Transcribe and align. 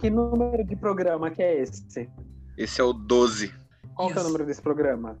que 0.00 0.08
número 0.08 0.64
de 0.64 0.74
programa 0.74 1.30
que 1.30 1.42
é 1.42 1.60
esse? 1.60 2.08
Esse 2.56 2.80
é 2.80 2.84
o 2.84 2.92
12. 2.92 3.52
Qual 3.94 4.10
que 4.10 4.18
é 4.18 4.20
o 4.20 4.24
número 4.24 4.46
desse 4.46 4.62
programa? 4.62 5.18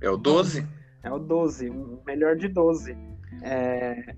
É 0.00 0.08
o 0.08 0.16
12? 0.16 0.66
É 1.02 1.10
o 1.10 1.18
12, 1.18 1.72
melhor 2.06 2.36
de 2.36 2.48
12. 2.48 2.96
É... 3.42 4.14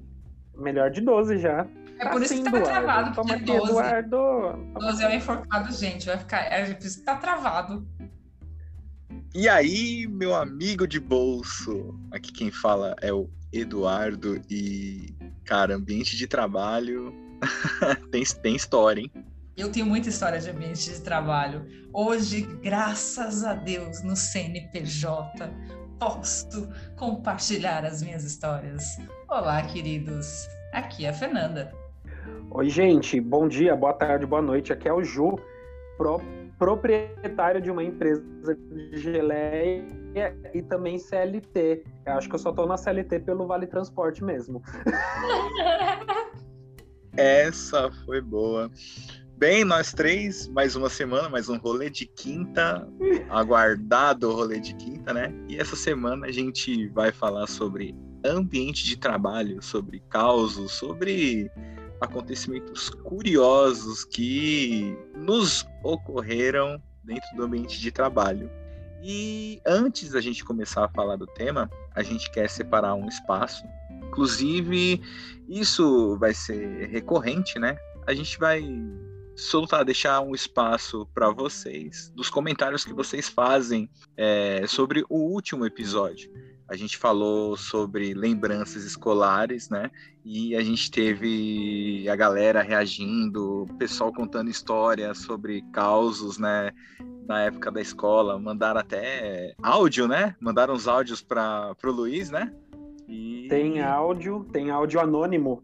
Melhor 0.56 0.90
de 0.90 1.00
12 1.00 1.38
já. 1.38 1.66
É 1.98 2.08
por 2.08 2.22
isso 2.22 2.34
que 2.34 2.50
tá 2.50 2.60
travado, 2.60 3.14
Toma 3.14 3.38
porque 3.38 3.52
aqui, 3.52 3.58
12, 3.58 3.70
Eduardo. 3.70 4.16
12 4.74 5.02
é 5.02 5.08
o 5.08 5.14
enforcado, 5.14 5.72
gente. 5.72 6.06
Vai 6.06 6.18
ficar. 6.18 6.40
É 6.52 6.74
por 6.74 6.86
isso 6.86 6.98
que 6.98 7.04
tá 7.04 7.16
travado. 7.16 7.86
E 9.34 9.48
aí, 9.48 10.06
meu 10.06 10.34
amigo 10.34 10.86
de 10.86 11.00
bolso? 11.00 11.98
Aqui 12.12 12.30
quem 12.32 12.50
fala 12.50 12.94
é 13.00 13.12
o 13.12 13.28
Eduardo 13.52 14.40
e, 14.50 15.14
cara, 15.44 15.74
ambiente 15.74 16.16
de 16.16 16.26
trabalho 16.26 17.12
tem, 18.10 18.22
tem 18.24 18.54
história, 18.54 19.00
hein? 19.00 19.10
Eu 19.56 19.70
tenho 19.70 19.86
muita 19.86 20.08
história 20.08 20.38
de 20.40 20.50
ambiente 20.50 20.90
de 20.92 21.00
trabalho. 21.00 21.64
Hoje, 21.92 22.42
graças 22.60 23.44
a 23.44 23.54
Deus, 23.54 24.02
no 24.02 24.16
CNPJ, 24.16 25.48
posso 25.98 26.68
compartilhar 26.96 27.84
as 27.84 28.02
minhas 28.02 28.24
histórias. 28.24 28.84
Olá, 29.28 29.62
queridos. 29.62 30.48
Aqui 30.72 31.04
é 31.06 31.10
a 31.10 31.12
Fernanda. 31.12 31.72
Oi, 32.50 32.68
gente. 32.68 33.20
Bom 33.20 33.46
dia, 33.46 33.76
boa 33.76 33.92
tarde, 33.92 34.26
boa 34.26 34.42
noite. 34.42 34.72
Aqui 34.72 34.88
é 34.88 34.92
o 34.92 35.04
Ju, 35.04 35.38
pro- 35.96 36.20
proprietário 36.58 37.60
de 37.60 37.70
uma 37.70 37.84
empresa 37.84 38.20
de 38.56 38.96
geleia 38.96 39.84
e 40.52 40.62
também 40.62 40.98
CLT. 40.98 41.84
Eu 42.06 42.12
acho 42.14 42.28
que 42.28 42.34
eu 42.34 42.38
só 42.40 42.50
tô 42.52 42.66
na 42.66 42.76
CLT 42.76 43.20
pelo 43.20 43.46
Vale 43.46 43.68
Transporte 43.68 44.24
mesmo. 44.24 44.60
Essa 47.16 47.88
foi 48.04 48.20
boa. 48.20 48.68
Bem, 49.46 49.62
nós 49.62 49.92
três, 49.92 50.48
mais 50.48 50.74
uma 50.74 50.88
semana, 50.88 51.28
mais 51.28 51.50
um 51.50 51.58
rolê 51.58 51.90
de 51.90 52.06
quinta, 52.06 52.88
aguardado 53.28 54.32
rolê 54.32 54.58
de 54.58 54.74
quinta, 54.74 55.12
né? 55.12 55.34
E 55.46 55.58
essa 55.58 55.76
semana 55.76 56.28
a 56.28 56.32
gente 56.32 56.88
vai 56.88 57.12
falar 57.12 57.46
sobre 57.46 57.94
ambiente 58.24 58.86
de 58.86 58.96
trabalho, 58.96 59.62
sobre 59.62 60.00
causos, 60.08 60.72
sobre 60.72 61.50
acontecimentos 62.00 62.88
curiosos 62.88 64.06
que 64.06 64.96
nos 65.14 65.68
ocorreram 65.82 66.82
dentro 67.04 67.28
do 67.36 67.42
ambiente 67.42 67.78
de 67.78 67.92
trabalho. 67.92 68.50
E 69.02 69.60
antes 69.66 70.12
da 70.12 70.22
gente 70.22 70.42
começar 70.42 70.86
a 70.86 70.88
falar 70.88 71.16
do 71.16 71.26
tema, 71.26 71.70
a 71.94 72.02
gente 72.02 72.30
quer 72.30 72.48
separar 72.48 72.94
um 72.94 73.08
espaço. 73.08 73.62
Inclusive, 74.08 75.02
isso 75.46 76.16
vai 76.16 76.32
ser 76.32 76.88
recorrente, 76.88 77.58
né? 77.58 77.76
A 78.06 78.14
gente 78.14 78.38
vai 78.38 78.62
soltar, 79.36 79.84
deixar 79.84 80.20
um 80.20 80.34
espaço 80.34 81.06
para 81.14 81.30
vocês, 81.30 82.12
dos 82.14 82.30
comentários 82.30 82.84
que 82.84 82.92
vocês 82.92 83.28
fazem 83.28 83.88
é, 84.16 84.64
sobre 84.66 85.04
o 85.08 85.18
último 85.18 85.66
episódio. 85.66 86.30
A 86.66 86.76
gente 86.76 86.96
falou 86.96 87.56
sobre 87.56 88.14
lembranças 88.14 88.84
escolares, 88.84 89.68
né? 89.68 89.90
E 90.24 90.56
a 90.56 90.62
gente 90.62 90.90
teve 90.90 92.08
a 92.08 92.16
galera 92.16 92.62
reagindo, 92.62 93.64
o 93.64 93.74
pessoal 93.74 94.10
contando 94.10 94.50
histórias 94.50 95.18
sobre 95.18 95.60
causos, 95.72 96.38
né? 96.38 96.72
Na 97.26 97.42
época 97.42 97.70
da 97.70 97.82
escola, 97.82 98.38
mandaram 98.38 98.80
até 98.80 99.54
áudio, 99.62 100.08
né? 100.08 100.34
Mandaram 100.40 100.72
os 100.72 100.88
áudios 100.88 101.20
para 101.20 101.76
o 101.84 101.90
Luiz, 101.90 102.30
né? 102.30 102.50
E... 103.06 103.46
Tem 103.50 103.82
áudio, 103.82 104.46
tem 104.50 104.70
áudio 104.70 105.00
anônimo. 105.00 105.62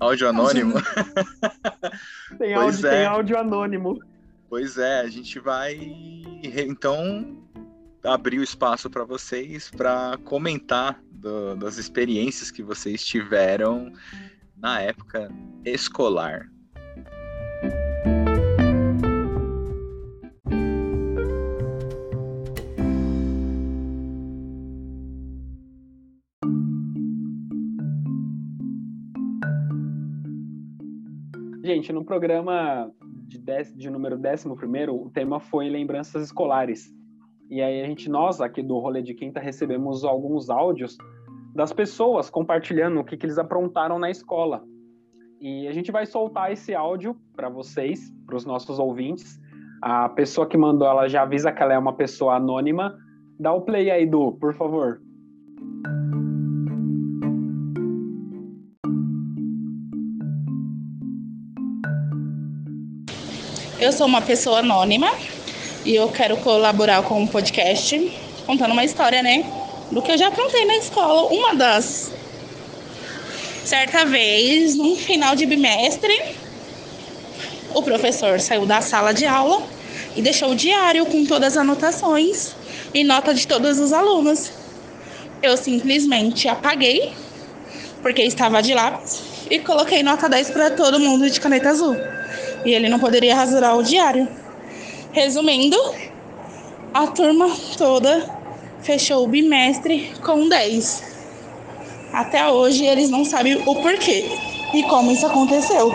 Áudio 0.00 0.28
anônimo? 0.28 0.74
Tem 2.38 2.54
áudio, 2.54 2.86
é. 2.86 2.90
tem 2.90 3.04
áudio 3.06 3.38
anônimo. 3.38 3.98
Pois 4.48 4.78
é, 4.78 5.00
a 5.00 5.08
gente 5.08 5.38
vai 5.40 5.76
então 6.42 7.36
abrir 8.04 8.38
o 8.38 8.42
espaço 8.44 8.88
para 8.88 9.04
vocês 9.04 9.70
para 9.70 10.16
comentar 10.24 11.00
do- 11.10 11.56
das 11.56 11.76
experiências 11.78 12.50
que 12.50 12.62
vocês 12.62 13.04
tiveram 13.04 13.92
na 14.56 14.80
época 14.80 15.30
escolar. 15.64 16.48
Gente, 31.88 31.94
no 31.94 32.04
programa 32.04 32.92
de, 33.26 33.38
dez- 33.38 33.74
de 33.74 33.88
número 33.88 34.16
11, 34.16 34.46
o 34.90 35.08
tema 35.08 35.40
foi 35.40 35.70
lembranças 35.70 36.22
escolares. 36.22 36.94
E 37.48 37.62
aí 37.62 37.80
a 37.80 37.86
gente, 37.86 38.10
nós 38.10 38.42
aqui 38.42 38.62
do 38.62 38.78
Rolê 38.78 39.00
de 39.00 39.14
Quinta, 39.14 39.40
recebemos 39.40 40.04
alguns 40.04 40.50
áudios 40.50 40.98
das 41.54 41.72
pessoas 41.72 42.28
compartilhando 42.28 43.00
o 43.00 43.04
que, 43.04 43.16
que 43.16 43.24
eles 43.24 43.38
aprontaram 43.38 43.98
na 43.98 44.10
escola. 44.10 44.62
E 45.40 45.66
a 45.66 45.72
gente 45.72 45.90
vai 45.90 46.04
soltar 46.04 46.52
esse 46.52 46.74
áudio 46.74 47.16
para 47.34 47.48
vocês, 47.48 48.12
para 48.26 48.36
os 48.36 48.44
nossos 48.44 48.78
ouvintes. 48.78 49.40
A 49.80 50.10
pessoa 50.10 50.46
que 50.46 50.58
mandou, 50.58 50.86
ela 50.86 51.08
já 51.08 51.22
avisa 51.22 51.50
que 51.50 51.62
ela 51.62 51.72
é 51.72 51.78
uma 51.78 51.96
pessoa 51.96 52.34
anônima. 52.34 52.98
Dá 53.40 53.50
o 53.54 53.62
play 53.62 53.90
aí, 53.90 54.04
Du, 54.04 54.32
por 54.32 54.52
favor. 54.52 55.00
Eu 63.80 63.92
sou 63.92 64.08
uma 64.08 64.20
pessoa 64.20 64.58
anônima 64.58 65.08
e 65.84 65.94
eu 65.94 66.08
quero 66.08 66.36
colaborar 66.38 67.00
com 67.04 67.22
o 67.22 67.28
podcast 67.28 68.12
contando 68.44 68.72
uma 68.72 68.84
história, 68.84 69.22
né? 69.22 69.44
Do 69.92 70.02
que 70.02 70.10
eu 70.10 70.18
já 70.18 70.26
aprontei 70.26 70.64
na 70.64 70.78
escola. 70.78 71.32
Uma 71.32 71.54
das. 71.54 72.10
Certa 73.64 74.04
vez, 74.04 74.74
no 74.74 74.96
final 74.96 75.36
de 75.36 75.46
bimestre, 75.46 76.12
o 77.72 77.80
professor 77.80 78.40
saiu 78.40 78.66
da 78.66 78.80
sala 78.80 79.14
de 79.14 79.24
aula 79.24 79.62
e 80.16 80.22
deixou 80.22 80.50
o 80.50 80.56
diário 80.56 81.06
com 81.06 81.24
todas 81.24 81.52
as 81.52 81.58
anotações 81.58 82.56
e 82.92 83.04
nota 83.04 83.32
de 83.32 83.46
todos 83.46 83.78
os 83.78 83.92
alunos. 83.92 84.50
Eu 85.40 85.56
simplesmente 85.56 86.48
apaguei, 86.48 87.12
porque 88.02 88.22
estava 88.22 88.60
de 88.60 88.74
lápis, 88.74 89.22
e 89.48 89.60
coloquei 89.60 90.02
nota 90.02 90.28
10 90.28 90.50
para 90.50 90.70
todo 90.72 90.98
mundo 90.98 91.30
de 91.30 91.40
caneta 91.40 91.68
azul 91.68 91.96
e 92.64 92.72
ele 92.72 92.88
não 92.88 92.98
poderia 92.98 93.34
rasurar 93.34 93.76
o 93.76 93.82
diário. 93.82 94.28
Resumindo, 95.12 95.76
a 96.92 97.06
turma 97.06 97.50
toda 97.76 98.28
fechou 98.80 99.24
o 99.24 99.28
bimestre 99.28 100.12
com 100.24 100.48
10. 100.48 101.02
Até 102.12 102.48
hoje 102.48 102.84
eles 102.84 103.10
não 103.10 103.24
sabem 103.24 103.56
o 103.66 103.74
porquê 103.74 104.24
e 104.74 104.82
como 104.84 105.10
isso 105.10 105.26
aconteceu. 105.26 105.94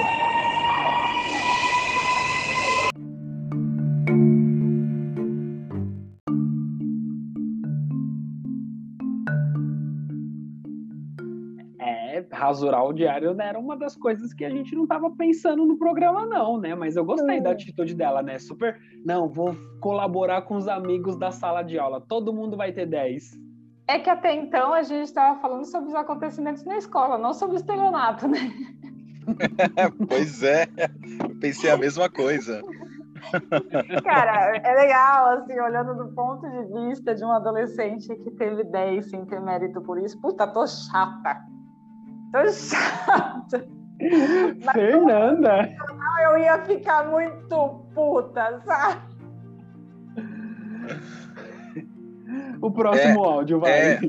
Rasurar 12.54 12.86
o 12.86 12.94
diário 12.94 13.36
era 13.42 13.58
uma 13.58 13.76
das 13.76 13.96
coisas 13.96 14.32
que 14.32 14.46
a 14.46 14.50
gente 14.50 14.76
não 14.76 14.84
estava 14.84 15.10
pensando 15.10 15.66
no 15.66 15.78
programa, 15.78 16.26
não, 16.26 16.60
né? 16.60 16.76
Mas 16.76 16.96
eu 16.96 17.04
gostei 17.04 17.42
da 17.42 17.52
atitude 17.52 17.96
dela, 17.96 18.22
né? 18.22 18.38
Super. 18.38 18.80
Não, 19.04 19.28
vou 19.28 19.56
colaborar 19.82 20.44
com 20.44 20.56
os 20.56 20.68
amigos 20.68 21.18
da 21.18 21.32
sala 21.32 21.64
de 21.64 21.80
aula. 21.80 22.00
Todo 22.00 22.32
mundo 22.32 22.56
vai 22.56 22.72
ter 22.72 22.86
10. 22.86 23.42
É 23.88 24.00
que 24.00 24.10
até 24.10 24.34
então 24.34 24.72
a 24.72 24.84
gente 24.84 25.06
estava 25.06 25.40
falando 25.42 25.66
sobre 25.66 25.90
os 25.90 25.96
acontecimentos 25.96 26.64
na 26.64 26.78
escola, 26.78 27.18
não 27.18 27.34
sobre 27.34 27.56
o 27.56 27.60
estelionato, 27.60 28.28
né? 28.28 28.40
pois 30.08 30.44
é, 30.44 30.68
eu 31.28 31.36
pensei 31.40 31.70
a 31.70 31.78
mesma 31.78 32.10
coisa. 32.10 32.62
Cara, 34.04 34.58
é 34.58 34.76
legal, 34.76 35.38
assim, 35.38 35.60
olhando 35.60 35.96
do 35.96 36.14
ponto 36.14 36.48
de 36.50 36.88
vista 36.88 37.16
de 37.16 37.24
um 37.26 37.32
adolescente 37.32 38.14
que 38.16 38.32
teve 38.32 38.64
10 38.64 39.10
sem 39.10 39.26
ter 39.26 39.42
mérito 39.42 39.82
por 39.82 39.98
isso. 39.98 40.20
Puta, 40.22 40.46
tô 40.48 40.66
chata. 40.68 41.42
Tô 42.34 42.52
chata. 42.52 43.64
Fernanda! 44.74 45.70
Eu 46.24 46.38
ia 46.40 46.58
ficar 46.66 47.08
muito 47.08 47.86
puta, 47.94 48.60
sabe? 48.66 49.02
O 52.60 52.72
próximo 52.72 53.24
áudio, 53.24 53.60
vai. 53.60 53.72
é. 53.72 54.00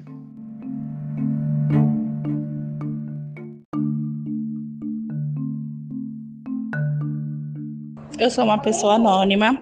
Eu 8.19 8.31
sou 8.31 8.45
uma 8.45 8.57
pessoa 8.57 8.95
anônima 8.95 9.61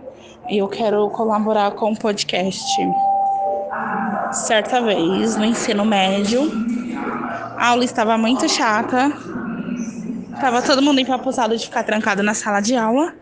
e 0.48 0.58
eu 0.58 0.68
quero 0.68 1.10
colaborar 1.10 1.72
com 1.72 1.90
o 1.92 1.98
podcast. 1.98 2.62
Certa 4.30 4.80
vez, 4.80 5.36
no 5.36 5.44
ensino 5.44 5.84
médio, 5.84 6.42
a 7.62 7.68
aula 7.68 7.84
estava 7.84 8.18
muito 8.18 8.48
chata. 8.48 9.12
Tava 10.40 10.60
todo 10.62 10.82
mundo 10.82 10.98
empapuçado 10.98 11.56
de 11.56 11.64
ficar 11.64 11.84
trancado 11.84 12.20
na 12.20 12.34
sala 12.34 12.60
de 12.60 12.74
aula. 12.74 13.14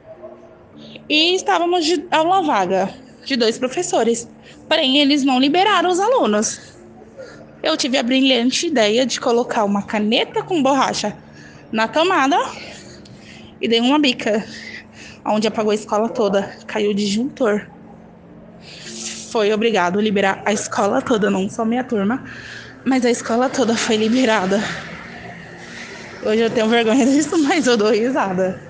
e 1.07 1.35
estávamos 1.35 1.85
de 1.85 2.07
aula 2.11 2.41
vaga 2.41 2.89
de 3.23 3.37
dois 3.37 3.59
professores. 3.59 4.27
Porém, 4.67 4.97
eles 4.97 5.25
não 5.25 5.39
liberaram 5.39 5.91
os 5.91 6.01
alunos. 6.01 6.59
Eu 7.63 7.77
tive 7.77 7.99
a 7.99 8.03
brilhante 8.03 8.69
ideia 8.69 9.05
de 9.05 9.21
colocar 9.21 9.65
uma 9.65 9.83
caneta 9.83 10.43
com 10.43 10.63
borracha 10.63 11.15
na 11.71 11.87
tomada 11.87 12.39
e 13.61 13.69
dei 13.69 13.81
uma 13.81 13.99
bica, 13.99 14.43
onde 15.23 15.49
apagou 15.49 15.71
a 15.71 15.75
escola 15.75 16.09
toda. 16.09 16.57
Caiu 16.67 16.93
o 16.93 16.95
disjuntor. 16.95 17.67
Foi 19.31 19.53
obrigado 19.53 19.99
a 19.99 20.03
liberar 20.03 20.41
a 20.47 20.53
escola 20.53 21.03
toda, 21.03 21.29
não 21.29 21.47
só 21.51 21.63
minha 21.63 21.85
turma, 21.85 22.25
mas 22.85 23.05
a 23.05 23.11
escola 23.11 23.49
toda 23.49 23.77
foi 23.77 23.97
liberada. 23.97 24.61
Hoje 26.25 26.43
eu 26.43 26.50
tenho 26.50 26.69
vergonha 26.69 27.06
disso, 27.06 27.43
mas 27.43 27.67
eu 27.67 27.77
dou 27.77 27.91
risada. 27.91 28.61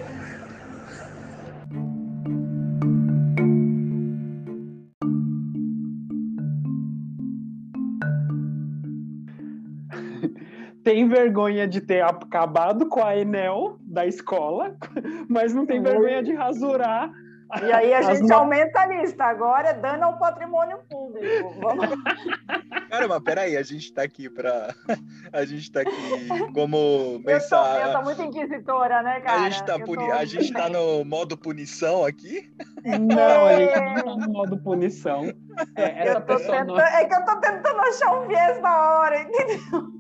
tem 10.85 11.09
vergonha 11.09 11.67
de 11.67 11.81
ter 11.81 12.03
acabado 12.03 12.87
com 12.87 13.03
a 13.05 13.17
Enel 13.17 13.79
da 13.81 14.07
escola, 14.07 14.77
mas 15.29 15.53
não 15.55 15.67
tem 15.67 15.83
vergonha 15.83 16.23
de 16.23 16.33
rasurar. 16.33 17.11
E 17.62 17.73
aí 17.73 17.94
a 17.94 18.02
gente 18.02 18.32
aumenta 18.32 18.81
a 18.81 18.87
lista. 18.87 19.25
Agora 19.25 19.70
é 19.70 19.75
dano 19.75 20.05
ao 20.05 20.19
patrimônio 20.19 20.79
público. 20.88 21.55
Vamos... 21.61 21.88
Cara, 22.88 23.08
mas 23.08 23.23
peraí, 23.23 23.56
a 23.56 23.62
gente 23.62 23.93
tá 23.93 24.02
aqui 24.02 24.29
para 24.29 24.75
A 25.32 25.44
gente 25.44 25.70
tá 25.70 25.81
aqui 25.81 26.52
como 26.52 27.23
pensar. 27.25 27.93
Eu 27.93 28.02
muito 28.02 28.23
inquisitora, 28.23 29.02
né, 29.02 29.20
cara? 29.20 29.43
A 29.43 29.50
gente, 29.50 29.64
tá 29.64 29.79
puni... 29.79 30.06
tô... 30.06 30.12
a 30.12 30.25
gente 30.25 30.52
tá 30.52 30.69
no 30.69 31.05
modo 31.06 31.37
punição 31.37 32.05
aqui? 32.05 32.52
Não, 32.85 33.47
a 33.47 33.56
gente 33.56 33.81
não 33.81 33.94
tá 33.94 34.26
no 34.26 34.32
modo 34.32 34.58
punição. 34.58 35.25
É, 35.76 36.08
essa 36.08 36.20
pessoa 36.20 36.58
tentando... 36.58 36.76
não... 36.76 36.81
é 36.81 37.05
que 37.05 37.14
eu 37.14 37.25
tô 37.25 37.37
tentando 37.41 37.81
achar 37.81 38.20
um 38.20 38.26
viés 38.26 38.61
da 38.61 39.00
hora, 39.00 39.23
entendeu? 39.23 39.93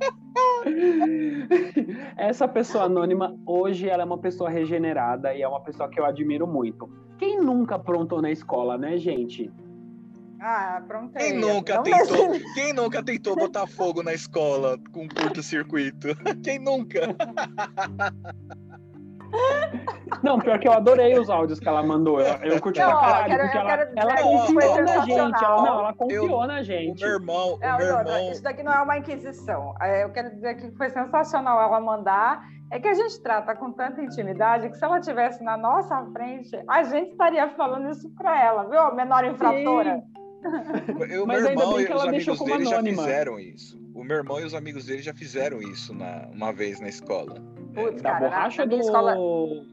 Essa 2.16 2.48
pessoa 2.48 2.84
anônima, 2.84 3.36
hoje, 3.46 3.88
ela 3.88 4.02
é 4.02 4.06
uma 4.06 4.18
pessoa 4.18 4.50
regenerada 4.50 5.34
e 5.34 5.42
é 5.42 5.48
uma 5.48 5.62
pessoa 5.62 5.88
que 5.88 6.00
eu 6.00 6.04
admiro 6.04 6.46
muito. 6.46 6.90
Quem 7.20 7.38
nunca 7.38 7.74
aprontou 7.74 8.22
na 8.22 8.30
escola, 8.30 8.78
né, 8.78 8.96
gente? 8.96 9.52
Ah, 10.40 10.82
prontei. 10.88 11.32
Quem 11.32 11.38
nunca, 11.38 11.82
tentou, 11.82 12.30
quem 12.54 12.72
nunca 12.72 13.04
tentou 13.04 13.36
botar 13.36 13.66
fogo 13.66 14.02
na 14.02 14.14
escola 14.14 14.78
com 14.90 15.06
curto-circuito? 15.06 16.08
Quem 16.42 16.58
nunca? 16.58 17.00
Não, 20.24 20.38
pior 20.40 20.58
que 20.58 20.66
eu 20.66 20.72
adorei 20.72 21.16
os 21.18 21.30
áudios 21.30 21.60
que 21.60 21.68
ela 21.68 21.82
mandou. 21.82 22.20
Eu, 22.20 22.34
eu 22.42 22.60
curti 22.60 22.80
pra 22.80 22.96
caralho, 22.96 23.38
porque 23.38 23.58
ela, 23.58 23.92
ela 23.94 24.16
confiou 24.22 24.82
na 24.82 24.98
gente. 25.04 25.44
Ela, 25.44 25.62
não, 25.62 25.78
ela 25.78 25.94
confiou 25.94 26.42
eu, 26.42 26.48
na 26.48 26.62
gente. 26.62 27.04
O 27.04 27.06
meu 27.06 27.14
irmão, 27.16 27.58
é, 27.60 27.72
o 27.72 27.76
meu 27.76 27.86
irmão... 27.86 28.32
Isso 28.32 28.42
daqui 28.42 28.64
não 28.64 28.72
é 28.72 28.80
uma 28.82 28.98
inquisição. 28.98 29.72
É, 29.80 30.02
eu 30.02 30.10
quero 30.10 30.30
dizer 30.34 30.56
que 30.56 30.72
foi 30.72 30.90
sensacional 30.90 31.62
ela 31.62 31.80
mandar. 31.80 32.42
É 32.70 32.78
que 32.78 32.86
a 32.86 32.94
gente 32.94 33.20
trata 33.20 33.54
com 33.56 33.72
tanta 33.72 34.00
intimidade 34.00 34.70
que 34.70 34.76
se 34.76 34.84
ela 34.84 35.00
tivesse 35.00 35.42
na 35.42 35.56
nossa 35.56 36.04
frente, 36.12 36.56
a 36.68 36.84
gente 36.84 37.10
estaria 37.10 37.48
falando 37.50 37.90
isso 37.90 38.08
para 38.10 38.40
ela, 38.40 38.68
viu? 38.68 38.78
A 38.78 38.94
menor 38.94 39.24
infratora. 39.24 40.02
Eu, 41.10 41.26
Mas 41.26 41.42
meu 41.42 41.50
irmão 41.50 41.80
e 41.80 41.84
os 41.92 42.02
amigos 42.02 42.40
dele 42.40 42.64
já 42.64 42.82
fizeram 42.82 43.38
isso. 43.38 43.78
O 43.94 44.02
meu 44.02 44.16
irmão 44.18 44.40
e 44.40 44.44
os 44.44 44.54
amigos 44.54 44.86
dele 44.86 45.02
já 45.02 45.12
fizeram 45.12 45.60
isso 45.60 45.94
na, 45.94 46.28
uma 46.32 46.52
vez 46.52 46.80
na 46.80 46.88
escola. 46.88 47.34
Putz, 47.74 48.00
da 48.00 48.12
cara, 48.12 48.28
borracha 48.28 48.64
na, 48.64 48.70
na 48.70 48.76
do, 48.76 48.80
escola, 48.80 49.14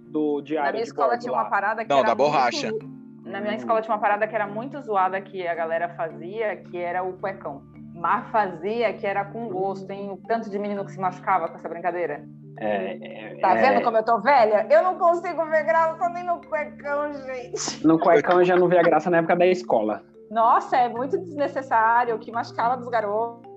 do 0.07 0.41
diário? 0.41 0.65
Na 0.65 0.71
minha 0.73 0.83
escola 0.83 1.17
tinha 1.17 1.31
lá. 1.31 1.43
uma 1.43 1.49
parada 1.49 1.85
que 1.85 1.89
Não, 1.89 2.03
da 2.03 2.13
borracha. 2.13 2.69
Muito, 2.71 2.89
na 3.23 3.39
minha 3.39 3.55
escola 3.55 3.81
tinha 3.81 3.93
uma 3.93 4.01
parada 4.01 4.27
que 4.27 4.35
era 4.35 4.47
muito 4.47 4.81
zoada 4.81 5.21
que 5.21 5.47
a 5.47 5.55
galera 5.55 5.89
fazia, 5.89 6.57
que 6.57 6.77
era 6.77 7.03
o 7.03 7.13
cuecão. 7.13 7.61
Mas 7.97 8.29
fazia 8.29 8.93
que 8.93 9.05
era 9.05 9.25
com 9.25 9.49
gosto, 9.49 9.89
hein? 9.89 10.11
O 10.11 10.17
tanto 10.27 10.49
de 10.49 10.59
menino 10.59 10.85
que 10.85 10.91
se 10.91 10.99
machucava 10.99 11.47
com 11.47 11.55
essa 11.55 11.67
brincadeira. 11.67 12.23
É, 12.59 13.33
é, 13.33 13.39
tá 13.39 13.53
vendo 13.55 13.83
como 13.83 13.97
eu 13.97 14.03
tô 14.03 14.19
velha? 14.19 14.67
Eu 14.69 14.83
não 14.83 14.97
consigo 14.97 15.45
ver 15.45 15.63
graça 15.63 16.09
nem 16.09 16.23
no 16.23 16.39
cuecão, 16.41 17.13
gente. 17.13 17.85
No 17.85 17.99
cuecão 17.99 18.39
eu 18.39 18.45
já 18.45 18.55
não 18.55 18.67
via 18.67 18.81
graça 18.81 19.09
na 19.09 19.17
época 19.17 19.35
da 19.35 19.45
escola. 19.45 20.03
Nossa, 20.29 20.77
é 20.77 20.89
muito 20.89 21.17
desnecessário, 21.17 22.17
que 22.19 22.31
machucava 22.31 22.77
dos 22.77 22.87
garotos 22.89 23.47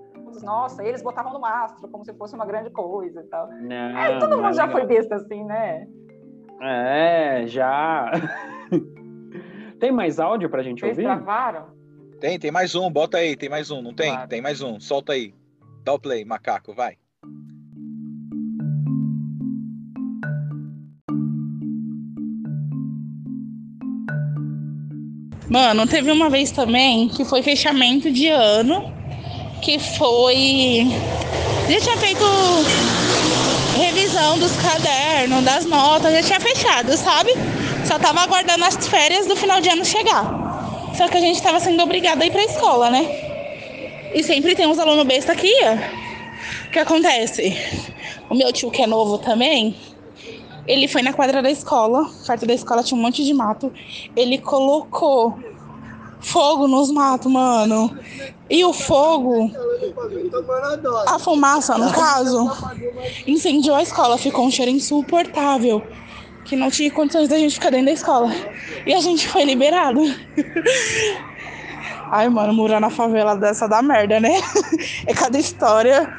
nossa, 0.43 0.83
eles 0.83 1.01
botavam 1.03 1.33
no 1.33 1.41
mastro 1.41 1.89
como 1.89 2.05
se 2.05 2.13
fosse 2.13 2.33
uma 2.35 2.45
grande 2.45 2.69
coisa 2.69 3.19
e 3.19 3.23
tal. 3.25 3.49
Não, 3.49 3.97
é, 3.97 4.17
todo 4.19 4.41
mundo 4.41 4.53
já 4.53 4.67
foi 4.67 4.85
besta 4.85 5.15
assim, 5.15 5.43
né? 5.43 5.87
É, 6.61 7.43
já. 7.47 8.11
tem 9.79 9.91
mais 9.91 10.19
áudio 10.19 10.49
pra 10.49 10.61
gente 10.61 10.79
Vocês 10.79 10.97
ouvir? 10.97 11.03
travaram? 11.03 11.80
Tem, 12.21 12.37
tem 12.37 12.51
mais 12.51 12.75
um, 12.75 12.87
bota 12.87 13.17
aí, 13.17 13.35
tem 13.35 13.49
mais 13.49 13.71
um, 13.71 13.81
não 13.81 13.95
tem? 13.95 14.11
Claro. 14.11 14.29
Tem 14.29 14.39
mais 14.39 14.61
um, 14.61 14.79
solta 14.79 15.13
aí. 15.13 15.33
Dá 15.83 15.91
o 15.91 15.99
play, 15.99 16.23
macaco, 16.23 16.71
vai. 16.71 16.95
Mano, 25.49 25.87
teve 25.87 26.11
uma 26.11 26.29
vez 26.29 26.51
também 26.51 27.09
que 27.09 27.25
foi 27.25 27.41
fechamento 27.41 28.11
de 28.11 28.27
ano 28.27 28.93
que 29.63 29.79
foi. 29.79 30.85
Já 31.67 31.79
tinha 31.79 31.97
feito 31.97 32.23
revisão 33.75 34.37
dos 34.37 34.55
cadernos, 34.57 35.43
das 35.43 35.65
notas, 35.65 36.13
já 36.13 36.21
tinha 36.21 36.39
fechado, 36.39 36.95
sabe? 36.95 37.31
Só 37.83 37.97
tava 37.97 38.21
aguardando 38.21 38.63
as 38.63 38.87
férias 38.87 39.25
do 39.25 39.35
final 39.35 39.59
de 39.59 39.69
ano 39.69 39.83
chegar. 39.83 40.40
Só 40.95 41.07
que 41.07 41.17
a 41.17 41.21
gente 41.21 41.41
tava 41.41 41.59
sendo 41.59 41.81
obrigada 41.83 42.23
a 42.23 42.27
ir 42.27 42.31
pra 42.31 42.43
escola, 42.43 42.89
né? 42.89 43.05
E 44.13 44.23
sempre 44.23 44.55
tem 44.55 44.67
uns 44.67 44.79
alunos 44.79 45.05
besta 45.05 45.35
que 45.35 45.47
ia. 45.47 45.81
O 46.67 46.71
que 46.71 46.79
acontece? 46.79 47.55
O 48.29 48.35
meu 48.35 48.51
tio, 48.51 48.71
que 48.71 48.81
é 48.81 48.87
novo 48.87 49.17
também, 49.17 49.75
ele 50.67 50.87
foi 50.87 51.01
na 51.01 51.13
quadra 51.13 51.41
da 51.41 51.49
escola, 51.49 52.09
perto 52.25 52.45
da 52.45 52.53
escola 52.53 52.83
tinha 52.83 52.97
um 52.97 53.01
monte 53.01 53.23
de 53.23 53.33
mato. 53.33 53.71
Ele 54.15 54.37
colocou 54.37 55.37
fogo 56.19 56.67
nos 56.67 56.91
matos, 56.91 57.31
mano. 57.31 57.97
E 58.49 58.63
o 58.63 58.73
fogo, 58.73 59.51
a 61.07 61.17
fumaça, 61.17 61.77
no 61.77 61.91
caso, 61.91 62.51
incendiou 63.25 63.75
a 63.75 63.81
escola. 63.81 64.17
Ficou 64.17 64.45
um 64.45 64.51
cheiro 64.51 64.71
insuportável. 64.71 65.81
Que 66.45 66.55
não 66.55 66.69
tinha 66.69 66.91
condições 66.91 67.29
da 67.29 67.37
gente 67.37 67.55
ficar 67.55 67.69
dentro 67.69 67.85
da 67.87 67.91
escola. 67.91 68.29
E 68.85 68.93
a 68.93 68.99
gente 68.99 69.27
foi 69.27 69.45
liberado. 69.45 70.01
Ai, 72.11 72.27
mano, 72.27 72.53
morar 72.53 72.79
na 72.79 72.89
favela 72.89 73.37
dessa 73.37 73.67
da 73.67 73.81
merda, 73.81 74.19
né? 74.19 74.31
É 75.07 75.13
cada 75.13 75.37
história. 75.37 76.13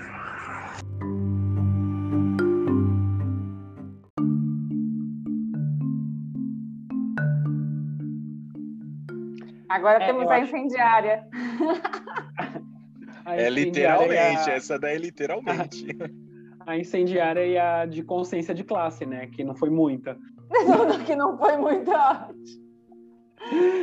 Agora 9.69 10.05
é, 10.05 10.07
temos 10.07 10.31
a 10.31 10.38
incendiária. 10.38 11.26
a 13.25 13.37
é 13.37 13.49
literalmente, 13.49 14.50
a... 14.50 14.52
essa 14.55 14.79
daí 14.79 14.97
é 14.97 14.99
literalmente. 14.99 15.87
A 16.66 16.76
incendiária 16.76 17.47
e 17.47 17.59
a 17.59 17.87
de 17.87 18.02
consciência 18.02 18.54
de 18.54 18.64
classe, 18.64 19.04
né? 19.07 19.26
Que 19.28 19.45
não 19.45 19.54
foi 19.54 19.71
muita. 19.71 20.16
que 21.07 21.16
não 21.16 21.37
foi 21.37 21.57
muita. 21.57 22.28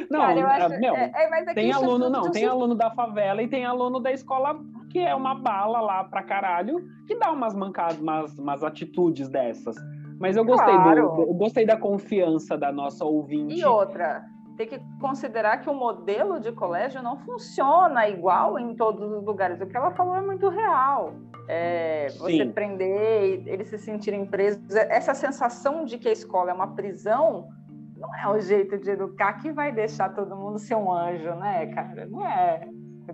Não, 0.10 0.20
Cara, 0.20 0.66
acho, 0.66 0.80
meu, 0.80 0.96
é, 0.96 1.12
é, 1.14 1.54
tem 1.54 1.72
aluno, 1.72 2.10
não, 2.10 2.32
tem 2.32 2.46
aluno 2.46 2.74
da 2.76 2.90
favela 2.92 3.44
e 3.44 3.48
tem 3.48 3.66
aluno 3.66 4.00
da 4.00 4.12
escola 4.12 4.58
que 4.90 5.00
é 5.00 5.14
uma 5.14 5.36
bala 5.36 5.82
lá 5.82 6.04
pra 6.04 6.24
caralho, 6.24 6.80
que 7.06 7.16
dá 7.16 7.32
umas 7.32 7.54
mancadas, 7.54 8.00
umas, 8.00 8.38
umas 8.40 8.64
atitudes 8.64 9.30
dessas. 9.30 9.76
Mas 10.20 10.36
eu 10.36 10.44
gostei, 10.44 10.74
claro. 10.74 11.16
do, 11.16 11.22
eu 11.24 11.34
gostei 11.34 11.66
da 11.66 11.78
confiança 11.78 12.58
da 12.58 12.72
nossa 12.72 13.06
ouvinte. 13.06 13.56
E 13.56 13.66
outra, 13.66 14.24
tem 14.60 14.68
que 14.68 14.80
considerar 15.00 15.62
que 15.62 15.70
o 15.70 15.74
modelo 15.74 16.38
de 16.38 16.52
colégio 16.52 17.02
não 17.02 17.16
funciona 17.20 18.10
igual 18.10 18.60
em 18.60 18.76
todos 18.76 19.10
os 19.10 19.24
lugares. 19.24 19.62
O 19.62 19.66
que 19.66 19.78
ela 19.78 19.90
falou 19.92 20.18
é 20.18 20.22
muito 20.22 20.50
real. 20.50 21.14
É, 21.48 22.08
você 22.10 22.46
prender, 22.46 23.48
eles 23.48 23.70
se 23.70 23.78
sentirem 23.78 24.26
presos, 24.26 24.76
essa 24.76 25.14
sensação 25.14 25.86
de 25.86 25.98
que 25.98 26.10
a 26.10 26.12
escola 26.12 26.52
é 26.52 26.54
uma 26.54 26.76
prisão 26.76 27.48
não 27.96 28.14
é 28.16 28.30
o 28.30 28.40
jeito 28.40 28.78
de 28.78 28.92
educar 28.92 29.34
que 29.42 29.50
vai 29.50 29.72
deixar 29.72 30.10
todo 30.14 30.36
mundo 30.36 30.60
ser 30.60 30.76
um 30.76 30.92
anjo, 30.92 31.34
né, 31.36 31.68
cara? 31.68 32.06
Não 32.08 32.26
é. 32.26 32.68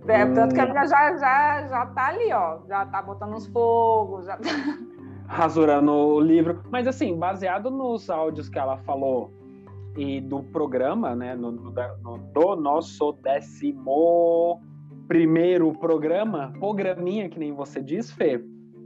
é 0.07 0.25
tanto 0.25 0.55
que 0.55 0.61
a 0.61 0.65
menina 0.65 0.87
já, 0.87 1.15
já, 1.15 1.67
já 1.67 1.85
tá 1.87 2.07
ali, 2.07 2.33
ó, 2.33 2.59
já 2.67 2.87
tá 2.87 3.03
botando 3.03 3.35
uns 3.35 3.45
fogos, 3.47 4.25
já 4.25 4.37
tá... 4.37 4.49
Rasurando 5.27 5.91
o 5.91 6.19
livro. 6.19 6.63
Mas 6.71 6.87
assim, 6.87 7.15
baseado 7.17 7.69
nos 7.69 8.09
áudios 8.09 8.49
que 8.49 8.57
ela 8.57 8.77
falou 8.77 9.31
e 9.95 10.19
do 10.21 10.43
programa, 10.43 11.15
né, 11.15 11.35
no, 11.35 11.51
no, 11.51 11.71
no, 11.71 12.17
do 12.33 12.55
nosso 12.55 13.13
décimo 13.13 14.61
primeiro 15.07 15.71
programa, 15.73 16.51
programinha, 16.59 17.29
que 17.29 17.39
nem 17.39 17.53
você 17.53 17.81
diz, 17.81 18.11
Fê, 18.11 18.43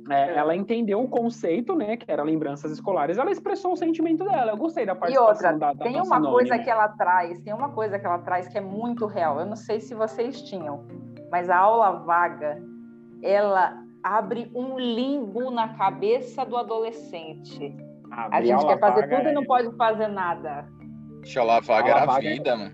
é, 0.09 0.35
ela 0.35 0.55
entendeu 0.55 1.01
o 1.01 1.07
conceito, 1.07 1.75
né, 1.75 1.97
que 1.97 2.11
era 2.11 2.23
lembranças 2.23 2.71
escolares, 2.71 3.17
ela 3.17 3.31
expressou 3.31 3.73
o 3.73 3.75
sentimento 3.75 4.23
dela. 4.23 4.51
Eu 4.51 4.57
gostei 4.57 4.85
da 4.85 4.97
E 5.07 5.17
outra, 5.17 5.53
da, 5.53 5.73
da 5.73 5.83
tem 5.83 6.01
uma 6.01 6.21
coisa 6.21 6.57
que 6.59 6.69
ela 6.69 6.89
traz, 6.89 7.39
tem 7.39 7.53
uma 7.53 7.69
coisa 7.69 7.97
que 7.97 8.05
ela 8.05 8.19
traz 8.19 8.47
que 8.47 8.57
é 8.57 8.61
muito 8.61 9.05
real. 9.05 9.39
Eu 9.39 9.45
não 9.45 9.55
sei 9.55 9.79
se 9.79 9.93
vocês 9.93 10.41
tinham, 10.41 10.85
mas 11.31 11.49
a 11.49 11.57
aula 11.57 11.91
vaga, 12.03 12.61
ela 13.21 13.77
abre 14.03 14.49
um 14.53 14.77
limbo 14.77 15.51
na 15.51 15.69
cabeça 15.75 16.45
do 16.45 16.57
adolescente. 16.57 17.75
A 18.11 18.25
Abrir 18.25 18.47
gente 18.47 18.65
quer 18.65 18.79
fazer 18.79 19.07
tudo 19.07 19.29
e 19.29 19.33
não 19.33 19.43
é- 19.43 19.45
pode 19.45 19.75
fazer 19.75 20.07
nada. 20.07 20.67
Deixa 21.29 21.43
lá, 21.43 21.59
vaga 21.59 21.89
Aula 21.89 21.89
era 21.91 22.01
a 22.01 22.05
vaga 22.07 22.27
vida, 22.27 22.55
mano. 22.57 22.71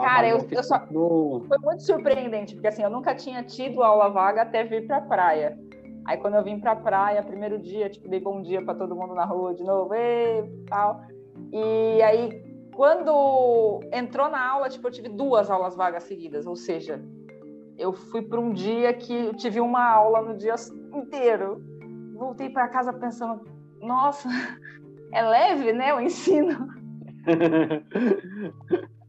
Cara, 0.00 0.22
vaga 0.22 0.28
eu- 0.28 0.48
eu 0.52 0.62
só- 0.62 0.86
no- 0.90 1.44
Foi 1.46 1.58
muito 1.62 1.82
surpreendente, 1.82 2.54
porque 2.54 2.66
assim, 2.68 2.82
eu 2.82 2.88
nunca 2.88 3.14
tinha 3.14 3.42
tido 3.42 3.82
aula 3.82 4.08
vaga 4.08 4.40
até 4.40 4.64
vir 4.64 4.86
pra 4.86 5.02
praia. 5.02 5.58
Aí 6.06 6.16
quando 6.16 6.36
eu 6.36 6.42
vim 6.42 6.58
pra 6.58 6.74
praia, 6.74 7.22
primeiro 7.22 7.58
dia, 7.58 7.90
tipo, 7.90 8.08
dei 8.08 8.20
bom 8.20 8.40
dia 8.40 8.64
pra 8.64 8.74
todo 8.74 8.96
mundo 8.96 9.14
na 9.14 9.26
rua 9.26 9.52
de 9.54 9.62
novo, 9.64 9.94
e 9.94 10.64
tal. 10.66 11.02
E 11.52 12.00
aí, 12.02 12.42
quando 12.74 13.80
entrou 13.92 14.30
na 14.30 14.42
aula, 14.50 14.70
tipo, 14.70 14.88
eu 14.88 14.90
tive 14.90 15.10
duas 15.10 15.50
aulas 15.50 15.76
vagas 15.76 16.04
seguidas, 16.04 16.46
ou 16.46 16.56
seja, 16.56 17.04
eu 17.76 17.92
fui 17.92 18.22
para 18.22 18.40
um 18.40 18.50
dia 18.50 18.94
que 18.94 19.26
eu 19.26 19.34
tive 19.34 19.60
uma 19.60 19.84
aula 19.90 20.22
no 20.22 20.34
dia 20.38 20.54
inteiro. 20.94 21.62
Voltei 22.14 22.48
para 22.48 22.66
casa 22.68 22.94
pensando, 22.94 23.42
nossa, 23.78 24.26
é 25.12 25.20
leve, 25.20 25.70
né, 25.74 25.92
o 25.92 26.00
ensino. 26.00 26.80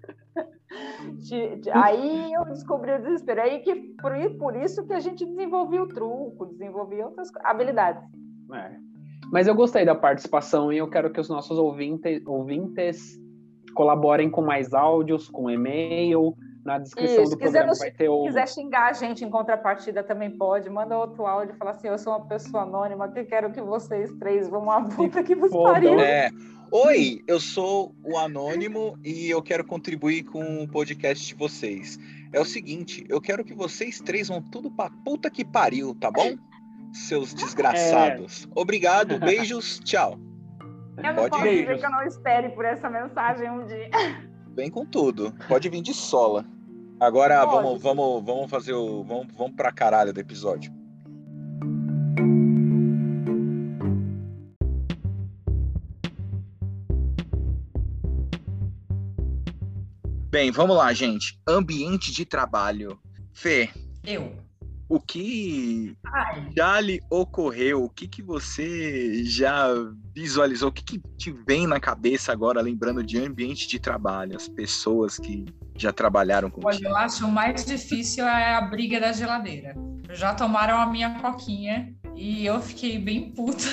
De- 1.17 1.55
de- 1.57 1.69
Aí 1.71 2.33
eu 2.33 2.45
descobri 2.45 2.91
o 2.93 3.01
desespero. 3.01 3.41
Aí 3.41 3.59
que 3.59 3.75
por, 4.01 4.11
por 4.37 4.55
isso 4.55 4.85
que 4.85 4.93
a 4.93 4.99
gente 4.99 5.25
desenvolvia 5.25 5.83
o 5.83 5.87
truco, 5.87 6.47
desenvolvia 6.47 7.05
outras 7.05 7.29
habilidades. 7.43 8.03
É. 8.53 8.71
Mas 9.31 9.47
eu 9.47 9.55
gostei 9.55 9.85
da 9.85 9.95
participação 9.95 10.71
e 10.71 10.77
eu 10.77 10.89
quero 10.89 11.11
que 11.11 11.19
os 11.19 11.29
nossos 11.29 11.57
ouvintes, 11.57 12.25
ouvintes 12.25 13.19
colaborem 13.75 14.29
com 14.29 14.41
mais 14.41 14.73
áudios, 14.73 15.29
com 15.29 15.49
e-mail. 15.49 16.35
Na 16.65 16.77
descrição 16.77 17.23
Isso, 17.23 17.31
do 17.31 17.37
quiser 17.37 17.65
programa 17.65 17.77
vai 17.77 17.91
ter 17.91 18.07
o. 18.07 18.21
Se 18.21 18.27
quiser 18.27 18.47
xingar 18.47 18.89
a 18.89 18.93
gente 18.93 19.25
em 19.25 19.29
contrapartida 19.29 20.01
também 20.01 20.31
pode. 20.37 20.69
Manda 20.69 20.97
outro 20.97 21.25
áudio 21.25 21.53
e 21.53 21.57
fala 21.57 21.71
assim: 21.71 21.87
eu 21.87 21.97
sou 21.97 22.13
uma 22.13 22.25
pessoa 22.25 22.63
anônima 22.63 23.09
que 23.09 23.25
quero 23.25 23.51
que 23.51 23.61
vocês 23.61 24.13
três 24.13 24.47
vão 24.47 24.71
à 24.71 24.81
puta 24.81 25.21
que 25.23 25.35
vos 25.35 25.51
pariu. 25.51 25.99
É. 25.99 26.29
Oi, 26.75 27.23
eu 27.27 27.39
sou 27.39 27.93
o 28.03 28.17
Anônimo 28.17 28.97
e 29.03 29.29
eu 29.29 29.43
quero 29.43 29.63
contribuir 29.63 30.23
com 30.23 30.63
o 30.63 30.67
podcast 30.67 31.23
de 31.23 31.35
vocês. 31.35 31.99
É 32.33 32.41
o 32.41 32.45
seguinte, 32.45 33.05
eu 33.09 33.21
quero 33.21 33.45
que 33.45 33.53
vocês 33.53 34.01
três 34.01 34.27
vão 34.27 34.41
tudo 34.41 34.71
pra 34.71 34.89
puta 35.05 35.29
que 35.29 35.45
pariu, 35.45 35.93
tá 35.93 36.09
bom? 36.09 36.35
Seus 36.91 37.31
desgraçados. 37.31 38.49
Obrigado, 38.55 39.19
beijos, 39.21 39.81
tchau. 39.83 40.17
Eu 40.97 41.03
não 41.03 41.13
Pode 41.13 41.29
posso 41.29 41.43
dizer 41.43 41.77
que 41.77 41.85
eu 41.85 41.91
não 41.91 42.07
espere 42.07 42.49
por 42.49 42.65
essa 42.65 42.89
mensagem 42.89 43.51
um 43.51 43.67
dia. 43.67 43.91
Vem 44.55 44.71
com 44.71 44.83
tudo. 44.83 45.31
Pode 45.47 45.69
vir 45.69 45.83
de 45.83 45.93
sola. 45.93 46.43
Agora 46.99 47.45
Pode. 47.45 47.55
vamos, 47.55 47.83
vamos, 47.83 48.25
vamos 48.25 48.49
fazer 48.49 48.73
o. 48.73 49.03
Vamos, 49.03 49.27
vamos 49.37 49.55
pra 49.55 49.71
caralho 49.71 50.11
do 50.11 50.19
episódio. 50.19 50.73
Bem, 60.33 60.49
vamos 60.49 60.75
lá, 60.75 60.91
gente. 60.91 61.39
Ambiente 61.47 62.11
de 62.11 62.25
trabalho. 62.25 62.99
Fê, 63.35 63.69
Eu. 64.03 64.35
o 64.89 64.99
que 64.99 65.95
Ai, 66.03 66.47
já 66.57 66.81
lhe 66.81 66.99
ocorreu? 67.07 67.83
O 67.83 67.89
que, 67.89 68.07
que 68.07 68.23
você 68.23 69.23
já 69.25 69.67
visualizou? 70.11 70.69
O 70.69 70.71
que, 70.71 70.83
que 70.83 70.99
te 71.19 71.31
vem 71.31 71.67
na 71.67 71.79
cabeça 71.79 72.31
agora, 72.31 72.61
lembrando 72.61 73.03
de 73.03 73.19
ambiente 73.19 73.67
de 73.67 73.77
trabalho? 73.77 74.35
As 74.35 74.47
pessoas 74.47 75.19
que 75.19 75.45
já 75.77 75.93
trabalharam 75.93 76.47
olha, 76.47 76.63
contigo. 76.63 76.89
eu 76.89 76.97
acho 76.97 77.27
o 77.27 77.31
mais 77.31 77.63
difícil 77.63 78.25
é 78.25 78.55
a 78.55 78.61
briga 78.61 78.99
da 78.99 79.11
geladeira. 79.11 79.75
Já 80.09 80.33
tomaram 80.33 80.79
a 80.79 80.87
minha 80.87 81.19
coquinha 81.19 81.93
e 82.15 82.43
eu 82.43 82.59
fiquei 82.59 82.97
bem 82.97 83.31
puta. 83.35 83.67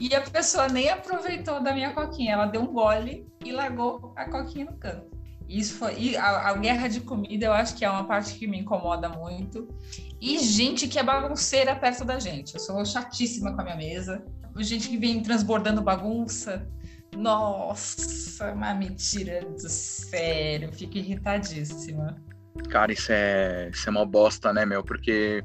E 0.00 0.12
a 0.16 0.20
pessoa 0.22 0.66
nem 0.66 0.88
aproveitou 0.88 1.62
da 1.62 1.72
minha 1.72 1.92
coquinha. 1.92 2.32
Ela 2.32 2.46
deu 2.46 2.62
um 2.62 2.72
gole 2.72 3.24
e 3.44 3.52
largou 3.52 4.12
a 4.16 4.24
coquinha 4.24 4.64
no 4.64 4.76
canto. 4.76 5.19
Isso 5.50 5.74
foi. 5.74 5.98
E 5.98 6.16
a, 6.16 6.50
a 6.50 6.56
guerra 6.56 6.86
de 6.86 7.00
comida 7.00 7.46
eu 7.46 7.52
acho 7.52 7.74
que 7.74 7.84
é 7.84 7.90
uma 7.90 8.04
parte 8.04 8.34
que 8.34 8.46
me 8.46 8.60
incomoda 8.60 9.08
muito. 9.08 9.66
E 10.20 10.38
gente 10.38 10.86
que 10.86 10.96
é 10.96 11.02
bagunceira 11.02 11.74
perto 11.74 12.04
da 12.04 12.20
gente. 12.20 12.54
Eu 12.54 12.60
sou 12.60 12.84
chatíssima 12.84 13.52
com 13.52 13.60
a 13.60 13.64
minha 13.64 13.76
mesa. 13.76 14.24
Gente 14.58 14.88
que 14.88 14.96
vem 14.96 15.20
transbordando 15.20 15.82
bagunça. 15.82 16.68
Nossa, 17.16 18.54
mas 18.54 18.78
me 18.78 18.94
tira 18.94 19.44
do 19.44 19.68
sério. 19.68 20.72
Fico 20.72 20.98
irritadíssima. 20.98 22.16
Cara, 22.68 22.92
isso 22.92 23.10
é, 23.10 23.70
isso 23.72 23.88
é 23.88 23.90
uma 23.90 24.06
bosta, 24.06 24.52
né, 24.52 24.64
meu? 24.64 24.84
Porque 24.84 25.42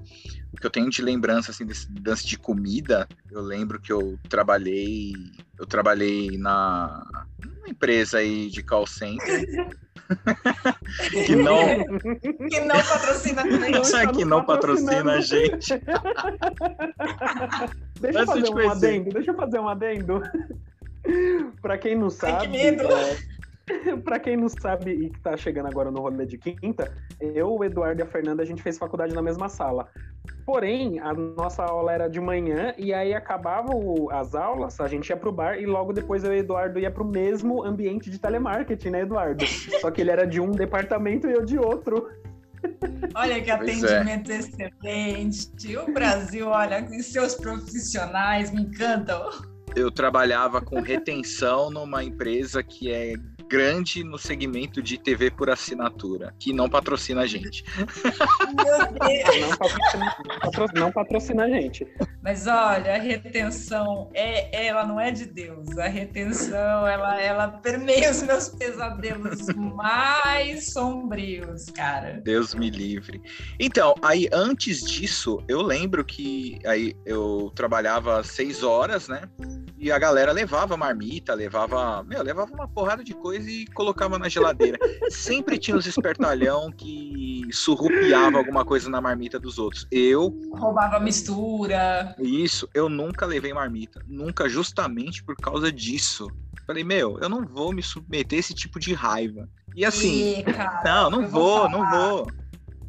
o 0.54 0.58
que 0.58 0.68
eu 0.68 0.72
tenho 0.72 0.90
de 0.90 1.02
lembrança, 1.02 1.50
assim, 1.50 1.66
desse 1.66 1.88
lance 2.06 2.28
de 2.28 2.38
comida, 2.38 3.08
eu 3.32 3.42
lembro 3.42 3.80
que 3.80 3.92
eu 3.92 4.20
trabalhei, 4.30 5.14
eu 5.58 5.66
trabalhei 5.66 6.38
na 6.38 7.26
numa 7.44 7.70
empresa 7.70 8.20
aí 8.20 8.52
de 8.52 8.62
call 8.62 8.86
center. 8.86 9.46
que 11.26 11.36
não, 11.36 12.00
Que 12.50 12.60
não 12.62 12.76
patrocina 12.76 13.44
que 13.44 13.58
nos 13.58 14.28
não 14.28 14.44
patrocina 14.44 15.14
a 15.14 15.22
gente. 15.22 15.74
Deixa 18.00 18.20
eu 18.20 18.26
fazer 18.26 18.50
um 18.50 18.70
adendo, 18.70 19.10
deixa 19.12 19.32
eu 19.32 19.36
fazer 19.36 19.60
um 19.60 19.68
adendo. 19.68 20.22
pra 21.62 21.78
quem 21.78 21.96
não 21.96 22.10
sabe. 22.10 22.48
que 22.50 22.58
é, 22.58 23.18
pra 24.04 24.20
quem 24.20 24.38
não 24.38 24.48
sabe 24.48 24.92
e 24.92 25.10
que 25.10 25.20
tá 25.20 25.36
chegando 25.36 25.68
agora 25.68 25.90
no 25.90 26.00
rolê 26.02 26.26
de 26.26 26.38
quinta, 26.38 26.92
eu, 27.20 27.52
o 27.52 27.64
Eduardo 27.64 28.02
e 28.02 28.04
a 28.04 28.06
Fernanda, 28.06 28.44
a 28.44 28.46
gente 28.46 28.62
fez 28.62 28.78
faculdade 28.78 29.14
na 29.14 29.22
mesma 29.22 29.50
sala. 29.50 29.88
Porém, 30.46 31.00
a 31.00 31.14
nossa 31.14 31.64
aula 31.64 31.92
era 31.92 32.08
de 32.08 32.20
manhã 32.20 32.74
e 32.78 32.94
aí 32.94 33.14
acabava 33.14 33.76
o- 33.76 34.10
as 34.12 34.36
aulas, 34.36 34.80
a 34.80 34.88
gente 34.88 35.10
ia 35.10 35.18
pro 35.18 35.32
bar 35.32 35.60
e 35.60 35.66
logo 35.66 35.94
depois 35.94 36.24
eu 36.24 36.32
e 36.34 36.38
o 36.38 36.40
Eduardo 36.40 36.80
ia 36.80 36.92
pro 36.92 37.06
mesmo 37.06 37.64
ambiente 37.64 38.10
de 38.10 38.20
telemarketing, 38.20 38.90
né, 38.92 39.02
Eduardo? 39.02 39.44
Só 39.82 39.90
que 39.90 40.02
ele 40.02 40.12
era 40.12 40.26
de 40.26 40.40
um 40.40 40.52
departamento 40.52 41.28
e 41.28 41.34
eu 41.34 41.44
de 41.44 41.58
outro. 41.58 42.10
Olha 43.16 43.42
que 43.42 43.56
Pois 43.58 43.84
é. 43.84 43.98
atendimento 44.00 44.32
excelente. 44.32 45.78
O 45.78 45.92
Brasil, 45.92 46.48
olha, 46.48 46.80
e 46.92 47.02
seus 47.04 47.36
profissionais 47.36 48.52
me 48.52 48.62
encantam. 48.64 49.30
Eu 49.76 49.92
trabalhava 49.92 50.62
com 50.62 50.80
retenção 50.82 51.70
numa 51.70 52.04
empresa 52.04 52.64
que 52.64 52.92
é 52.92 53.14
grande 53.48 54.04
no 54.04 54.18
segmento 54.18 54.82
de 54.82 54.98
TV 54.98 55.30
por 55.32 55.50
assinatura, 55.50 56.34
que 56.40 56.52
não 56.54 56.70
patrocina 56.70 57.22
a 57.22 57.28
gente. 57.28 57.64
Meu 57.78 57.86
Deus. 59.08 59.50
Não 59.50 59.58
patrocina, 59.58 60.16
patro- 60.42 60.80
não 60.80 60.92
patrocina 60.92 61.44
a 61.46 61.50
gente. 61.50 61.88
Mas 62.22 62.48
olha, 62.48 62.96
a 62.96 62.98
retenção 63.00 64.10
é, 64.14 64.66
ela 64.68 64.86
não 64.86 65.00
é 65.00 65.12
de 65.12 65.26
Deus. 65.26 65.78
A 65.78 65.88
retenção, 65.88 66.88
ela, 66.88 67.20
ela 67.22 67.48
permeia 67.50 68.10
os 68.12 68.24
meus 68.24 68.50
pesadelos 68.50 69.48
mais 69.56 70.72
sombrios, 70.72 71.66
cara. 71.66 72.22
Deus 72.24 72.54
me 72.56 72.70
livre. 72.70 73.22
Então, 73.60 73.94
aí 74.02 74.28
antes 74.34 74.82
disso, 74.82 75.44
eu 75.48 75.62
lembro 75.62 76.04
que 76.04 76.60
aí 76.66 76.96
eu 77.06 77.52
trabalhava 77.56 78.24
seis 78.24 78.64
horas, 78.64 79.08
né? 79.08 79.30
E 79.78 79.92
a 79.92 80.00
galera 80.00 80.32
levava 80.32 80.76
marmita, 80.78 81.34
levava, 81.34 82.02
meu, 82.04 82.24
levava 82.24 82.52
uma 82.54 82.68
porrada 82.68 83.04
de 83.04 83.14
coisa 83.14 83.35
e 83.38 83.66
colocava 83.68 84.18
na 84.18 84.30
geladeira. 84.30 84.78
Sempre 85.10 85.58
tinha 85.58 85.76
os 85.78 85.86
espertalhão 85.86 86.72
que 86.72 87.42
surrupiava 87.52 88.38
alguma 88.38 88.66
coisa 88.66 88.90
na 88.90 89.02
marmita 89.02 89.40
dos 89.40 89.58
outros. 89.58 89.88
Eu, 89.92 90.36
Roubava 90.54 91.00
mistura. 91.00 92.16
isso, 92.20 92.68
eu 92.74 92.90
nunca 92.90 93.26
levei 93.26 93.54
marmita, 93.54 94.02
nunca 94.08 94.48
justamente 94.50 95.24
por 95.24 95.36
causa 95.36 95.72
disso. 95.72 96.28
Falei, 96.66 96.84
meu, 96.84 97.20
eu 97.20 97.30
não 97.30 97.46
vou 97.46 97.72
me 97.72 97.84
submeter 97.84 98.38
a 98.38 98.40
esse 98.40 98.54
tipo 98.54 98.80
de 98.80 98.94
raiva. 98.94 99.48
E 99.76 99.86
assim, 99.86 100.40
E, 100.40 100.44
cara, 100.44 100.82
não, 100.84 101.22
não 101.22 101.28
vou 101.28 101.60
vou, 101.60 101.70
não 101.70 101.90
vou. 101.90 102.28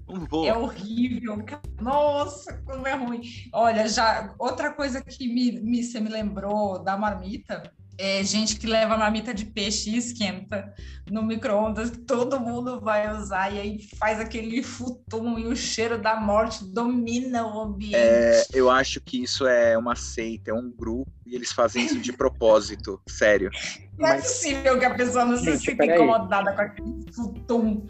Não 0.09 0.25
vou. 0.25 0.47
É 0.47 0.57
horrível. 0.57 1.45
Nossa, 1.81 2.63
como 2.65 2.87
é 2.87 2.95
ruim. 2.95 3.21
Olha, 3.53 3.89
já 3.89 4.33
outra 4.39 4.73
coisa 4.73 5.03
que 5.03 5.27
me, 5.27 5.61
me, 5.61 5.83
você 5.83 6.01
me 6.01 6.09
lembrou 6.09 6.79
da 6.83 6.97
marmita 6.97 7.71
é 7.99 8.23
gente 8.23 8.57
que 8.57 8.67
leva 8.67 8.97
marmita 8.97 9.33
de 9.33 9.45
peixe 9.47 9.91
e 9.91 9.97
esquenta 9.97 10.73
no 11.11 11.23
micro-ondas, 11.23 11.91
que 11.91 11.99
todo 11.99 12.39
mundo 12.41 12.81
vai 12.81 13.11
usar, 13.17 13.53
e 13.53 13.61
aí 13.61 13.79
faz 13.99 14.21
aquele 14.21 14.63
futum 14.63 15.39
e 15.39 15.47
o 15.47 15.57
cheiro 15.57 15.99
da 15.99 16.17
morte 16.17 16.65
domina 16.65 17.47
o 17.47 17.61
ambiente. 17.61 17.97
É, 17.97 18.43
eu 18.53 18.69
acho 18.71 19.01
que 19.01 19.23
isso 19.23 19.47
é 19.47 19.79
uma 19.79 19.95
seita, 19.95 20.51
é 20.51 20.55
um 20.55 20.71
grupo 20.71 21.11
e 21.25 21.35
eles 21.35 21.53
fazem 21.53 21.85
isso 21.85 21.99
de 21.99 22.13
propósito, 22.13 23.01
sério. 23.09 23.51
não 23.99 24.09
é 24.09 24.13
mas- 24.15 24.23
possível 24.25 24.79
que 24.79 24.85
a 24.85 24.95
pessoa 24.95 25.25
não 25.25 25.37
se 25.37 25.59
sinta 25.59 25.85
incomodada 25.87 26.53
com 26.53 26.61
aquele 26.61 27.13
futum. 27.13 27.87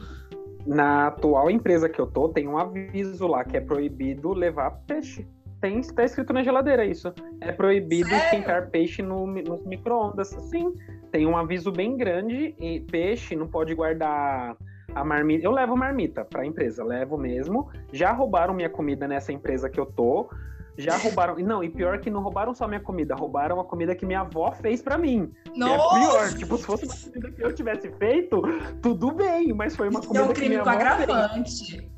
Na 0.66 1.06
atual 1.08 1.48
empresa 1.50 1.88
que 1.88 2.00
eu 2.00 2.06
tô, 2.08 2.28
tem 2.28 2.48
um 2.48 2.58
aviso 2.58 3.26
lá 3.28 3.44
que 3.44 3.56
é 3.56 3.60
proibido 3.60 4.32
levar 4.32 4.70
peixe. 4.86 5.26
Tem, 5.60 5.80
tá 5.80 6.04
escrito 6.04 6.32
na 6.32 6.42
geladeira 6.42 6.84
isso. 6.84 7.12
É 7.40 7.50
proibido 7.50 8.10
Sério? 8.10 8.25
esquentar 8.25 8.70
peixe 8.70 9.02
no, 9.02 9.26
nos 9.26 9.64
micro-ondas. 9.64 10.28
Sim, 10.28 10.75
tem 11.10 11.26
um 11.26 11.36
aviso 11.36 11.72
bem 11.72 11.96
grande 11.96 12.54
e 12.58 12.80
peixe 12.80 13.34
não 13.34 13.48
pode 13.48 13.75
guardar 13.75 14.56
a 14.94 15.04
marmita. 15.04 15.44
Eu 15.44 15.50
levo 15.50 15.76
marmita 15.76 16.25
pra 16.25 16.44
empresa, 16.44 16.84
levo 16.84 17.16
mesmo. 17.16 17.70
Já 17.92 18.12
roubaram 18.12 18.54
minha 18.54 18.68
comida 18.68 19.08
nessa 19.08 19.32
empresa 19.32 19.68
que 19.68 19.80
eu 19.80 19.86
tô. 19.86 20.28
Já 20.76 20.96
roubaram. 20.98 21.36
Não, 21.38 21.64
e 21.64 21.70
pior 21.70 21.98
que 22.00 22.10
não 22.10 22.20
roubaram 22.22 22.54
só 22.54 22.68
minha 22.68 22.80
comida, 22.80 23.14
roubaram 23.14 23.58
a 23.58 23.64
comida 23.64 23.94
que 23.94 24.04
minha 24.04 24.20
avó 24.20 24.52
fez 24.52 24.82
pra 24.82 24.98
mim. 24.98 25.32
Que 25.44 25.62
é 25.62 25.66
Nossa! 25.66 25.98
pior. 25.98 26.38
Tipo, 26.38 26.58
se 26.58 26.64
fosse 26.64 26.84
uma 26.84 26.94
comida 26.94 27.30
que 27.30 27.42
eu 27.42 27.54
tivesse 27.54 27.90
feito, 27.92 28.42
tudo 28.82 29.12
bem, 29.12 29.52
mas 29.52 29.75
foi 29.75 29.88
uma 29.88 30.00
é 30.00 30.06
comida 30.06 30.25
um 30.25 30.28
que 30.28 30.34
crime 30.34 30.48
minha 30.50 30.62
com 30.62 30.70
avó 30.70 31.32
fez. 31.32 31.95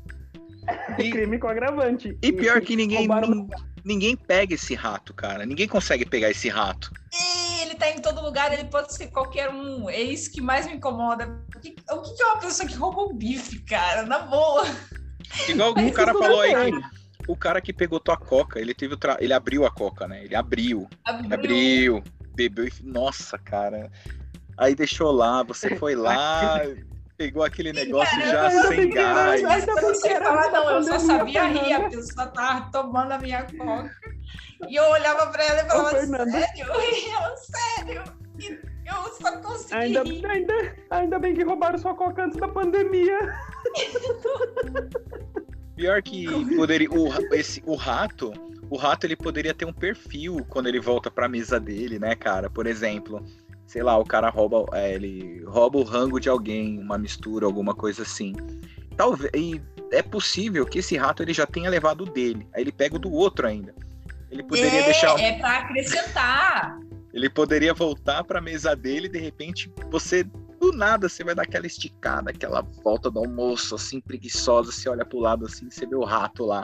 Agravante. 0.67 1.01
E, 1.07 1.09
Crime 1.11 1.39
com 1.39 1.47
agravante. 1.47 2.17
e 2.21 2.31
pior 2.31 2.61
que 2.61 2.75
ninguém, 2.75 3.07
nin- 3.07 3.47
ninguém 3.83 4.15
pega 4.15 4.53
esse 4.53 4.75
rato, 4.75 5.13
cara. 5.13 5.45
Ninguém 5.45 5.67
consegue 5.67 6.05
pegar 6.05 6.29
esse 6.29 6.49
rato. 6.49 6.91
E 7.13 7.61
ele 7.61 7.75
tá 7.75 7.89
em 7.89 7.99
todo 8.01 8.21
lugar, 8.21 8.51
ele 8.53 8.65
pode 8.65 8.93
ser 8.93 9.07
qualquer 9.07 9.49
um. 9.49 9.89
É 9.89 9.99
isso 10.01 10.31
que 10.31 10.41
mais 10.41 10.65
me 10.67 10.73
incomoda. 10.75 11.39
O 11.55 11.59
que, 11.59 11.75
o 11.91 12.01
que 12.01 12.21
é 12.21 12.25
uma 12.25 12.37
pessoa 12.39 12.67
que 12.67 12.75
rouba 12.75 13.01
um 13.03 13.15
bife, 13.15 13.59
cara? 13.59 14.03
Na 14.03 14.19
boa. 14.19 14.63
Igual 15.47 15.71
o 15.71 15.91
cara 15.93 16.11
tudo 16.11 16.23
falou 16.23 16.41
aí 16.41 16.71
que 16.71 16.81
o 17.27 17.35
cara 17.35 17.61
que 17.61 17.71
pegou 17.71 17.99
tua 17.99 18.17
coca, 18.17 18.59
ele 18.59 18.73
teve 18.73 18.95
o 18.95 18.97
tra... 18.97 19.17
ele 19.19 19.33
abriu 19.33 19.65
a 19.65 19.69
coca, 19.71 20.07
né? 20.07 20.23
Ele 20.23 20.35
abriu, 20.35 20.87
Abriu. 21.05 21.33
abriu, 21.33 22.03
bebeu 22.35 22.65
e 22.65 22.73
nossa, 22.83 23.37
cara. 23.37 23.91
Aí 24.57 24.73
deixou 24.73 25.11
lá, 25.11 25.43
você 25.43 25.75
foi 25.75 25.95
lá, 25.95 26.59
pegou 27.19 27.43
aquele 27.43 27.73
negócio 27.73 28.17
já 28.21 28.47
ainda 28.47 28.67
sem 28.69 28.89
gás. 28.91 29.41
Mas 29.41 29.67
eu 29.67 29.75
não 29.75 29.93
sei 29.93 30.11
Era 30.13 30.25
falar, 30.25 30.51
não. 30.51 30.69
Eu 30.71 30.83
só 30.83 30.99
sabia 30.99 31.43
rir. 31.47 31.73
A 31.73 31.89
pessoa 31.89 32.27
tava 32.27 32.71
tomando 32.71 33.11
a 33.11 33.17
minha 33.19 33.43
coca. 33.43 33.91
E 34.69 34.75
eu 34.75 34.83
olhava 34.85 35.27
pra 35.27 35.43
ela 35.43 35.61
e 35.61 35.67
falava, 35.67 35.89
Fernanda. 35.89 36.31
sério? 36.31 36.65
E 36.79 37.09
ela, 37.09 37.35
sério? 37.37 38.03
E 38.39 38.59
eu 38.87 39.13
só 39.21 39.37
consegui 39.41 39.73
Ainda, 39.75 40.03
rir. 40.03 40.25
ainda, 40.25 40.75
ainda 40.89 41.19
bem 41.19 41.35
que 41.35 41.43
roubaram 41.43 41.77
sua 41.77 41.93
coca 41.93 42.23
antes 42.23 42.39
da 42.39 42.47
pandemia. 42.47 43.19
Pior 45.75 46.01
que 46.01 46.55
poderia 46.55 46.89
o, 46.89 47.09
esse, 47.35 47.61
o 47.65 47.75
rato, 47.75 48.31
o 48.69 48.77
rato 48.77 49.05
ele 49.05 49.15
poderia 49.17 49.53
ter 49.53 49.65
um 49.65 49.73
perfil 49.73 50.45
quando 50.47 50.67
ele 50.67 50.79
volta 50.79 51.11
pra 51.11 51.27
mesa 51.27 51.59
dele, 51.59 51.99
né, 51.99 52.15
cara? 52.15 52.49
Por 52.49 52.65
exemplo, 52.65 53.25
sei 53.69 53.83
lá, 53.83 53.95
o 53.99 54.03
cara 54.03 54.29
rouba, 54.29 54.65
é, 54.73 54.95
ele 54.95 55.43
rouba 55.45 55.77
o 55.77 55.83
rango 55.83 56.19
de 56.19 56.27
alguém, 56.27 56.79
uma 56.79 56.97
mistura, 56.97 57.45
alguma 57.45 57.75
coisa 57.75 58.01
assim. 58.01 58.33
Talvez 58.97 59.29
e 59.35 59.61
é 59.91 60.01
possível 60.01 60.65
que 60.65 60.79
esse 60.79 60.97
rato 60.97 61.21
ele 61.21 61.33
já 61.33 61.45
tenha 61.45 61.69
levado 61.69 62.01
o 62.01 62.09
dele, 62.09 62.47
aí 62.51 62.63
ele 62.63 62.71
pega 62.71 62.95
o 62.95 62.99
do 62.99 63.11
outro 63.11 63.45
ainda. 63.45 63.75
Ele 64.31 64.41
poderia 64.41 64.79
é, 64.79 64.85
deixar, 64.85 65.19
é 65.19 65.37
pra 65.37 65.59
acrescentar. 65.59 66.79
ele 67.13 67.29
poderia 67.29 67.71
voltar 67.71 68.23
pra 68.23 68.41
mesa 68.41 68.75
dele 68.75 69.05
e 69.05 69.11
de 69.11 69.19
repente 69.19 69.71
você 69.91 70.25
do 70.71 70.77
nada 70.77 71.09
você 71.09 71.23
vai 71.23 71.35
dar 71.35 71.43
aquela 71.43 71.67
esticada, 71.67 72.31
aquela 72.31 72.61
volta 72.83 73.09
do 73.09 73.19
almoço 73.19 73.75
assim 73.75 73.99
preguiçosa, 73.99 74.71
você 74.71 74.89
olha 74.89 75.05
pro 75.05 75.19
lado 75.19 75.45
assim, 75.45 75.69
você 75.69 75.85
vê 75.85 75.95
o 75.95 76.03
rato 76.03 76.45
lá 76.45 76.63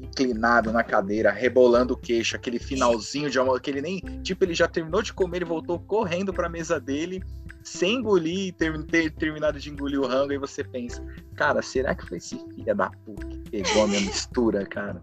inclinado 0.00 0.72
na 0.72 0.82
cadeira, 0.82 1.30
rebolando 1.30 1.94
o 1.94 1.96
queixo, 1.96 2.34
aquele 2.34 2.58
finalzinho 2.58 3.30
de 3.30 3.38
almoço, 3.38 3.60
que 3.60 3.70
ele 3.70 3.80
nem, 3.80 4.00
tipo, 4.22 4.44
ele 4.44 4.54
já 4.54 4.66
terminou 4.66 5.00
de 5.00 5.12
comer, 5.12 5.38
ele 5.38 5.44
voltou 5.44 5.78
correndo 5.78 6.32
pra 6.32 6.48
mesa 6.48 6.80
dele, 6.80 7.22
sem 7.62 7.98
engolir, 7.98 8.52
ter, 8.54 8.76
ter 8.86 9.12
terminado 9.12 9.60
de 9.60 9.70
engolir 9.70 10.00
o 10.00 10.06
rango, 10.06 10.32
e 10.32 10.38
você 10.38 10.64
pensa, 10.64 11.04
cara, 11.36 11.62
será 11.62 11.94
que 11.94 12.04
foi 12.04 12.18
esse 12.18 12.36
filho 12.36 12.74
da 12.74 12.90
puta 12.90 13.28
que 13.28 13.38
pegou 13.50 13.84
a 13.84 13.86
minha 13.86 14.00
mistura, 14.00 14.66
cara? 14.66 15.02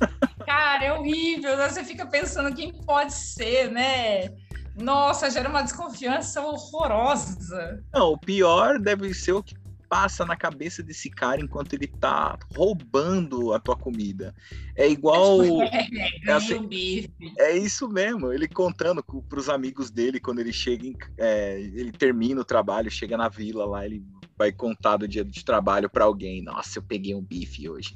Cara, 0.44 0.84
é 0.84 0.92
horrível. 0.92 1.56
né? 1.56 1.68
Você 1.68 1.84
fica 1.84 2.04
pensando 2.06 2.52
quem 2.52 2.72
pode 2.72 3.14
ser, 3.14 3.70
né? 3.70 4.30
Nossa, 4.74 5.30
gera 5.30 5.48
uma 5.48 5.62
desconfiança 5.62 6.40
horrorosa. 6.40 7.82
Não, 7.92 8.12
o 8.12 8.18
pior 8.18 8.78
deve 8.78 9.12
ser 9.14 9.32
o 9.32 9.42
que 9.42 9.54
passa 9.88 10.24
na 10.24 10.36
cabeça 10.36 10.82
desse 10.84 11.10
cara 11.10 11.40
enquanto 11.40 11.72
ele 11.72 11.88
tá 11.88 12.38
roubando 12.56 13.52
a 13.52 13.58
tua 13.58 13.74
comida. 13.76 14.32
É 14.76 14.88
igual. 14.88 15.38
É, 15.72 16.18
ganha 16.20 16.36
assim- 16.36 16.54
um 16.54 16.66
bife. 16.66 17.10
É 17.38 17.56
isso 17.56 17.88
mesmo, 17.88 18.32
ele 18.32 18.46
contando 18.46 19.02
co- 19.02 19.22
pros 19.22 19.48
amigos 19.48 19.90
dele 19.90 20.20
quando 20.20 20.38
ele 20.38 20.52
chega, 20.52 20.86
em, 20.86 20.96
é, 21.18 21.60
ele 21.60 21.90
termina 21.92 22.40
o 22.40 22.44
trabalho, 22.44 22.90
chega 22.90 23.16
na 23.16 23.28
vila 23.28 23.64
lá, 23.64 23.84
ele 23.84 24.02
vai 24.38 24.52
contar 24.52 24.96
do 24.96 25.08
dia 25.08 25.24
de 25.24 25.44
trabalho 25.44 25.90
pra 25.90 26.04
alguém. 26.04 26.42
Nossa, 26.42 26.78
eu 26.78 26.82
peguei 26.82 27.14
um 27.14 27.22
bife 27.22 27.68
hoje. 27.68 27.94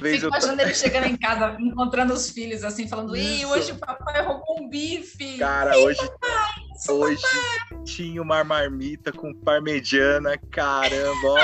Fico 0.00 0.26
eu 0.26 0.30
tô- 0.30 0.36
imaginando 0.36 0.62
ele 0.62 0.74
chegando 0.74 1.06
em 1.06 1.16
casa, 1.16 1.56
encontrando 1.60 2.12
os 2.14 2.30
filhos, 2.30 2.64
assim, 2.64 2.88
falando: 2.88 3.16
Ih, 3.16 3.44
hoje 3.46 3.72
o 3.72 3.76
papai 3.78 4.24
roubou 4.24 4.60
um 4.60 4.68
bife. 4.68 5.36
Cara, 5.38 5.78
hoje, 5.78 6.00
hoje 6.88 7.22
tinha 7.84 8.22
uma 8.22 8.42
marmita 8.44 9.12
com 9.12 9.32
parmegiana, 9.34 10.38
caramba, 10.50 11.28
ó. 11.28 11.38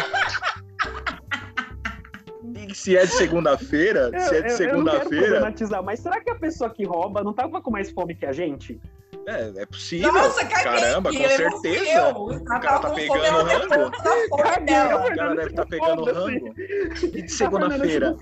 E 2.55 2.75
se 2.75 2.97
é 2.97 3.05
de 3.05 3.13
segunda-feira, 3.13 4.11
se 4.21 4.37
é 4.37 4.43
de 4.43 4.49
eu- 4.53 4.69
eu 4.69 4.79
não 4.79 4.85
quero 4.85 4.99
segunda-feira, 5.01 5.27
problematizar, 5.27 5.83
mas 5.83 6.01
será 6.01 6.21
que 6.21 6.31
a 6.31 6.35
pessoa 6.35 6.71
que 6.71 6.85
rouba 6.85 7.23
não 7.23 7.33
tava 7.33 7.61
com 7.61 7.71
mais 7.71 7.91
fome 7.91 8.15
que 8.15 8.25
a 8.27 8.33
gente? 8.33 8.81
É, 9.27 9.53
é 9.57 9.67
possível. 9.67 10.13
Nossa. 10.13 10.45
Caramba, 10.47 11.11
com 11.11 11.17
eu 11.17 11.51
não 11.51 11.61
fui 11.61 11.73
certeza. 11.75 11.99
Eu. 11.99 12.11
O 12.17 12.45
cara 12.45 12.79
tá 12.79 12.89
com 12.89 12.95
pegando 12.95 13.43
rango. 13.43 13.87
O 14.31 14.37
cara 14.37 15.35
deve 15.35 15.51
estar 15.51 15.67
pegando 15.67 16.05
rango. 16.05 16.55
E 17.03 17.23
de 17.23 17.33
segunda-feira, 17.33 18.17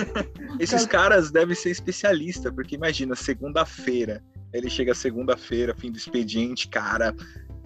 esses 0.60 0.84
caras 0.84 1.30
devem 1.30 1.54
ser 1.54 1.70
especialistas, 1.70 2.52
porque 2.52 2.74
imagina, 2.74 3.16
segunda-feira, 3.16 4.22
ele 4.52 4.68
chega 4.68 4.94
segunda-feira, 4.94 5.74
fim 5.74 5.90
do 5.90 5.96
expediente, 5.96 6.68
cara, 6.68 7.14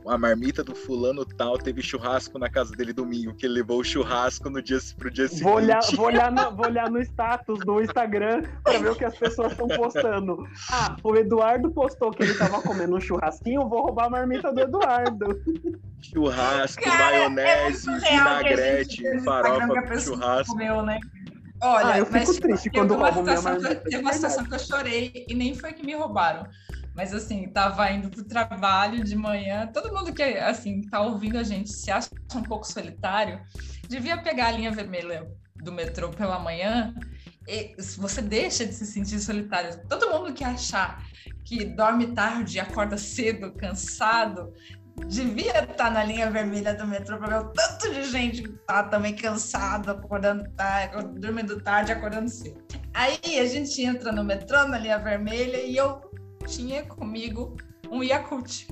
a 0.07 0.19
marmita 0.19 0.63
do 0.63 0.75
fulano 0.75 1.25
tal 1.25 1.57
teve 1.59 1.83
churrasco 1.83 2.39
na 2.39 2.49
casa 2.49 2.75
dele 2.75 2.93
domingo, 2.93 3.35
que 3.35 3.47
ele 3.47 3.55
levou 3.55 3.81
o 3.81 3.85
churrasco 3.85 4.51
no 4.51 4.61
dia, 4.63 4.79
pro 4.99 5.11
dia 5.11 5.29
seguinte. 5.29 5.45
Vou 5.45 5.55
olhar, 5.55 5.81
vou, 5.95 6.07
olhar 6.07 6.31
no, 6.31 6.51
vou 6.57 6.67
olhar 6.67 6.91
no 6.91 7.01
status 7.01 7.59
do 7.61 7.81
Instagram 7.81 8.43
pra 8.63 8.79
ver 8.79 8.91
o 8.91 8.95
que 8.95 9.05
as 9.05 9.17
pessoas 9.17 9.53
estão 9.53 9.69
postando. 9.69 10.47
Ah, 10.71 10.97
o 11.03 11.17
Eduardo 11.17 11.71
postou 11.71 12.11
que 12.11 12.23
ele 12.23 12.35
tava 12.35 12.61
comendo 12.63 12.97
um 12.97 13.01
churrasquinho, 13.01 13.63
eu 13.63 13.69
vou 13.69 13.83
roubar 13.83 14.07
a 14.07 14.11
marmita 14.11 14.53
do 14.53 14.61
Eduardo. 14.61 15.41
Churrasco, 16.03 16.83
Cara, 16.83 17.17
é 17.17 17.29
maionese, 17.29 17.91
gente 18.01 18.11
vinagrete, 18.11 19.25
farofa 19.25 19.65
Instagram 19.65 19.73
que 19.73 19.79
a 19.79 19.83
com 19.83 19.89
pessoa 19.89 20.17
churrasco. 20.17 20.53
comeu, 20.53 20.83
né? 20.83 20.99
Olha, 21.63 21.95
Ah, 21.95 21.99
eu 21.99 22.05
fico 22.07 22.19
mas 22.19 22.37
triste 22.39 22.71
quando 22.71 22.95
roubam 22.95 23.23
minha 23.23 23.41
marmita, 23.41 23.77
Teve 23.77 23.97
é 23.97 24.01
uma 24.01 24.13
situação 24.13 24.45
que 24.45 24.55
eu 24.55 24.59
chorei 24.59 25.25
e 25.29 25.35
nem 25.35 25.55
foi 25.55 25.73
que 25.73 25.85
me 25.85 25.95
roubaram. 25.95 26.47
Mas 26.95 27.13
assim, 27.13 27.49
tava 27.49 27.91
indo 27.91 28.09
pro 28.09 28.25
trabalho 28.25 29.03
de 29.03 29.17
manhã. 29.17 29.67
Todo 29.67 29.93
mundo 29.93 30.13
que 30.13 30.23
assim 30.23 30.83
tá 30.83 31.01
ouvindo 31.01 31.39
a 31.39 31.43
gente 31.43 31.71
se 31.71 31.91
acha 31.91 32.09
um 32.35 32.43
pouco 32.43 32.67
solitário, 32.67 33.41
devia 33.89 34.17
pegar 34.23 34.49
a 34.49 34.53
linha 34.53 34.71
vermelha 34.71 35.27
do 35.57 35.73
metrô 35.73 36.11
pela 36.11 36.39
manhã. 36.39 36.95
E 37.47 37.75
você 37.99 38.23
deixa 38.23 38.65
de 38.65 38.73
se 38.73 38.87
sentir 38.87 39.21
solitário. 39.21 39.87
Todo 39.89 40.11
mundo 40.11 40.33
que 40.33 40.45
achar 40.45 41.05
que 41.45 41.65
dorme 41.65 42.15
tarde 42.15 42.59
acorda 42.59 42.97
cedo, 42.97 43.53
cansado, 43.53 44.53
devia 45.09 45.65
estar 45.65 45.91
na 45.91 46.05
linha 46.05 46.31
vermelha 46.31 46.75
do 46.75 46.87
metrô 46.87 47.19
para 47.19 47.39
ver 47.39 47.47
o 47.47 47.53
tanto 47.53 47.93
de 47.93 48.05
gente 48.05 48.43
que 48.43 48.53
tá 48.67 48.85
também 48.85 49.15
cansado, 49.15 49.91
acordando 49.91 50.49
tarde, 50.53 51.19
dormindo 51.19 51.61
tarde, 51.61 51.93
acordando 51.93 52.29
cedo. 52.29 52.65
Aí 52.95 53.39
a 53.39 53.47
gente 53.47 53.83
entra 53.83 54.13
no 54.13 54.23
metrô, 54.23 54.67
na 54.67 54.79
linha 54.79 54.99
vermelha, 54.99 55.59
e 55.59 55.77
eu 55.77 56.01
tinha 56.47 56.83
comigo 56.85 57.57
um 57.91 58.03
Yakult, 58.03 58.67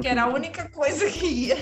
que 0.00 0.08
era 0.08 0.24
a 0.24 0.26
única 0.28 0.68
coisa 0.70 1.08
que 1.10 1.26
ia. 1.26 1.56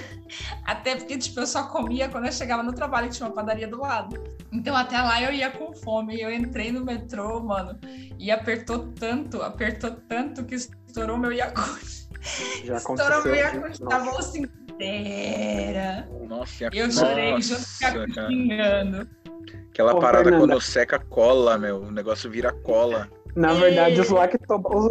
Até 0.64 0.96
porque, 0.96 1.18
tipo, 1.18 1.40
eu 1.40 1.46
só 1.46 1.64
comia 1.64 2.08
quando 2.08 2.26
eu 2.26 2.32
chegava 2.32 2.62
no 2.62 2.72
trabalho, 2.72 3.08
que 3.08 3.16
tinha 3.16 3.28
uma 3.28 3.34
padaria 3.34 3.68
do 3.68 3.78
lado. 3.80 4.22
Então, 4.52 4.74
até 4.76 5.00
lá 5.00 5.22
eu 5.22 5.32
ia 5.32 5.50
com 5.50 5.72
fome. 5.74 6.20
Eu 6.20 6.32
entrei 6.32 6.72
no 6.72 6.84
metrô, 6.84 7.40
mano, 7.40 7.78
e 8.18 8.30
apertou 8.30 8.88
tanto, 8.92 9.42
apertou 9.42 9.90
tanto 10.08 10.44
que 10.44 10.54
estourou 10.54 11.16
meu 11.18 11.32
Yakult. 11.32 12.00
Já 12.64 12.76
Estourou 12.76 13.06
meu 13.06 13.34
aconteceu. 13.34 13.34
Yakult 13.34 13.78
da 13.80 13.98
bolsa 14.00 14.38
inteira. 14.38 16.08
Nossa, 16.28 16.64
e 16.64 16.66
a- 16.66 16.70
Eu 16.72 16.90
chorei 16.90 17.40
junto 17.42 17.60
com 17.80 17.86
a 17.86 18.84
Nossa. 18.84 19.08
Aquela 19.70 19.98
parada 20.00 20.24
Fernanda. 20.24 20.46
quando 20.46 20.60
seca 20.60 20.98
cola, 20.98 21.56
meu. 21.58 21.82
O 21.82 21.90
negócio 21.90 22.30
vira 22.30 22.52
cola. 22.52 23.08
Na 23.36 23.52
verdade, 23.52 24.00
os 24.00 24.10
lacto... 24.10 24.38
os- 24.74 24.90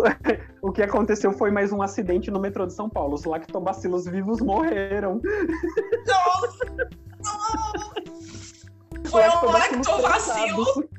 o 0.61 0.71
que 0.71 0.81
aconteceu 0.81 1.31
foi 1.31 1.51
mais 1.51 1.71
um 1.71 1.81
acidente 1.81 2.31
no 2.31 2.39
metrô 2.39 2.65
de 2.65 2.73
São 2.73 2.89
Paulo. 2.89 3.15
Os 3.15 3.25
lactobacilos 3.25 4.05
vivos 4.05 4.41
morreram. 4.41 5.21
Nossa! 6.07 6.65
não! 6.75 6.89
Foi 9.09 9.21
um 9.21 9.51
lactovacilo. 9.51 10.89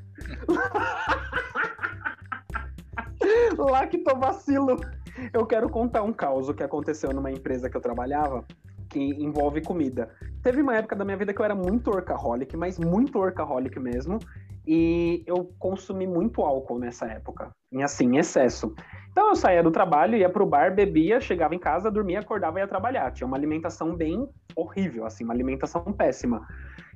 Lactovacilo. 3.59 4.81
Eu 5.33 5.45
quero 5.45 5.69
contar 5.69 6.03
um 6.03 6.13
caos 6.13 6.51
que 6.53 6.63
aconteceu 6.63 7.13
numa 7.13 7.31
empresa 7.31 7.69
que 7.69 7.77
eu 7.77 7.81
trabalhava 7.81 8.45
que 8.91 8.99
envolve 8.99 9.63
comida. 9.63 10.11
Teve 10.43 10.61
uma 10.61 10.77
época 10.77 10.97
da 10.97 11.05
minha 11.05 11.17
vida 11.17 11.33
que 11.33 11.41
eu 11.41 11.45
era 11.45 11.55
muito 11.55 11.91
workaholic, 11.91 12.57
mas 12.57 12.79
muito 12.79 13.19
workaholic 13.19 13.79
mesmo. 13.79 14.19
e 14.67 15.25
eu 15.27 15.53
consumi 15.59 16.07
muito 16.07 16.43
álcool 16.43 16.79
nessa 16.79 17.07
época, 17.07 17.51
em 17.73 17.83
assim, 17.83 18.19
excesso. 18.19 18.75
Então 19.11 19.29
eu 19.29 19.35
saía 19.35 19.63
do 19.63 19.71
trabalho, 19.71 20.17
ia 20.17 20.29
pro 20.29 20.47
bar, 20.47 20.75
bebia, 20.75 21.21
chegava 21.21 21.55
em 21.55 21.59
casa, 21.59 21.91
dormia, 21.91 22.21
acordava 22.21 22.59
e 22.59 22.63
ia 22.63 22.69
trabalhar. 22.69 23.11
Tinha 23.11 23.27
uma 23.27 23.37
alimentação 23.37 23.97
bem 23.97 24.29
horrível, 24.55 25.07
assim, 25.07 25.25
uma 25.25 25.33
alimentação 25.33 25.83
péssima. 25.85 26.47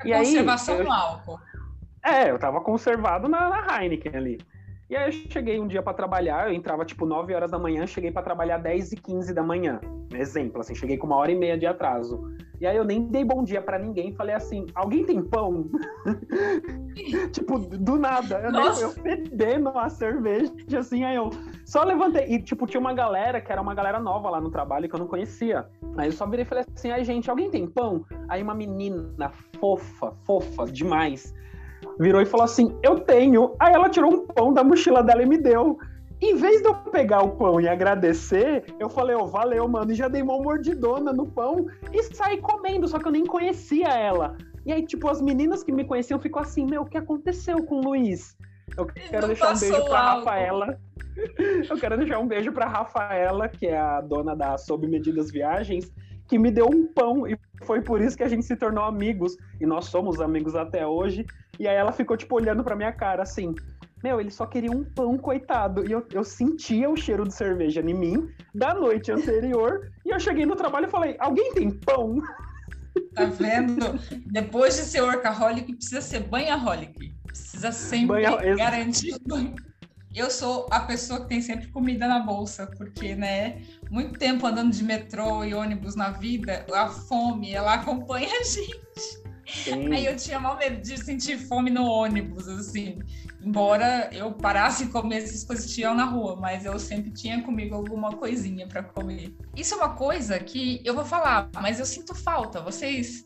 A 0.00 0.08
e 0.08 0.12
conservação 0.12 0.74
aí, 0.74 0.80
eu... 0.80 0.84
no 0.84 0.92
álcool. 0.92 1.38
É, 2.04 2.30
eu 2.30 2.38
tava 2.38 2.60
conservado 2.60 3.28
na, 3.28 3.48
na 3.48 3.82
Heineken 3.82 4.14
ali. 4.14 4.38
E 4.88 4.96
aí 4.96 5.08
eu 5.08 5.12
cheguei 5.30 5.58
um 5.58 5.66
dia 5.66 5.82
para 5.82 5.94
trabalhar, 5.94 6.48
eu 6.48 6.54
entrava 6.54 6.84
tipo 6.84 7.06
9 7.06 7.34
horas 7.34 7.50
da 7.50 7.58
manhã, 7.58 7.86
cheguei 7.86 8.10
para 8.10 8.22
trabalhar 8.22 8.58
10 8.58 8.92
e 8.92 8.96
15 8.96 9.32
da 9.32 9.42
manhã. 9.42 9.80
Exemplo, 10.12 10.60
assim, 10.60 10.74
cheguei 10.74 10.98
com 10.98 11.06
uma 11.06 11.16
hora 11.16 11.32
e 11.32 11.34
meia 11.34 11.56
de 11.56 11.66
atraso. 11.66 12.22
E 12.60 12.66
aí 12.66 12.76
eu 12.76 12.84
nem 12.84 13.06
dei 13.06 13.24
bom 13.24 13.42
dia 13.42 13.62
para 13.62 13.78
ninguém, 13.78 14.14
falei 14.14 14.34
assim: 14.34 14.66
alguém 14.74 15.04
tem 15.04 15.22
pão? 15.22 15.70
tipo, 17.32 17.58
do 17.58 17.98
nada. 17.98 18.40
Eu, 18.40 18.52
nem, 18.52 18.80
eu 18.80 18.90
fedendo 18.90 19.70
uma 19.70 19.88
cerveja, 19.88 20.52
assim, 20.78 21.02
aí 21.02 21.16
eu 21.16 21.30
só 21.64 21.82
levantei. 21.82 22.26
E, 22.26 22.40
tipo, 22.40 22.66
tinha 22.66 22.80
uma 22.80 22.92
galera 22.92 23.40
que 23.40 23.50
era 23.50 23.60
uma 23.60 23.74
galera 23.74 23.98
nova 23.98 24.30
lá 24.30 24.40
no 24.40 24.50
trabalho 24.50 24.88
que 24.88 24.94
eu 24.94 25.00
não 25.00 25.08
conhecia. 25.08 25.66
Aí 25.96 26.08
eu 26.08 26.12
só 26.12 26.26
virei 26.26 26.44
e 26.44 26.48
falei 26.48 26.64
assim: 26.74 26.90
ai, 26.90 27.04
gente, 27.04 27.28
alguém 27.28 27.50
tem 27.50 27.66
pão? 27.66 28.04
Aí 28.28 28.42
uma 28.42 28.54
menina 28.54 29.32
fofa, 29.58 30.12
fofa 30.24 30.66
demais 30.66 31.34
virou 31.98 32.20
e 32.20 32.26
falou 32.26 32.44
assim: 32.44 32.76
Eu 32.82 33.00
tenho. 33.00 33.54
Aí 33.58 33.72
ela 33.72 33.88
tirou 33.88 34.12
um 34.12 34.26
pão 34.26 34.52
da 34.52 34.64
mochila 34.64 35.02
dela 35.02 35.22
e 35.22 35.26
me 35.26 35.38
deu. 35.38 35.78
Em 36.20 36.36
vez 36.36 36.62
de 36.62 36.68
eu 36.68 36.74
pegar 36.74 37.22
o 37.22 37.36
pão 37.36 37.60
e 37.60 37.68
agradecer, 37.68 38.64
eu 38.78 38.88
falei, 38.88 39.14
oh, 39.14 39.26
valeu, 39.26 39.68
mano, 39.68 39.92
e 39.92 39.94
já 39.94 40.08
dei 40.08 40.22
uma 40.22 40.38
mordidona 40.38 41.12
no 41.12 41.26
pão 41.26 41.66
e 41.92 42.02
saí 42.02 42.38
comendo, 42.38 42.88
só 42.88 42.98
que 42.98 43.06
eu 43.06 43.12
nem 43.12 43.26
conhecia 43.26 43.88
ela. 43.88 44.36
E 44.64 44.72
aí, 44.72 44.86
tipo, 44.86 45.08
as 45.08 45.20
meninas 45.20 45.62
que 45.62 45.70
me 45.70 45.84
conheciam 45.84 46.18
ficou 46.18 46.40
assim, 46.40 46.64
meu, 46.64 46.82
o 46.82 46.86
que 46.86 46.96
aconteceu 46.96 47.62
com 47.64 47.76
o 47.76 47.82
Luiz? 47.82 48.34
Eu 48.76 48.86
quero 48.86 49.26
deixar 49.26 49.54
um 49.54 49.58
beijo 49.58 49.84
pra 49.84 50.00
algo. 50.00 50.24
Rafaela. 50.24 50.78
Eu 51.70 51.76
quero 51.78 51.96
deixar 51.96 52.18
um 52.18 52.26
beijo 52.26 52.52
pra 52.52 52.66
Rafaela, 52.66 53.48
que 53.48 53.66
é 53.66 53.78
a 53.78 54.00
dona 54.00 54.34
da 54.34 54.58
Sob 54.58 54.86
Medidas 54.88 55.30
Viagens, 55.30 55.92
que 56.26 56.38
me 56.38 56.50
deu 56.50 56.66
um 56.66 56.86
pão 56.86 57.28
e 57.28 57.36
foi 57.64 57.80
por 57.80 58.00
isso 58.00 58.16
que 58.16 58.22
a 58.22 58.28
gente 58.28 58.44
se 58.44 58.56
tornou 58.56 58.84
amigos 58.84 59.36
e 59.60 59.66
nós 59.66 59.86
somos 59.86 60.20
amigos 60.20 60.54
até 60.54 60.86
hoje. 60.86 61.26
E 61.58 61.66
aí 61.66 61.76
ela 61.76 61.92
ficou 61.92 62.16
tipo 62.16 62.36
olhando 62.36 62.62
para 62.62 62.76
minha 62.76 62.92
cara 62.92 63.22
assim: 63.22 63.54
"Meu, 64.02 64.20
ele 64.20 64.30
só 64.30 64.46
queria 64.46 64.70
um 64.70 64.84
pão, 64.84 65.16
coitado". 65.18 65.84
E 65.86 65.92
eu, 65.92 66.06
eu 66.12 66.24
sentia 66.24 66.88
o 66.88 66.96
cheiro 66.96 67.26
de 67.26 67.34
cerveja 67.34 67.80
em 67.80 67.94
mim 67.94 68.28
da 68.54 68.74
noite 68.74 69.10
anterior 69.10 69.80
e 70.04 70.10
eu 70.10 70.20
cheguei 70.20 70.46
no 70.46 70.56
trabalho 70.56 70.86
e 70.86 70.90
falei: 70.90 71.16
"Alguém 71.18 71.52
tem 71.52 71.70
pão?" 71.70 72.18
Tá 73.14 73.24
vendo? 73.24 73.98
Depois 74.26 74.76
de 74.76 74.82
ser 74.82 75.02
workaholic, 75.02 75.74
precisa 75.74 76.00
ser 76.00 76.20
banhaholic. 76.20 77.12
Precisa 77.26 77.72
sempre 77.72 78.06
Banha... 78.06 78.56
garantir 78.56 79.16
banho. 79.26 79.54
Eu 80.14 80.30
sou 80.30 80.66
a 80.70 80.80
pessoa 80.80 81.20
que 81.20 81.28
tem 81.28 81.42
sempre 81.42 81.66
comida 81.68 82.06
na 82.06 82.20
bolsa, 82.20 82.68
porque, 82.78 83.16
né, 83.16 83.62
muito 83.90 84.18
tempo 84.18 84.46
andando 84.46 84.72
de 84.72 84.84
metrô 84.84 85.44
e 85.44 85.52
ônibus 85.52 85.96
na 85.96 86.10
vida, 86.10 86.64
a 86.72 86.88
fome, 86.88 87.52
ela 87.52 87.74
acompanha 87.74 88.28
a 88.28 88.42
gente. 88.44 89.24
Sim. 89.46 89.92
Aí 89.92 90.06
eu 90.06 90.16
tinha 90.16 90.40
mal 90.40 90.56
medo 90.56 90.80
de 90.80 90.96
sentir 90.96 91.36
fome 91.36 91.68
no 91.68 91.84
ônibus, 91.84 92.48
assim. 92.48 93.00
Embora 93.42 94.08
eu 94.12 94.32
parasse 94.32 94.84
e 94.84 94.86
comesse 94.86 95.26
essas 95.26 95.44
coisas 95.44 95.66
que 95.66 95.72
tinham 95.72 95.94
na 95.94 96.04
rua, 96.04 96.36
mas 96.36 96.64
eu 96.64 96.78
sempre 96.78 97.10
tinha 97.10 97.42
comigo 97.42 97.74
alguma 97.74 98.12
coisinha 98.12 98.66
para 98.66 98.82
comer. 98.82 99.36
Isso 99.54 99.74
é 99.74 99.76
uma 99.76 99.90
coisa 99.90 100.38
que 100.38 100.80
eu 100.84 100.94
vou 100.94 101.04
falar, 101.04 101.50
mas 101.56 101.78
eu 101.78 101.84
sinto 101.84 102.14
falta. 102.14 102.60
Vocês 102.62 103.24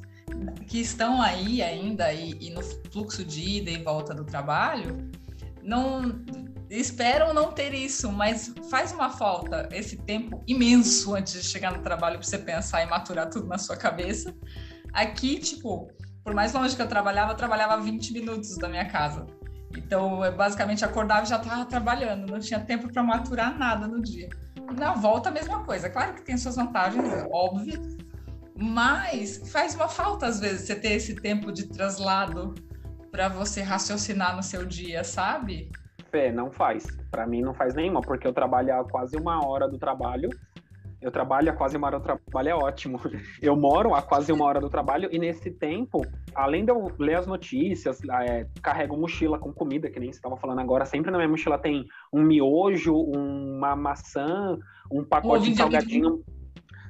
que 0.67 0.81
estão 0.81 1.23
aí 1.23 1.63
ainda 1.63 2.13
e, 2.13 2.37
e 2.41 2.51
no 2.51 2.63
fluxo 2.63 3.25
de 3.25 3.59
ida 3.59 3.71
e 3.71 3.83
volta 3.83 4.13
do 4.13 4.25
trabalho, 4.25 5.09
não 5.63 6.25
esperam 6.71 7.33
não 7.33 7.53
ter 7.53 7.73
isso, 7.73 8.13
mas 8.13 8.53
faz 8.71 8.93
uma 8.93 9.11
falta 9.11 9.69
esse 9.73 9.97
tempo 9.97 10.43
imenso 10.47 11.15
antes 11.15 11.33
de 11.33 11.43
chegar 11.43 11.73
no 11.73 11.83
trabalho 11.83 12.19
para 12.19 12.27
você 12.27 12.39
pensar 12.39 12.83
e 12.83 12.87
maturar 12.87 13.31
tudo 13.31 13.47
na 13.47 13.59
sua 13.59 13.77
cabeça. 13.77 14.35
Aqui, 14.93 15.39
tipo, 15.39 15.89
por 16.23 16.35
mais 16.35 16.53
longe 16.53 16.77
que 16.77 16.83
eu 16.83 16.89
trabalhava, 16.89 17.33
eu 17.33 17.37
trabalhava 17.37 17.81
20 17.83 18.13
minutos 18.13 18.57
da 18.57 18.69
minha 18.69 18.85
casa. 18.85 19.27
Então, 19.77 20.25
eu 20.25 20.35
basicamente 20.35 20.85
acordava 20.85 21.25
e 21.25 21.29
já 21.29 21.37
estava 21.37 21.65
trabalhando, 21.65 22.31
não 22.31 22.41
tinha 22.41 22.61
tempo 22.61 22.93
para 22.93 23.03
maturar 23.03 23.57
nada 23.59 23.87
no 23.87 24.03
dia. 24.03 24.29
E 24.57 24.75
na 24.75 24.93
volta, 24.93 25.29
a 25.29 25.33
mesma 25.33 25.65
coisa. 25.65 25.89
Claro 25.89 26.15
que 26.15 26.23
tem 26.23 26.37
suas 26.37 26.57
vantagens, 26.57 27.05
é 27.13 27.27
óbvio, 27.31 27.81
mas 28.57 29.51
faz 29.51 29.75
uma 29.75 29.89
falta, 29.89 30.27
às 30.27 30.41
vezes, 30.41 30.67
você 30.67 30.75
ter 30.75 30.93
esse 30.93 31.15
tempo 31.15 31.53
de 31.53 31.67
traslado 31.67 32.55
para 33.11 33.29
você 33.29 33.63
raciocinar 33.63 34.35
no 34.37 34.43
seu 34.43 34.67
dia, 34.67 35.05
sabe? 35.05 35.71
Fê, 36.11 36.33
não 36.33 36.51
faz. 36.51 36.87
Para 37.11 37.27
mim 37.27 37.43
não 37.43 37.55
faz 37.55 37.75
nenhuma, 37.75 38.01
porque 38.01 38.27
eu 38.27 38.33
trabalho 38.33 38.75
a 38.81 38.85
quase 38.85 39.17
uma 39.17 39.47
hora 39.47 39.69
do 39.69 39.79
trabalho. 39.79 40.29
Eu 41.01 41.13
trabalho 41.13 41.51
a 41.51 41.55
quase 41.55 41.77
uma 41.77 41.87
hora 41.87 42.01
do 42.01 42.05
trabalho, 42.05 42.49
é 42.49 42.55
ótimo. 42.55 42.99
Eu 43.41 43.55
moro 43.55 43.95
a 43.95 44.03
quase 44.03 44.33
uma 44.33 44.45
hora 44.45 44.61
do 44.61 44.69
trabalho 44.69 45.09
e 45.13 45.19
nesse 45.19 45.49
tempo, 45.49 46.05
além 46.35 46.65
de 46.65 46.73
eu 46.73 46.91
ler 46.99 47.15
as 47.15 47.27
notícias, 47.27 48.01
é, 48.27 48.49
carrego 48.61 48.97
mochila 48.97 49.39
com 49.39 49.53
comida, 49.53 49.89
que 49.89 50.01
nem 50.01 50.11
você 50.11 50.19
estava 50.19 50.37
falando 50.37 50.61
agora, 50.61 50.85
sempre 50.85 51.13
na 51.13 51.19
minha 51.19 51.29
mochila 51.29 51.57
tem 51.57 51.87
um 52.13 52.21
miojo, 52.21 52.97
uma 52.97 53.77
maçã, 53.77 54.59
um 54.91 55.05
pacote 55.05 55.51
de 55.51 55.57
salgadinho. 55.57 56.25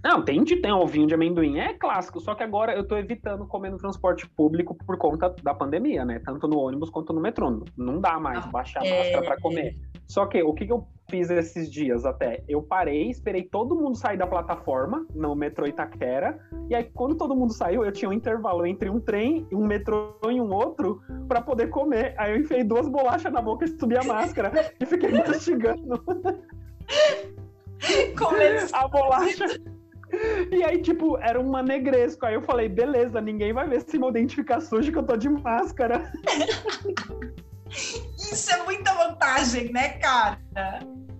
Não, 0.02 0.22
tem 0.22 0.42
de 0.44 0.56
tem 0.56 0.72
ovinho 0.72 1.06
de 1.06 1.14
amendoim, 1.14 1.58
é 1.58 1.74
clássico, 1.74 2.20
só 2.20 2.34
que 2.34 2.42
agora 2.42 2.74
eu 2.74 2.86
tô 2.86 2.96
evitando 2.96 3.46
comer 3.46 3.70
no 3.70 3.78
transporte 3.78 4.28
público 4.30 4.76
por 4.86 4.96
conta 4.96 5.34
da 5.42 5.54
pandemia, 5.54 6.04
né? 6.04 6.20
Tanto 6.24 6.46
no 6.46 6.58
ônibus 6.58 6.90
quanto 6.90 7.12
no 7.12 7.20
metrô. 7.20 7.64
Não 7.76 8.00
dá 8.00 8.18
mais 8.18 8.44
ah, 8.44 8.48
baixar 8.48 8.82
a 8.82 8.86
é... 8.86 8.98
máscara 8.98 9.24
para 9.24 9.40
comer. 9.40 9.76
Só 10.06 10.26
que 10.26 10.42
o 10.42 10.54
que, 10.54 10.66
que 10.66 10.72
eu 10.72 10.86
fiz 11.10 11.30
esses 11.30 11.70
dias 11.70 12.04
até? 12.04 12.42
Eu 12.48 12.62
parei, 12.62 13.10
esperei 13.10 13.42
todo 13.42 13.76
mundo 13.76 13.96
sair 13.96 14.16
da 14.16 14.26
plataforma 14.26 15.06
no 15.14 15.34
metrô 15.34 15.66
Itaquera, 15.66 16.38
e 16.68 16.74
aí 16.74 16.84
quando 16.84 17.14
todo 17.14 17.36
mundo 17.36 17.52
saiu, 17.52 17.84
eu 17.84 17.92
tinha 17.92 18.08
um 18.08 18.12
intervalo 18.12 18.66
entre 18.66 18.88
um 18.88 19.00
trem, 19.00 19.46
um 19.52 19.66
metrô 19.66 20.16
e 20.30 20.40
um 20.40 20.52
outro 20.52 21.00
para 21.26 21.42
poder 21.42 21.68
comer. 21.68 22.14
Aí 22.16 22.32
eu 22.32 22.40
enfiei 22.40 22.64
duas 22.64 22.88
bolachas 22.88 23.32
na 23.32 23.42
boca 23.42 23.64
e 23.64 23.68
subi 23.68 23.96
a 23.96 24.04
máscara 24.04 24.72
e 24.80 24.86
fiquei 24.86 25.10
mastigando. 25.26 26.02
Comer 28.16 28.66
a 28.72 28.88
bolacha. 28.88 29.44
E 30.50 30.64
aí, 30.64 30.80
tipo, 30.80 31.18
era 31.18 31.38
uma 31.40 31.62
negresco. 31.62 32.24
Aí 32.24 32.34
eu 32.34 32.42
falei, 32.42 32.68
beleza, 32.68 33.20
ninguém 33.20 33.52
vai 33.52 33.68
ver 33.68 33.82
se 33.82 33.98
meu 33.98 34.10
dente 34.10 34.36
fica 34.36 34.60
sujo 34.60 34.90
que 34.90 34.98
eu 34.98 35.02
tô 35.02 35.16
de 35.16 35.28
máscara. 35.28 36.10
Isso 37.70 38.50
é 38.50 38.64
muita 38.64 38.94
vantagem, 38.94 39.70
né, 39.72 39.90
cara? 39.98 40.38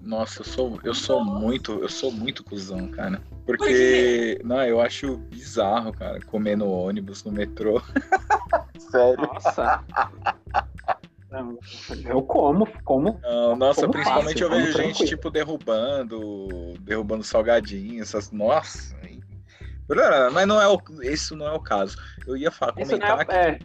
Nossa, 0.01 0.41
eu 0.41 0.45
sou, 0.45 0.81
eu 0.83 0.95
sou 0.95 1.23
muito, 1.23 1.73
eu 1.83 1.89
sou 1.89 2.11
muito 2.11 2.43
cuzão, 2.43 2.89
cara. 2.89 3.21
Porque, 3.45 4.39
Por 4.41 4.49
não, 4.49 4.63
eu 4.65 4.81
acho 4.81 5.17
bizarro, 5.17 5.93
cara, 5.93 6.21
comer 6.21 6.57
no 6.57 6.71
ônibus, 6.71 7.25
no 7.25 7.33
metrô. 7.33 7.83
Sério. 8.79 9.19
Nossa. 9.19 9.85
Eu 12.07 12.23
como, 12.23 12.67
como. 12.85 13.21
Não, 13.23 13.57
nossa, 13.57 13.83
como 13.83 13.93
principalmente 13.93 14.43
fácil, 14.43 14.45
eu 14.45 14.51
vejo 14.51 14.67
gente, 14.67 14.77
tranquilo. 14.77 15.09
tipo, 15.09 15.31
derrubando, 15.31 16.75
derrubando 16.81 17.23
salgadinho, 17.23 18.03
essas. 18.03 18.31
Nossa. 18.31 18.97
Mas 20.33 20.47
não 20.47 20.61
é 20.61 20.69
o, 20.69 20.81
isso 21.03 21.35
não 21.35 21.47
é 21.47 21.53
o 21.53 21.61
caso. 21.61 21.97
Eu 22.27 22.37
ia 22.37 22.51
falar, 22.51 22.73
comentar 22.73 23.21
é, 23.21 23.25
que. 23.25 23.33
É. 23.33 23.59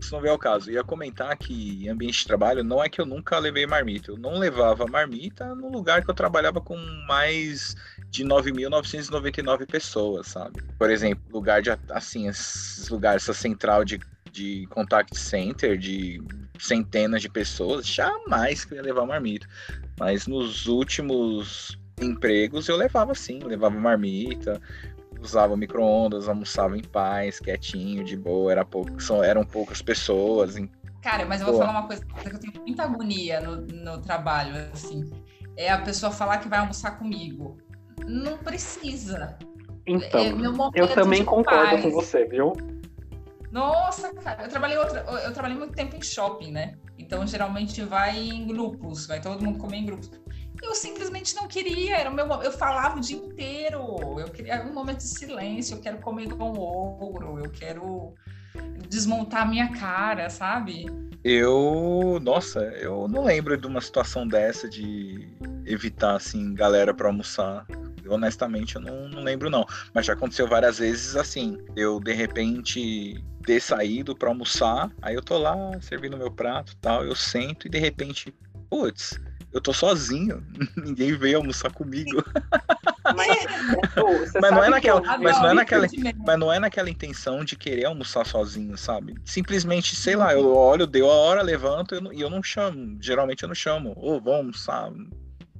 Isso 0.00 0.14
não 0.14 0.24
é 0.24 0.32
o 0.32 0.38
caso. 0.38 0.70
Eu 0.70 0.74
ia 0.74 0.84
comentar 0.84 1.36
que 1.36 1.84
em 1.84 1.88
ambiente 1.88 2.20
de 2.20 2.26
trabalho 2.26 2.62
não 2.62 2.82
é 2.82 2.88
que 2.88 3.00
eu 3.00 3.06
nunca 3.06 3.38
levei 3.38 3.66
marmita. 3.66 4.12
Eu 4.12 4.16
não 4.16 4.38
levava 4.38 4.86
marmita 4.86 5.54
no 5.54 5.68
lugar 5.68 6.04
que 6.04 6.10
eu 6.10 6.14
trabalhava 6.14 6.60
com 6.60 6.76
mais 7.06 7.74
de 8.08 8.24
9.999 8.24 9.66
pessoas, 9.66 10.28
sabe? 10.28 10.62
Por 10.78 10.88
exemplo, 10.88 11.22
lugar 11.32 11.60
de 11.60 11.70
assim, 11.90 12.28
esses 12.28 12.88
lugares, 12.88 13.24
essa 13.24 13.34
central 13.34 13.84
de, 13.84 14.00
de 14.30 14.66
contact 14.68 15.16
center, 15.18 15.76
de 15.76 16.22
centenas 16.58 17.22
de 17.22 17.28
pessoas, 17.28 17.86
jamais 17.86 18.64
que 18.64 18.74
eu 18.74 18.76
ia 18.76 18.82
levar 18.82 19.06
marmita. 19.06 19.46
Mas 19.98 20.26
nos 20.26 20.66
últimos 20.66 21.78
empregos 22.00 22.68
eu 22.68 22.76
levava 22.76 23.14
sim, 23.14 23.40
levava 23.40 23.78
marmita, 23.78 24.60
usava 25.20 25.56
micro-ondas, 25.56 26.28
almoçava 26.28 26.76
em 26.76 26.82
paz, 26.82 27.40
quietinho, 27.40 28.04
de 28.04 28.16
boa, 28.16 28.52
era 28.52 28.64
pouco, 28.64 29.00
são, 29.00 29.22
eram 29.22 29.44
poucas 29.44 29.82
pessoas. 29.82 30.56
Em... 30.56 30.70
Cara, 31.02 31.26
mas 31.26 31.40
eu 31.40 31.48
vou 31.48 31.58
falar 31.58 31.70
uma 31.70 31.86
coisa 31.86 32.04
que 32.04 32.28
eu 32.28 32.38
tenho 32.38 32.52
muita 32.60 32.84
agonia 32.84 33.40
no, 33.40 33.56
no 33.56 34.00
trabalho, 34.00 34.54
assim, 34.72 35.10
é 35.56 35.70
a 35.70 35.78
pessoa 35.78 36.12
falar 36.12 36.38
que 36.38 36.48
vai 36.48 36.60
almoçar 36.60 36.92
comigo. 36.98 37.58
Não 38.06 38.38
precisa. 38.38 39.36
Então, 39.86 40.20
é 40.20 40.80
eu 40.80 40.88
também 40.88 41.24
concordo 41.24 41.70
paz. 41.70 41.82
com 41.82 41.90
você, 41.90 42.24
viu? 42.24 42.52
Nossa, 43.50 44.12
cara, 44.14 44.44
eu 44.44 44.48
trabalhei 44.48 44.76
outra, 44.76 45.00
eu 45.00 45.32
trabalhei 45.32 45.56
muito 45.56 45.74
tempo 45.74 45.96
em 45.96 46.02
shopping, 46.02 46.52
né? 46.52 46.74
Então 46.98 47.26
geralmente 47.26 47.82
vai 47.82 48.18
em 48.18 48.46
grupos, 48.46 49.06
vai 49.06 49.20
todo 49.20 49.42
mundo 49.42 49.58
comer 49.58 49.78
em 49.78 49.86
grupos. 49.86 50.10
Eu 50.62 50.74
simplesmente 50.74 51.34
não 51.36 51.46
queria, 51.46 51.98
era 51.98 52.10
o 52.10 52.14
meu, 52.14 52.26
eu 52.42 52.52
falava 52.52 52.96
o 52.96 53.00
dia 53.00 53.16
inteiro. 53.16 53.80
Eu 54.18 54.28
queria 54.28 54.62
um 54.66 54.72
momento 54.72 54.98
de 54.98 55.08
silêncio, 55.08 55.76
eu 55.76 55.80
quero 55.80 55.98
comer 55.98 56.28
com 56.28 56.58
ogro, 56.58 57.38
eu 57.38 57.50
quero 57.50 58.14
desmontar 58.88 59.42
a 59.42 59.46
minha 59.46 59.72
cara, 59.72 60.28
sabe? 60.28 60.86
Eu, 61.22 62.18
nossa, 62.22 62.60
eu 62.60 63.08
não 63.08 63.24
lembro 63.24 63.56
de 63.56 63.66
uma 63.66 63.80
situação 63.80 64.26
dessa 64.26 64.68
de 64.68 65.28
evitar 65.66 66.16
assim 66.16 66.54
galera 66.54 66.94
para 66.94 67.08
almoçar. 67.08 67.66
Honestamente, 68.08 68.76
eu 68.76 68.80
não, 68.80 69.08
não, 69.08 69.22
lembro 69.22 69.50
não. 69.50 69.66
Mas 69.94 70.06
já 70.06 70.12
aconteceu 70.12 70.46
várias 70.48 70.78
vezes 70.78 71.16
assim. 71.16 71.58
Eu 71.76 72.00
de 72.00 72.12
repente 72.12 73.24
ter 73.44 73.60
saído 73.60 74.16
para 74.16 74.28
almoçar, 74.28 74.90
aí 75.00 75.14
eu 75.14 75.22
tô 75.22 75.38
lá 75.38 75.56
servindo 75.80 76.16
meu 76.16 76.30
prato, 76.30 76.76
tal, 76.76 77.04
eu 77.04 77.16
sento 77.16 77.66
e 77.66 77.70
de 77.70 77.78
repente, 77.78 78.34
putz, 78.68 79.18
eu 79.52 79.60
tô 79.60 79.72
sozinho, 79.72 80.44
ninguém 80.76 81.16
veio 81.16 81.38
almoçar 81.38 81.72
comigo. 81.72 82.22
Mas, 83.16 83.46
mas 84.40 84.50
não 84.50 84.64
é 84.64 84.68
naquela, 84.68 85.00
mas 85.18 85.38
não 85.38 85.48
é 85.48 85.54
naquela, 85.54 85.86
mas 86.26 86.38
não 86.38 86.52
é 86.52 86.58
naquela 86.58 86.90
intenção 86.90 87.44
de 87.44 87.56
querer 87.56 87.86
almoçar 87.86 88.26
sozinho, 88.26 88.76
sabe? 88.76 89.14
Simplesmente, 89.24 89.96
sei 89.96 90.16
lá, 90.16 90.34
eu 90.34 90.54
olho, 90.54 90.86
deu 90.86 91.10
a 91.10 91.14
hora, 91.14 91.42
levanto 91.42 91.94
e 91.94 91.98
eu, 91.98 92.12
eu 92.12 92.30
não 92.30 92.42
chamo. 92.42 92.98
Geralmente 93.00 93.42
eu 93.42 93.48
não 93.48 93.54
chamo. 93.54 93.94
Ou 93.96 94.16
oh, 94.16 94.20
vamos 94.20 94.68
almoçar. 94.68 94.92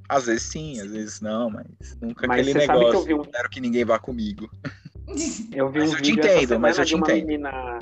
Às 0.09 0.27
vezes 0.27 0.43
sim, 0.45 0.81
às 0.81 0.91
vezes 0.91 1.21
não, 1.21 1.51
mas 1.51 1.67
nunca 2.01 2.27
mas 2.27 2.41
aquele 2.41 2.67
negócio. 2.67 3.05
Que 3.05 3.13
eu 3.13 3.21
um... 3.21 3.25
quero 3.25 3.51
que 3.51 3.61
ninguém 3.61 3.85
vá 3.85 3.99
comigo. 3.99 4.51
Eu 5.53 5.71
vi 5.71 5.81
um 5.81 5.87
mas 5.87 5.95
eu 5.95 6.03
te 6.03 6.13
entendo, 6.13 6.61
mas 6.61 6.79
eu 6.79 6.85
te 6.85 6.95
entendo. 6.95 7.27
Menina 7.27 7.79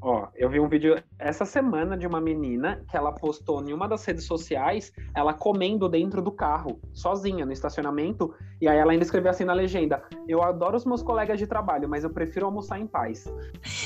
Ó, 0.00 0.28
eu 0.34 0.50
vi 0.50 0.60
um 0.60 0.68
vídeo 0.68 1.02
essa 1.18 1.46
semana 1.46 1.96
de 1.96 2.06
uma 2.06 2.20
menina 2.20 2.82
que 2.88 2.96
ela 2.96 3.12
postou 3.12 3.66
em 3.66 3.72
uma 3.72 3.88
das 3.88 4.04
redes 4.04 4.24
sociais, 4.24 4.92
ela 5.14 5.32
comendo 5.32 5.88
dentro 5.88 6.20
do 6.20 6.30
carro, 6.30 6.80
sozinha, 6.92 7.46
no 7.46 7.52
estacionamento, 7.52 8.34
e 8.60 8.68
aí 8.68 8.76
ela 8.76 8.92
ainda 8.92 9.04
escreveu 9.04 9.30
assim 9.30 9.44
na 9.44 9.54
legenda: 9.54 10.02
Eu 10.28 10.42
adoro 10.42 10.76
os 10.76 10.84
meus 10.84 11.02
colegas 11.02 11.38
de 11.38 11.46
trabalho, 11.46 11.88
mas 11.88 12.04
eu 12.04 12.10
prefiro 12.10 12.46
almoçar 12.46 12.78
em 12.78 12.86
paz. 12.86 13.24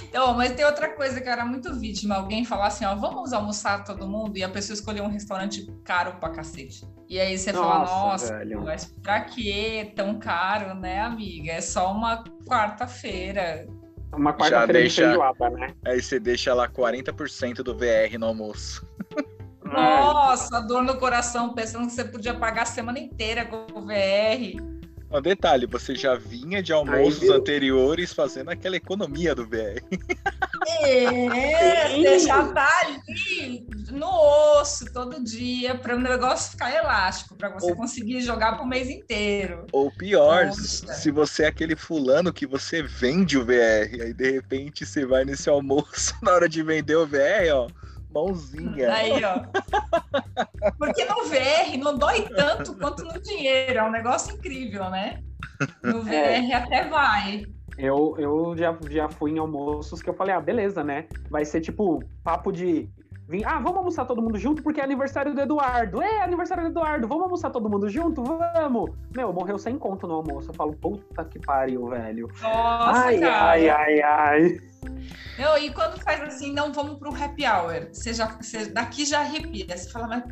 Então, 0.02 0.34
mas 0.34 0.52
tem 0.52 0.64
outra 0.64 0.88
coisa 0.94 1.20
que 1.20 1.28
era 1.28 1.44
muito 1.44 1.72
vítima: 1.78 2.16
alguém 2.16 2.44
falar 2.44 2.66
assim, 2.66 2.84
ó, 2.84 2.94
vamos 2.96 3.32
almoçar 3.32 3.84
todo 3.84 4.08
mundo, 4.08 4.36
e 4.36 4.42
a 4.42 4.48
pessoa 4.48 4.74
escolher 4.74 5.02
um 5.02 5.08
restaurante 5.08 5.64
caro 5.84 6.16
pra 6.18 6.30
cacete. 6.30 6.84
E 7.08 7.18
aí 7.18 7.36
você 7.36 7.52
nossa, 7.52 7.66
fala, 7.66 8.08
nossa, 8.08 8.38
velho. 8.38 8.62
mas 8.62 8.84
pra 9.02 9.20
que 9.22 9.92
tão 9.96 10.18
caro, 10.18 10.74
né, 10.74 11.00
amiga? 11.00 11.52
É 11.52 11.60
só 11.60 11.92
uma 11.92 12.22
quarta-feira 12.46 13.66
uma 14.12 14.32
quarta-feira 14.32 14.72
deixa... 14.72 15.02
de 15.02 15.08
feijoada, 15.08 15.50
né? 15.50 15.74
Aí 15.84 16.02
você 16.02 16.18
deixa 16.18 16.54
lá 16.54 16.68
40% 16.68 17.56
do 17.62 17.74
VR 17.76 18.18
no 18.18 18.26
almoço. 18.26 18.86
Nossa, 19.64 20.60
dor 20.60 20.82
no 20.82 20.96
coração, 20.96 21.54
pensando 21.54 21.86
que 21.86 21.92
você 21.92 22.04
podia 22.04 22.34
pagar 22.34 22.62
a 22.62 22.66
semana 22.66 22.98
inteira 22.98 23.44
com 23.44 23.66
o 23.72 23.82
VR. 23.82 24.60
Um 25.12 25.20
detalhe, 25.20 25.66
você 25.66 25.94
já 25.94 26.14
vinha 26.14 26.62
de 26.62 26.72
almoços 26.72 27.22
Aí, 27.22 27.30
anteriores 27.30 28.12
fazendo 28.12 28.50
aquela 28.50 28.76
economia 28.76 29.34
do 29.34 29.44
VR. 29.44 29.82
É, 30.68 31.96
você 31.96 32.18
já 32.20 32.46
tá 32.52 32.68
ali 32.84 33.66
no 33.90 34.09
osso 34.61 34.85
todo 34.92 35.22
dia 35.22 35.74
para 35.74 35.96
o 35.96 36.00
negócio 36.00 36.53
ficar 36.53 36.74
elástico, 36.74 37.37
para 37.37 37.48
você 37.50 37.70
Ou... 37.70 37.76
conseguir 37.76 38.20
jogar 38.20 38.57
pro 38.57 38.66
mês 38.66 38.88
inteiro. 38.88 39.66
Ou 39.72 39.90
pior, 39.90 40.46
Nossa. 40.46 40.92
se 40.94 41.11
você 41.11 41.44
é 41.44 41.48
aquele 41.48 41.76
fulano 41.76 42.33
que 42.33 42.46
você 42.46 42.83
vende 42.83 43.38
o 43.38 43.44
VR, 43.44 44.03
aí 44.03 44.14
de 44.14 44.31
repente 44.31 44.87
você 44.87 45.05
vai 45.05 45.24
nesse 45.24 45.48
almoço 45.48 46.14
na 46.22 46.33
hora 46.33 46.48
de 46.48 46.62
vender 46.62 46.96
o 46.96 47.07
VR, 47.07 47.53
ó 47.53 47.68
Mãozinha. 48.12 48.92
Aí, 48.92 49.22
ó. 49.24 49.44
Porque 50.79 51.05
no 51.05 51.24
VR 51.24 51.79
não 51.79 51.96
dói 51.96 52.29
tanto 52.29 52.74
quanto 52.76 53.05
no 53.05 53.20
dinheiro. 53.20 53.79
É 53.79 53.83
um 53.83 53.90
negócio 53.90 54.35
incrível, 54.35 54.90
né? 54.90 55.22
No 55.83 56.03
VR 56.03 56.50
é. 56.50 56.53
até 56.53 56.88
vai. 56.88 57.44
Eu, 57.79 58.16
eu 58.18 58.55
já, 58.57 58.76
já 58.90 59.09
fui 59.09 59.33
em 59.33 59.38
almoços 59.38 60.03
que 60.03 60.11
eu 60.11 60.14
falei, 60.14 60.35
ah, 60.35 60.40
beleza, 60.40 60.83
né? 60.83 61.07
Vai 61.31 61.44
ser 61.44 61.61
tipo 61.61 62.03
papo 62.22 62.53
de. 62.53 62.90
Ah, 63.44 63.58
vamos 63.58 63.76
almoçar 63.76 64.04
todo 64.04 64.20
mundo 64.20 64.38
junto 64.38 64.62
porque 64.62 64.80
é 64.80 64.84
aniversário 64.84 65.32
do 65.32 65.40
Eduardo. 65.40 66.02
É, 66.02 66.22
aniversário 66.22 66.64
do 66.64 66.70
Eduardo, 66.70 67.06
vamos 67.06 67.24
almoçar 67.24 67.50
todo 67.50 67.68
mundo 67.70 67.88
junto? 67.88 68.22
Vamos! 68.24 68.90
Meu, 69.14 69.32
morreu 69.32 69.58
sem 69.58 69.78
conto 69.78 70.06
no 70.06 70.14
almoço. 70.14 70.50
Eu 70.50 70.54
falo, 70.54 70.72
puta 70.74 71.24
que 71.24 71.38
pariu, 71.38 71.88
velho. 71.88 72.28
Nossa, 72.42 73.06
ai, 73.06 73.20
cara. 73.20 73.50
ai, 73.50 73.68
ai, 73.68 74.02
ai. 74.02 74.60
Não, 75.38 75.56
e 75.56 75.70
quando 75.72 75.98
faz 76.00 76.20
assim, 76.22 76.52
não 76.52 76.72
vamos 76.72 76.98
pro 76.98 77.14
happy 77.14 77.46
hour, 77.46 77.88
você 77.92 78.12
já, 78.12 78.26
você, 78.26 78.66
daqui 78.66 79.04
já 79.04 79.20
arrepia. 79.20 79.76
Você 79.76 79.88
fala, 79.90 80.06
mas 80.08 80.24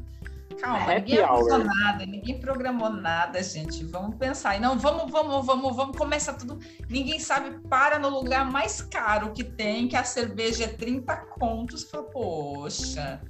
calma, 0.57 0.83
happy 0.83 1.13
ninguém 1.13 1.25
hour. 1.25 1.65
nada, 1.65 2.07
ninguém 2.07 2.41
programou 2.41 2.91
nada, 2.91 3.43
gente. 3.43 3.85
Vamos 3.85 4.17
pensar. 4.17 4.57
E 4.57 4.61
não, 4.61 4.79
vamos, 4.79 5.11
vamos, 5.11 5.47
vamos, 5.47 5.77
vamos, 5.77 5.97
começa 5.97 6.33
tudo. 6.33 6.59
Ninguém 6.89 7.19
sabe, 7.19 7.59
para 7.69 7.99
no 7.99 8.09
lugar 8.09 8.51
mais 8.51 8.81
caro 8.81 9.33
que 9.33 9.45
tem, 9.45 9.89
que 9.89 9.97
a 9.97 10.05
cerveja 10.05 10.65
é 10.65 10.69
30 10.69 11.17
contos. 11.39 11.85
Fala, 11.91 12.05
poxa. 12.05 13.21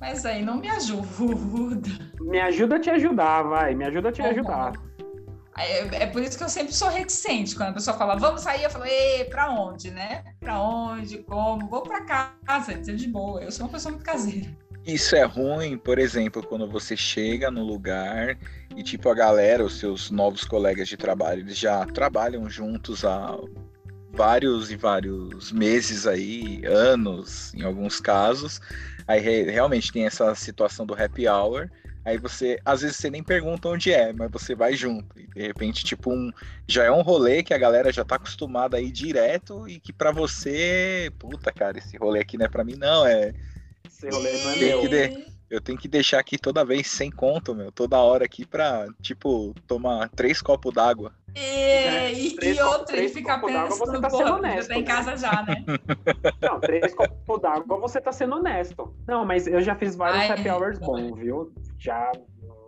Mas 0.00 0.24
aí 0.24 0.44
não 0.44 0.58
me 0.58 0.68
ajuda. 0.68 1.90
Me 2.20 2.40
ajuda 2.40 2.76
a 2.76 2.80
te 2.80 2.90
ajudar, 2.90 3.42
vai. 3.42 3.74
Me 3.74 3.84
ajuda 3.84 4.10
a 4.10 4.12
te 4.12 4.22
ajudar. 4.22 4.72
É, 5.58 6.04
é, 6.04 6.06
por 6.06 6.22
isso 6.22 6.38
que 6.38 6.44
eu 6.44 6.48
sempre 6.48 6.72
sou 6.72 6.88
reticente. 6.88 7.56
Quando 7.56 7.70
a 7.70 7.72
pessoa 7.72 7.96
fala, 7.96 8.14
vamos 8.16 8.42
sair, 8.42 8.62
eu 8.62 8.70
falo, 8.70 8.86
e 8.86 9.24
pra 9.24 9.50
onde, 9.50 9.90
né? 9.90 10.22
Pra 10.38 10.60
onde, 10.60 11.18
como? 11.18 11.68
Vou 11.68 11.82
pra 11.82 12.04
casa, 12.04 12.74
de 12.74 13.08
boa. 13.08 13.42
Eu 13.42 13.50
sou 13.50 13.66
uma 13.66 13.72
pessoa 13.72 13.92
muito 13.92 14.04
caseira. 14.04 14.48
Isso 14.88 15.14
é 15.14 15.22
ruim, 15.22 15.76
por 15.76 15.98
exemplo, 15.98 16.42
quando 16.42 16.66
você 16.66 16.96
chega 16.96 17.50
no 17.50 17.62
lugar 17.62 18.38
e, 18.74 18.82
tipo, 18.82 19.10
a 19.10 19.14
galera, 19.14 19.62
os 19.62 19.78
seus 19.78 20.10
novos 20.10 20.44
colegas 20.44 20.88
de 20.88 20.96
trabalho, 20.96 21.42
eles 21.42 21.58
já 21.58 21.84
trabalham 21.84 22.48
juntos 22.48 23.04
há 23.04 23.36
vários 24.12 24.70
e 24.70 24.76
vários 24.76 25.52
meses 25.52 26.06
aí, 26.06 26.62
anos, 26.64 27.52
em 27.54 27.62
alguns 27.62 28.00
casos. 28.00 28.62
Aí 29.06 29.20
realmente 29.20 29.92
tem 29.92 30.06
essa 30.06 30.34
situação 30.34 30.86
do 30.86 30.94
happy 30.94 31.28
hour 31.28 31.68
Aí 32.08 32.16
você, 32.16 32.58
às 32.64 32.80
vezes 32.80 32.96
você 32.96 33.10
nem 33.10 33.22
pergunta 33.22 33.68
onde 33.68 33.92
é, 33.92 34.14
mas 34.14 34.30
você 34.30 34.54
vai 34.54 34.74
junto. 34.74 35.18
E 35.20 35.26
de 35.26 35.42
repente, 35.42 35.84
tipo, 35.84 36.10
um, 36.10 36.32
já 36.66 36.84
é 36.84 36.90
um 36.90 37.02
rolê 37.02 37.42
que 37.42 37.52
a 37.52 37.58
galera 37.58 37.92
já 37.92 38.02
tá 38.02 38.14
acostumada 38.16 38.78
a 38.78 38.80
ir 38.80 38.90
direto 38.90 39.68
e 39.68 39.78
que 39.78 39.92
para 39.92 40.10
você, 40.10 41.12
puta, 41.18 41.52
cara, 41.52 41.76
esse 41.76 41.98
rolê 41.98 42.20
aqui 42.20 42.38
não 42.38 42.46
é 42.46 42.48
pra 42.48 42.64
mim, 42.64 42.76
não. 42.76 43.06
É. 43.06 43.34
Esse 43.88 44.10
rolê 44.10 44.38
não 44.38 44.50
é 44.50 44.56
meu. 44.56 44.88
De, 44.88 45.12
eu 45.50 45.60
tenho 45.60 45.78
que 45.78 45.88
deixar 45.88 46.18
aqui 46.18 46.36
toda 46.36 46.64
vez 46.64 46.86
sem 46.86 47.10
conto, 47.10 47.54
meu, 47.54 47.72
toda 47.72 47.98
hora 47.98 48.24
aqui 48.24 48.44
pra, 48.44 48.86
tipo, 49.00 49.54
tomar 49.66 50.08
três 50.10 50.42
copos 50.42 50.72
d'água. 50.72 51.12
É, 51.34 52.12
e, 52.12 52.36
e 52.40 52.60
outra, 52.60 52.96
ele 52.96 53.08
fica 53.08 53.38
pensando, 53.38 53.76
você 53.76 54.00
tá 54.00 54.10
sendo 54.10 54.34
honesto. 54.34 54.68
Tá 54.68 54.76
em 54.76 54.84
casa 54.84 55.16
já, 55.16 55.42
né? 55.42 55.64
Não, 56.42 56.60
três 56.60 56.94
copos 56.94 57.40
d'água 57.40 57.78
você 57.78 58.00
tá 58.00 58.12
sendo 58.12 58.36
honesto. 58.36 58.94
Não, 59.06 59.24
mas 59.24 59.46
eu 59.46 59.60
já 59.60 59.74
fiz 59.74 59.96
vários 59.96 60.22
Ai, 60.22 60.30
happy 60.30 60.48
hours 60.48 60.78
bons, 60.78 61.18
viu? 61.18 61.52
Já 61.78 62.12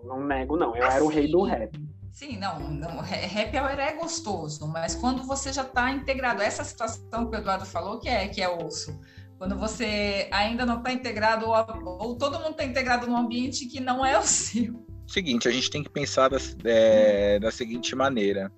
não 0.04 0.24
nego, 0.24 0.56
não. 0.56 0.74
Eu 0.74 0.84
assim, 0.84 0.96
era 0.96 1.04
o 1.04 1.08
rei 1.08 1.30
do 1.30 1.42
rap. 1.42 1.78
Sim, 2.12 2.38
não, 2.38 2.58
não, 2.58 3.00
happy 3.00 3.58
hour 3.58 3.78
é 3.78 3.92
gostoso, 3.94 4.66
mas 4.68 4.94
quando 4.94 5.22
você 5.22 5.52
já 5.52 5.64
tá 5.64 5.90
integrado, 5.90 6.42
essa 6.42 6.64
situação 6.64 7.30
que 7.30 7.36
o 7.36 7.38
Eduardo 7.38 7.64
falou, 7.64 7.98
que 7.98 8.08
é, 8.08 8.28
que 8.28 8.42
é 8.42 8.48
osso, 8.48 8.98
quando 9.40 9.56
você 9.56 10.28
ainda 10.30 10.66
não 10.66 10.76
está 10.76 10.92
integrado, 10.92 11.46
ou, 11.46 11.98
ou 11.98 12.14
todo 12.14 12.38
mundo 12.38 12.50
está 12.50 12.62
integrado 12.62 13.06
num 13.06 13.16
ambiente 13.16 13.64
que 13.64 13.80
não 13.80 14.04
é 14.04 14.18
o 14.18 14.22
seu 14.22 14.84
seguinte, 15.06 15.48
a 15.48 15.50
gente 15.50 15.70
tem 15.70 15.82
que 15.82 15.88
pensar 15.88 16.28
da, 16.28 16.36
é, 16.62 17.38
da 17.38 17.50
seguinte 17.50 17.96
maneira. 17.96 18.52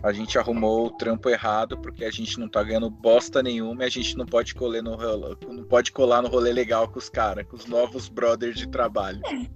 A 0.00 0.12
gente 0.12 0.38
arrumou 0.38 0.86
o 0.86 0.90
trampo 0.92 1.28
errado 1.28 1.76
porque 1.76 2.04
a 2.04 2.10
gente 2.10 2.38
não 2.38 2.48
tá 2.48 2.62
ganhando 2.62 2.88
bosta 2.88 3.42
nenhuma 3.42 3.82
e 3.82 3.86
a 3.86 3.90
gente 3.90 4.16
não 4.16 4.24
pode 4.24 4.54
colar 4.54 4.80
no, 4.80 4.96
não 5.48 5.64
pode 5.64 5.90
colar 5.90 6.22
no 6.22 6.28
rolê 6.28 6.52
legal 6.52 6.86
com 6.86 7.00
os 7.00 7.08
caras, 7.08 7.44
com 7.48 7.56
os 7.56 7.66
novos 7.66 8.08
brothers 8.08 8.56
de 8.56 8.68
trabalho. 8.68 9.20
É, 9.26 9.50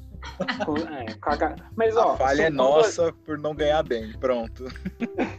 mas, 1.76 1.96
ó, 1.96 2.14
a 2.14 2.16
falha 2.16 2.42
é 2.42 2.50
nossa 2.50 3.12
por 3.24 3.38
não 3.38 3.54
ganhar 3.54 3.84
bem, 3.84 4.12
pronto. 4.18 4.64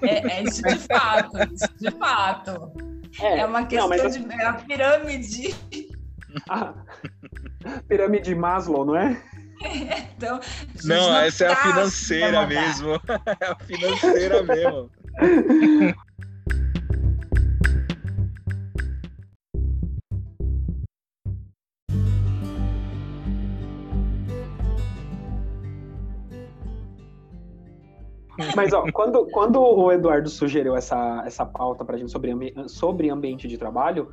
É, 0.02 0.40
é 0.40 0.44
isso 0.44 0.62
de 0.62 0.78
fato, 0.78 1.38
isso 1.54 1.68
de 1.78 1.92
fato. 1.92 2.97
É, 3.20 3.39
é 3.39 3.46
uma 3.46 3.65
questão 3.65 3.89
não, 3.89 4.10
de 4.10 4.34
é 4.34 4.46
a 4.46 4.54
pirâmide. 4.54 5.56
Ah, 6.50 6.74
pirâmide 7.88 8.36
Maslow, 8.36 8.86
não 8.86 8.96
é? 8.96 9.20
então, 10.15 10.39
não, 10.84 11.10
não, 11.10 11.17
essa 11.17 11.46
é 11.46 11.52
a 11.52 11.56
tá 11.56 11.62
financeira 11.63 12.46
mesmo. 12.46 13.02
É 13.41 13.46
a 13.46 13.56
financeira 13.56 14.43
mesmo. 14.43 14.91
Mas, 28.56 28.73
ó, 28.73 28.86
quando, 28.91 29.26
quando 29.28 29.60
o 29.60 29.91
Eduardo 29.91 30.30
sugeriu 30.30 30.76
essa, 30.76 31.23
essa 31.26 31.45
pauta 31.45 31.84
pra 31.84 31.97
gente 31.97 32.12
sobre, 32.12 32.54
sobre 32.67 33.10
ambiente 33.10 33.47
de 33.47 33.58
trabalho, 33.58 34.10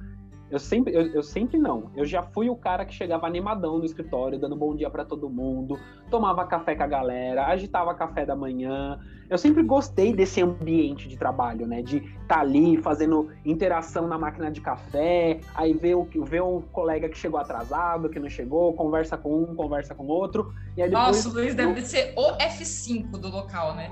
Eu 0.50 0.58
sempre, 0.58 0.94
eu, 0.94 1.06
eu, 1.14 1.22
sempre 1.22 1.58
não. 1.58 1.90
Eu 1.96 2.04
já 2.04 2.22
fui 2.22 2.48
o 2.48 2.54
cara 2.54 2.84
que 2.84 2.94
chegava 2.94 3.26
animadão 3.26 3.78
no 3.78 3.84
escritório, 3.84 4.38
dando 4.38 4.54
bom 4.54 4.76
dia 4.76 4.88
para 4.90 5.04
todo 5.04 5.28
mundo, 5.28 5.78
tomava 6.10 6.46
café 6.46 6.76
com 6.76 6.82
a 6.84 6.87
galera, 6.87 7.46
agitava 7.46 7.94
café 7.94 8.24
da 8.26 8.37
manhã. 8.37 9.00
Eu 9.28 9.38
sempre 9.38 9.62
gostei 9.62 10.12
desse 10.12 10.42
ambiente 10.42 11.08
de 11.08 11.16
trabalho, 11.16 11.66
né? 11.66 11.82
De 11.82 11.96
estar 11.96 12.37
tá 12.37 12.40
ali 12.40 12.76
fazendo 12.76 13.30
interação 13.44 14.06
na 14.06 14.18
máquina 14.18 14.50
de 14.50 14.60
café, 14.60 15.40
aí 15.54 15.72
ver 15.72 15.96
o, 15.96 16.06
ver 16.24 16.42
o 16.42 16.62
colega 16.70 17.08
que 17.08 17.18
chegou 17.18 17.40
atrasado, 17.40 18.08
que 18.08 18.20
não 18.20 18.28
chegou, 18.28 18.74
conversa 18.74 19.16
com 19.16 19.42
um, 19.42 19.56
conversa 19.56 19.94
com 19.94 20.06
outro. 20.06 20.52
E 20.76 20.82
aí 20.82 20.90
depois, 20.90 21.16
Nossa, 21.16 21.28
o 21.30 21.32
Luiz 21.32 21.54
deve 21.54 21.80
ser 21.80 22.12
o 22.16 22.37
F5 22.37 23.10
do 23.12 23.28
local, 23.28 23.74
né? 23.74 23.90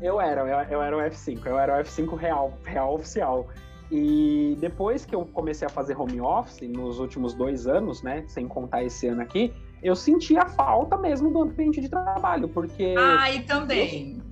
Eu 0.00 0.20
era, 0.20 0.40
eu, 0.42 0.78
eu 0.78 0.82
era 0.82 0.96
o 0.96 1.00
F5, 1.00 1.46
eu 1.46 1.58
era 1.58 1.78
o 1.78 1.84
F5 1.84 2.16
real, 2.16 2.52
real 2.64 2.94
oficial. 2.94 3.48
E 3.90 4.56
depois 4.60 5.04
que 5.04 5.14
eu 5.14 5.24
comecei 5.26 5.66
a 5.66 5.70
fazer 5.70 5.96
home 5.98 6.20
office, 6.20 6.68
nos 6.68 6.98
últimos 6.98 7.34
dois 7.34 7.66
anos, 7.66 8.02
né, 8.02 8.24
sem 8.26 8.48
contar 8.48 8.82
esse 8.82 9.06
ano 9.06 9.22
aqui, 9.22 9.52
eu 9.82 9.94
senti 9.94 10.36
a 10.36 10.46
falta 10.46 10.96
mesmo 10.96 11.30
do 11.30 11.42
ambiente 11.42 11.80
de 11.80 11.88
trabalho, 11.88 12.48
porque. 12.48 12.94
Ah, 12.96 13.30
e 13.30 13.42
também. 13.42 14.22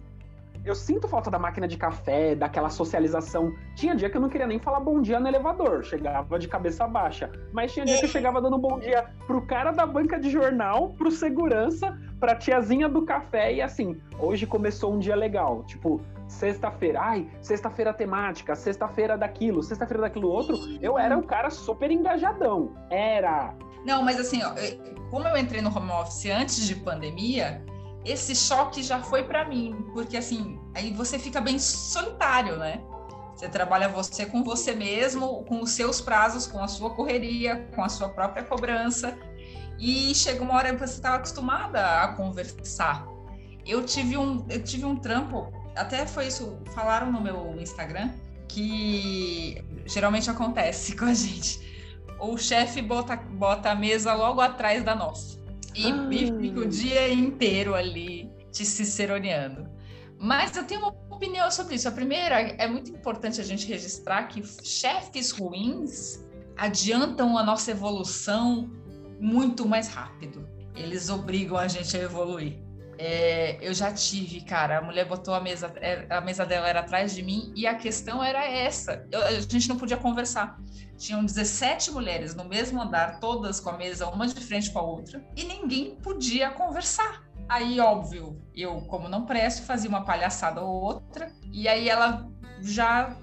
Eu, 0.65 0.75
sinto 0.75 1.09
falta 1.09 1.31
da 1.31 1.39
máquina 1.39 1.67
de 1.67 1.77
café, 1.77 2.37
daquela 2.37 2.71
socialização. 2.71 3.53
Tinha 3.75 3.97
dia 3.97 4.09
que 4.09 4.17
eu 4.17 4.21
não 4.21 4.29
queria 4.29 4.47
nem 4.47 4.61
falar 4.61 4.79
bom 4.79 5.01
dia 5.01 5.19
no 5.19 5.27
elevador, 5.27 5.83
chegava 5.83 6.39
de 6.39 6.47
cabeça 6.47 6.87
baixa. 6.87 7.31
Mas 7.53 7.73
tinha 7.73 7.85
dia 7.85 7.99
que 7.99 8.05
eu 8.05 8.09
chegava 8.09 8.41
dando 8.41 8.59
bom 8.59 8.79
dia 8.79 9.07
pro 9.27 9.43
cara 9.43 9.73
da 9.73 9.85
banca 9.85 10.21
de 10.21 10.31
jornal, 10.31 10.91
pro 10.91 11.11
segurança, 11.11 11.99
pra 12.21 12.37
tiazinha 12.37 12.89
do 12.89 13.03
café, 13.03 13.53
e 13.53 13.61
assim, 13.61 14.01
hoje 14.19 14.47
começou 14.47 14.95
um 14.95 15.01
dia 15.01 15.17
legal. 15.17 15.65
Tipo, 15.65 16.01
sexta-feira, 16.29 17.01
ai, 17.01 17.29
sexta-feira 17.41 17.93
temática, 17.93 18.55
sexta-feira 18.55 19.19
daquilo, 19.19 19.63
sexta-feira 19.63 20.03
daquilo 20.03 20.29
outro, 20.29 20.57
eu 20.81 20.97
era 20.97 21.17
um 21.17 21.23
cara 21.23 21.51
super 21.51 21.91
engajadão. 21.91 22.75
Era. 22.89 23.53
Não, 23.85 24.05
mas 24.05 24.21
assim, 24.21 24.41
ó, 24.45 24.55
como 25.11 25.27
eu 25.27 25.37
entrei 25.37 25.61
no 25.61 25.77
home 25.77 25.91
office 25.91 26.27
antes 26.27 26.65
de 26.67 26.77
pandemia, 26.77 27.61
esse 28.05 28.35
choque 28.35 28.83
já 28.83 29.01
foi 29.01 29.25
para 29.25 29.45
mim, 29.45 29.87
porque 29.93 30.17
assim, 30.17 30.59
aí 30.75 30.93
você 30.93 31.19
fica 31.19 31.41
bem 31.41 31.59
solitário, 31.59 32.57
né? 32.57 32.83
Você 33.35 33.49
trabalha 33.49 33.89
você 33.89 34.27
com 34.27 34.45
você 34.45 34.75
mesmo, 34.75 35.45
com 35.45 35.63
os 35.63 35.71
seus 35.71 36.01
prazos, 36.01 36.47
com 36.47 36.63
a 36.63 36.69
sua 36.69 36.91
correria, 36.91 37.69
com 37.75 37.83
a 37.83 37.89
sua 37.89 38.09
própria 38.09 38.45
cobrança. 38.45 39.19
E 39.79 40.15
chega 40.15 40.43
uma 40.43 40.55
hora 40.55 40.73
que 40.73 40.79
você 40.79 40.95
estava 40.95 41.17
acostumada 41.17 42.03
a 42.03 42.09
conversar. 42.09 43.07
Eu 43.67 43.85
tive 43.85 44.17
um, 44.17 44.45
eu 44.49 44.63
tive 44.63 44.85
um 44.85 44.97
trampo 44.97 45.53
até 45.75 46.07
foi 46.07 46.27
isso, 46.27 46.59
falaram 46.75 47.11
no 47.11 47.21
meu 47.21 47.57
Instagram 47.61 48.11
que 48.49 49.65
geralmente 49.87 50.31
acontece 50.31 50.95
com 50.97 51.07
a 51.07 51.15
gente. 51.15 51.61
O 52.21 52.37
chefe 52.37 52.81
bota, 52.81 53.17
bota 53.17 53.71
a 53.71 53.75
mesa 53.75 54.15
logo 54.15 54.41
atrás 54.41 54.85
da 54.85 54.95
nossa. 54.95 55.42
E, 55.75 55.89
e 55.89 56.41
fica 56.41 56.61
o 56.61 56.69
dia 56.69 57.13
inteiro 57.13 57.75
ali 57.75 58.31
te 58.51 58.65
ciceroneando. 58.65 59.71
Mas 60.19 60.57
eu 60.57 60.65
tenho 60.65 60.83
uma 60.83 60.95
opinião 61.11 61.51
sobre 61.51 61.75
isso. 61.75 61.89
A 61.89 61.93
primeira, 61.93 62.41
é 62.41 62.69
muito 62.69 62.91
importante 62.91 63.41
a 63.41 63.45
gente 63.45 63.67
registrar 63.67 64.29
que 64.29 64.43
chefes 64.65 65.33
ruins 65.33 66.25
adiantam 66.57 67.37
a 67.37 67.43
nossa 67.43 67.73
evolução 67.73 68.71
muito 69.19 69.67
mais 69.67 69.89
rápido. 69.89 70.49
Eles 70.77 71.09
obrigam 71.09 71.57
a 71.57 71.67
gente 71.67 71.97
a 71.97 72.01
evoluir. 72.01 72.62
É, 73.05 73.59
eu 73.61 73.75
já 73.75 73.93
tive, 73.93 74.43
cara, 74.43 74.79
a 74.79 74.81
mulher 74.81 75.05
botou 75.05 75.35
a 75.35 75.41
mesa, 75.41 75.73
é, 75.81 76.07
a 76.09 76.21
mesa 76.21 76.47
dela 76.47 76.69
era 76.69 76.79
atrás 76.79 77.13
de 77.13 77.21
mim 77.21 77.53
e 77.57 77.67
a 77.67 77.75
questão 77.75 78.23
era 78.23 78.45
essa. 78.45 79.05
Eu, 79.11 79.21
a 79.25 79.41
gente 79.41 79.69
não 79.69 79.77
podia 79.77 79.97
conversar. 79.97 80.57
Tinham 80.97 81.25
17 81.25 81.91
mulheres 81.91 82.33
no 82.33 82.45
mesmo 82.45 82.81
andar, 82.81 83.19
todas 83.19 83.59
com 83.59 83.71
a 83.71 83.77
mesa 83.77 84.07
uma 84.07 84.29
de 84.29 84.41
frente 84.41 84.71
com 84.71 84.79
a 84.79 84.83
outra, 84.83 85.21
e 85.35 85.43
ninguém 85.43 85.97
podia 85.97 86.51
conversar. 86.51 87.25
Aí, 87.49 87.81
óbvio, 87.81 88.41
eu, 88.55 88.83
como 88.83 89.09
não 89.09 89.27
presto, 89.27 89.67
fazia 89.67 89.91
uma 89.91 90.05
palhaçada 90.05 90.61
ou 90.61 90.81
outra, 90.81 91.33
e 91.51 91.67
aí 91.67 91.89
ela 91.89 92.31
já 92.61 93.17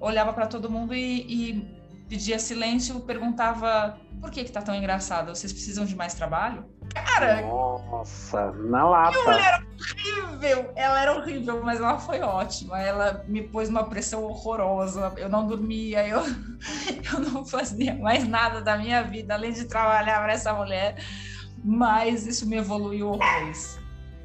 olhava 0.00 0.32
para 0.32 0.46
todo 0.46 0.70
mundo 0.70 0.94
e, 0.94 1.22
e, 1.22 1.73
pedia 2.08 2.38
silêncio, 2.38 3.00
perguntava 3.00 3.98
por 4.24 4.30
que 4.30 4.42
que 4.42 4.50
tá 4.50 4.62
tão 4.62 4.74
engraçado? 4.74 5.34
Vocês 5.34 5.52
precisam 5.52 5.84
de 5.84 5.94
mais 5.94 6.14
trabalho? 6.14 6.64
Cara. 6.94 7.42
Nossa, 7.42 8.52
na 8.52 8.88
lata. 8.88 9.18
Ela 9.18 9.46
era 9.46 9.66
horrível. 9.66 10.72
Ela 10.74 11.02
era 11.02 11.14
horrível, 11.14 11.62
mas 11.62 11.78
ela 11.78 11.98
foi 11.98 12.20
ótima. 12.20 12.80
Ela 12.80 13.22
me 13.28 13.42
pôs 13.42 13.68
uma 13.68 13.84
pressão 13.84 14.22
horrorosa. 14.24 15.12
Eu 15.18 15.28
não 15.28 15.46
dormia, 15.46 16.08
eu, 16.08 16.22
eu 17.12 17.20
não 17.20 17.44
fazia 17.44 17.94
mais 17.96 18.26
nada 18.26 18.62
da 18.62 18.78
minha 18.78 19.02
vida 19.02 19.34
além 19.34 19.52
de 19.52 19.66
trabalhar 19.66 20.22
para 20.22 20.32
essa 20.32 20.54
mulher. 20.54 20.96
Mas 21.62 22.26
isso 22.26 22.48
me 22.48 22.56
evoluiu 22.56 23.10
horrores. 23.10 23.78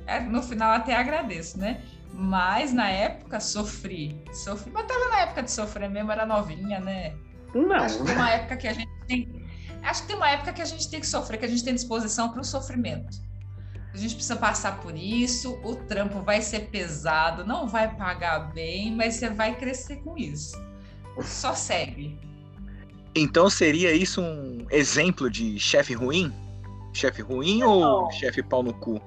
É, 0.07 0.21
no 0.21 0.41
final 0.41 0.71
até 0.71 0.95
agradeço, 0.95 1.59
né? 1.59 1.81
Mas 2.13 2.71
na 2.71 2.89
época 2.89 3.39
sofri. 3.41 4.23
Sofri. 4.31 4.71
Mas 4.71 4.85
tava 4.87 5.09
na 5.09 5.19
época 5.23 5.43
de 5.43 5.51
sofrer 5.51 5.89
mesmo, 5.89 6.09
era 6.09 6.25
novinha, 6.25 6.79
né? 6.79 7.13
Não. 7.53 7.75
Acho 7.75 8.03
que 8.03 8.11
uma 8.11 8.29
época 8.31 8.57
que 8.57 8.67
a 8.67 8.73
gente 8.73 8.91
tem 9.07 9.39
Acho 9.83 10.01
que 10.01 10.07
tem 10.09 10.15
uma 10.17 10.29
época 10.29 10.53
que 10.53 10.61
a 10.61 10.65
gente 10.65 10.89
tem 10.89 10.99
que 10.99 11.07
sofrer, 11.07 11.39
que 11.39 11.45
a 11.45 11.47
gente 11.47 11.63
tem 11.63 11.73
disposição 11.73 12.29
para 12.29 12.41
o 12.41 12.43
sofrimento. 12.43 13.17
A 13.93 13.97
gente 13.97 14.13
precisa 14.13 14.35
passar 14.35 14.79
por 14.81 14.95
isso, 14.95 15.59
o 15.63 15.75
trampo 15.75 16.21
vai 16.21 16.41
ser 16.41 16.69
pesado, 16.69 17.45
não 17.45 17.67
vai 17.67 17.95
pagar 17.95 18.51
bem, 18.53 18.95
mas 18.95 19.15
você 19.15 19.29
vai 19.29 19.55
crescer 19.55 19.97
com 19.97 20.17
isso. 20.17 20.55
Só 21.21 21.53
segue. 21.53 22.17
Então 23.15 23.49
seria 23.49 23.91
isso 23.91 24.21
um 24.21 24.67
exemplo 24.69 25.29
de 25.29 25.59
chefe 25.59 25.93
ruim? 25.93 26.31
Chefe 26.93 27.21
ruim 27.21 27.59
não. 27.59 28.03
ou 28.03 28.11
chefe 28.11 28.43
pau 28.43 28.61
no 28.61 28.73
cu? 28.73 29.01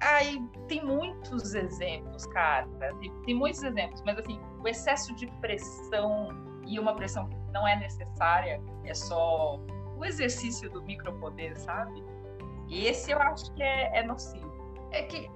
Aí 0.00 0.40
tem 0.68 0.84
muitos 0.84 1.54
exemplos, 1.54 2.26
cara. 2.26 2.68
Tem, 3.00 3.12
tem 3.24 3.34
muitos 3.34 3.62
exemplos, 3.62 4.02
mas 4.06 4.18
assim, 4.18 4.38
o 4.62 4.68
excesso 4.68 5.14
de 5.16 5.26
pressão 5.40 6.28
e 6.66 6.78
uma 6.78 6.94
pressão 6.94 7.28
que 7.28 7.36
não 7.52 7.66
é 7.66 7.76
necessária, 7.76 8.60
é 8.84 8.94
só 8.94 9.60
o 9.96 10.04
exercício 10.04 10.70
do 10.70 10.82
micropoder, 10.82 11.58
sabe? 11.58 12.04
Esse 12.70 13.12
eu 13.12 13.18
acho 13.18 13.52
que 13.54 13.62
é, 13.62 13.98
é 13.98 14.02
nocivo. 14.02 14.46
É 14.90 15.02
que 15.02 15.30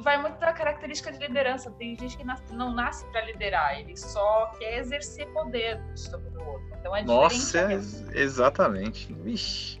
vai 0.00 0.20
muito 0.20 0.38
da 0.38 0.52
característica 0.52 1.12
de 1.12 1.18
liderança. 1.18 1.70
Tem 1.72 1.96
gente 1.96 2.16
que 2.16 2.24
não 2.24 2.74
nasce 2.74 3.06
para 3.06 3.24
liderar, 3.24 3.78
ele 3.78 3.96
só 3.96 4.46
quer 4.58 4.78
exercer 4.78 5.26
poder 5.28 5.80
sobre 5.94 6.28
o 6.36 6.44
outro. 6.44 6.68
Então 6.78 6.94
é 6.94 7.02
Nossa, 7.02 7.68
exatamente. 8.14 9.12
Vixe. 9.12 9.80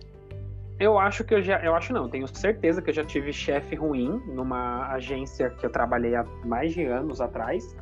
Eu 0.78 0.98
acho 0.98 1.22
que 1.22 1.34
eu 1.34 1.42
já, 1.42 1.60
eu 1.60 1.74
acho 1.74 1.92
não, 1.92 2.08
tenho 2.08 2.26
certeza 2.26 2.82
que 2.82 2.90
eu 2.90 2.94
já 2.94 3.04
tive 3.04 3.32
chefe 3.32 3.76
ruim 3.76 4.20
numa 4.26 4.88
agência 4.88 5.50
que 5.50 5.64
eu 5.64 5.70
trabalhei 5.70 6.16
há 6.16 6.24
mais 6.44 6.72
de 6.72 6.84
anos 6.84 7.20
atrás, 7.20 7.76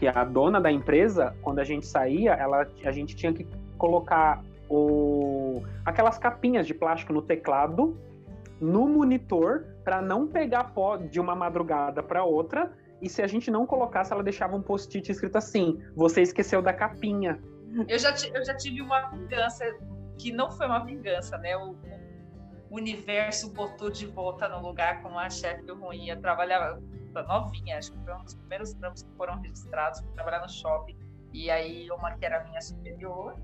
que 0.00 0.08
a 0.08 0.24
dona 0.24 0.58
da 0.58 0.72
empresa, 0.72 1.36
quando 1.42 1.58
a 1.58 1.64
gente 1.64 1.86
saía, 1.86 2.32
ela, 2.32 2.66
a 2.82 2.90
gente 2.90 3.14
tinha 3.14 3.34
que 3.34 3.46
colocar 3.76 4.42
o, 4.66 5.62
aquelas 5.84 6.16
capinhas 6.16 6.66
de 6.66 6.72
plástico 6.72 7.12
no 7.12 7.20
teclado, 7.20 7.94
no 8.58 8.88
monitor, 8.88 9.66
para 9.84 10.00
não 10.00 10.26
pegar 10.26 10.72
pó 10.72 10.96
de 10.96 11.20
uma 11.20 11.36
madrugada 11.36 12.02
para 12.02 12.24
outra. 12.24 12.72
E 13.02 13.10
se 13.10 13.20
a 13.20 13.26
gente 13.26 13.50
não 13.50 13.66
colocasse, 13.66 14.10
ela 14.10 14.22
deixava 14.22 14.56
um 14.56 14.62
post-it 14.62 15.12
escrito 15.12 15.36
assim: 15.36 15.78
Você 15.94 16.22
esqueceu 16.22 16.62
da 16.62 16.72
capinha. 16.72 17.38
Eu 17.86 17.98
já, 17.98 18.14
eu 18.32 18.42
já 18.42 18.56
tive 18.56 18.80
uma 18.80 19.10
vingança 19.10 19.64
que 20.16 20.32
não 20.32 20.50
foi 20.50 20.66
uma 20.66 20.82
vingança, 20.82 21.36
né? 21.36 21.54
O, 21.58 21.76
o 22.70 22.76
universo 22.76 23.52
botou 23.52 23.90
de 23.90 24.06
volta 24.06 24.48
no 24.48 24.66
lugar 24.66 25.02
com 25.02 25.10
uma 25.10 25.28
chefe 25.28 25.70
ruim. 25.70 26.08
Eu 26.08 26.18
trabalhava 26.20 26.82
novinha, 27.12 27.78
acho 27.78 27.92
que 27.92 27.98
foi 28.04 28.14
um 28.14 28.24
dos 28.24 28.34
primeiros 28.34 28.72
trampos 28.74 29.02
que 29.02 29.12
foram 29.16 29.40
registrados, 29.40 30.00
trabalhar 30.14 30.40
no 30.40 30.48
shopping. 30.48 30.96
E 31.32 31.50
aí 31.50 31.90
uma 31.90 32.12
que 32.16 32.24
era 32.24 32.42
minha 32.44 32.60
superior, 32.60 33.36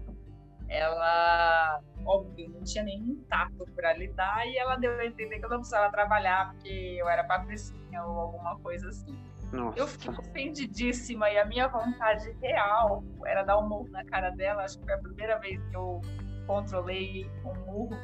ela, 0.68 1.81
óbvio, 2.05 2.48
não 2.50 2.62
tinha 2.64 2.85
nenhum 2.85 3.16
tato 3.29 3.64
para 3.74 3.92
lidar 3.94 4.46
e 4.46 4.57
ela 4.59 4.76
deu 4.76 4.98
a 4.98 5.07
entender 5.07 5.38
que 5.38 5.44
eu 5.44 5.50
não 5.50 5.59
precisava 5.59 5.90
trabalhar 5.92 6.50
porque 6.50 6.96
eu 6.98 7.09
era 7.09 7.22
patricinha 7.24 8.05
ou 8.05 8.18
alguma 8.18 8.59
coisa 8.59 8.88
assim. 8.88 9.16
Nossa. 9.52 9.79
Eu 9.79 9.87
fiquei 9.87 10.11
ofendidíssima 10.11 11.31
e 11.31 11.38
a 11.38 11.44
minha 11.44 11.68
vontade 11.68 12.37
real 12.42 13.05
era 13.24 13.44
dar 13.44 13.59
um 13.59 13.68
murro 13.68 13.88
na 13.90 14.05
cara 14.05 14.31
dela. 14.31 14.64
Acho 14.64 14.79
que 14.79 14.85
foi 14.85 14.94
a 14.94 14.98
primeira 14.98 15.38
vez 15.38 15.61
que 15.68 15.76
eu 15.76 16.00
controlei 16.46 17.31
um 17.44 17.55
murro. 17.64 17.96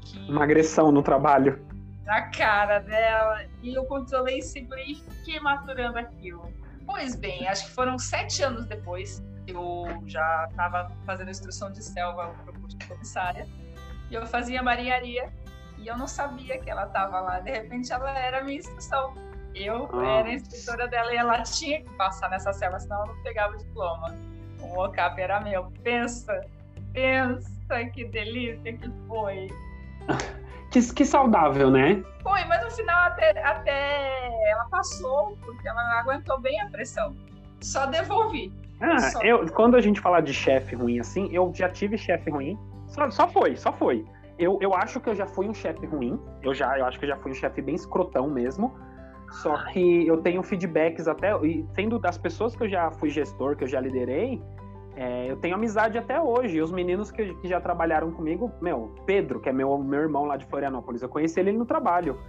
Que... 0.00 0.18
Uma 0.30 0.42
agressão 0.42 0.90
no 0.90 1.02
trabalho. 1.02 1.64
Na 2.10 2.22
cara 2.22 2.80
dela. 2.80 3.44
E 3.62 3.72
eu 3.72 3.84
controlei 3.84 4.40
e 4.40 4.42
fiquei 4.42 5.38
maturando 5.38 5.96
aquilo. 5.96 6.52
Pois 6.84 7.14
bem, 7.14 7.46
acho 7.46 7.66
que 7.66 7.70
foram 7.70 7.96
sete 8.00 8.42
anos 8.42 8.66
depois 8.66 9.22
eu 9.46 9.86
já 10.06 10.48
estava 10.50 10.90
fazendo 11.06 11.30
instrução 11.30 11.70
de 11.70 11.84
selva 11.84 12.34
para 12.44 12.50
o 12.50 12.60
curso 12.60 12.76
de 12.76 12.86
comissária, 12.86 13.46
e 14.10 14.14
eu 14.14 14.26
fazia 14.26 14.60
marinharia, 14.60 15.32
e 15.78 15.86
eu 15.86 15.96
não 15.96 16.08
sabia 16.08 16.58
que 16.58 16.68
ela 16.68 16.86
estava 16.86 17.20
lá. 17.20 17.38
De 17.38 17.52
repente, 17.52 17.92
ela 17.92 18.18
era 18.18 18.40
a 18.40 18.42
minha 18.42 18.58
instrução. 18.58 19.14
Eu 19.54 19.88
era 20.02 20.28
a 20.28 20.34
instrutora 20.34 20.88
dela 20.88 21.14
e 21.14 21.16
ela 21.16 21.42
tinha 21.42 21.80
que 21.80 21.90
passar 21.90 22.28
nessa 22.28 22.52
selva, 22.52 22.80
senão 22.80 23.04
ela 23.04 23.14
não 23.14 23.22
pegava 23.22 23.54
o 23.54 23.56
diploma. 23.56 24.16
O 24.60 24.66
mocap 24.74 25.20
era 25.20 25.40
meu. 25.40 25.72
Pensa, 25.84 26.44
Pensa 26.92 27.84
que 27.92 28.04
delícia 28.06 28.76
que 28.76 28.90
foi. 29.06 29.46
Que, 30.70 30.80
que 30.94 31.04
saudável, 31.04 31.70
né? 31.70 32.02
Foi, 32.22 32.44
mas 32.44 32.62
no 32.64 32.70
final 32.70 33.04
até, 33.04 33.30
até 33.42 34.50
ela 34.50 34.64
passou, 34.70 35.36
porque 35.42 35.68
ela 35.68 36.00
aguentou 36.00 36.40
bem 36.40 36.60
a 36.60 36.66
pressão. 36.68 37.14
Só 37.60 37.86
devolvi. 37.86 38.52
Ah, 38.80 38.98
Só. 38.98 39.22
eu, 39.22 39.46
quando 39.52 39.76
a 39.76 39.80
gente 39.80 40.00
fala 40.00 40.20
de 40.20 40.32
chefe 40.32 40.74
ruim 40.74 41.00
assim, 41.00 41.28
eu 41.32 41.52
já 41.54 41.68
tive 41.68 41.98
chefe 41.98 42.30
ruim. 42.30 42.58
Só, 42.88 43.10
só 43.10 43.28
foi, 43.28 43.56
só 43.56 43.72
foi. 43.72 44.04
Eu, 44.38 44.58
eu 44.62 44.74
acho 44.74 45.00
que 45.00 45.10
eu 45.10 45.14
já 45.14 45.26
fui 45.26 45.46
um 45.48 45.52
chefe 45.52 45.84
ruim. 45.86 46.18
Eu 46.42 46.54
já, 46.54 46.78
eu 46.78 46.86
acho 46.86 46.98
que 46.98 47.04
eu 47.04 47.08
já 47.10 47.16
fui 47.16 47.30
um 47.30 47.34
chefe 47.34 47.60
bem 47.60 47.74
escrotão 47.74 48.28
mesmo. 48.28 48.74
Só 49.30 49.56
que 49.66 50.06
eu 50.06 50.16
tenho 50.22 50.42
feedbacks 50.42 51.06
até. 51.06 51.32
E 51.44 51.64
sendo 51.74 51.98
das 51.98 52.16
pessoas 52.16 52.56
que 52.56 52.64
eu 52.64 52.68
já 52.68 52.90
fui 52.92 53.10
gestor, 53.10 53.54
que 53.54 53.64
eu 53.64 53.68
já 53.68 53.80
liderei, 53.80 54.42
é, 55.00 55.30
eu 55.30 55.36
tenho 55.38 55.54
amizade 55.54 55.96
até 55.96 56.20
hoje. 56.20 56.58
E 56.58 56.60
os 56.60 56.70
meninos 56.70 57.10
que, 57.10 57.34
que 57.36 57.48
já 57.48 57.58
trabalharam 57.58 58.12
comigo, 58.12 58.52
meu, 58.60 58.94
Pedro, 59.06 59.40
que 59.40 59.48
é 59.48 59.52
meu, 59.52 59.78
meu 59.78 60.00
irmão 60.00 60.26
lá 60.26 60.36
de 60.36 60.44
Florianópolis, 60.44 61.00
eu 61.00 61.08
conheci 61.08 61.40
ele 61.40 61.52
no 61.52 61.64
trabalho. 61.64 62.20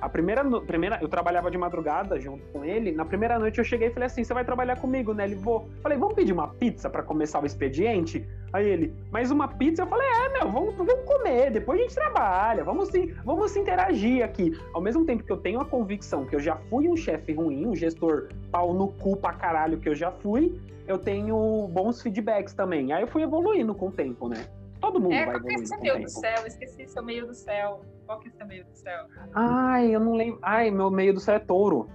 A 0.00 0.08
primeira, 0.08 0.44
primeira, 0.60 1.00
eu 1.02 1.08
trabalhava 1.08 1.50
de 1.50 1.58
madrugada 1.58 2.20
junto 2.20 2.46
com 2.52 2.64
ele. 2.64 2.92
Na 2.92 3.04
primeira 3.04 3.36
noite 3.36 3.58
eu 3.58 3.64
cheguei 3.64 3.88
e 3.88 3.90
falei 3.90 4.06
assim: 4.06 4.22
você 4.22 4.32
vai 4.32 4.44
trabalhar 4.44 4.76
comigo, 4.76 5.12
né? 5.12 5.24
Ele 5.24 5.34
vou. 5.34 5.68
Falei, 5.82 5.98
vamos 5.98 6.14
pedir 6.14 6.32
uma 6.32 6.46
pizza 6.46 6.88
pra 6.88 7.02
começar 7.02 7.42
o 7.42 7.46
expediente? 7.46 8.24
Aí 8.52 8.68
ele, 8.68 8.94
mais 9.12 9.30
uma 9.30 9.46
pizza? 9.46 9.82
Eu 9.82 9.86
falei, 9.86 10.06
é, 10.08 10.28
meu, 10.30 10.50
vamos, 10.50 10.74
vamos 10.74 11.04
comer, 11.04 11.50
depois 11.52 11.78
a 11.78 11.82
gente 11.82 11.94
trabalha, 11.94 12.64
vamos 12.64 12.88
se, 12.88 13.06
vamos 13.24 13.52
se 13.52 13.60
interagir 13.60 14.24
aqui. 14.24 14.58
Ao 14.74 14.80
mesmo 14.80 15.04
tempo 15.04 15.22
que 15.22 15.30
eu 15.30 15.36
tenho 15.36 15.60
a 15.60 15.64
convicção 15.64 16.26
que 16.26 16.34
eu 16.34 16.40
já 16.40 16.56
fui 16.68 16.88
um 16.88 16.96
chefe 16.96 17.32
ruim, 17.32 17.64
um 17.66 17.76
gestor 17.76 18.28
pau 18.50 18.74
no 18.74 18.88
cu 18.88 19.16
pra 19.16 19.32
caralho 19.34 19.78
que 19.78 19.88
eu 19.88 19.94
já 19.94 20.10
fui, 20.10 20.60
eu 20.88 20.98
tenho 20.98 21.68
bons 21.68 22.02
feedbacks 22.02 22.52
também. 22.52 22.92
Aí 22.92 23.02
eu 23.02 23.08
fui 23.08 23.22
evoluindo 23.22 23.72
com 23.72 23.86
o 23.86 23.92
tempo, 23.92 24.28
né? 24.28 24.44
Todo 24.80 24.98
mundo 24.98 25.12
É, 25.12 25.26
vai 25.26 25.34
qual 25.34 25.44
que 25.44 25.50
é 25.50 25.54
evoluindo 25.54 25.68
seu 25.68 25.80
meio 25.80 26.02
do 26.02 26.10
céu? 26.10 26.46
Esqueci 26.46 26.88
seu 26.88 27.04
meio 27.04 27.26
do 27.26 27.34
céu. 27.34 27.80
Qual 28.06 28.18
que 28.18 28.28
é 28.28 28.30
seu 28.32 28.46
meio 28.46 28.64
do 28.64 28.74
céu? 28.74 29.04
Ai, 29.32 29.94
eu 29.94 30.00
não 30.00 30.14
lembro. 30.14 30.40
Ai, 30.42 30.72
meu 30.72 30.90
meio 30.90 31.14
do 31.14 31.20
céu 31.20 31.36
é 31.36 31.38
touro. 31.38 31.88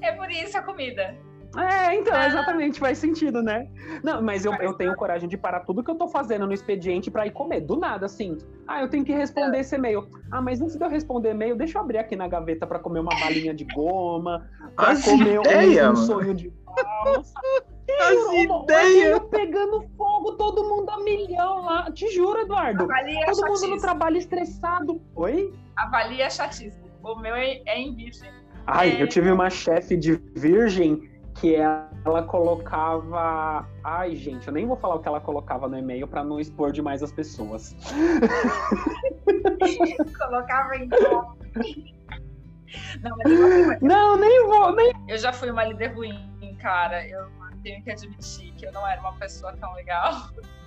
É 0.00 0.12
por 0.12 0.30
isso 0.30 0.56
a 0.56 0.62
comida. 0.62 1.14
É, 1.56 1.96
então, 1.96 2.14
Ah. 2.14 2.26
exatamente, 2.28 2.78
faz 2.78 2.98
sentido, 2.98 3.42
né? 3.42 3.66
Não, 4.04 4.22
mas 4.22 4.44
eu, 4.44 4.54
eu 4.54 4.72
tenho 4.74 4.94
coragem 4.94 5.28
de 5.28 5.36
parar 5.36 5.60
tudo 5.60 5.82
que 5.82 5.90
eu 5.90 5.96
tô 5.96 6.06
fazendo 6.06 6.46
no 6.46 6.52
expediente 6.52 7.10
pra 7.10 7.26
ir 7.26 7.32
comer. 7.32 7.60
Do 7.62 7.76
nada, 7.76 8.06
assim. 8.06 8.38
Ah, 8.68 8.80
eu 8.82 8.88
tenho 8.88 9.04
que 9.04 9.12
responder 9.12 9.58
esse 9.58 9.74
e-mail. 9.74 10.06
Ah, 10.30 10.40
mas 10.40 10.60
antes 10.60 10.76
de 10.76 10.84
eu 10.84 10.88
responder 10.88 11.30
e-mail, 11.30 11.56
deixa 11.56 11.78
eu 11.78 11.82
abrir 11.82 11.98
aqui 11.98 12.14
na 12.14 12.28
gaveta 12.28 12.66
pra 12.68 12.78
comer 12.78 13.00
uma 13.00 13.10
balinha 13.18 13.52
de 13.52 13.64
goma, 13.64 14.48
pra 14.76 14.90
As 14.90 15.04
comer 15.04 15.38
um- 15.40 15.42
ideia, 15.42 15.82
um, 15.84 15.86
mano. 15.94 15.96
sonho 15.96 16.34
de 16.34 16.52
valsa. 16.64 17.34
As 18.00 18.32
ideias. 18.34 19.18
pegando 19.30 19.84
fogo, 19.96 20.32
todo 20.36 20.62
mundo 20.68 20.88
a 20.90 21.00
milhão 21.02 21.64
lá. 21.64 21.90
Te 21.90 22.06
juro, 22.12 22.38
Eduardo. 22.42 22.84
Avalia 22.84 23.24
a 23.24 23.32
Todo 23.32 23.46
mundo 23.48 23.66
no 23.74 23.80
trabalho 23.80 24.16
estressado. 24.16 25.02
Oi? 25.16 25.52
Avalia 25.76 26.26
a 26.26 26.30
chatice. 26.30 26.78
O 27.02 27.16
meu 27.16 27.34
é, 27.34 27.60
é 27.66 27.80
em 27.80 27.92
virgem. 27.96 28.30
Ai, 28.66 28.92
É. 28.92 29.02
eu 29.02 29.08
tive 29.08 29.32
uma 29.32 29.50
chefe 29.50 29.96
de 29.96 30.12
virgem 30.36 31.09
que 31.40 31.56
ela 31.56 32.22
colocava. 32.26 33.66
Ai, 33.82 34.14
gente, 34.14 34.46
eu 34.46 34.52
nem 34.52 34.66
vou 34.66 34.76
falar 34.76 34.96
o 34.96 34.98
que 35.00 35.08
ela 35.08 35.20
colocava 35.20 35.66
no 35.68 35.78
e-mail 35.78 36.06
pra 36.06 36.22
não 36.22 36.38
expor 36.38 36.70
demais 36.70 37.02
as 37.02 37.10
pessoas. 37.12 37.74
Colocava 40.18 40.76
em. 40.76 40.88
Não, 43.02 43.16
mas 43.16 43.32
eu 43.32 43.80
Não, 43.80 44.16
nem 44.16 44.46
vou, 44.46 44.72
nem. 44.74 44.92
eu 45.08 45.18
já 45.18 45.32
fui 45.32 45.50
uma 45.50 45.64
líder 45.64 45.94
ruim, 45.94 46.56
cara. 46.60 47.04
Eu 47.06 47.26
tenho 47.62 47.82
que 47.82 47.90
admitir 47.90 48.52
que 48.54 48.66
eu 48.66 48.72
não 48.72 48.86
era 48.86 49.00
uma 49.00 49.12
pessoa 49.14 49.52
tão 49.56 49.72
legal. 49.74 50.12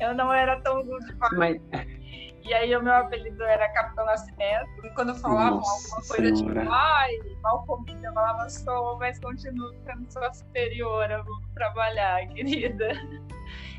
Eu 0.00 0.12
não 0.14 0.32
era 0.32 0.60
tão 0.62 0.82
good 0.82 1.06
vibe. 1.14 1.36
Mas, 1.70 1.86
E 2.44 2.52
aí 2.52 2.74
o 2.76 2.82
meu 2.82 2.92
apelido 2.92 3.42
era 3.44 3.68
Capitão 3.72 4.04
Nascimento. 4.04 4.68
E 4.84 4.90
quando 4.90 5.14
falavam 5.14 5.58
Nossa 5.58 5.72
alguma 5.94 6.08
coisa 6.08 6.36
Senhora. 6.36 6.60
tipo, 6.60 6.72
ai, 6.72 7.10
mal 7.40 7.64
comida, 7.64 8.06
eu 8.08 8.12
falava, 8.12 8.48
sou, 8.50 8.98
mas 8.98 9.18
continuo 9.20 9.72
sendo 9.84 10.12
sua 10.12 10.32
superior, 10.32 11.08
eu 11.10 11.24
vou 11.24 11.36
trabalhar, 11.54 12.26
querida. 12.34 12.88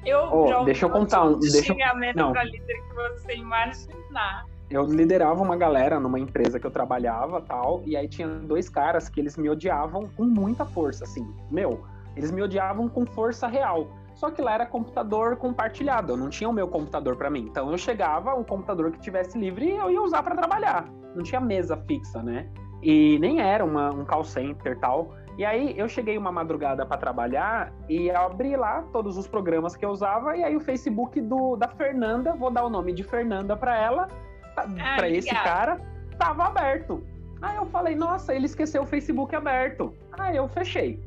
Eu 0.05 0.19
Ô, 0.33 0.47
jogo 0.47 0.65
deixa 0.65 0.85
eu 0.85 0.89
contar 0.89 1.23
um- 1.25 1.39
de 1.39 1.51
deixa 1.51 1.57
eu- 1.71 1.75
xingamento 1.75 2.15
não. 2.15 2.31
pra 2.31 2.43
líder 2.45 2.73
que 2.87 2.93
você 2.93 3.33
imaginar. 3.35 4.45
eu 4.69 4.83
liderava 4.85 5.43
uma 5.43 5.57
galera 5.57 5.99
numa 5.99 6.19
empresa 6.19 6.59
que 6.59 6.65
eu 6.65 6.71
trabalhava 6.71 7.41
tal, 7.41 7.83
e 7.85 7.97
aí 7.97 8.07
tinha 8.07 8.27
dois 8.27 8.69
caras 8.69 9.09
que 9.09 9.19
eles 9.19 9.35
me 9.37 9.49
odiavam 9.49 10.07
com 10.15 10.23
muita 10.23 10.65
força, 10.65 11.03
assim. 11.03 11.27
Meu, 11.51 11.85
eles 12.15 12.31
me 12.31 12.41
odiavam 12.41 12.87
com 12.87 13.05
força 13.05 13.47
real. 13.47 13.87
Só 14.15 14.31
que 14.31 14.41
lá 14.41 14.53
era 14.53 14.65
computador 14.65 15.35
compartilhado, 15.35 16.13
eu 16.13 16.17
não 16.17 16.29
tinha 16.29 16.49
o 16.49 16.53
meu 16.53 16.67
computador 16.67 17.17
pra 17.17 17.29
mim. 17.29 17.47
Então 17.49 17.69
eu 17.71 17.77
chegava, 17.77 18.33
o 18.33 18.45
computador 18.45 18.91
que 18.91 18.99
tivesse 18.99 19.37
livre, 19.37 19.69
eu 19.69 19.91
ia 19.91 20.01
usar 20.01 20.23
pra 20.23 20.35
trabalhar. 20.35 20.89
Não 21.13 21.23
tinha 21.23 21.41
mesa 21.41 21.75
fixa, 21.85 22.23
né? 22.23 22.47
E 22.81 23.19
nem 23.19 23.41
era 23.41 23.63
uma, 23.63 23.91
um 23.91 24.05
call 24.05 24.23
center 24.23 24.73
e 24.73 24.79
tal. 24.79 25.13
E 25.37 25.43
aí 25.43 25.77
eu 25.77 25.89
cheguei 25.89 26.17
uma 26.17 26.31
madrugada 26.31 26.85
pra 26.85 26.95
trabalhar 26.95 27.73
e 27.89 28.07
eu 28.07 28.17
abri 28.17 28.55
lá 28.55 28.83
todos 28.93 29.17
os 29.17 29.27
programas 29.27 29.75
que 29.75 29.83
eu 29.83 29.89
usava 29.89 30.37
e 30.37 30.43
aí 30.43 30.55
o 30.55 30.61
Facebook 30.61 31.19
do, 31.19 31.57
da 31.57 31.67
Fernanda, 31.67 32.33
vou 32.33 32.49
dar 32.49 32.63
o 32.63 32.69
nome 32.69 32.93
de 32.93 33.03
Fernanda 33.03 33.57
pra 33.57 33.77
ela, 33.77 34.07
pra 34.53 34.65
pra 34.95 35.09
esse 35.09 35.29
cara, 35.29 35.81
tava 36.17 36.45
aberto. 36.45 37.03
Aí 37.41 37.57
eu 37.57 37.65
falei, 37.65 37.95
nossa, 37.95 38.33
ele 38.33 38.45
esqueceu 38.45 38.83
o 38.83 38.85
Facebook 38.85 39.35
aberto. 39.35 39.93
Aí 40.17 40.37
eu 40.37 40.47
fechei. 40.47 41.03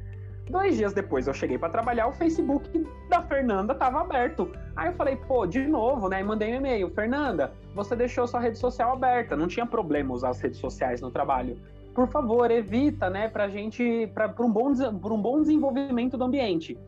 Dois 0.51 0.77
dias 0.77 0.95
depois 0.95 1.27
eu 1.27 1.35
cheguei 1.35 1.59
pra 1.59 1.69
trabalhar, 1.69 2.07
o 2.07 2.13
Facebook 2.13 2.87
da 3.09 3.23
Fernanda 3.23 3.75
tava 3.75 4.01
aberto. 4.01 4.51
Aí 4.75 4.89
eu 4.89 4.95
falei, 4.95 5.17
pô, 5.17 5.47
de 5.47 5.67
novo, 5.67 6.09
né? 6.09 6.21
E 6.21 6.25
mandei 6.25 6.53
um 6.53 6.57
e-mail. 6.57 6.89
Fernanda, 6.91 7.53
você 7.75 7.95
deixou 7.95 8.27
sua 8.27 8.41
rede 8.41 8.59
social 8.59 8.93
aberta. 8.93 9.37
Não 9.37 9.47
tinha 9.47 9.67
problema 9.67 10.15
usar 10.15 10.31
as 10.31 10.41
redes 10.41 10.59
sociais 10.59 11.03
no 11.03 11.11
trabalho. 11.11 11.59
Por 11.95 12.09
favor, 12.09 12.51
evita, 12.51 13.11
né? 13.11 13.29
Pra 13.29 13.49
gente. 13.49 14.11
Pra 14.15 14.33
um, 14.41 14.51
bom, 14.51 14.69
um 14.71 15.21
bom 15.21 15.43
desenvolvimento 15.43 16.17
do 16.17 16.25
ambiente. 16.25 16.79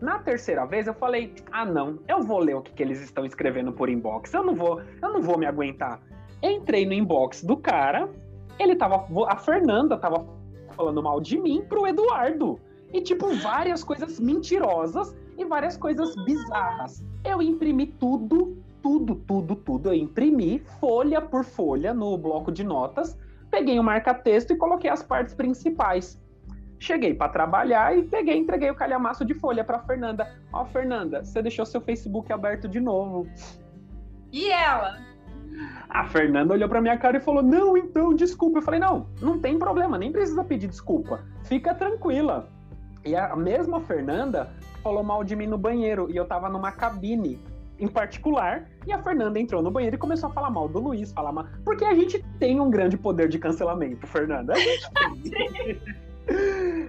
Na 0.00 0.18
terceira 0.18 0.66
vez 0.66 0.86
eu 0.86 0.94
falei, 0.94 1.34
ah 1.50 1.64
não, 1.64 1.98
eu 2.06 2.22
vou 2.22 2.38
ler 2.38 2.54
o 2.54 2.60
que, 2.60 2.72
que 2.72 2.82
eles 2.82 3.00
estão 3.00 3.24
escrevendo 3.24 3.72
por 3.72 3.88
inbox. 3.88 4.32
Eu 4.34 4.42
não 4.42 4.54
vou, 4.54 4.80
eu 4.80 5.12
não 5.12 5.22
vou 5.22 5.38
me 5.38 5.46
aguentar. 5.46 6.00
Entrei 6.42 6.84
no 6.84 6.92
inbox 6.92 7.42
do 7.42 7.56
cara, 7.56 8.08
ele 8.58 8.74
tava. 8.74 9.06
A 9.28 9.36
Fernanda 9.36 9.96
tava 9.96 10.26
falando 10.76 11.02
mal 11.02 11.20
de 11.20 11.38
mim 11.38 11.64
pro 11.66 11.86
Eduardo. 11.86 12.60
E, 12.92 13.00
tipo, 13.00 13.34
várias 13.36 13.82
coisas 13.82 14.20
mentirosas 14.20 15.14
e 15.36 15.44
várias 15.44 15.76
coisas 15.76 16.14
bizarras. 16.24 17.04
Eu 17.24 17.42
imprimi 17.42 17.86
tudo, 17.86 18.56
tudo, 18.82 19.16
tudo, 19.16 19.56
tudo. 19.56 19.88
Eu 19.88 19.94
imprimi 19.94 20.60
folha 20.80 21.20
por 21.20 21.44
folha 21.44 21.92
no 21.92 22.16
bloco 22.16 22.52
de 22.52 22.64
notas, 22.64 23.18
peguei 23.50 23.78
o 23.78 23.82
marca-texto 23.82 24.52
e 24.52 24.56
coloquei 24.56 24.90
as 24.90 25.02
partes 25.02 25.34
principais. 25.34 26.20
Cheguei 26.78 27.14
para 27.14 27.32
trabalhar 27.32 27.96
e 27.96 28.02
peguei, 28.02 28.36
entreguei 28.36 28.70
o 28.70 28.74
calhamaço 28.74 29.24
de 29.24 29.34
folha 29.34 29.64
para 29.64 29.78
Fernanda. 29.80 30.30
Ó, 30.52 30.64
Fernanda, 30.66 31.24
você 31.24 31.40
deixou 31.40 31.64
seu 31.64 31.80
Facebook 31.80 32.32
aberto 32.32 32.68
de 32.68 32.78
novo. 32.78 33.26
E 34.30 34.50
ela? 34.50 34.98
A 35.88 36.04
Fernanda 36.04 36.52
olhou 36.52 36.68
pra 36.68 36.82
minha 36.82 36.98
cara 36.98 37.16
e 37.16 37.20
falou: 37.20 37.42
Não, 37.42 37.76
então, 37.76 38.14
desculpa. 38.14 38.58
Eu 38.58 38.62
falei: 38.62 38.78
Não, 38.78 39.08
não 39.20 39.38
tem 39.38 39.58
problema, 39.58 39.96
nem 39.96 40.12
precisa 40.12 40.44
pedir 40.44 40.68
desculpa. 40.68 41.24
Fica 41.44 41.74
tranquila. 41.74 42.48
E 43.06 43.14
a 43.14 43.36
mesma 43.36 43.80
Fernanda 43.80 44.50
falou 44.82 45.04
mal 45.04 45.22
de 45.22 45.36
mim 45.36 45.46
no 45.46 45.56
banheiro 45.56 46.08
e 46.10 46.16
eu 46.16 46.26
tava 46.26 46.48
numa 46.48 46.72
cabine 46.72 47.38
em 47.78 47.86
particular. 47.86 48.68
E 48.84 48.92
a 48.92 48.98
Fernanda 48.98 49.38
entrou 49.38 49.62
no 49.62 49.70
banheiro 49.70 49.94
e 49.94 49.98
começou 49.98 50.28
a 50.28 50.32
falar 50.32 50.50
mal 50.50 50.68
do 50.68 50.80
Luiz, 50.80 51.12
falar 51.12 51.32
mal. 51.32 51.46
Porque 51.64 51.84
a 51.84 51.94
gente 51.94 52.24
tem 52.40 52.60
um 52.60 52.68
grande 52.68 52.96
poder 52.96 53.28
de 53.28 53.38
cancelamento, 53.38 54.06
Fernanda. 54.06 54.54
A 54.54 54.58
gente 54.58 55.30
tem. 55.30 55.80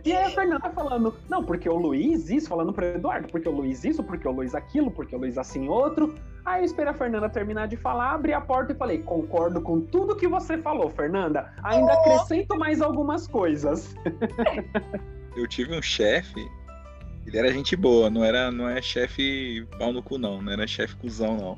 E 0.03 0.11
aí 0.11 0.23
a 0.25 0.29
Fernanda 0.31 0.67
falando, 0.71 1.13
não, 1.29 1.43
porque 1.43 1.69
o 1.69 1.75
Luiz 1.75 2.27
isso, 2.27 2.49
falando 2.49 2.73
pro 2.73 2.83
Eduardo, 2.83 3.27
porque 3.27 3.47
o 3.47 3.51
Luiz 3.51 3.83
isso, 3.83 4.03
porque 4.03 4.27
o 4.27 4.31
Luiz 4.31 4.55
aquilo, 4.55 4.89
porque 4.89 5.15
o 5.15 5.19
Luiz 5.19 5.37
assim 5.37 5.67
outro. 5.67 6.15
Aí 6.43 6.61
eu 6.61 6.65
esperei 6.65 6.89
a 6.89 6.93
Fernanda 6.95 7.29
terminar 7.29 7.67
de 7.67 7.77
falar, 7.77 8.13
abri 8.13 8.33
a 8.33 8.41
porta 8.41 8.71
e 8.71 8.75
falei, 8.75 8.97
concordo 8.97 9.61
com 9.61 9.79
tudo 9.79 10.15
que 10.15 10.27
você 10.27 10.57
falou, 10.57 10.89
Fernanda. 10.89 11.53
Ainda 11.61 11.93
Oh. 11.93 11.99
acrescento 11.99 12.57
mais 12.57 12.81
algumas 12.81 13.27
coisas. 13.27 13.95
Eu 15.37 15.47
tive 15.47 15.75
um 15.77 15.81
chefe, 15.81 16.45
ele 17.25 17.37
era 17.37 17.51
gente 17.51 17.75
boa, 17.75 18.09
não 18.09 18.23
era 18.23 18.51
não 18.51 18.67
é 18.67 18.81
chefe 18.81 19.65
pau 19.77 19.93
no 19.93 20.01
cu 20.01 20.17
não, 20.17 20.41
não 20.41 20.51
era 20.51 20.65
chefe 20.65 20.95
cuzão 20.95 21.37
não. 21.37 21.57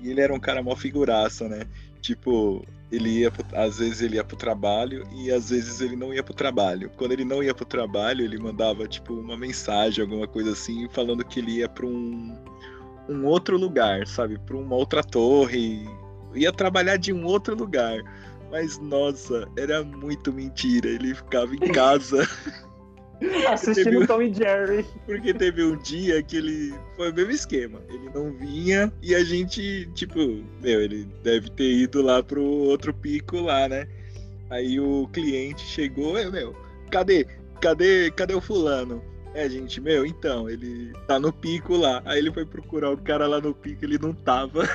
E 0.00 0.10
ele 0.10 0.20
era 0.20 0.32
um 0.32 0.40
cara 0.40 0.62
mó 0.62 0.74
figuraça, 0.74 1.48
né? 1.48 1.66
Tipo, 2.00 2.64
ele 2.90 3.20
ia 3.20 3.30
pro- 3.30 3.44
às 3.54 3.78
vezes 3.78 4.00
ele 4.00 4.16
ia 4.16 4.24
pro 4.24 4.36
trabalho 4.36 5.04
e 5.12 5.30
às 5.30 5.50
vezes 5.50 5.80
ele 5.82 5.94
não 5.94 6.14
ia 6.14 6.22
pro 6.22 6.32
trabalho. 6.32 6.90
Quando 6.96 7.12
ele 7.12 7.24
não 7.24 7.42
ia 7.42 7.54
pro 7.54 7.66
trabalho, 7.66 8.24
ele 8.24 8.38
mandava 8.38 8.88
tipo 8.88 9.12
uma 9.12 9.36
mensagem, 9.36 10.02
alguma 10.02 10.26
coisa 10.26 10.52
assim, 10.52 10.88
falando 10.88 11.24
que 11.24 11.40
ele 11.40 11.58
ia 11.58 11.68
para 11.68 11.86
um 11.86 12.34
um 13.08 13.26
outro 13.26 13.58
lugar, 13.58 14.06
sabe? 14.06 14.38
Para 14.38 14.56
uma 14.56 14.76
outra 14.76 15.02
torre, 15.02 15.84
ia 16.34 16.52
trabalhar 16.52 16.96
de 16.96 17.12
um 17.12 17.24
outro 17.26 17.56
lugar. 17.56 18.00
Mas 18.50 18.78
nossa, 18.78 19.48
era 19.56 19.82
muito 19.84 20.32
mentira. 20.32 20.88
Ele 20.88 21.14
ficava 21.14 21.52
em 21.54 21.58
casa 21.72 22.26
Assistindo 23.48 23.84
Teve- 23.92 24.06
Tom 24.06 24.22
e 24.22 24.32
Jerry. 24.32 24.86
Porque 25.06 25.34
teve 25.34 25.62
um 25.64 25.76
dia 25.76 26.22
que 26.22 26.36
ele 26.38 26.74
foi 26.96 27.10
o 27.10 27.14
mesmo 27.14 27.32
esquema. 27.32 27.80
Ele 27.88 28.08
não 28.14 28.32
vinha 28.32 28.90
e 29.02 29.14
a 29.14 29.22
gente, 29.22 29.88
tipo, 29.94 30.18
meu, 30.62 30.80
ele 30.80 31.06
deve 31.22 31.50
ter 31.50 31.70
ido 31.70 32.00
lá 32.02 32.22
pro 32.22 32.42
outro 32.42 32.94
pico 32.94 33.38
lá, 33.40 33.68
né? 33.68 33.86
Aí 34.48 34.80
o 34.80 35.06
cliente 35.12 35.62
chegou, 35.66 36.18
"Ei, 36.18 36.30
meu, 36.30 36.56
cadê? 36.90 37.26
Cadê, 37.60 38.10
cadê 38.10 38.34
o 38.34 38.40
fulano? 38.40 39.02
É, 39.34 39.48
gente, 39.48 39.80
meu, 39.80 40.04
então, 40.04 40.50
ele 40.50 40.92
tá 41.06 41.20
no 41.20 41.32
pico 41.32 41.76
lá. 41.76 42.02
Aí 42.04 42.18
ele 42.18 42.32
foi 42.32 42.44
procurar 42.44 42.90
o 42.90 42.96
cara 42.96 43.28
lá 43.28 43.40
no 43.40 43.54
pico, 43.54 43.84
ele 43.84 43.96
não 43.98 44.12
tava. 44.12 44.68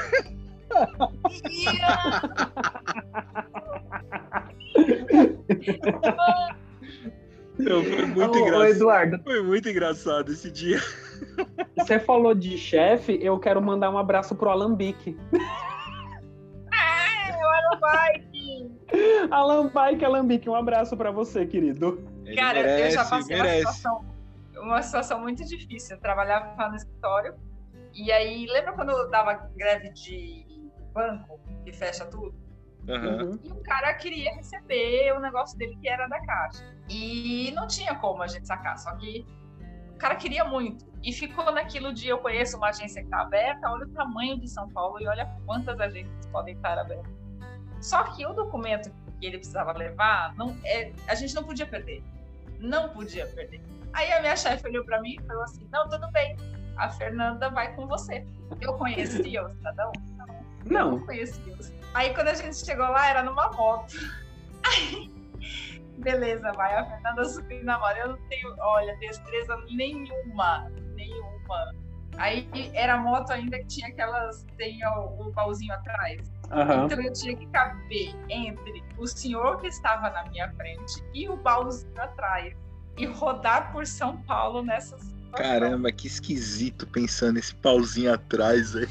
Meu, 7.57 7.83
foi 7.83 8.05
muito 8.07 8.37
ô, 8.37 8.41
engraçado. 8.41 8.69
Eduardo, 8.69 9.23
Foi 9.23 9.41
muito 9.41 9.69
engraçado 9.69 10.31
esse 10.31 10.51
dia. 10.51 10.79
você 11.77 11.99
falou 11.99 12.33
de 12.33 12.57
chefe, 12.57 13.17
eu 13.21 13.39
quero 13.39 13.61
mandar 13.61 13.89
um 13.89 13.97
abraço 13.97 14.35
pro 14.35 14.49
Alambique. 14.49 15.17
Alambique, 19.31 20.05
Alambique, 20.05 20.49
um 20.49 20.55
abraço 20.55 20.95
pra 20.95 21.11
você, 21.11 21.45
querido. 21.45 22.03
Ele 22.25 22.35
Cara, 22.35 22.59
eu 22.59 22.65
merece, 22.65 22.95
já 22.95 23.05
passei 23.05 23.35
uma 23.35 23.47
situação, 23.47 24.05
uma 24.57 24.81
situação 24.81 25.21
muito 25.21 25.43
difícil. 25.45 25.95
Eu 25.95 26.01
trabalhava 26.01 26.55
lá 26.57 26.69
no 26.69 26.75
escritório. 26.75 27.35
E 27.93 28.11
aí, 28.11 28.45
lembra 28.47 28.73
quando 28.73 28.91
eu 28.91 29.09
dava 29.09 29.49
greve 29.55 29.89
de 29.89 30.45
banco, 30.93 31.39
que 31.63 31.71
fecha 31.71 32.05
tudo? 32.05 32.33
Uhum. 32.87 33.39
E 33.43 33.51
o 33.51 33.63
cara 33.63 33.93
queria 33.95 34.33
receber 34.35 35.13
o 35.15 35.19
negócio 35.19 35.57
dele 35.57 35.77
que 35.81 35.89
era 35.89 36.07
da 36.07 36.19
caixa. 36.25 36.63
E 36.89 37.51
não 37.55 37.67
tinha 37.67 37.95
como 37.95 38.21
a 38.21 38.27
gente 38.27 38.45
sacar, 38.47 38.77
só 38.77 38.95
que 38.95 39.25
o 39.91 39.97
cara 39.97 40.15
queria 40.15 40.45
muito. 40.45 40.85
E 41.03 41.11
ficou 41.13 41.51
naquilo 41.51 41.93
de 41.93 42.07
eu 42.07 42.17
conheço 42.19 42.57
uma 42.57 42.69
agência 42.69 43.01
que 43.01 43.07
está 43.07 43.21
aberta, 43.21 43.69
olha 43.69 43.85
o 43.85 43.89
tamanho 43.89 44.39
de 44.39 44.47
São 44.47 44.69
Paulo 44.69 44.99
e 44.99 45.07
olha 45.07 45.25
quantas 45.45 45.79
agências 45.79 46.25
podem 46.27 46.55
estar 46.55 46.77
abertas. 46.77 47.11
Só 47.81 48.03
que 48.03 48.25
o 48.25 48.33
documento 48.33 48.91
que 49.19 49.25
ele 49.25 49.37
precisava 49.37 49.71
levar, 49.73 50.35
não, 50.35 50.57
é, 50.63 50.91
a 51.07 51.15
gente 51.15 51.33
não 51.35 51.43
podia 51.43 51.65
perder. 51.65 52.03
Não 52.59 52.89
podia 52.89 53.27
perder. 53.27 53.61
Aí 53.93 54.11
a 54.11 54.21
minha 54.21 54.35
chefe 54.35 54.67
olhou 54.67 54.83
para 54.83 55.01
mim 55.01 55.15
e 55.19 55.27
falou 55.27 55.43
assim: 55.43 55.67
Não, 55.71 55.87
tudo 55.87 56.09
bem, 56.11 56.35
a 56.77 56.89
Fernanda 56.89 57.49
vai 57.49 57.73
com 57.75 57.87
você. 57.87 58.25
Eu 58.59 58.73
conhecia 58.73 59.45
o 59.45 59.49
cidadão? 59.49 59.91
Não. 60.17 60.27
Eu 60.27 60.71
Não. 60.71 60.91
não 60.91 61.05
conhecia. 61.05 61.55
Aí 61.95 62.13
quando 62.13 62.27
a 62.27 62.33
gente 62.33 62.57
chegou 62.57 62.85
lá, 62.89 63.07
era 63.07 63.23
numa 63.23 63.49
moto. 63.53 63.95
Aí, 64.65 65.09
beleza, 65.99 66.51
vai. 66.51 66.75
A 66.75 66.85
Fernanda 66.85 67.23
subiu 67.23 67.63
na 67.63 67.79
moto. 67.79 67.95
Eu 67.95 68.09
não 68.09 68.17
tenho, 68.27 68.53
olha, 68.59 68.97
destreza 68.97 69.57
nenhuma. 69.71 70.69
Nenhuma. 70.93 71.73
Aí 72.17 72.49
era 72.73 72.97
moto 72.97 73.31
ainda 73.31 73.57
que 73.59 73.67
tinha 73.67 73.87
aquelas. 73.87 74.45
Tem 74.57 74.85
o, 74.85 75.27
o 75.27 75.31
baúzinho 75.31 75.73
atrás. 75.73 76.29
Aham. 76.51 76.85
Então 76.85 77.01
eu 77.01 77.13
tinha 77.13 77.33
que 77.37 77.47
caber 77.47 78.13
entre 78.27 78.83
o 78.97 79.07
senhor 79.07 79.61
que 79.61 79.67
estava 79.67 80.09
na 80.09 80.25
minha 80.25 80.51
frente 80.51 81.01
e 81.13 81.29
o 81.29 81.37
baúzinho 81.37 82.01
atrás. 82.01 82.53
E 82.97 83.05
rodar 83.05 83.71
por 83.71 83.87
São 83.87 84.17
Paulo 84.23 84.61
nessa 84.61 84.97
situação. 84.97 85.31
Caramba, 85.31 85.93
que 85.93 86.07
esquisito 86.07 86.85
pensando 86.87 87.35
nesse 87.35 87.55
pauzinho 87.55 88.13
atrás, 88.13 88.73
velho. 88.73 88.89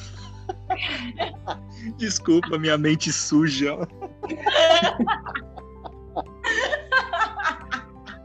Desculpa, 1.97 2.59
minha 2.59 2.79
mente 2.79 3.13
suja. 3.13 3.77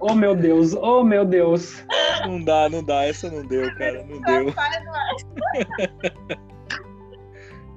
Oh, 0.01 0.15
meu 0.15 0.33
Deus, 0.33 0.73
oh, 0.75 1.03
meu 1.03 1.25
Deus. 1.25 1.83
Não 2.25 2.41
dá, 2.43 2.69
não 2.69 2.81
dá. 2.83 3.03
Essa 3.05 3.29
não 3.29 3.45
deu, 3.45 3.73
cara. 3.75 4.03
Não 4.05 4.21
deu. 4.21 4.53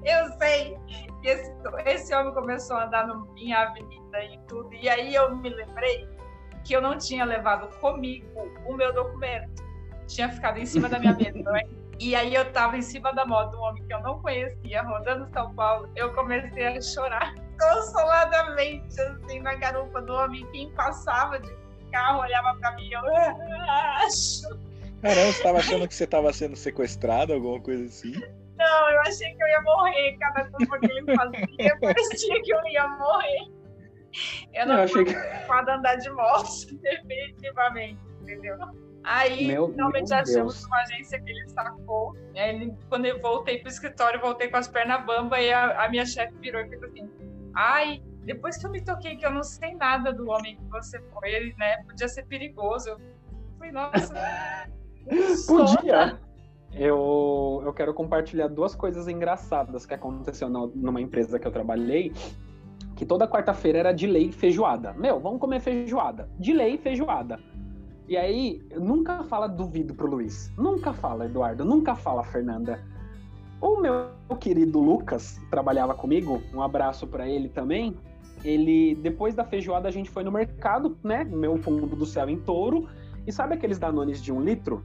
Eu 0.05 0.33
sei 0.39 0.77
que 1.21 1.29
esse, 1.29 1.53
esse 1.87 2.15
homem 2.15 2.33
começou 2.33 2.77
a 2.77 2.87
andar 2.87 3.07
no, 3.07 3.29
em 3.37 3.53
avenida 3.53 4.25
e 4.25 4.39
tudo. 4.47 4.73
E 4.73 4.89
aí 4.89 5.15
eu 5.15 5.37
me 5.37 5.49
lembrei 5.49 6.09
que 6.65 6.75
eu 6.75 6.81
não 6.81 6.97
tinha 6.97 7.25
levado 7.25 7.69
comigo 7.79 8.27
o 8.67 8.75
meu 8.75 8.93
documento. 8.93 9.63
Tinha 10.07 10.29
ficado 10.29 10.59
em 10.59 10.67
cima 10.67 10.89
da 10.89 10.99
minha 10.99 11.15
mesa, 11.15 11.39
não 11.39 11.57
é? 11.57 11.63
E 11.99 12.16
aí 12.16 12.34
eu 12.34 12.51
tava 12.53 12.76
em 12.76 12.82
cima 12.82 13.12
da 13.12 13.24
moto, 13.24 13.57
um 13.57 13.61
homem 13.61 13.84
que 13.86 13.95
eu 13.95 14.01
não 14.01 14.20
conhecia, 14.20 14.82
rodando 14.82 15.28
São 15.32 15.55
Paulo. 15.55 15.88
Eu 15.95 16.12
comecei 16.14 16.66
a 16.66 16.80
chorar 16.80 17.34
consoladamente, 17.59 19.01
assim, 19.01 19.40
na 19.40 19.55
garupa 19.55 20.03
do 20.03 20.12
homem. 20.12 20.47
Quem 20.53 20.70
passava 20.72 21.38
de 21.38 21.55
carro 21.93 22.20
olhava 22.20 22.59
pra 22.59 22.72
mim 22.72 22.88
e 22.88 22.93
eu 22.93 23.03
acho. 23.68 24.49
Caramba, 25.03 25.32
você 25.32 25.43
tava 25.43 25.59
achando 25.59 25.88
que 25.88 25.95
você 25.95 26.07
tava 26.07 26.32
sendo 26.32 26.57
sequestrado, 26.57 27.32
alguma 27.32 27.61
coisa 27.61 27.84
assim? 27.84 28.12
Não, 28.57 28.90
eu 28.90 29.01
achei 29.01 29.34
que 29.34 29.43
eu 29.43 29.49
ia 29.49 29.61
morrer. 29.62 30.16
Cada 30.18 30.51
coisa 30.51 30.78
que 30.78 30.86
ele 30.86 31.16
fazia, 31.16 31.78
parecia 31.80 32.43
que 32.43 32.53
eu 32.53 32.66
ia 32.66 32.88
morrer. 32.88 33.62
Eu 34.55 34.66
não 34.66 34.76
Eu 34.76 34.82
achei 34.82 35.05
que. 35.05 35.14
andar 35.70 35.97
de 35.97 36.11
moto, 36.11 36.49
definitivamente, 36.82 38.01
entendeu? 38.20 38.59
Aí, 39.05 39.47
Meu- 39.49 39.69
finalmente 39.71 40.11
meu 40.11 40.19
achamos 40.19 40.55
Deus. 40.55 40.65
uma 40.67 40.77
agência 40.83 41.21
que 41.21 41.31
ele 41.31 41.49
sacou. 41.49 42.15
Aí 42.37 42.51
Ele, 42.55 42.75
quando 42.89 43.07
eu 43.07 43.21
voltei 43.21 43.59
pro 43.59 43.69
escritório, 43.69 44.21
voltei 44.21 44.49
com 44.49 44.57
as 44.57 44.69
pernas 44.69 45.05
bamba 45.05 45.41
e 45.41 45.53
a, 45.53 45.85
a 45.85 45.89
minha 45.89 46.07
chefe 46.07 46.35
virou 46.41 46.61
e 46.61 46.69
fez 46.69 46.83
assim: 46.85 47.11
Ai, 47.55 48.03
depois 48.25 48.57
que 48.57 48.67
eu 48.67 48.71
me 48.71 48.81
toquei 48.85 49.17
que 49.17 49.27
eu 49.27 49.31
não 49.33 49.43
sei 49.43 49.75
nada 49.75 50.13
do 50.13 50.29
homem 50.31 50.57
que 50.57 50.65
você 50.67 51.01
foi, 51.13 51.53
né? 51.59 51.83
Podia 51.85 52.09
ser 52.09 52.25
perigoso. 52.27 52.91
Eu 52.91 52.99
falei, 53.59 53.73
nossa. 53.73 54.15
Podia. 55.49 56.19
Eu, 56.73 57.61
eu 57.65 57.73
quero 57.75 57.93
compartilhar 57.93 58.49
duas 58.49 58.75
coisas 58.75 59.07
engraçadas 59.09 59.85
que 59.85 59.93
aconteceu 59.93 60.49
numa 60.49 61.01
empresa 61.01 61.39
que 61.39 61.47
eu 61.47 61.53
trabalhei. 61.53 62.13
Que 62.97 63.05
toda 63.05 63.27
quarta-feira 63.27 63.79
era 63.79 63.93
de 63.93 64.07
lei 64.07 64.31
feijoada. 64.31 64.93
Meu, 64.95 65.19
vamos 65.19 65.41
comer 65.41 65.61
feijoada. 65.61 66.31
De 66.39 66.53
lei 66.53 66.79
feijoada. 66.79 67.41
E 68.09 68.17
aí, 68.17 68.63
nunca 68.75 69.23
fala 69.25 69.47
duvido 69.47 69.95
pro 69.95 70.09
Luiz. 70.09 70.53
Nunca 70.57 70.93
fala, 70.93 71.27
Eduardo. 71.27 71.65
Nunca 71.65 71.95
fala, 71.95 72.25
Fernanda. 72.25 72.81
O 73.61 73.81
meu 73.81 74.11
querido 74.41 74.81
Lucas 74.81 75.41
trabalhava 75.51 75.95
comigo. 75.95 76.43
Um 76.53 76.61
abraço 76.61 77.07
pra 77.07 77.29
ele 77.29 77.49
também. 77.49 77.97
Ele, 78.45 78.97
depois 78.97 79.35
da 79.35 79.45
feijoada, 79.45 79.89
a 79.89 79.93
gente 79.93 80.11
foi 80.11 80.25
no 80.25 80.33
mercado, 80.33 80.97
né? 81.03 81.23
Meu 81.23 81.57
fundo 81.59 81.87
do 81.95 82.05
céu 82.05 82.29
em 82.29 82.39
touro. 82.39 82.89
E 83.25 83.33
sabe 83.33 83.55
aqueles 83.55 83.79
danones 83.79 84.21
de 84.21 84.33
um 84.33 84.41
litro? 84.41 84.83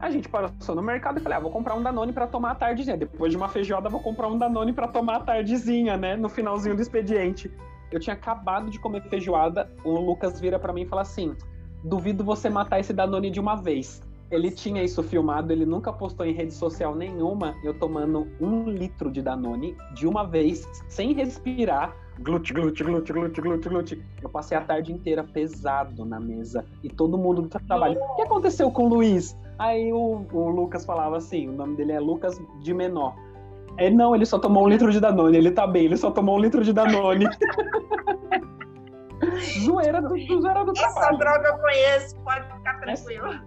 A 0.00 0.10
gente 0.10 0.28
passou 0.28 0.74
no 0.74 0.82
mercado 0.82 1.18
e 1.18 1.20
falei, 1.20 1.38
ah, 1.38 1.40
vou 1.40 1.50
comprar 1.50 1.74
um 1.74 1.82
Danone 1.82 2.12
pra 2.12 2.26
tomar 2.26 2.52
a 2.52 2.54
tardezinha. 2.54 2.96
Depois 2.96 3.30
de 3.30 3.36
uma 3.36 3.48
feijoada, 3.48 3.88
vou 3.88 4.00
comprar 4.00 4.28
um 4.28 4.38
Danone 4.38 4.72
pra 4.72 4.88
tomar 4.88 5.16
a 5.16 5.20
tardezinha, 5.20 5.96
né? 5.96 6.16
No 6.16 6.28
finalzinho 6.28 6.74
do 6.74 6.82
expediente. 6.82 7.50
Eu 7.92 8.00
tinha 8.00 8.14
acabado 8.14 8.70
de 8.70 8.78
comer 8.80 9.02
feijoada, 9.02 9.70
o 9.84 9.92
Lucas 9.92 10.40
vira 10.40 10.58
pra 10.58 10.72
mim 10.72 10.82
e 10.82 10.86
fala 10.86 11.02
assim: 11.02 11.36
duvido 11.84 12.24
você 12.24 12.48
matar 12.48 12.80
esse 12.80 12.92
Danone 12.92 13.30
de 13.30 13.38
uma 13.38 13.54
vez. 13.54 14.02
Ele 14.30 14.50
tinha 14.50 14.82
isso 14.82 15.02
filmado, 15.02 15.52
ele 15.52 15.66
nunca 15.66 15.92
postou 15.92 16.24
em 16.24 16.32
rede 16.32 16.54
social 16.54 16.94
nenhuma, 16.94 17.54
eu 17.62 17.74
tomando 17.78 18.26
um 18.40 18.68
litro 18.68 19.10
de 19.10 19.20
Danone 19.20 19.76
de 19.94 20.06
uma 20.06 20.24
vez, 20.24 20.66
sem 20.88 21.12
respirar. 21.12 21.94
Glute, 22.18 22.52
glute, 22.54 22.82
glute, 22.82 23.12
glute, 23.12 23.40
glute, 23.40 23.68
glute. 23.68 24.04
Eu 24.22 24.28
passei 24.30 24.56
a 24.56 24.60
tarde 24.62 24.92
inteira 24.92 25.22
pesado 25.22 26.04
na 26.04 26.18
mesa 26.18 26.64
e 26.82 26.88
todo 26.88 27.18
mundo 27.18 27.42
do 27.42 27.48
trabalho. 27.48 28.00
O 28.00 28.16
que 28.16 28.22
aconteceu 28.22 28.70
com 28.70 28.84
o 28.84 28.88
Luiz? 28.88 29.36
Aí 29.58 29.92
o, 29.92 30.24
o 30.32 30.48
Lucas 30.48 30.84
falava 30.84 31.16
assim: 31.16 31.48
o 31.48 31.52
nome 31.52 31.76
dele 31.76 31.92
é 31.92 32.00
Lucas 32.00 32.40
de 32.60 32.72
Menor. 32.72 33.14
É, 33.76 33.90
não, 33.90 34.14
ele 34.14 34.24
só 34.24 34.38
tomou 34.38 34.64
um 34.64 34.68
litro 34.68 34.90
de 34.92 35.00
Danone, 35.00 35.36
ele 35.36 35.50
tá 35.50 35.66
bem, 35.66 35.84
ele 35.86 35.96
só 35.96 36.10
tomou 36.10 36.36
um 36.36 36.40
litro 36.40 36.62
de 36.62 36.72
Danone. 36.72 37.26
zoeira 39.64 40.00
do, 40.00 40.08
do 40.08 40.40
zoeira 40.40 40.64
do 40.64 40.72
Essa 40.72 40.92
trabalho. 40.92 41.18
droga 41.18 41.48
eu 41.48 41.58
conheço, 41.58 42.16
pode 42.20 42.52
ficar 42.52 42.80
tranquilo. 42.80 43.40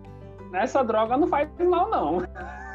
Essa 0.53 0.84
droga 0.84 1.17
não 1.17 1.28
faz 1.28 1.49
mal, 1.59 1.89
não. 1.89 2.23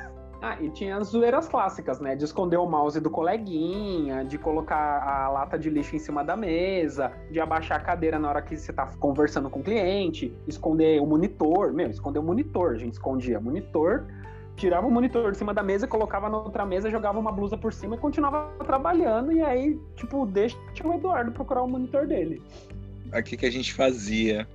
Ah, 0.45 0.57
e 0.61 0.69
tinha 0.71 0.97
as 0.97 1.07
zoeiras 1.07 1.49
clássicas, 1.49 2.01
né? 2.01 2.17
De 2.17 2.25
esconder 2.25 2.57
o 2.57 2.67
mouse 2.67 2.99
do 2.99 3.09
coleguinha, 3.09 4.25
de 4.25 4.37
colocar 4.37 5.01
a 5.01 5.29
lata 5.29 5.57
de 5.57 5.71
lixo 5.71 5.95
em 5.95 6.01
cima 6.01 6.25
da 6.25 6.37
mesa, 6.37 7.13
de 7.31 7.39
abaixar 7.39 7.79
a 7.79 7.81
cadeira 7.81 8.19
na 8.19 8.29
hora 8.29 8.43
que 8.43 8.57
você 8.57 8.73
tá 8.73 8.91
conversando 8.99 9.49
com 9.49 9.61
o 9.61 9.63
cliente, 9.63 10.37
esconder 10.49 11.01
o 11.01 11.07
monitor. 11.07 11.73
Meu, 11.73 11.89
esconder 11.89 12.19
o 12.19 12.25
monitor. 12.25 12.73
A 12.73 12.77
gente 12.77 12.95
escondia 12.95 13.39
o 13.39 13.43
monitor, 13.43 14.05
tirava 14.57 14.85
o 14.85 14.91
monitor 14.91 15.31
de 15.31 15.39
cima 15.39 15.55
da 15.55 15.63
mesa, 15.63 15.87
colocava 15.87 16.29
na 16.29 16.39
outra 16.39 16.67
mesa, 16.67 16.91
jogava 16.91 17.21
uma 17.21 17.31
blusa 17.31 17.57
por 17.57 17.73
cima 17.73 17.95
e 17.95 17.99
continuava 17.99 18.51
trabalhando. 18.67 19.31
E 19.31 19.41
aí, 19.41 19.79
tipo, 19.95 20.27
deixa 20.27 20.57
o 20.85 20.93
Eduardo 20.93 21.31
procurar 21.31 21.63
o 21.63 21.69
monitor 21.69 22.05
dele. 22.09 22.43
Aqui 23.13 23.37
que 23.37 23.47
a 23.47 23.51
gente 23.51 23.73
fazia. 23.73 24.49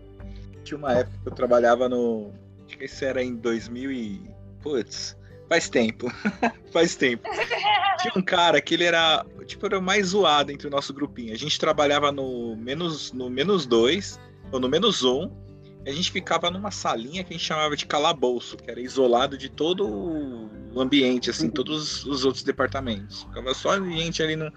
Tinha 0.64 0.78
uma 0.78 0.94
época 0.94 1.18
que 1.22 1.30
eu 1.30 1.34
trabalhava 1.34 1.88
no. 1.88 2.34
Acho 2.66 2.78
que 2.78 2.86
isso 2.86 3.06
era 3.06 3.24
em 3.24 3.36
2000 3.36 3.92
e. 3.92 4.30
Putz, 4.62 5.16
faz 5.48 5.70
tempo. 5.70 6.12
faz 6.74 6.96
tempo. 6.96 7.24
Tinha 8.02 8.14
um 8.16 8.22
cara 8.22 8.60
que 8.60 8.74
ele 8.74 8.84
era. 8.84 9.26
Tipo, 9.46 9.68
era 9.68 9.80
o 9.80 9.82
mais 9.82 10.08
zoado 10.08 10.52
entre 10.52 10.68
o 10.68 10.72
nosso 10.72 10.94
grupinho. 10.94 11.34
A 11.34 11.38
gente 11.38 11.60
trabalhava 11.60 12.12
no 12.12 12.56
menos, 12.58 13.14
no 13.14 13.30
menos 13.30 13.66
dois, 13.66 14.20
ou 14.52 14.60
no 14.60 14.68
menos 14.68 15.04
um. 15.04 15.32
a 15.86 15.92
gente 15.92 16.12
ficava 16.12 16.52
numa 16.52 16.72
salinha 16.72 17.24
que 17.24 17.34
a 17.34 17.38
gente 17.38 17.46
chamava 17.46 17.78
de 17.78 17.86
calabouço, 17.86 18.58
que 18.58 18.70
era 18.70 18.82
isolado 18.82 19.38
de 19.38 19.50
todo 19.50 19.88
o 19.88 20.82
ambiente, 20.82 21.30
assim, 21.30 21.50
todos 21.50 22.06
os 22.06 22.26
outros 22.26 22.44
departamentos. 22.44 23.24
Ficava 23.24 23.54
só 23.54 23.72
a 23.72 23.80
gente 23.80 24.22
ali 24.22 24.36
no, 24.36 24.52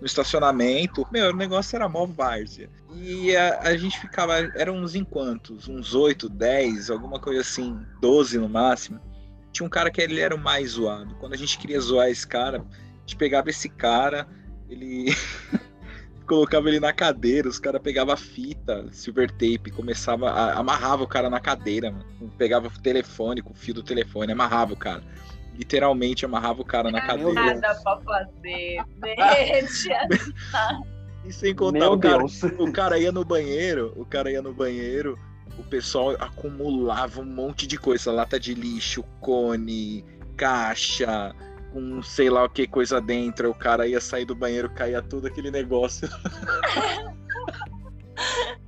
no 0.00 0.06
estacionamento. 0.06 1.06
Meu, 1.12 1.30
o 1.30 1.36
negócio 1.36 1.76
era 1.76 1.88
mó 1.88 2.06
várzea. 2.06 2.70
E 2.96 3.36
a, 3.36 3.60
a, 3.60 3.76
gente 3.76 4.00
ficava, 4.00 4.38
eram 4.56 4.76
uns 4.76 4.94
enquantos, 4.94 5.68
uns 5.68 5.94
8, 5.94 6.28
10, 6.28 6.90
alguma 6.90 7.20
coisa 7.20 7.42
assim, 7.42 7.78
12 8.00 8.38
no 8.38 8.48
máximo. 8.48 9.00
Tinha 9.52 9.66
um 9.66 9.70
cara 9.70 9.90
que 9.90 10.00
ele 10.00 10.20
era 10.20 10.34
o 10.34 10.38
mais 10.38 10.70
zoado. 10.70 11.14
Quando 11.16 11.34
a 11.34 11.36
gente 11.36 11.58
queria 11.58 11.80
zoar 11.80 12.08
esse 12.08 12.26
cara, 12.26 12.58
a 12.58 13.00
gente 13.00 13.16
pegava 13.16 13.50
esse 13.50 13.68
cara, 13.68 14.26
ele 14.68 15.14
colocava 16.26 16.68
ele 16.68 16.80
na 16.80 16.92
cadeira, 16.92 17.48
os 17.48 17.58
caras 17.58 17.82
pegavam 17.82 18.16
fita, 18.16 18.86
silver 18.92 19.30
tape, 19.30 19.70
começava, 19.72 20.30
a, 20.30 20.58
amarrava 20.58 21.02
o 21.02 21.08
cara 21.08 21.28
na 21.28 21.40
cadeira, 21.40 21.90
mano. 21.90 22.32
Pegava 22.38 22.68
o 22.68 22.82
telefone, 22.82 23.42
com 23.42 23.52
o 23.52 23.56
fio 23.56 23.74
do 23.74 23.82
telefone, 23.82 24.32
amarrava 24.32 24.72
o 24.72 24.76
cara. 24.76 25.02
Literalmente 25.60 26.24
amarrava 26.24 26.62
o 26.62 26.64
cara 26.64 26.90
na 26.90 27.02
cadeira. 27.02 27.34
Nada 27.34 27.74
pra 27.82 28.00
fazer, 28.00 28.82
deixa. 28.98 30.08
e 31.22 31.30
sem 31.30 31.54
contar, 31.54 31.90
o 31.90 31.98
cara, 31.98 32.24
o 32.24 32.72
cara 32.72 32.98
ia 32.98 33.12
no 33.12 33.22
banheiro, 33.26 33.92
o 33.94 34.06
cara 34.06 34.30
ia 34.30 34.40
no 34.40 34.54
banheiro, 34.54 35.18
o 35.58 35.62
pessoal 35.62 36.12
acumulava 36.18 37.20
um 37.20 37.26
monte 37.26 37.66
de 37.66 37.76
coisa, 37.76 38.10
lata 38.10 38.40
de 38.40 38.54
lixo, 38.54 39.02
cone, 39.20 40.02
caixa, 40.34 41.34
com 41.74 42.02
sei 42.02 42.30
lá 42.30 42.44
o 42.44 42.48
que 42.48 42.66
coisa 42.66 42.98
dentro, 42.98 43.50
o 43.50 43.54
cara 43.54 43.86
ia 43.86 44.00
sair 44.00 44.24
do 44.24 44.34
banheiro, 44.34 44.70
caía 44.70 45.02
tudo 45.02 45.26
aquele 45.26 45.50
negócio. 45.50 46.08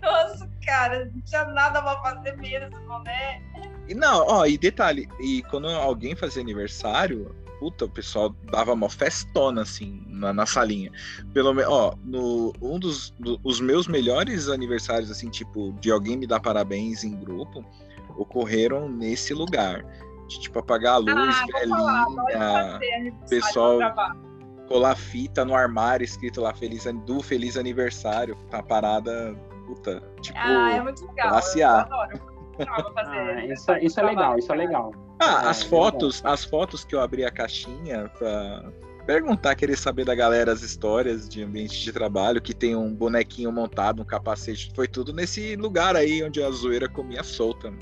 Nossa, 0.03 0.47
cara, 0.63 1.07
não 1.07 1.23
tinha 1.23 1.47
nada 1.47 1.81
pra 1.81 2.03
fazer 2.03 2.37
mesmo, 2.37 2.99
né? 3.05 3.41
E 3.89 3.95
não, 3.95 4.27
ó, 4.27 4.47
e 4.47 4.57
detalhe, 4.57 5.09
e 5.21 5.43
quando 5.51 5.69
alguém 5.69 6.15
fazia 6.15 6.43
aniversário, 6.43 7.35
puta, 7.59 7.85
o 7.85 7.89
pessoal 7.89 8.35
dava 8.51 8.73
uma 8.73 8.89
festona, 8.89 9.63
assim, 9.63 10.03
na, 10.09 10.33
na 10.33 10.47
salinha. 10.47 10.91
Pelo 11.33 11.53
menos, 11.55 11.73
ó, 11.73 11.95
no, 12.05 12.53
um 12.61 12.79
dos 12.79 13.11
do, 13.19 13.39
os 13.45 13.61
meus 13.61 13.87
melhores 13.87 14.49
aniversários, 14.49 15.11
assim, 15.11 15.31
tipo, 15.31 15.73
de 15.81 15.91
alguém 15.91 16.17
me 16.17 16.27
dar 16.27 16.41
parabéns 16.41 17.05
em 17.05 17.15
grupo, 17.15 17.65
ocorreram 18.17 18.89
nesse 18.89 19.33
lugar 19.33 19.85
de 20.29 20.41
tipo 20.41 20.59
apagar 20.59 20.95
a 20.95 20.99
luz, 20.99 21.37
ah, 22.35 22.79
velhinha, 22.79 23.13
pessoal 23.29 23.79
colar 24.67 24.97
fita 24.97 25.45
no 25.45 25.55
armário 25.55 26.05
escrito 26.05 26.41
lá 26.41 26.55
feliz 26.55 26.85
do 27.05 27.23
feliz 27.23 27.57
aniversário, 27.57 28.37
tá 28.51 28.63
parada, 28.63 29.35
puta, 29.67 30.03
tipo, 30.21 30.39
ah, 30.39 30.73
é 30.73 30.83
muito 30.83 31.07
legal. 31.07 31.35
A. 32.59 32.93
Ah, 33.13 33.45
isso, 33.45 33.73
isso 33.81 34.01
é 34.01 34.03
legal, 34.03 34.39
isso 34.39 34.53
é 34.53 34.57
legal. 34.57 34.93
Ah, 35.19 35.43
é, 35.45 35.49
as 35.49 35.63
fotos, 35.63 36.23
as 36.25 36.45
fotos 36.45 36.85
que 36.85 36.95
eu 36.95 37.01
abri 37.01 37.25
a 37.25 37.31
caixinha 37.31 38.11
pra 38.19 38.71
perguntar, 39.07 39.55
querer 39.55 39.77
saber 39.77 40.05
da 40.05 40.15
galera 40.15 40.53
as 40.53 40.63
histórias 40.63 41.29
de 41.29 41.43
ambiente 41.43 41.83
de 41.83 41.93
trabalho, 41.93 42.41
que 42.41 42.55
tem 42.55 42.75
um 42.77 42.95
bonequinho 42.95 43.53
montado, 43.53 44.03
um 44.03 44.05
capacete, 44.05 44.73
foi 44.75 44.89
tudo 44.89 45.13
nesse 45.13 45.57
lugar 45.57 45.97
aí 45.97 46.23
onde 46.23 46.43
a 46.43 46.51
zoeira 46.51 46.89
comia 46.89 47.23
solta. 47.23 47.73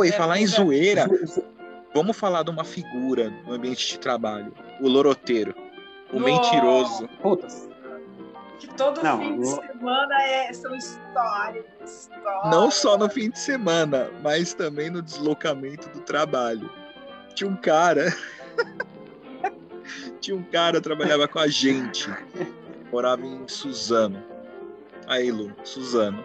Pô, 0.00 0.04
e 0.06 0.08
é, 0.08 0.12
falar 0.12 0.40
em 0.40 0.46
zoeira, 0.46 1.06
vamos 1.94 2.16
falar 2.16 2.42
de 2.42 2.50
uma 2.50 2.64
figura 2.64 3.28
no 3.46 3.52
ambiente 3.52 3.86
de 3.86 3.98
trabalho. 3.98 4.54
O 4.80 4.88
loroteiro. 4.88 5.54
O 6.10 6.16
oh, 6.16 6.20
mentiroso. 6.20 7.06
Putas. 7.20 7.68
Que 8.58 8.66
todo 8.76 9.02
não, 9.02 9.18
fim 9.18 9.40
de 9.40 9.46
semana 9.46 10.22
é, 10.22 10.52
são 10.54 10.74
histórias, 10.74 11.66
histórias. 11.84 12.50
Não 12.50 12.70
só 12.70 12.96
no 12.96 13.10
fim 13.10 13.28
de 13.28 13.38
semana, 13.38 14.10
mas 14.22 14.54
também 14.54 14.88
no 14.88 15.02
deslocamento 15.02 15.90
do 15.90 16.00
trabalho. 16.00 16.70
Tinha 17.34 17.50
um 17.50 17.56
cara. 17.56 18.06
Tinha 20.18 20.34
um 20.34 20.44
cara 20.44 20.78
que 20.78 20.82
trabalhava 20.82 21.28
com 21.28 21.40
a 21.40 21.48
gente. 21.48 22.08
Morava 22.90 23.26
em 23.26 23.46
Suzano. 23.46 24.24
Aí, 25.06 25.30
Lu, 25.30 25.54
Suzano. 25.62 26.24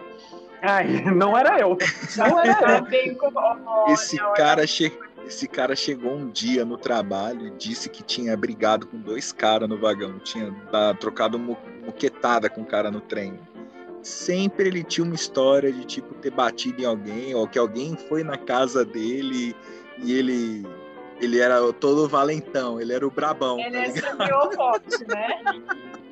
Ai, 0.62 1.02
não 1.14 1.36
era 1.36 1.58
eu. 1.58 1.76
Não 2.16 2.40
era 2.40 2.78
eu. 2.78 3.92
Esse 3.92 4.16
cara, 4.34 4.66
che... 4.66 4.92
Esse 5.26 5.48
cara 5.48 5.74
chegou 5.74 6.14
um 6.14 6.30
dia 6.30 6.64
no 6.64 6.76
trabalho 6.76 7.48
e 7.48 7.50
disse 7.50 7.88
que 7.88 8.02
tinha 8.02 8.36
brigado 8.36 8.86
com 8.86 8.96
dois 8.96 9.32
caras 9.32 9.68
no 9.68 9.76
vagão. 9.76 10.20
Tinha 10.20 10.54
trocado 11.00 11.36
muquetada 11.36 12.48
com 12.48 12.62
o 12.62 12.66
cara 12.66 12.92
no 12.92 13.00
trem. 13.00 13.38
Sempre 14.02 14.68
ele 14.68 14.84
tinha 14.84 15.04
uma 15.04 15.16
história 15.16 15.72
de 15.72 15.84
tipo 15.84 16.14
ter 16.14 16.30
batido 16.30 16.80
em 16.80 16.84
alguém, 16.84 17.34
ou 17.34 17.48
que 17.48 17.58
alguém 17.58 17.96
foi 18.08 18.22
na 18.22 18.38
casa 18.38 18.84
dele 18.84 19.56
e 19.98 20.12
ele 20.16 20.64
ele 21.20 21.40
era 21.40 21.72
todo 21.72 22.08
valentão, 22.08 22.80
ele 22.80 22.92
era 22.92 23.04
o 23.04 23.10
brabão. 23.10 23.58
Ele 23.58 24.00
tá 24.00 24.16
é 24.20 24.54
forte, 24.54 25.04
né? 25.08 25.40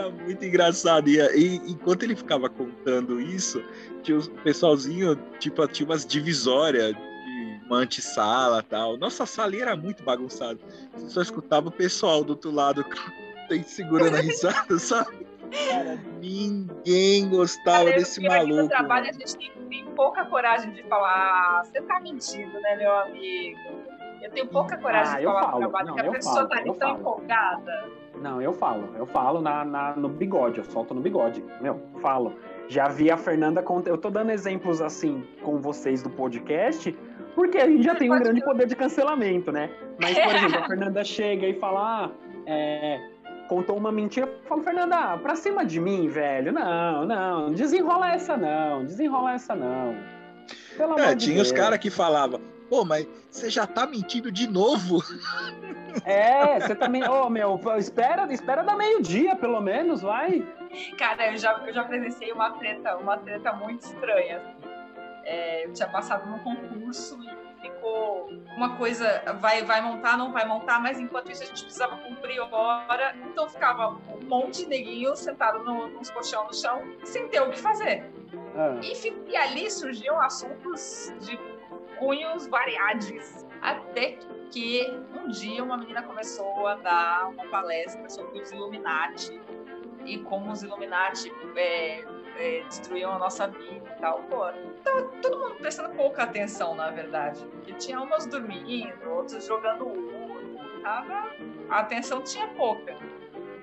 Era 0.00 0.10
muito 0.10 0.44
engraçado. 0.44 1.08
E, 1.08 1.18
e, 1.18 1.56
enquanto 1.70 2.02
ele 2.04 2.16
ficava 2.16 2.48
contando 2.48 3.20
isso, 3.20 3.62
tinha 4.02 4.18
o 4.18 4.30
pessoalzinho, 4.42 5.14
tipo, 5.38 5.66
tinha 5.68 5.86
umas 5.86 6.06
divisórias 6.06 6.94
de 6.94 7.60
uma 7.66 7.78
antessala 7.78 8.60
e 8.60 8.62
tal. 8.62 8.96
Nossa 8.96 9.26
sala 9.26 9.54
era 9.54 9.76
muito 9.76 10.02
bagunçada. 10.02 10.58
Você 10.94 11.10
só 11.10 11.20
escutava 11.20 11.68
o 11.68 11.72
pessoal 11.72 12.24
do 12.24 12.30
outro 12.30 12.50
lado 12.50 12.84
segurando 13.66 14.16
a 14.16 14.20
risada, 14.20 14.76
sabe? 14.78 15.26
Cara, 15.68 15.98
ninguém 16.20 17.28
gostava 17.28 17.86
Cara, 17.86 17.96
desse 17.96 18.22
maluco. 18.22 18.62
No 18.62 18.68
trabalho 18.68 19.10
a 19.10 19.12
gente 19.12 19.36
tem, 19.36 19.50
tem, 19.68 19.84
pouca 19.96 20.24
coragem 20.24 20.70
de 20.72 20.82
falar, 20.84 21.10
ah, 21.10 21.62
você 21.64 21.82
tá 21.82 21.98
mentindo, 22.00 22.52
né, 22.60 22.76
meu 22.76 22.96
amigo? 23.00 23.58
Eu 24.22 24.30
tenho 24.30 24.46
pouca 24.46 24.76
coragem 24.76 25.14
ah, 25.14 25.18
de 25.18 25.24
falar 25.24 25.50
no 25.50 25.58
trabalho, 25.58 25.86
não, 25.88 25.94
porque 25.94 26.08
a 26.08 26.12
pessoa 26.12 26.34
falo, 26.36 26.48
tá 26.48 26.56
ali 26.56 26.74
tão 26.74 26.78
falo. 26.78 27.00
empolgada. 27.00 27.99
Não, 28.20 28.40
eu 28.40 28.52
falo, 28.52 28.94
eu 28.96 29.06
falo 29.06 29.40
na, 29.40 29.64
na, 29.64 29.96
no 29.96 30.08
bigode, 30.08 30.58
eu 30.58 30.64
solto 30.64 30.92
no 30.92 31.00
bigode. 31.00 31.42
Meu, 31.60 31.80
falo. 32.00 32.34
Já 32.68 32.86
vi 32.88 33.10
a 33.10 33.16
Fernanda. 33.16 33.64
Eu 33.86 33.98
tô 33.98 34.10
dando 34.10 34.30
exemplos 34.30 34.80
assim 34.80 35.26
com 35.42 35.58
vocês 35.58 36.02
do 36.02 36.10
podcast, 36.10 36.96
porque 37.34 37.58
a 37.58 37.66
gente 37.66 37.82
já 37.82 37.94
tem 37.94 38.12
um 38.12 38.18
grande 38.18 38.44
poder 38.44 38.66
de 38.66 38.76
cancelamento, 38.76 39.50
né? 39.50 39.70
Mas, 40.00 40.16
por 40.18 40.34
exemplo, 40.36 40.58
a 40.58 40.66
Fernanda 40.66 41.02
chega 41.02 41.48
e 41.48 41.54
fala: 41.54 42.04
ah, 42.04 42.10
é, 42.46 43.00
contou 43.48 43.76
uma 43.76 43.90
mentira. 43.90 44.26
Eu 44.26 44.48
falo, 44.48 44.62
Fernanda, 44.62 45.18
pra 45.18 45.34
cima 45.34 45.64
de 45.64 45.80
mim, 45.80 46.06
velho. 46.08 46.52
Não, 46.52 47.04
não, 47.04 47.52
desenrola 47.52 48.12
essa 48.12 48.36
não, 48.36 48.84
desenrola 48.84 49.32
essa 49.32 49.56
não. 49.56 49.96
Pelo 50.76 50.98
é, 50.98 51.16
tinha 51.16 51.36
de 51.36 51.42
os 51.42 51.52
caras 51.52 51.78
que 51.78 51.90
falavam, 51.90 52.40
pô, 52.70 52.84
mas 52.84 53.06
você 53.28 53.50
já 53.50 53.66
tá 53.66 53.84
mentindo 53.84 54.30
de 54.30 54.46
novo? 54.48 55.02
É, 56.04 56.60
você 56.60 56.74
também. 56.74 57.02
Ô, 57.06 57.26
oh, 57.26 57.28
meu, 57.28 57.60
espera, 57.76 58.32
espera 58.32 58.62
da 58.62 58.76
meio-dia, 58.76 59.34
pelo 59.34 59.60
menos, 59.60 60.02
vai. 60.02 60.46
Cara, 60.96 61.32
eu 61.32 61.36
já, 61.36 61.52
eu 61.66 61.74
já 61.74 61.82
presenciei 61.82 62.32
uma 62.32 62.52
treta, 62.52 62.96
uma 62.96 63.18
treta 63.18 63.52
muito 63.52 63.82
estranha. 63.82 64.40
É, 65.24 65.66
eu 65.66 65.72
tinha 65.72 65.88
passado 65.88 66.30
num 66.30 66.38
concurso 66.38 67.18
e 67.22 67.60
ficou 67.60 68.30
uma 68.56 68.76
coisa, 68.76 69.22
vai, 69.40 69.64
vai 69.64 69.82
montar, 69.82 70.16
não 70.16 70.32
vai 70.32 70.46
montar, 70.46 70.80
mas 70.80 70.98
enquanto 70.98 71.30
isso 71.30 71.42
a 71.42 71.46
gente 71.46 71.62
precisava 71.62 71.96
cumprir 71.98 72.40
hora, 72.40 73.14
então 73.28 73.48
ficava 73.48 73.88
um 73.88 74.26
monte 74.26 74.62
de 74.62 74.66
neguinho 74.66 75.14
sentado 75.16 75.62
no, 75.64 75.88
nos 75.88 76.10
colchão 76.10 76.46
no 76.46 76.54
chão, 76.54 76.82
sem 77.04 77.28
ter 77.28 77.40
o 77.40 77.50
que 77.50 77.58
fazer. 77.58 78.04
Ah. 78.56 78.78
E, 78.80 79.30
e 79.30 79.36
ali 79.36 79.70
surgiam 79.70 80.20
assuntos 80.20 81.12
de 81.20 81.36
cunhos 82.00 82.46
variados. 82.48 83.46
Até 83.60 84.18
que 84.50 84.90
um 85.14 85.28
dia 85.28 85.62
uma 85.62 85.76
menina 85.76 86.02
começou 86.02 86.66
a 86.66 86.74
dar 86.76 87.28
uma 87.28 87.46
palestra 87.48 88.08
sobre 88.08 88.40
os 88.40 88.50
Illuminati 88.50 89.40
e 90.04 90.18
como 90.18 90.50
os 90.50 90.62
Illuminati 90.62 91.30
é, 91.54 92.02
é, 92.36 92.62
destruíam 92.64 93.12
a 93.12 93.18
nossa 93.18 93.46
vida 93.46 93.94
e 93.96 94.00
tal. 94.00 94.22
Pô, 94.24 94.46
tava 94.82 95.02
todo 95.22 95.38
mundo 95.38 95.56
prestando 95.56 95.94
pouca 95.94 96.22
atenção, 96.24 96.74
na 96.74 96.90
verdade. 96.90 97.44
Porque 97.46 97.74
tinha 97.74 98.00
umas 98.00 98.26
dormindo, 98.26 99.08
outros 99.08 99.46
jogando 99.46 99.86
Uno, 99.86 100.82
tava... 100.82 101.30
a 101.68 101.80
atenção 101.80 102.22
tinha 102.22 102.48
pouca. 102.48 102.96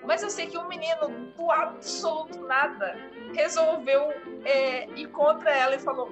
Mas 0.06 0.24
eu 0.24 0.30
sei 0.30 0.48
que 0.48 0.58
um 0.58 0.68
menino, 0.70 1.10
do 1.36 1.52
absoluto 1.52 2.40
nada, 2.46 2.96
resolveu 3.34 4.14
é, 4.46 4.88
ir 4.92 5.08
contra 5.08 5.52
ela 5.52 5.76
e 5.76 5.80
falou: 5.80 6.10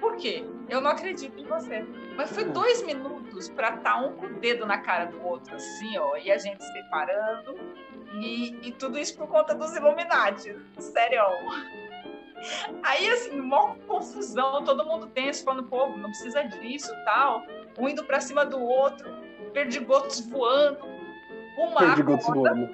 Por 0.00 0.16
quê? 0.16 0.44
Eu 0.68 0.80
não 0.80 0.90
acredito 0.90 1.38
em 1.38 1.44
você. 1.44 1.84
Mas 2.16 2.30
foi 2.30 2.44
dois 2.44 2.82
minutos 2.82 3.48
para 3.50 3.76
estar 3.76 3.94
tá 3.94 3.96
um 3.96 4.14
com 4.14 4.26
o 4.26 4.34
dedo 4.34 4.66
na 4.66 4.78
cara 4.78 5.06
do 5.06 5.22
outro, 5.24 5.54
assim, 5.54 5.98
ó, 5.98 6.16
e 6.16 6.30
a 6.30 6.38
gente 6.38 6.62
separando. 6.64 7.56
E, 8.14 8.68
e 8.68 8.72
tudo 8.72 8.98
isso 8.98 9.16
por 9.16 9.28
conta 9.28 9.54
dos 9.54 9.74
Illuminati, 9.76 10.56
sério. 10.78 11.20
Aí, 12.82 13.08
assim, 13.10 13.40
mó 13.40 13.74
confusão, 13.86 14.64
todo 14.64 14.84
mundo 14.84 15.06
tenso, 15.08 15.44
falando, 15.44 15.68
pô, 15.68 15.86
não 15.88 16.10
precisa 16.10 16.42
disso, 16.42 16.92
tal. 17.04 17.44
Um 17.78 17.88
indo 17.88 18.02
pra 18.04 18.20
cima 18.20 18.44
do 18.44 18.58
outro, 18.60 19.08
perdigotos 19.52 20.20
voando. 20.20 20.78
Uma 21.58 21.80
Perdigotos 21.80 22.28
acorda, 22.28 22.54
voando. 22.54 22.70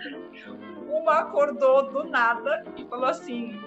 uma 0.89 1.19
acordou 1.19 1.91
do 1.91 2.05
nada 2.05 2.65
e 2.77 2.85
falou 2.85 3.07
assim, 3.07 3.61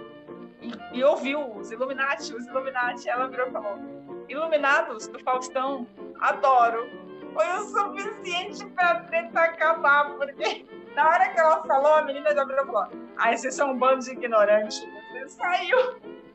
e, 0.61 0.97
e 0.99 1.03
ouviu 1.03 1.51
os 1.55 1.71
Illuminati, 1.71 2.33
os 2.33 2.45
Illuminati, 2.47 3.09
ela 3.09 3.27
virou 3.27 3.47
e 3.47 3.51
falou, 3.51 3.77
Iluminados 4.27 5.07
do 5.07 5.19
Faustão, 5.19 5.87
adoro. 6.19 6.87
Foi 7.33 7.45
o 7.47 7.61
suficiente 7.63 8.65
pra 8.71 9.01
treta 9.01 9.39
acabar, 9.41 10.11
porque 10.17 10.65
na 10.95 11.07
hora 11.07 11.29
que 11.29 11.39
ela 11.39 11.63
falou, 11.63 11.93
a 11.95 12.01
menina 12.03 12.33
já 12.33 12.43
virou 12.43 12.63
e 12.63 12.67
falou, 12.67 12.87
ai, 13.17 13.37
vocês 13.37 13.53
são 13.55 13.71
um 13.71 13.77
bando 13.77 14.03
de 14.03 14.11
ignorantes. 14.11 14.85
Você 15.13 15.29
saiu. 15.29 15.77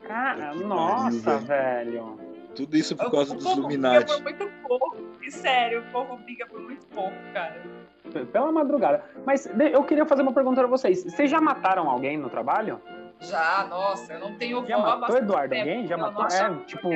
Cara, 0.07 0.53
nossa, 0.55 1.37
velho. 1.39 2.19
Tudo 2.55 2.77
isso 2.77 2.95
por 2.95 3.07
O- 3.07 3.11
causa 3.11 3.33
o 3.33 3.35
dos 3.35 3.43
povo 3.43 3.59
Illuminati. 3.61 4.05
briga 4.05 4.13
por 4.13 4.23
muito 4.23 4.67
pouco. 4.67 4.97
E 5.21 5.31
sério, 5.31 5.81
o 5.81 5.91
povo 5.91 6.17
briga 6.17 6.45
por 6.47 6.59
muito 6.61 6.85
pouco, 6.87 7.15
cara. 7.33 7.61
Pela 8.31 8.51
madrugada. 8.51 9.03
Mas 9.25 9.45
eu 9.59 9.83
queria 9.83 10.05
fazer 10.05 10.21
uma 10.21 10.31
pergunta 10.31 10.61
pra 10.61 10.67
vocês. 10.69 11.03
Vocês 11.03 11.29
já 11.29 11.41
mataram 11.41 11.89
alguém 11.89 12.17
no 12.17 12.29
trabalho? 12.29 12.79
Já, 13.29 13.65
nossa, 13.69 14.13
eu 14.13 14.19
não 14.19 14.35
tenho 14.35 14.65
Já 14.65 14.77
matou, 14.77 15.17
Eduardo? 15.17 15.49
tempo, 15.49 15.69
Alguém? 15.69 15.87
Já 15.87 15.97
matou? 15.97 16.25
É, 16.27 16.53
tipo, 16.65 16.89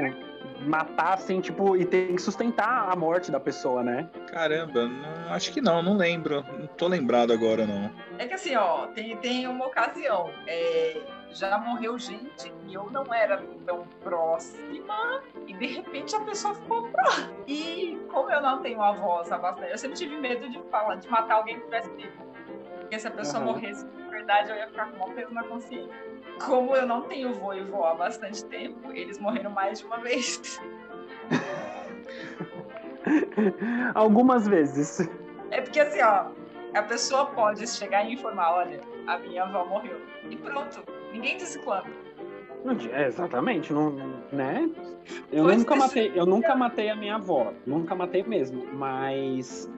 matar 0.62 1.14
assim, 1.14 1.42
tipo, 1.42 1.76
e 1.76 1.86
tem 1.86 2.16
que 2.16 2.22
sustentar 2.22 2.90
a 2.92 2.96
morte 2.96 3.32
da 3.32 3.40
pessoa, 3.40 3.84
né? 3.84 4.10
Caramba, 4.28 4.88
não, 4.88 5.34
acho 5.34 5.52
que 5.52 5.62
não, 5.62 5.82
não 5.82 5.96
lembro. 5.96 6.44
Não 6.58 6.68
tô 6.68 6.88
lembrado 6.88 7.32
agora, 7.32 7.66
não. 7.66 7.92
É 8.18 8.28
que 8.28 8.34
assim, 8.34 8.56
ó, 8.56 8.88
tem, 8.88 9.16
tem 9.18 9.48
uma 9.48 9.66
ocasião. 9.68 10.30
é, 10.48 11.02
já 11.32 11.58
morreu 11.60 11.98
gente 11.98 12.52
e 12.68 12.74
eu 12.74 12.90
não 12.90 13.14
era 13.14 13.38
tão 13.66 13.86
próxima, 14.04 15.22
e 15.48 15.54
de 15.54 15.68
repente 15.68 16.16
a 16.16 16.22
pessoa 16.22 16.56
ficou 16.56 16.90
próxima. 16.90 17.32
E 17.48 18.00
como 18.12 18.32
eu 18.32 18.42
não 18.42 18.62
tenho 18.62 18.82
avós 18.82 19.32
há 19.32 19.38
bastante, 19.38 19.72
eu 19.72 19.78
sempre 19.78 19.98
tive 19.98 20.18
medo 20.18 20.50
de 20.50 20.60
falar, 20.70 20.96
de 20.96 21.08
matar 21.08 21.36
alguém 21.36 21.56
que 21.56 21.66
tivesse 21.66 21.90
vivo. 21.92 22.26
Porque 22.80 23.00
se 23.00 23.08
a 23.08 23.12
pessoa 23.12 23.44
Aham. 23.44 23.54
morresse 23.54 23.86
de 23.86 24.04
verdade, 24.10 24.50
eu 24.50 24.56
ia 24.56 24.68
ficar 24.68 24.92
com 24.92 25.10
um 25.10 25.14
peso 25.14 25.32
na 25.34 25.44
consciência. 25.44 26.09
Como 26.46 26.76
eu 26.76 26.86
não 26.86 27.02
tenho 27.04 27.34
vô 27.34 27.54
e 27.54 27.64
vó 27.64 27.88
há 27.88 27.96
bastante 27.96 28.44
tempo, 28.46 28.92
eles 28.92 29.20
morreram 29.20 29.52
mais 29.52 29.80
de 29.80 29.86
uma 29.86 29.98
vez. 29.98 30.60
Algumas 33.94 34.48
vezes. 34.48 35.08
É 35.52 35.62
porque 35.62 35.80
assim, 35.80 36.02
ó, 36.02 36.26
a 36.74 36.84
pessoa 36.84 37.26
pode 37.28 37.68
chegar 37.68 38.06
e 38.06 38.14
informar, 38.14 38.54
olha, 38.54 38.82
a 39.08 39.18
minha 39.18 39.44
avó 39.44 39.66
morreu. 39.66 40.00
E 40.30 40.36
pronto. 40.36 40.84
Ninguém 41.12 41.38
disse 41.38 41.60
quando. 41.60 41.88
É, 42.92 43.08
exatamente, 43.08 43.72
não, 43.72 43.92
né? 44.32 44.70
Eu 45.32 45.46
Pois 45.46 45.58
nunca 45.58 45.76
matei, 45.76 46.12
eu 46.14 46.26
nunca 46.26 46.56
matei 46.56 46.90
a 46.90 46.96
minha 46.96 47.16
avó, 47.16 47.54
nunca 47.66 47.96
matei 47.96 48.22
mesmo, 48.24 48.66
mas 48.74 49.72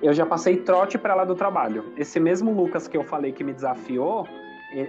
eu 0.00 0.14
já 0.14 0.24
passei 0.24 0.58
trote 0.58 0.96
pra 0.96 1.14
lá 1.14 1.24
do 1.24 1.34
trabalho. 1.34 1.92
Esse 1.96 2.20
mesmo 2.20 2.52
Lucas 2.52 2.86
que 2.86 2.96
eu 2.96 3.02
falei 3.02 3.32
que 3.32 3.42
me 3.42 3.52
desafiou, 3.52 4.26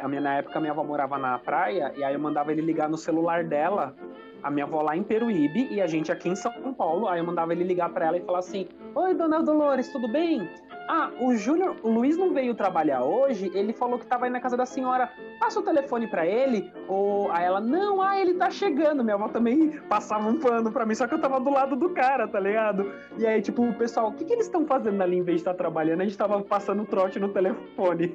a 0.02 0.08
minha, 0.08 0.22
na 0.22 0.36
época 0.36 0.60
minha 0.60 0.72
avó 0.72 0.84
morava 0.84 1.18
na 1.18 1.38
praia 1.40 1.94
e 1.98 2.04
aí 2.04 2.14
eu 2.14 2.20
mandava 2.20 2.52
ele 2.52 2.62
ligar 2.62 2.90
no 2.90 2.98
celular 2.98 3.44
dela, 3.44 3.96
a 4.42 4.50
minha 4.50 4.66
avó 4.66 4.82
lá 4.82 4.96
em 4.96 5.04
Peruíbe 5.04 5.68
e 5.72 5.82
a 5.82 5.88
gente 5.88 6.12
aqui 6.12 6.30
em 6.30 6.36
São 6.36 6.74
Paulo, 6.74 7.08
aí 7.08 7.20
eu 7.20 7.26
mandava 7.26 7.54
ele 7.54 7.64
ligar 7.64 7.90
pra 7.90 8.08
ela 8.08 8.18
e 8.18 8.22
falar 8.22 8.40
assim: 8.40 8.68
"Oi, 8.96 9.14
dona 9.14 9.42
Dolores, 9.42 9.90
tudo 9.90 10.08
bem?" 10.08 10.50
Ah, 10.88 11.12
o 11.20 11.36
Júnior, 11.36 11.78
o 11.82 11.90
Luiz 11.90 12.18
não 12.18 12.34
veio 12.34 12.54
trabalhar 12.54 13.04
hoje, 13.04 13.50
ele 13.54 13.72
falou 13.72 13.98
que 13.98 14.06
tava 14.06 14.26
aí 14.26 14.32
na 14.32 14.40
casa 14.40 14.58
da 14.58 14.66
senhora. 14.66 15.10
Passa 15.40 15.60
o 15.60 15.64
telefone 15.64 16.08
pra 16.08 16.26
ele, 16.26 16.72
ou 16.88 17.32
aí 17.32 17.46
ela, 17.46 17.62
não, 17.62 18.02
ah, 18.02 18.20
ele 18.20 18.34
tá 18.34 18.50
chegando. 18.50 19.04
Minha 19.04 19.16
avó 19.16 19.30
também 19.30 19.70
passava 19.90 20.28
um 20.28 20.40
pano 20.40 20.72
pra 20.72 20.86
mim, 20.86 20.96
só 20.96 21.08
que 21.08 21.14
eu 21.14 21.22
tava 21.22 21.40
do 21.40 21.50
lado 21.50 21.76
do 21.76 21.90
cara, 21.90 22.28
tá 22.28 22.40
ligado? 22.40 22.94
E 23.18 23.26
aí, 23.26 23.42
tipo, 23.42 23.64
o 23.64 23.74
pessoal, 23.74 24.10
o 24.10 24.14
que, 24.14 24.26
que 24.26 24.34
eles 24.34 24.46
estão 24.46 24.66
fazendo 24.66 25.02
ali 25.02 25.18
em 25.18 25.24
vez 25.24 25.38
de 25.38 25.42
estar 25.42 25.54
trabalhando? 25.54 26.02
A 26.02 26.04
gente 26.04 26.18
tava 26.18 26.42
passando 26.42 26.86
trote 26.86 27.20
no 27.20 27.30
telefone. 27.30 28.14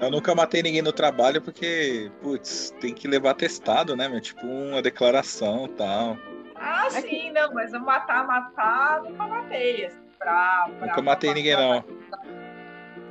Eu 0.00 0.10
nunca 0.10 0.34
matei 0.34 0.62
ninguém 0.62 0.82
no 0.82 0.92
trabalho 0.92 1.40
porque, 1.40 2.10
putz, 2.20 2.74
tem 2.80 2.92
que 2.92 3.06
levar 3.06 3.34
testado, 3.34 3.94
né, 3.94 4.08
meu? 4.08 4.20
Tipo, 4.20 4.44
uma 4.44 4.82
declaração 4.82 5.68
tal. 5.68 6.16
Ah, 6.62 6.86
É 6.86 6.90
sim, 7.00 7.30
não, 7.32 7.52
mas 7.54 7.72
eu 7.72 7.80
matar, 7.80 8.26
matar, 8.26 9.02
nunca 9.02 9.26
matei. 9.26 9.86
Assim, 9.86 9.98
pra, 10.18 10.68
pra- 10.78 10.86
Nunca 10.86 11.02
matei 11.02 11.30
pra- 11.30 11.36
ninguém, 11.36 11.54
pra- 11.56 11.62
não. 11.66 11.84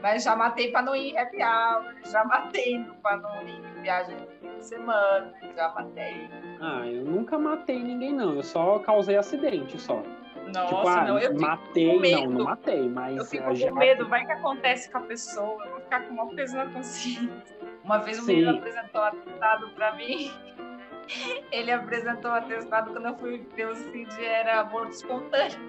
Mas 0.01 0.23
já 0.23 0.35
matei 0.35 0.71
pra 0.71 0.81
não 0.81 0.95
ir 0.95 1.11
em 1.11 1.17
happy 1.17 1.37
hour, 1.43 1.93
já 2.11 2.23
matei 2.25 2.83
pra 3.03 3.17
não 3.17 3.43
ir 3.47 3.51
em 3.77 3.81
viagem 3.83 4.15
de 4.17 4.27
fim 4.39 4.57
de 4.57 4.65
semana, 4.65 5.31
já 5.55 5.69
matei. 5.69 6.27
Ah, 6.59 6.87
eu 6.87 7.03
nunca 7.05 7.37
matei 7.37 7.77
ninguém, 7.83 8.11
não. 8.13 8.33
Eu 8.35 8.41
só 8.43 8.79
causei 8.79 9.15
acidente, 9.17 9.79
só. 9.79 10.01
Nossa, 10.55 10.65
tipo, 10.75 10.87
ah, 10.87 11.03
não, 11.05 11.19
eu 11.19 11.29
fico 11.29 11.41
matei, 11.41 11.87
com 11.93 11.99
medo. 11.99 12.21
não, 12.23 12.29
não 12.31 12.45
matei, 12.45 12.89
mas 12.89 13.15
Eu 13.17 13.25
fico 13.25 13.55
já- 13.55 13.69
com 13.69 13.75
medo, 13.75 14.09
vai 14.09 14.25
que 14.25 14.31
acontece 14.31 14.91
com 14.91 14.97
a 14.97 15.01
pessoa, 15.01 15.63
eu 15.65 15.71
vou 15.71 15.79
ficar 15.81 16.01
com 16.01 16.13
uma 16.15 16.27
peso 16.35 16.57
na 16.57 16.65
consciência. 16.65 17.57
Uma 17.83 17.99
vez 17.99 18.19
um 18.19 18.23
Sim. 18.23 18.35
menino 18.37 18.57
apresentou 18.57 19.01
um 19.01 19.03
atestado 19.05 19.69
pra 19.75 19.93
mim, 19.95 20.31
ele 21.51 21.71
apresentou 21.71 22.31
o 22.31 22.33
atestado 22.35 22.91
quando 22.91 23.07
eu 23.07 23.15
fui 23.17 23.45
ver 23.55 23.67
o 23.67 23.75
CID, 23.75 24.23
era 24.23 24.61
aborto 24.61 24.91
espontâneo. 24.91 25.59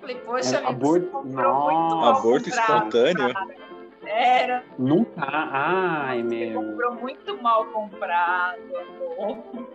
Falei, 0.00 0.16
poxa, 0.16 0.56
Era 0.58 0.68
amigo, 0.68 0.86
aborto- 0.86 1.28
mal 1.28 2.04
Aborto 2.04 2.50
comprado, 2.50 2.88
espontâneo? 2.88 3.34
cara. 3.34 3.56
Era, 4.04 4.64
Nunca. 4.78 5.12
Ai, 5.18 6.22
você 6.22 6.46
meu. 6.50 6.62
comprou 6.62 6.94
muito 6.94 7.42
mal 7.42 7.64
comprado, 7.66 8.60
amor. 8.76 9.68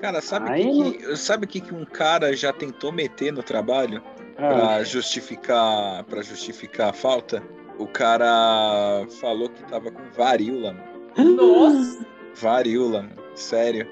Cara, 0.00 0.20
sabe 0.20 0.50
o 0.50 0.54
que, 0.54 1.16
sabe 1.16 1.46
que, 1.46 1.60
que 1.60 1.74
um 1.74 1.84
cara 1.84 2.34
já 2.34 2.52
tentou 2.52 2.92
meter 2.92 3.32
no 3.32 3.42
trabalho 3.42 4.02
Ah, 4.38 4.48
pra 4.48 4.84
justificar, 4.84 6.04
pra 6.04 6.22
justificar 6.22 6.90
a 6.90 6.92
falta? 6.92 7.42
O 7.78 7.86
cara 7.86 9.04
falou 9.20 9.48
que 9.50 9.62
tava 9.64 9.90
com 9.90 10.02
varíola. 10.12 10.76
Nossa, 11.16 12.06
Varíola, 12.36 13.02
mano. 13.02 13.23
Sério. 13.34 13.88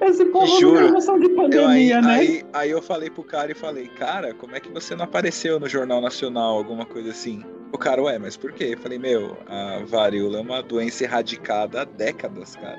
esse 0.00 0.24
povo 0.26 0.46
não 0.46 0.60
juro. 0.60 0.92
noção 0.92 1.18
de 1.18 1.26
Eu, 1.26 1.32
aí, 1.32 1.36
pandemia, 1.36 2.00
né? 2.00 2.14
aí, 2.14 2.44
aí 2.52 2.70
eu 2.70 2.80
falei 2.80 3.10
pro 3.10 3.22
cara 3.22 3.52
e 3.52 3.54
falei, 3.54 3.88
cara, 3.88 4.34
como 4.34 4.56
é 4.56 4.60
que 4.60 4.70
você 4.70 4.94
não 4.94 5.04
apareceu 5.04 5.60
no 5.60 5.68
Jornal 5.68 6.00
Nacional, 6.00 6.56
alguma 6.56 6.86
coisa 6.86 7.10
assim? 7.10 7.44
O 7.72 7.78
cara, 7.78 8.02
ué, 8.02 8.18
mas 8.18 8.36
por 8.36 8.52
quê? 8.52 8.70
Eu 8.72 8.78
falei, 8.78 8.98
meu, 8.98 9.36
a 9.46 9.80
varíola 9.84 10.38
é 10.38 10.40
uma 10.40 10.62
doença 10.62 11.04
erradicada 11.04 11.82
há 11.82 11.84
décadas, 11.84 12.56
cara. 12.56 12.78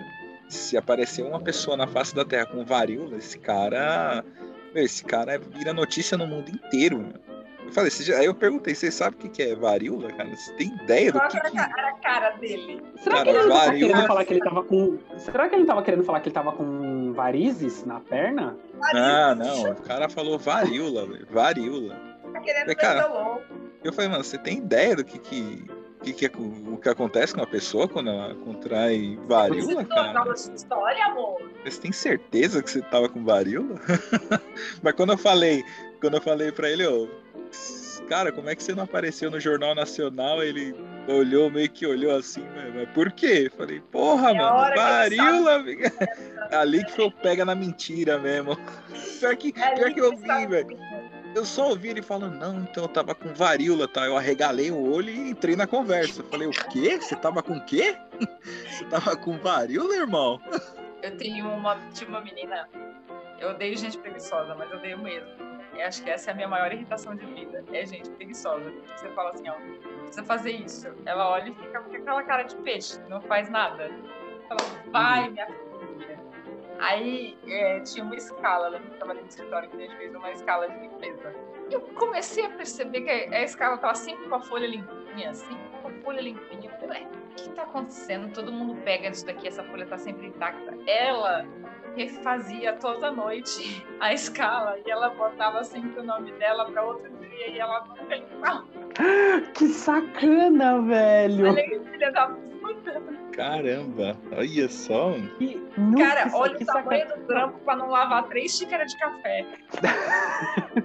Se 0.49 0.77
aparecer 0.77 1.23
uma 1.23 1.39
pessoa 1.39 1.75
na 1.75 1.85
face 1.85 2.15
da 2.15 2.23
Terra 2.23 2.45
com 2.45 2.63
varíola, 2.63 3.17
esse 3.17 3.37
cara. 3.37 4.23
Meu, 4.73 4.83
esse 4.83 5.03
cara 5.03 5.37
vira 5.37 5.73
notícia 5.73 6.17
no 6.17 6.25
mundo 6.25 6.49
inteiro, 6.49 6.97
mano. 6.97 7.19
Eu 7.67 7.73
falei, 7.73 7.91
"Você 7.91 8.03
já-" 8.03 8.17
aí 8.17 8.25
eu 8.25 8.33
perguntei, 8.33 8.73
você 8.73 8.89
sabe 8.91 9.15
o 9.15 9.19
que 9.19 9.29
que 9.29 9.43
é 9.43 9.55
varíola, 9.55 10.11
cara? 10.13 10.29
Você 10.35 10.51
tem 10.53 10.67
ideia 10.83 11.11
do 11.11 11.19
que, 11.19 11.37
era, 11.37 11.51
que... 11.51 11.57
era 11.57 11.89
a 11.89 11.93
cara 11.93 12.29
dele? 12.31 12.81
Será 13.03 13.17
Cara, 13.17 13.23
que 13.25 13.29
ele 13.29 13.37
não 13.43 13.49
tava 13.49 13.65
varíola- 13.65 13.87
querendo 13.93 14.07
falar 14.07 14.25
que 14.25 14.33
ele 14.33 14.39
tava 14.41 14.63
com. 14.63 14.97
Será 15.17 15.49
que 15.49 15.55
ele 15.55 15.59
não 15.61 15.67
tava 15.67 15.83
querendo 15.83 16.03
falar 16.03 16.19
que 16.21 16.29
ele 16.29 16.33
tava 16.33 16.51
com 16.53 17.13
varizes 17.13 17.85
na 17.85 17.99
perna? 17.99 18.57
Ah, 18.93 19.35
não, 19.35 19.71
o 19.71 19.81
cara 19.81 20.09
falou 20.09 20.39
varíola, 20.39 21.05
velho. 21.05 21.27
Varíola. 21.29 21.95
Tá 22.33 22.39
querendo 22.41 22.75
Cara. 22.75 23.41
Eu 23.83 23.93
falei, 23.93 24.09
mano, 24.09 24.23
você 24.23 24.37
tem 24.37 24.57
ideia 24.57 24.95
do 24.95 25.03
que 25.03 25.17
que, 25.19 25.65
que, 26.01 26.13
que 26.13 26.25
é 26.25 26.31
o 26.37 26.77
que 26.77 26.89
acontece 26.89 27.33
com 27.33 27.41
uma 27.41 27.47
pessoa 27.47 27.87
quando 27.87 28.09
ela 28.09 28.33
contrai 28.35 29.17
varíola, 29.27 29.83
Você 29.83 29.85
cara? 29.85 30.13
não 30.13 30.35
sua 30.35 30.53
história, 30.55 31.05
amor? 31.05 31.41
Você 31.63 31.79
tem 31.81 31.91
certeza 31.91 32.61
que 32.63 32.69
você 32.69 32.81
tava 32.81 33.07
com 33.07 33.23
varíola? 33.23 33.75
Mas 34.81 34.93
quando 34.93 35.13
eu 35.13 35.17
falei, 35.17 35.63
quando 36.01 36.15
eu 36.15 36.21
falei 36.21 36.51
pra 36.51 36.69
ele, 36.69 36.85
ô, 36.85 37.07
cara, 38.07 38.31
como 38.31 38.49
é 38.49 38.55
que 38.55 38.63
você 38.63 38.73
não 38.73 38.83
apareceu 38.83 39.29
no 39.29 39.39
Jornal 39.39 39.75
Nacional? 39.75 40.41
Ele 40.41 40.75
olhou, 41.07 41.49
meio 41.49 41.69
que 41.69 41.85
olhou 41.85 42.15
assim, 42.15 42.43
mas, 42.55 42.73
mas 42.73 42.89
por 42.89 43.11
quê? 43.11 43.49
Eu 43.51 43.57
falei, 43.57 43.81
porra, 43.91 44.31
É 44.31 44.33
mano, 44.33 44.75
varíola, 44.75 45.55
amiga. 45.55 45.91
Ali 46.51 46.83
que 46.85 46.93
foi 46.93 47.05
o 47.05 47.11
pega 47.11 47.43
na 47.43 47.55
mentira 47.55 48.17
mesmo. 48.17 48.57
Pior 49.19 49.35
que, 49.35 49.53
É 49.57 49.75
pior 49.75 49.93
que 49.93 49.99
eu 49.99 50.15
vi, 50.15 50.47
velho. 50.47 50.77
Eu 51.35 51.45
só 51.45 51.69
ouvi 51.69 51.89
ele 51.89 52.01
falando, 52.01 52.35
não, 52.37 52.61
então 52.61 52.83
eu 52.85 52.89
tava 52.89 53.13
com 53.13 53.31
varíola, 53.33 53.87
tá? 53.87 54.05
Eu 54.05 54.17
arregalei 54.17 54.71
o 54.71 54.91
olho 54.91 55.09
e 55.09 55.29
entrei 55.29 55.55
na 55.55 55.67
conversa. 55.67 56.21
Eu 56.21 56.25
falei, 56.25 56.47
o 56.47 56.51
quê? 56.51 56.97
Você 56.99 57.15
tava 57.15 57.43
com 57.43 57.53
o 57.57 57.65
quê? 57.65 57.95
Você 58.67 58.85
tava 58.85 59.15
com 59.15 59.37
varíola, 59.37 59.95
irmão? 59.95 60.41
Eu 61.03 61.15
tenho 61.17 61.47
uma, 61.47 61.75
tinha 61.93 62.09
uma 62.09 62.21
menina, 62.21 62.67
eu 63.39 63.49
odeio 63.49 63.77
gente 63.77 63.97
preguiçosa, 63.99 64.55
mas 64.55 64.71
eu 64.71 64.77
odeio 64.77 64.97
mesmo. 64.97 65.29
Eu 65.77 65.87
acho 65.87 66.03
que 66.03 66.09
essa 66.09 66.31
é 66.31 66.33
a 66.33 66.35
minha 66.35 66.47
maior 66.47 66.71
irritação 66.71 67.15
de 67.15 67.25
vida, 67.25 67.63
é 67.71 67.85
gente 67.85 68.09
preguiçosa. 68.09 68.73
Você 68.95 69.09
fala 69.09 69.29
assim, 69.29 69.47
ó, 69.47 69.53
precisa 69.99 70.23
fazer 70.23 70.51
isso. 70.51 70.87
Ela 71.05 71.29
olha 71.29 71.49
e 71.49 71.53
fica 71.53 71.79
com 71.79 71.95
aquela 71.95 72.23
cara 72.23 72.43
de 72.43 72.55
peixe, 72.57 72.99
não 73.07 73.21
faz 73.21 73.49
nada. 73.49 73.89
Fala, 74.47 74.59
vai, 74.87 75.29
minha 75.29 75.45
filha. 75.45 76.19
Aí 76.79 77.37
é, 77.47 77.79
tinha 77.81 78.03
uma 78.03 78.15
escala, 78.15 78.67
ela 78.67 78.79
estava 78.91 79.13
no 79.13 79.21
escritório 79.27 79.69
que 79.69 79.77
a 79.77 79.79
gente 79.79 79.95
fez 79.97 80.15
uma 80.15 80.31
escala 80.31 80.67
de 80.67 80.79
limpeza. 80.79 81.33
Eu 81.69 81.81
comecei 81.81 82.45
a 82.45 82.49
perceber 82.49 83.01
que 83.01 83.09
a 83.09 83.43
escala 83.43 83.75
estava 83.75 83.95
sempre 83.95 84.27
com 84.27 84.35
a 84.35 84.41
folha 84.41 84.67
limpinha, 84.67 85.33
sempre 85.33 85.66
com 85.87 86.01
folha 86.01 86.21
limpinha. 86.21 86.69
Eu 86.69 86.79
falei, 86.79 87.03
ué, 87.03 87.07
o 87.07 87.35
que 87.35 87.49
tá 87.49 87.63
acontecendo? 87.63 88.33
Todo 88.33 88.51
mundo 88.51 88.75
pega 88.83 89.09
isso 89.09 89.25
daqui, 89.25 89.47
essa 89.47 89.63
folha 89.63 89.85
tá 89.85 89.97
sempre 89.97 90.27
intacta. 90.27 90.77
Ela 90.85 91.45
refazia 91.95 92.73
toda 92.73 93.11
noite 93.11 93.83
a 93.99 94.13
escala 94.13 94.77
e 94.85 94.89
ela 94.89 95.09
botava 95.09 95.63
sempre 95.63 95.99
o 95.99 96.03
nome 96.03 96.31
dela 96.33 96.65
para 96.65 96.83
outro 96.83 97.09
dia 97.17 97.49
e 97.49 97.59
ela 97.59 97.85
nunca 97.85 98.15
limpava. 98.15 98.67
Que 99.53 99.67
sacana, 99.67 100.81
velho! 100.81 101.49
Olha 101.49 101.63
que 101.63 101.79
filha 101.91 102.11
da. 102.11 102.35
Caramba, 103.37 104.17
olha 104.35 104.67
só. 104.67 105.13
Que- 105.37 105.61
Cara, 105.97 106.25
nossa, 106.25 106.37
olha 106.37 106.57
o 106.59 106.65
tamanho 106.65 107.07
do 107.07 107.17
trampo 107.27 107.59
para 107.59 107.75
não 107.75 107.89
lavar 107.89 108.23
três 108.23 108.57
xícaras 108.57 108.91
de 108.91 108.97
café. 108.99 109.45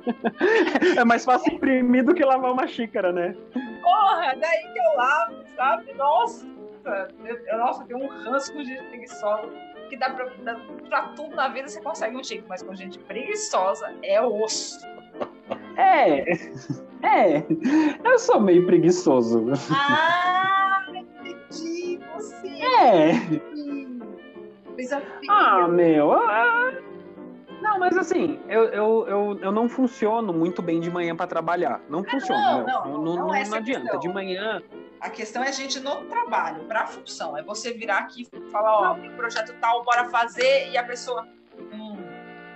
É 0.96 1.04
mais 1.04 1.24
fácil 1.24 1.52
imprimir 1.54 2.04
do 2.04 2.14
que 2.14 2.24
lavar 2.24 2.52
uma 2.52 2.66
xícara, 2.66 3.12
né? 3.12 3.36
Porra, 3.82 4.34
daí 4.40 4.72
que 4.72 4.78
eu 4.78 4.96
lavo, 4.96 5.34
sabe? 5.56 5.92
Nossa, 5.94 6.46
eu, 7.24 7.58
nossa, 7.58 7.84
tenho 7.84 8.02
um 8.02 8.08
ranço 8.08 8.52
com 8.52 8.64
gente 8.64 8.82
preguiçosa. 8.84 9.48
Que 9.88 9.96
dá 9.96 10.10
pra, 10.10 10.26
dá 10.42 10.56
pra 10.88 11.02
tudo 11.08 11.34
na 11.36 11.48
vida 11.48 11.68
você 11.68 11.80
consegue 11.80 12.16
um 12.16 12.24
jeito, 12.24 12.44
mas 12.48 12.62
com 12.62 12.74
gente 12.74 12.98
preguiçosa 12.98 13.92
é 14.02 14.20
osso. 14.20 14.80
É, 15.76 16.32
é. 17.02 17.44
Eu 18.04 18.18
sou 18.18 18.40
meio 18.40 18.66
preguiçoso. 18.66 19.44
Ah, 19.70 20.71
entendi 21.52 22.00
você. 22.14 22.48
É. 22.48 23.12
Desafio. 24.76 25.30
Ah, 25.30 25.68
meu. 25.68 26.12
ah, 26.12 26.72
Não, 27.60 27.78
mas 27.78 27.96
assim, 27.96 28.40
eu, 28.48 28.64
eu, 28.64 29.06
eu, 29.06 29.38
eu 29.40 29.52
não 29.52 29.68
funciono 29.68 30.32
muito 30.32 30.62
bem 30.62 30.80
de 30.80 30.90
manhã 30.90 31.14
pra 31.14 31.26
trabalhar. 31.26 31.80
Não 31.88 32.02
funciona, 32.02 32.64
não, 32.64 32.84
não, 32.88 33.02
não, 33.02 33.14
não 33.28 33.34
é 33.34 33.42
adianta. 33.42 33.98
De 33.98 34.08
manhã. 34.08 34.62
A 35.00 35.10
questão 35.10 35.42
é 35.42 35.48
a 35.48 35.52
gente 35.52 35.80
no 35.80 36.04
trabalho, 36.04 36.64
para 36.64 36.82
a 36.82 36.86
função. 36.86 37.36
É 37.36 37.42
você 37.42 37.72
virar 37.72 37.98
aqui 37.98 38.26
e 38.32 38.50
falar, 38.50 38.92
ó, 38.92 38.94
tem 38.94 39.10
projeto 39.16 39.52
tal, 39.60 39.84
bora 39.84 40.08
fazer, 40.10 40.70
e 40.70 40.78
a 40.78 40.84
pessoa. 40.84 41.26
Hum, 41.72 41.96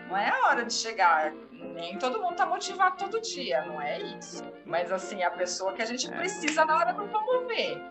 não 0.08 0.16
é 0.16 0.30
a 0.30 0.48
hora 0.48 0.64
de 0.64 0.72
chegar. 0.72 1.32
Nem 1.74 1.98
todo 1.98 2.20
mundo 2.20 2.36
tá 2.36 2.46
motivado 2.46 2.96
todo 2.96 3.20
dia, 3.20 3.64
não 3.66 3.80
é 3.80 4.00
isso. 4.00 4.44
Mas 4.64 4.92
assim, 4.92 5.22
a 5.22 5.30
pessoa 5.30 5.72
que 5.72 5.82
a 5.82 5.84
gente 5.84 6.08
precisa 6.10 6.64
na 6.64 6.76
hora 6.78 6.92
do 6.92 7.04
vamos 7.06 7.46
ver. 7.48 7.82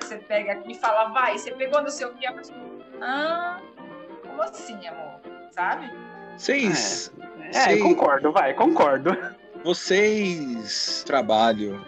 Você 0.00 0.16
pega 0.18 0.52
aqui 0.52 0.72
e 0.72 0.74
fala, 0.74 1.06
vai, 1.06 1.38
você 1.38 1.50
pegou 1.52 1.82
no 1.82 1.90
seu 1.90 2.12
que 2.14 2.26
a 2.26 2.32
pessoa. 2.32 2.58
Ah, 3.00 3.60
como 4.22 4.42
assim, 4.42 4.86
amor? 4.86 5.20
Sabe? 5.50 5.90
Vocês, 6.36 7.12
É, 7.40 7.52
Sei. 7.52 7.78
concordo, 7.78 8.32
vai, 8.32 8.52
concordo. 8.54 9.10
vocês 9.62 11.02
trabalham. 11.06 11.80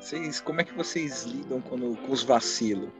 Vocês, 0.00 0.40
como 0.40 0.60
é 0.60 0.64
que 0.64 0.72
vocês 0.74 1.24
lidam 1.24 1.60
quando, 1.60 1.96
com 2.06 2.12
os 2.12 2.22
vacilos? 2.22 2.90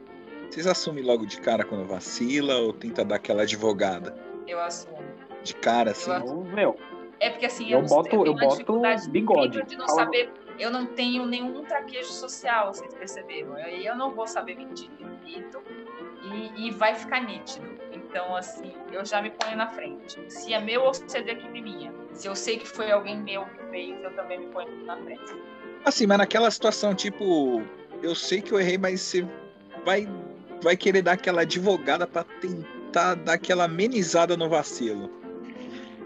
Vocês 0.49 0.65
assumem 0.67 1.03
logo 1.03 1.25
de 1.25 1.39
cara 1.39 1.63
quando 1.63 1.85
vacila 1.85 2.55
ou 2.55 2.73
tenta 2.73 3.03
dar 3.05 3.15
aquela 3.15 3.43
advogada? 3.43 4.15
Eu 4.47 4.59
assumo. 4.59 4.97
De 5.43 5.53
cara, 5.55 5.91
assim? 5.91 6.09
Eu 6.11 6.17
Então, 6.17 6.43
meu, 6.43 6.75
É 7.19 7.29
porque 7.31 7.45
assim, 7.47 7.71
Eu 7.71 7.79
não- 7.81 7.87
boto- 7.87 8.25
eu 8.25 8.31
uma 8.33 8.39
boto 8.41 8.81
bigode. 9.09 9.63
De 9.63 9.75
não 9.75 9.87
saber, 9.87 10.31
eu 10.59 10.71
não 10.71 10.85
tenho 10.85 11.25
nenhum 11.25 11.63
traquejo 11.63 12.11
social, 12.11 12.73
vocês 12.73 12.93
perceberam. 12.93 13.57
Eu, 13.57 13.67
eu 13.79 13.95
não 13.95 14.11
vou 14.11 14.27
saber 14.27 14.55
mentir, 14.55 14.89
minto, 15.23 15.61
e, 16.23 16.67
e 16.67 16.71
vai 16.71 16.95
ficar 16.95 17.21
nítido. 17.21 17.67
Então, 17.91 18.35
assim, 18.35 18.73
eu 18.91 19.05
já 19.05 19.21
me 19.21 19.29
ponho 19.29 19.57
na 19.57 19.67
frente. 19.67 20.19
Se 20.27 20.53
é 20.53 20.59
meu 20.59 20.83
ou 20.83 20.93
se 20.93 21.17
é 21.17 21.21
de 21.21 21.31
equipe 21.31 21.61
minha. 21.61 21.93
Se 22.13 22.27
eu 22.27 22.35
sei 22.35 22.57
que 22.57 22.67
foi 22.67 22.91
alguém 22.91 23.21
meu 23.21 23.45
que 23.45 23.63
fez, 23.69 24.03
eu 24.03 24.15
também 24.15 24.39
me 24.39 24.47
ponho 24.47 24.85
na 24.85 24.97
frente. 24.97 25.35
Assim, 25.85 26.07
mas 26.07 26.17
naquela 26.17 26.49
situação, 26.49 26.95
tipo, 26.95 27.61
eu 28.01 28.15
sei 28.15 28.41
que 28.41 28.51
eu 28.51 28.59
errei, 28.59 28.77
mas 28.77 29.01
você 29.01 29.27
vai, 29.85 30.07
vai 30.61 30.75
querer 30.75 31.01
dar 31.01 31.13
aquela 31.13 31.41
advogada 31.41 32.07
pra 32.07 32.23
tentar 32.23 33.15
dar 33.15 33.33
aquela 33.33 33.65
amenizada 33.65 34.35
no 34.35 34.49
vacilo. 34.49 35.11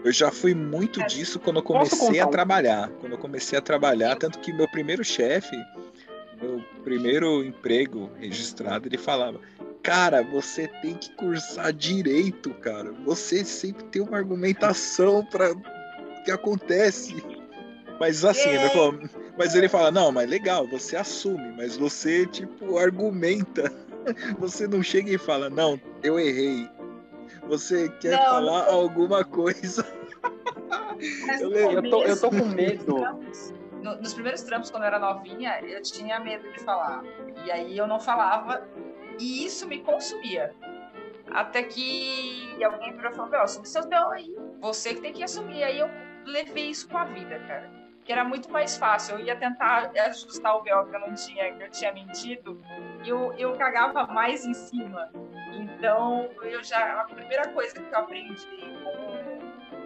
Eu 0.04 0.12
já 0.12 0.30
fui 0.30 0.54
muito 0.54 1.00
É. 1.00 1.06
disso 1.06 1.38
quando 1.38 1.56
eu 1.56 1.62
comecei 1.62 2.20
a 2.20 2.26
trabalhar. 2.26 2.88
Quando 3.00 3.12
eu 3.12 3.18
comecei 3.18 3.58
a 3.58 3.62
trabalhar, 3.62 4.16
tanto 4.16 4.38
que 4.40 4.52
meu 4.52 4.68
primeiro 4.68 5.04
chefe, 5.04 5.56
meu 6.40 6.62
primeiro 6.82 7.44
emprego 7.44 8.10
registrado, 8.18 8.88
ele 8.88 8.98
falava: 8.98 9.40
Cara, 9.82 10.22
você 10.22 10.68
tem 10.80 10.94
que 10.94 11.12
cursar 11.14 11.72
direito, 11.72 12.50
cara. 12.54 12.92
Você 13.04 13.44
sempre 13.44 13.84
tem 13.84 14.02
uma 14.02 14.16
argumentação 14.16 15.24
para 15.26 15.54
que 16.24 16.30
acontece. 16.30 17.22
Mas 18.00 18.24
assim, 18.24 18.48
ele 18.48 18.68
falou, 18.70 18.98
mas 19.38 19.54
ele 19.54 19.68
fala: 19.68 19.90
Não, 19.90 20.10
mas 20.10 20.28
legal, 20.28 20.66
você 20.66 20.96
assume, 20.96 21.52
mas 21.56 21.76
você, 21.76 22.26
tipo, 22.26 22.76
argumenta. 22.78 23.72
Você 24.40 24.66
não 24.66 24.82
chega 24.82 25.12
e 25.12 25.16
fala: 25.16 25.48
Não, 25.48 25.80
eu 26.02 26.18
errei. 26.18 26.68
Você 27.52 27.90
quer 28.00 28.12
Não, 28.18 28.30
falar 28.30 28.64
alguma 28.70 29.22
coisa. 29.26 29.84
Mas 31.26 31.42
Eu 31.42 31.50
eu 31.52 31.90
tô, 31.90 32.02
eu 32.02 32.18
tô 32.18 32.30
com 32.30 32.46
medo. 32.46 32.94
no- 33.82 33.96
nos 33.96 34.14
primeiros 34.14 34.40
trampos, 34.42 34.70
quando 34.70 34.84
eu 34.84 34.86
era 34.86 34.98
novinha, 34.98 35.60
eu 35.60 35.82
tinha 35.82 36.18
medo 36.18 36.50
de 36.50 36.60
falar. 36.60 37.02
E 37.44 37.50
aí 37.50 37.76
eu 37.76 37.86
não 37.86 38.00
falava, 38.00 38.66
e 39.18 39.44
isso 39.44 39.68
me 39.68 39.80
consumia. 39.80 40.54
Até 41.30 41.62
que 41.64 42.56
alguém 42.64 42.96
virou 42.96 43.10
e 43.12 43.14
falou: 43.14 43.30
Meu, 43.30 43.42
assume 43.42 43.66
seus 43.66 43.84
B.O. 43.84 44.10
aí. 44.12 44.34
Você 44.60 44.94
que 44.94 45.02
tem 45.02 45.12
que 45.12 45.22
assumir. 45.22 45.62
Aí 45.62 45.78
eu 45.78 45.90
levei 46.24 46.70
isso 46.70 46.88
com 46.88 46.96
a 46.96 47.04
vida, 47.04 47.38
cara. 47.40 47.70
Que 48.02 48.12
era 48.12 48.24
muito 48.24 48.50
mais 48.50 48.78
fácil. 48.78 49.18
Eu 49.18 49.26
ia 49.26 49.36
tentar 49.36 49.92
ajustar 50.06 50.56
o 50.56 50.62
B.O. 50.62 50.86
que 50.86 50.96
eu 50.96 51.00
não 51.00 51.12
tinha, 51.14 51.52
que 51.54 51.62
eu 51.64 51.70
tinha 51.70 51.92
mentido, 51.92 52.62
e 53.04 53.10
eu, 53.10 53.34
eu 53.34 53.52
cagava 53.58 54.06
mais 54.06 54.46
em 54.46 54.54
cima. 54.54 55.10
Então, 55.52 56.28
eu 56.42 56.62
já. 56.64 57.00
A 57.00 57.04
primeira 57.04 57.48
coisa 57.48 57.74
que 57.74 57.80
eu 57.94 57.98
aprendi 57.98 58.46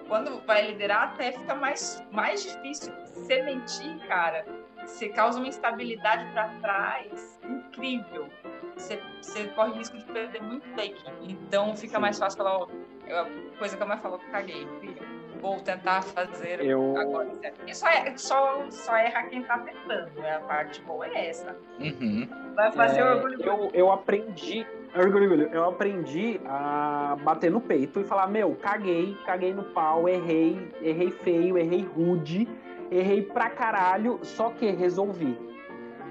quando 0.09 0.41
vai 0.47 0.67
liderar, 0.69 1.15
até 1.15 1.33
fica 1.33 1.55
mais, 1.55 2.03
mais 2.13 2.43
difícil. 2.43 2.93
Você 3.07 3.43
mentir, 3.43 3.99
cara, 4.07 4.45
você 4.85 5.09
causa 5.09 5.39
uma 5.39 5.49
instabilidade 5.49 6.31
para 6.33 6.49
trás 6.61 7.41
incrível. 7.45 8.29
Você, 8.77 9.01
você 9.21 9.47
corre 9.49 9.73
risco 9.73 9.97
de 9.97 10.05
perder 10.05 10.43
muito 10.43 10.69
da 10.77 10.85
equipe. 10.85 11.11
Então 11.23 11.75
fica 11.77 11.95
Sim. 11.97 12.01
mais 12.01 12.19
fácil 12.19 12.37
falar, 12.39 12.57
ó, 12.59 12.69
eu- 13.09 13.19
a 13.21 13.27
coisa 13.59 13.77
que 13.77 13.83
a 13.83 13.87
mãe 13.87 13.99
falou, 13.99 14.21
caguei, 14.31 14.67
filho. 14.81 15.17
Vou 15.41 15.61
tentar 15.61 16.03
fazer 16.03 16.65
Eu- 16.65 16.97
agora. 16.97 17.29
E 17.67 17.75
só, 17.75 17.89
é, 17.89 18.17
só, 18.17 18.71
só 18.71 18.97
erra 18.97 19.25
quem 19.25 19.43
tá 19.43 19.59
tentando, 19.59 20.11
né? 20.21 20.37
A 20.37 20.41
parte 20.41 20.81
boa 20.83 21.07
é 21.07 21.29
essa. 21.29 21.57
Uhum. 21.79 22.27
Vai 22.55 22.73
fazer 22.73 23.01
É, 23.01 23.05
o 23.05 23.17
orgulho 23.17 23.43
eu, 23.43 23.71
eu 23.75 23.93
aprendi. 23.93 24.67
Orgulho, 24.99 25.25
orgulho, 25.25 25.51
Eu 25.53 25.65
aprendi 25.65 26.41
a 26.47 27.19
bater 27.23 27.51
no 27.51 27.61
peito 27.61 28.01
e 28.01 28.05
falar, 28.05 28.29
meu, 28.29 28.55
caguei, 28.55 29.15
caguei 29.27 29.53
no 29.53 29.63
pau, 29.63 30.09
errei, 30.09 30.73
errei 30.81 31.11
feio, 31.11 31.59
errei 31.59 31.83
rude, 31.83 32.49
errei 32.91 33.23
pra 33.23 33.51
caralho, 33.51 34.19
só 34.23 34.49
que 34.49 34.71
resolvi. 34.71 35.37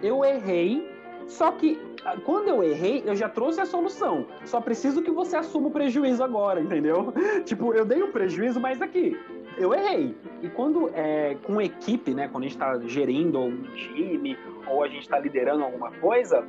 Eu 0.04 0.24
errei, 0.24 0.88
só 1.26 1.52
que 1.52 1.82
ah, 2.06 2.16
quando 2.24 2.50
eu 2.50 2.62
errei, 2.62 3.02
eu 3.08 3.16
já 3.16 3.28
trouxe 3.28 3.60
a 3.60 3.66
solução. 3.66 4.28
Só 4.44 4.62
preciso 4.62 5.02
que 5.02 5.10
você 5.10 5.36
assuma 5.36 5.70
o 5.70 5.72
prejuízo 5.72 6.24
agora, 6.24 6.62
entendeu? 6.62 7.12
tipo, 7.44 7.74
eu 7.74 7.84
dei 7.86 8.04
um 8.04 8.12
prejuízo, 8.12 8.60
mas 8.60 8.84
aqui, 8.84 9.20
eu 9.58 9.74
errei. 9.74 10.16
E 10.44 10.50
quando 10.50 10.92
é 10.94 11.36
com 11.42 11.60
equipe, 11.60 12.14
né? 12.14 12.28
Quando 12.28 12.44
a 12.44 12.48
gente 12.48 12.60
tá 12.60 12.80
gerindo 12.82 13.40
um 13.40 13.64
time 13.74 14.38
ou 14.68 14.84
a 14.84 14.88
gente 14.88 15.10
tá 15.10 15.18
liderando 15.18 15.64
alguma 15.64 15.90
coisa, 15.94 16.46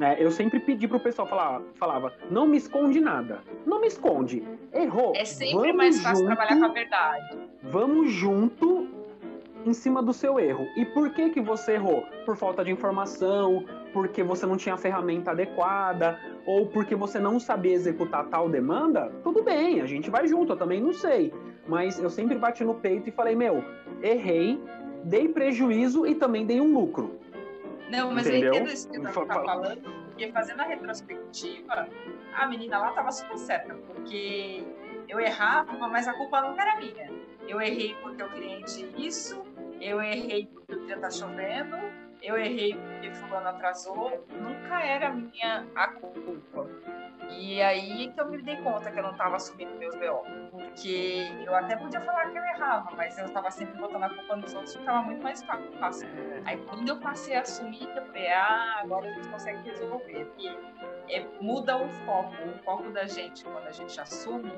é, 0.00 0.22
eu 0.22 0.30
sempre 0.30 0.60
pedi 0.60 0.86
pro 0.86 1.00
pessoal 1.00 1.26
falar, 1.26 1.60
falava, 1.74 2.12
não 2.30 2.46
me 2.46 2.56
esconde 2.56 3.00
nada. 3.00 3.42
Não 3.66 3.80
me 3.80 3.88
esconde. 3.88 4.42
Errou. 4.72 5.12
É 5.16 5.24
sempre 5.24 5.54
Vamos 5.54 5.76
mais 5.76 6.00
fácil 6.00 6.24
junto, 6.24 6.36
trabalhar 6.36 6.58
com 6.58 6.64
a 6.64 6.68
verdade. 6.68 7.38
Vamos 7.62 8.10
junto 8.10 8.88
em 9.66 9.72
cima 9.72 10.02
do 10.02 10.12
seu 10.12 10.38
erro. 10.38 10.66
E 10.76 10.84
por 10.84 11.10
que 11.10 11.30
que 11.30 11.40
você 11.40 11.72
errou? 11.72 12.04
Por 12.24 12.36
falta 12.36 12.64
de 12.64 12.70
informação, 12.70 13.64
porque 13.92 14.22
você 14.22 14.46
não 14.46 14.56
tinha 14.56 14.74
a 14.74 14.78
ferramenta 14.78 15.32
adequada, 15.32 16.18
ou 16.46 16.66
porque 16.66 16.94
você 16.94 17.18
não 17.18 17.40
sabia 17.40 17.74
executar 17.74 18.26
tal 18.26 18.48
demanda? 18.48 19.12
Tudo 19.22 19.42
bem, 19.42 19.80
a 19.80 19.86
gente 19.86 20.10
vai 20.10 20.26
junto, 20.28 20.52
eu 20.52 20.56
também 20.56 20.80
não 20.80 20.92
sei. 20.92 21.32
Mas 21.66 21.98
eu 21.98 22.08
sempre 22.08 22.38
bati 22.38 22.64
no 22.64 22.74
peito 22.74 23.08
e 23.08 23.12
falei, 23.12 23.34
meu, 23.34 23.64
errei, 24.02 24.58
dei 25.04 25.28
prejuízo 25.28 26.06
e 26.06 26.14
também 26.14 26.46
dei 26.46 26.60
um 26.60 26.72
lucro. 26.72 27.18
Não, 27.90 28.10
mas 28.12 28.26
Entendeu? 28.26 28.52
eu 28.54 28.60
entendo 28.60 28.72
isso 28.72 28.88
que 28.90 28.98
você 28.98 29.04
tá 29.04 29.12
fa- 29.12 29.44
falando, 29.44 29.82
porque 30.08 30.30
fazendo 30.32 30.60
a 30.60 30.64
retrospectiva, 30.64 31.88
a 32.34 32.46
menina 32.46 32.78
lá 32.78 32.90
tava 32.92 33.10
super 33.10 33.38
certa, 33.38 33.74
porque 33.74 34.64
eu 35.08 35.18
errava, 35.20 35.72
mas 35.88 36.06
a 36.06 36.12
culpa 36.14 36.40
nunca 36.42 36.62
era 36.62 36.76
minha. 36.76 37.10
Eu 37.48 37.60
errei 37.60 37.94
porque 38.02 38.22
o 38.22 38.28
cliente 38.30 38.86
isso, 38.96 39.42
eu 39.80 40.02
errei 40.02 40.46
porque 40.52 40.74
o 40.74 40.84
dia 40.84 40.98
tá 40.98 41.10
chovendo, 41.10 41.76
eu 42.22 42.36
errei 42.36 42.74
porque 42.74 43.10
fulano 43.12 43.48
atrasou, 43.48 44.26
nunca 44.30 44.80
era 44.80 45.10
minha 45.10 45.66
a 45.74 45.88
culpa. 45.88 46.68
E 47.30 47.60
aí 47.60 48.10
que 48.12 48.20
eu 48.20 48.28
me 48.28 48.40
dei 48.42 48.56
conta 48.62 48.90
que 48.90 48.98
eu 48.98 49.02
não 49.02 49.14
tava 49.14 49.36
assumindo 49.36 49.74
meus 49.76 49.94
BO. 49.94 50.22
Porque 50.50 51.30
eu 51.44 51.54
até 51.54 51.76
podia 51.76 52.00
falar 52.00 52.30
que 52.30 52.38
eu 52.38 52.44
errava, 52.44 52.90
mas 52.96 53.18
eu 53.18 53.26
estava 53.26 53.50
sempre 53.50 53.78
botando 53.78 54.04
a 54.04 54.08
culpa 54.08 54.36
nos 54.36 54.54
outros, 54.54 54.74
ficava 54.74 55.02
muito 55.02 55.22
mais 55.22 55.42
fácil. 55.42 56.08
Aí 56.44 56.56
quando 56.56 56.88
eu 56.88 56.96
passei 56.98 57.36
a 57.36 57.42
assumir, 57.42 57.88
eu 57.94 58.06
falei, 58.06 58.28
ah, 58.28 58.80
agora 58.82 59.08
a 59.08 59.12
gente 59.12 59.28
consegue 59.28 59.68
resolver. 59.68 60.32
E 60.38 60.48
é, 61.10 61.26
muda 61.40 61.76
o 61.76 61.88
foco. 61.88 62.34
O 62.48 62.58
foco 62.64 62.90
da 62.90 63.06
gente, 63.06 63.44
quando 63.44 63.66
a 63.66 63.72
gente 63.72 64.00
assume, 64.00 64.52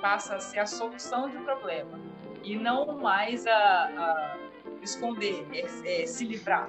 passa 0.00 0.36
a 0.36 0.40
ser 0.40 0.60
a 0.60 0.66
solução 0.66 1.28
de 1.28 1.38
problema. 1.38 1.98
E 2.42 2.56
não 2.56 2.98
mais 2.98 3.46
a, 3.46 3.52
a 3.52 4.38
esconder, 4.82 5.46
é, 5.52 6.02
é, 6.02 6.06
se 6.06 6.24
livrar. 6.24 6.68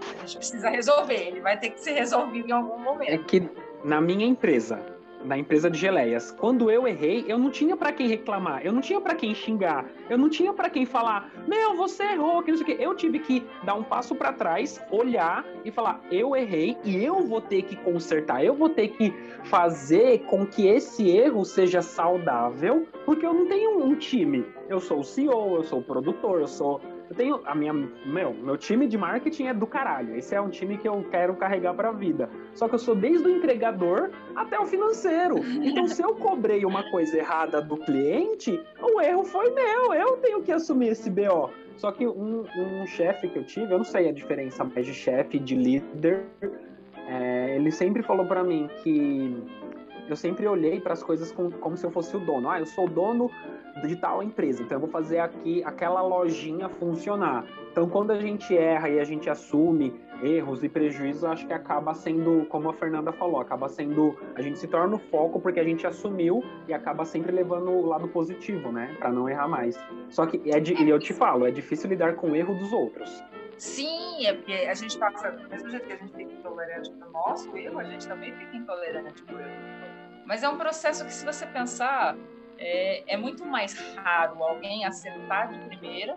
A 0.00 0.26
gente 0.26 0.38
precisa 0.38 0.68
resolver, 0.68 1.28
ele 1.28 1.40
vai 1.40 1.58
ter 1.58 1.70
que 1.70 1.80
ser 1.80 1.92
resolvido 1.92 2.48
em 2.48 2.52
algum 2.52 2.78
momento. 2.78 3.10
É 3.10 3.18
que 3.18 3.48
na 3.84 4.00
minha 4.00 4.26
empresa, 4.26 4.80
na 5.24 5.36
empresa 5.36 5.70
de 5.70 5.78
geleias. 5.78 6.30
Quando 6.30 6.70
eu 6.70 6.86
errei, 6.86 7.24
eu 7.28 7.38
não 7.38 7.50
tinha 7.50 7.76
para 7.76 7.92
quem 7.92 8.08
reclamar, 8.08 8.64
eu 8.64 8.72
não 8.72 8.80
tinha 8.80 9.00
para 9.00 9.14
quem 9.14 9.34
xingar, 9.34 9.86
eu 10.08 10.16
não 10.16 10.28
tinha 10.28 10.52
para 10.52 10.70
quem 10.70 10.86
falar: 10.86 11.30
"Meu, 11.46 11.76
você 11.76 12.02
errou", 12.04 12.42
que 12.42 12.50
não 12.50 12.58
sei 12.58 12.64
o 12.64 12.66
quê. 12.66 12.76
Eu 12.80 12.94
tive 12.94 13.18
que 13.18 13.46
dar 13.64 13.74
um 13.74 13.82
passo 13.82 14.14
para 14.14 14.32
trás, 14.32 14.80
olhar 14.90 15.44
e 15.64 15.70
falar: 15.70 16.00
"Eu 16.10 16.34
errei 16.34 16.76
e 16.84 17.02
eu 17.04 17.22
vou 17.26 17.40
ter 17.40 17.62
que 17.62 17.76
consertar. 17.76 18.44
Eu 18.44 18.54
vou 18.54 18.68
ter 18.68 18.88
que 18.88 19.12
fazer 19.44 20.20
com 20.20 20.46
que 20.46 20.66
esse 20.66 21.08
erro 21.08 21.44
seja 21.44 21.82
saudável, 21.82 22.86
porque 23.04 23.24
eu 23.24 23.32
não 23.32 23.46
tenho 23.46 23.82
um 23.84 23.94
time. 23.94 24.44
Eu 24.68 24.80
sou 24.80 25.00
o 25.00 25.04
CEO, 25.04 25.56
eu 25.56 25.64
sou 25.64 25.80
o 25.80 25.84
produtor, 25.84 26.40
eu 26.40 26.48
sou 26.48 26.80
eu 27.10 27.16
tenho 27.16 27.40
a 27.44 27.56
minha, 27.56 27.72
meu, 27.72 28.32
meu 28.32 28.56
time 28.56 28.86
de 28.86 28.96
marketing 28.96 29.46
é 29.46 29.54
do 29.54 29.66
caralho. 29.66 30.14
Esse 30.14 30.36
é 30.36 30.40
um 30.40 30.48
time 30.48 30.78
que 30.78 30.88
eu 30.88 31.04
quero 31.10 31.34
carregar 31.34 31.74
para 31.74 31.88
a 31.88 31.92
vida. 31.92 32.30
Só 32.54 32.68
que 32.68 32.76
eu 32.76 32.78
sou 32.78 32.94
desde 32.94 33.26
o 33.26 33.30
entregador 33.36 34.10
até 34.36 34.56
o 34.60 34.64
financeiro. 34.64 35.38
Então, 35.60 35.88
se 35.88 36.00
eu 36.00 36.14
cobrei 36.14 36.64
uma 36.64 36.88
coisa 36.88 37.18
errada 37.18 37.60
do 37.60 37.76
cliente, 37.76 38.60
o 38.80 39.00
erro 39.00 39.24
foi 39.24 39.50
meu. 39.50 39.92
Eu 39.92 40.18
tenho 40.18 40.40
que 40.40 40.52
assumir 40.52 40.90
esse 40.90 41.10
BO. 41.10 41.50
Só 41.76 41.90
que 41.90 42.06
um, 42.06 42.44
um 42.56 42.86
chefe 42.86 43.28
que 43.28 43.38
eu 43.40 43.44
tive, 43.44 43.72
eu 43.74 43.78
não 43.78 43.84
sei 43.84 44.08
a 44.08 44.12
diferença 44.12 44.62
mais 44.62 44.86
de 44.86 44.94
chefe 44.94 45.38
de 45.40 45.56
líder, 45.56 46.26
é, 47.08 47.56
ele 47.56 47.72
sempre 47.72 48.04
falou 48.04 48.26
para 48.26 48.44
mim 48.44 48.70
que 48.84 49.36
eu 50.08 50.14
sempre 50.14 50.46
olhei 50.46 50.80
para 50.80 50.92
as 50.92 51.02
coisas 51.02 51.32
como, 51.32 51.50
como 51.52 51.76
se 51.76 51.84
eu 51.84 51.90
fosse 51.90 52.16
o 52.16 52.20
dono. 52.20 52.48
Ah, 52.48 52.60
eu 52.60 52.66
sou 52.66 52.84
o 52.84 52.88
dono 52.88 53.30
de 53.86 53.96
tal 53.96 54.22
empresa. 54.22 54.62
Então 54.62 54.76
eu 54.76 54.80
vou 54.80 54.90
fazer 54.90 55.18
aqui 55.18 55.62
aquela 55.64 56.02
lojinha 56.02 56.68
funcionar. 56.68 57.44
Então 57.70 57.88
quando 57.88 58.10
a 58.10 58.20
gente 58.20 58.56
erra 58.56 58.88
e 58.88 59.00
a 59.00 59.04
gente 59.04 59.28
assume 59.30 59.94
erros 60.22 60.62
e 60.62 60.68
prejuízos, 60.68 61.24
acho 61.24 61.46
que 61.46 61.52
acaba 61.52 61.94
sendo, 61.94 62.44
como 62.46 62.68
a 62.68 62.74
Fernanda 62.74 63.12
falou, 63.12 63.40
acaba 63.40 63.68
sendo 63.68 64.16
a 64.34 64.42
gente 64.42 64.58
se 64.58 64.68
torna 64.68 64.96
o 64.96 64.98
foco 64.98 65.40
porque 65.40 65.60
a 65.60 65.64
gente 65.64 65.86
assumiu 65.86 66.42
e 66.68 66.74
acaba 66.74 67.04
sempre 67.04 67.32
levando 67.32 67.70
o 67.70 67.86
lado 67.86 68.08
positivo, 68.08 68.70
né, 68.70 68.94
para 68.98 69.10
não 69.10 69.28
errar 69.28 69.48
mais. 69.48 69.78
Só 70.08 70.26
que 70.26 70.40
é 70.50 70.60
de, 70.60 70.88
eu 70.88 70.98
te 70.98 71.12
falo, 71.12 71.46
é 71.46 71.50
difícil 71.50 71.88
lidar 71.88 72.16
com 72.16 72.30
o 72.30 72.36
erro 72.36 72.54
dos 72.54 72.72
outros. 72.72 73.22
Sim, 73.56 74.26
é 74.26 74.32
porque 74.32 74.52
a 74.52 74.72
gente 74.74 74.98
passa, 74.98 75.32
do 75.32 75.48
mesmo 75.50 75.68
jeito 75.68 75.86
que 75.86 75.92
a 75.92 75.96
gente 75.96 76.12
fica 76.14 76.32
intolerante 76.32 76.90
com 76.90 77.04
o 77.06 77.12
nosso 77.12 77.56
erro, 77.56 77.78
a 77.78 77.84
gente 77.84 78.08
também 78.08 78.32
fica 78.34 78.56
intolerante 78.56 79.22
com 79.22 79.34
o 79.34 79.38
erro. 79.38 79.50
Mas 80.24 80.42
é 80.42 80.48
um 80.48 80.56
processo 80.56 81.04
que, 81.04 81.12
se 81.12 81.26
você 81.26 81.44
pensar, 81.46 82.16
é, 82.60 83.14
é 83.14 83.16
muito 83.16 83.44
mais 83.44 83.74
raro 83.96 84.44
alguém 84.44 84.84
acertar 84.84 85.48
de 85.48 85.58
primeira 85.66 86.14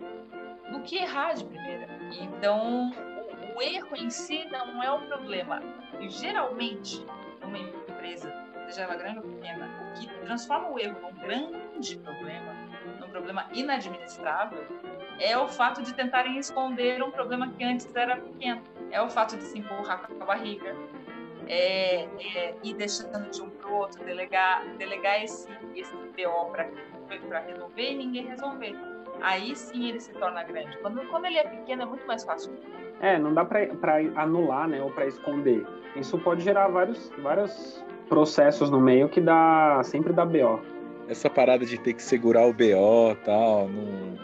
do 0.70 0.82
que 0.82 0.98
errar 0.98 1.34
de 1.34 1.46
primeira. 1.46 1.88
Então, 2.20 2.92
o, 2.92 3.58
o 3.58 3.62
erro 3.62 3.96
em 3.96 4.10
si 4.10 4.46
não 4.52 4.84
é 4.84 4.92
o 4.92 5.00
problema. 5.08 5.62
E, 6.00 6.10
geralmente, 6.10 7.06
numa 7.42 7.58
empresa, 7.58 8.34
seja 8.68 8.82
ela 8.82 8.96
grande 8.96 9.20
ou 9.20 9.24
pequena, 9.24 9.70
o 9.82 10.00
que 10.00 10.08
transforma 10.26 10.70
o 10.70 10.80
erro 10.80 11.00
num 11.02 11.14
grande 11.20 11.98
problema, 11.98 12.54
num 13.00 13.10
problema 13.10 13.48
inadministrável, 13.54 14.66
é 15.20 15.38
o 15.38 15.48
fato 15.48 15.82
de 15.82 15.94
tentarem 15.94 16.38
esconder 16.38 17.02
um 17.04 17.12
problema 17.12 17.50
que 17.50 17.64
antes 17.64 17.94
era 17.96 18.18
pequeno. 18.18 18.62
É 18.92 19.02
o 19.02 19.10
fato 19.10 19.38
de 19.38 19.44
se 19.44 19.60
empurrar 19.60 20.08
com 20.08 20.22
a 20.22 20.26
barriga, 20.26 20.76
é, 21.48 22.04
é, 22.04 22.56
ir 22.64 22.74
deixando 22.76 23.30
de 23.30 23.42
um 23.42 23.50
para 23.50 23.70
o 23.70 23.76
outro, 23.76 24.04
delegar, 24.04 24.66
delegar 24.78 25.24
esse, 25.24 25.48
esse 25.76 25.94
BO 25.96 26.52
para 26.52 27.40
resolver 27.40 27.92
e 27.92 27.96
ninguém 27.96 28.28
resolver. 28.28 28.76
Aí 29.22 29.56
sim 29.56 29.90
ele 29.90 30.00
se 30.00 30.12
torna 30.14 30.44
grande. 30.44 30.78
Quando, 30.80 31.06
quando 31.08 31.26
ele 31.26 31.38
é 31.38 31.44
pequeno 31.44 31.84
é 31.84 31.86
muito 31.86 32.06
mais 32.06 32.24
fácil. 32.24 32.54
É, 33.00 33.18
não 33.18 33.34
dá 33.34 33.46
para 33.46 33.68
anular, 34.16 34.68
né, 34.68 34.82
ou 34.82 34.92
para 34.92 35.06
esconder. 35.06 35.66
Isso 35.96 36.18
pode 36.20 36.42
gerar 36.42 36.68
vários, 36.68 37.12
vários 37.22 37.84
processos 38.10 38.70
no 38.70 38.80
meio 38.80 39.10
que 39.10 39.22
dá 39.22 39.82
sempre 39.84 40.14
dá 40.14 40.26
BO. 40.26 40.62
Essa 41.08 41.30
parada 41.30 41.66
de 41.66 41.78
ter 41.78 41.94
que 41.94 42.02
segurar 42.02 42.46
o 42.48 42.54
BO 42.54 43.16
tal, 43.24 43.68
não... 43.68 44.18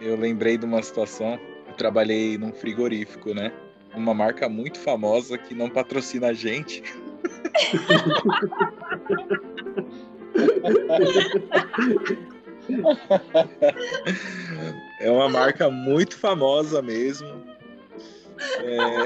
eu 0.00 0.16
lembrei 0.16 0.56
de 0.56 0.64
uma 0.64 0.82
situação. 0.82 1.38
Eu 1.66 1.74
trabalhei 1.74 2.38
num 2.38 2.52
frigorífico, 2.52 3.34
né? 3.34 3.52
Uma 3.94 4.14
marca 4.14 4.48
muito 4.48 4.78
famosa 4.78 5.36
que 5.38 5.54
não 5.54 5.68
patrocina 5.68 6.28
a 6.28 6.32
gente. 6.32 6.82
é 15.00 15.10
uma 15.10 15.28
marca 15.28 15.68
muito 15.70 16.16
famosa 16.16 16.80
mesmo. 16.80 17.28
É... 18.64 19.04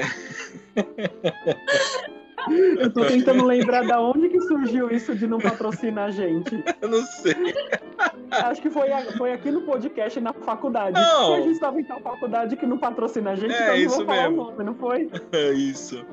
Eu 2.79 2.91
tô 2.91 3.05
tentando 3.05 3.45
lembrar 3.45 3.85
da 3.85 4.01
onde 4.01 4.29
que 4.29 4.39
surgiu 4.41 4.91
isso 4.91 5.15
de 5.15 5.27
não 5.27 5.39
patrocinar 5.39 6.05
a 6.05 6.11
gente. 6.11 6.63
Eu 6.81 6.89
não 6.89 7.03
sei. 7.03 7.35
Acho 8.31 8.61
que 8.61 8.69
foi, 8.69 8.89
foi 9.17 9.33
aqui 9.33 9.51
no 9.51 9.61
podcast 9.61 10.19
na 10.19 10.33
faculdade. 10.33 10.99
Não. 10.99 11.35
a 11.35 11.41
gente 11.41 11.53
estava 11.53 11.79
em 11.79 11.83
tal 11.83 11.99
faculdade 12.01 12.55
que 12.55 12.65
não 12.65 12.77
patrocina 12.77 13.31
a 13.31 13.35
gente, 13.35 13.53
é, 13.53 13.63
então 13.63 13.75
isso 13.75 13.99
não 13.99 14.05
vou 14.05 14.05
falar 14.05 14.29
mesmo. 14.29 14.41
o 14.41 14.51
nome, 14.51 14.63
não 14.63 14.75
foi? 14.75 15.09
É 15.31 15.51
isso. 15.51 16.05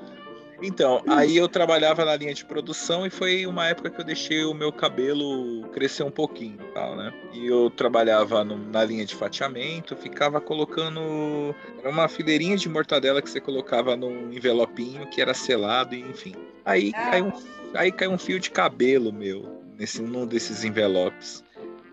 Então, 0.66 1.02
aí 1.06 1.36
eu 1.36 1.46
trabalhava 1.48 2.04
na 2.04 2.16
linha 2.16 2.32
de 2.32 2.44
produção 2.44 3.06
e 3.06 3.10
foi 3.10 3.46
uma 3.46 3.66
época 3.66 3.90
que 3.90 4.00
eu 4.00 4.04
deixei 4.04 4.44
o 4.44 4.54
meu 4.54 4.72
cabelo 4.72 5.68
crescer 5.68 6.02
um 6.02 6.10
pouquinho, 6.10 6.58
tal, 6.72 6.96
né? 6.96 7.12
E 7.32 7.46
eu 7.46 7.68
trabalhava 7.68 8.42
no, 8.42 8.56
na 8.56 8.82
linha 8.82 9.04
de 9.04 9.14
fatiamento, 9.14 9.94
ficava 9.94 10.40
colocando 10.40 11.54
era 11.78 11.90
uma 11.90 12.08
fileirinha 12.08 12.56
de 12.56 12.68
mortadela 12.68 13.20
que 13.20 13.28
você 13.28 13.40
colocava 13.40 13.94
num 13.94 14.32
envelopinho 14.32 15.06
que 15.08 15.20
era 15.20 15.34
selado 15.34 15.94
e 15.94 16.00
enfim. 16.00 16.34
Aí 16.64 16.92
Ah. 16.94 17.10
caiu 17.10 17.26
um, 17.26 17.32
aí 17.74 17.92
caiu 17.92 18.10
um 18.12 18.18
fio 18.18 18.40
de 18.40 18.50
cabelo 18.50 19.12
meu 19.12 19.62
nesse 19.76 20.00
num 20.00 20.26
desses 20.26 20.64
envelopes. 20.64 21.44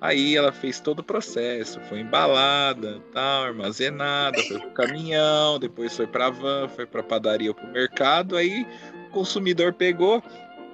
Aí 0.01 0.35
ela 0.35 0.51
fez 0.51 0.79
todo 0.79 0.99
o 0.99 1.03
processo, 1.03 1.79
foi 1.81 1.99
embalada, 1.99 2.99
tal, 3.13 3.43
armazenada, 3.43 4.41
foi 4.47 4.59
pro 4.59 4.71
caminhão, 4.71 5.59
depois 5.59 5.95
foi 5.95 6.07
pra 6.07 6.31
van, 6.31 6.67
foi 6.67 6.87
pra 6.87 7.03
padaria 7.03 7.51
ou 7.51 7.55
pro 7.55 7.67
mercado, 7.67 8.35
aí 8.35 8.65
o 9.07 9.11
consumidor 9.11 9.73
pegou, 9.73 10.23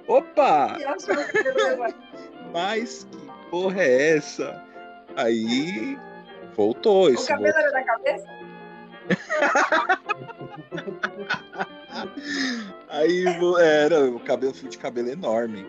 opa, 0.06 0.78
mas 2.54 3.04
que 3.04 3.18
porra 3.50 3.82
é 3.82 4.16
essa? 4.16 4.64
Aí 5.14 5.98
voltou 6.56 7.04
O 7.04 7.10
isso. 7.10 7.28
cabelo 7.28 7.54
era 7.54 7.70
da 7.70 7.84
cabeça? 7.84 8.26
Aí 12.88 13.24
era 13.60 14.04
o 14.04 14.20
cabelo, 14.20 14.54
fio 14.54 14.68
de 14.68 14.78
cabelo 14.78 15.08
enorme. 15.08 15.66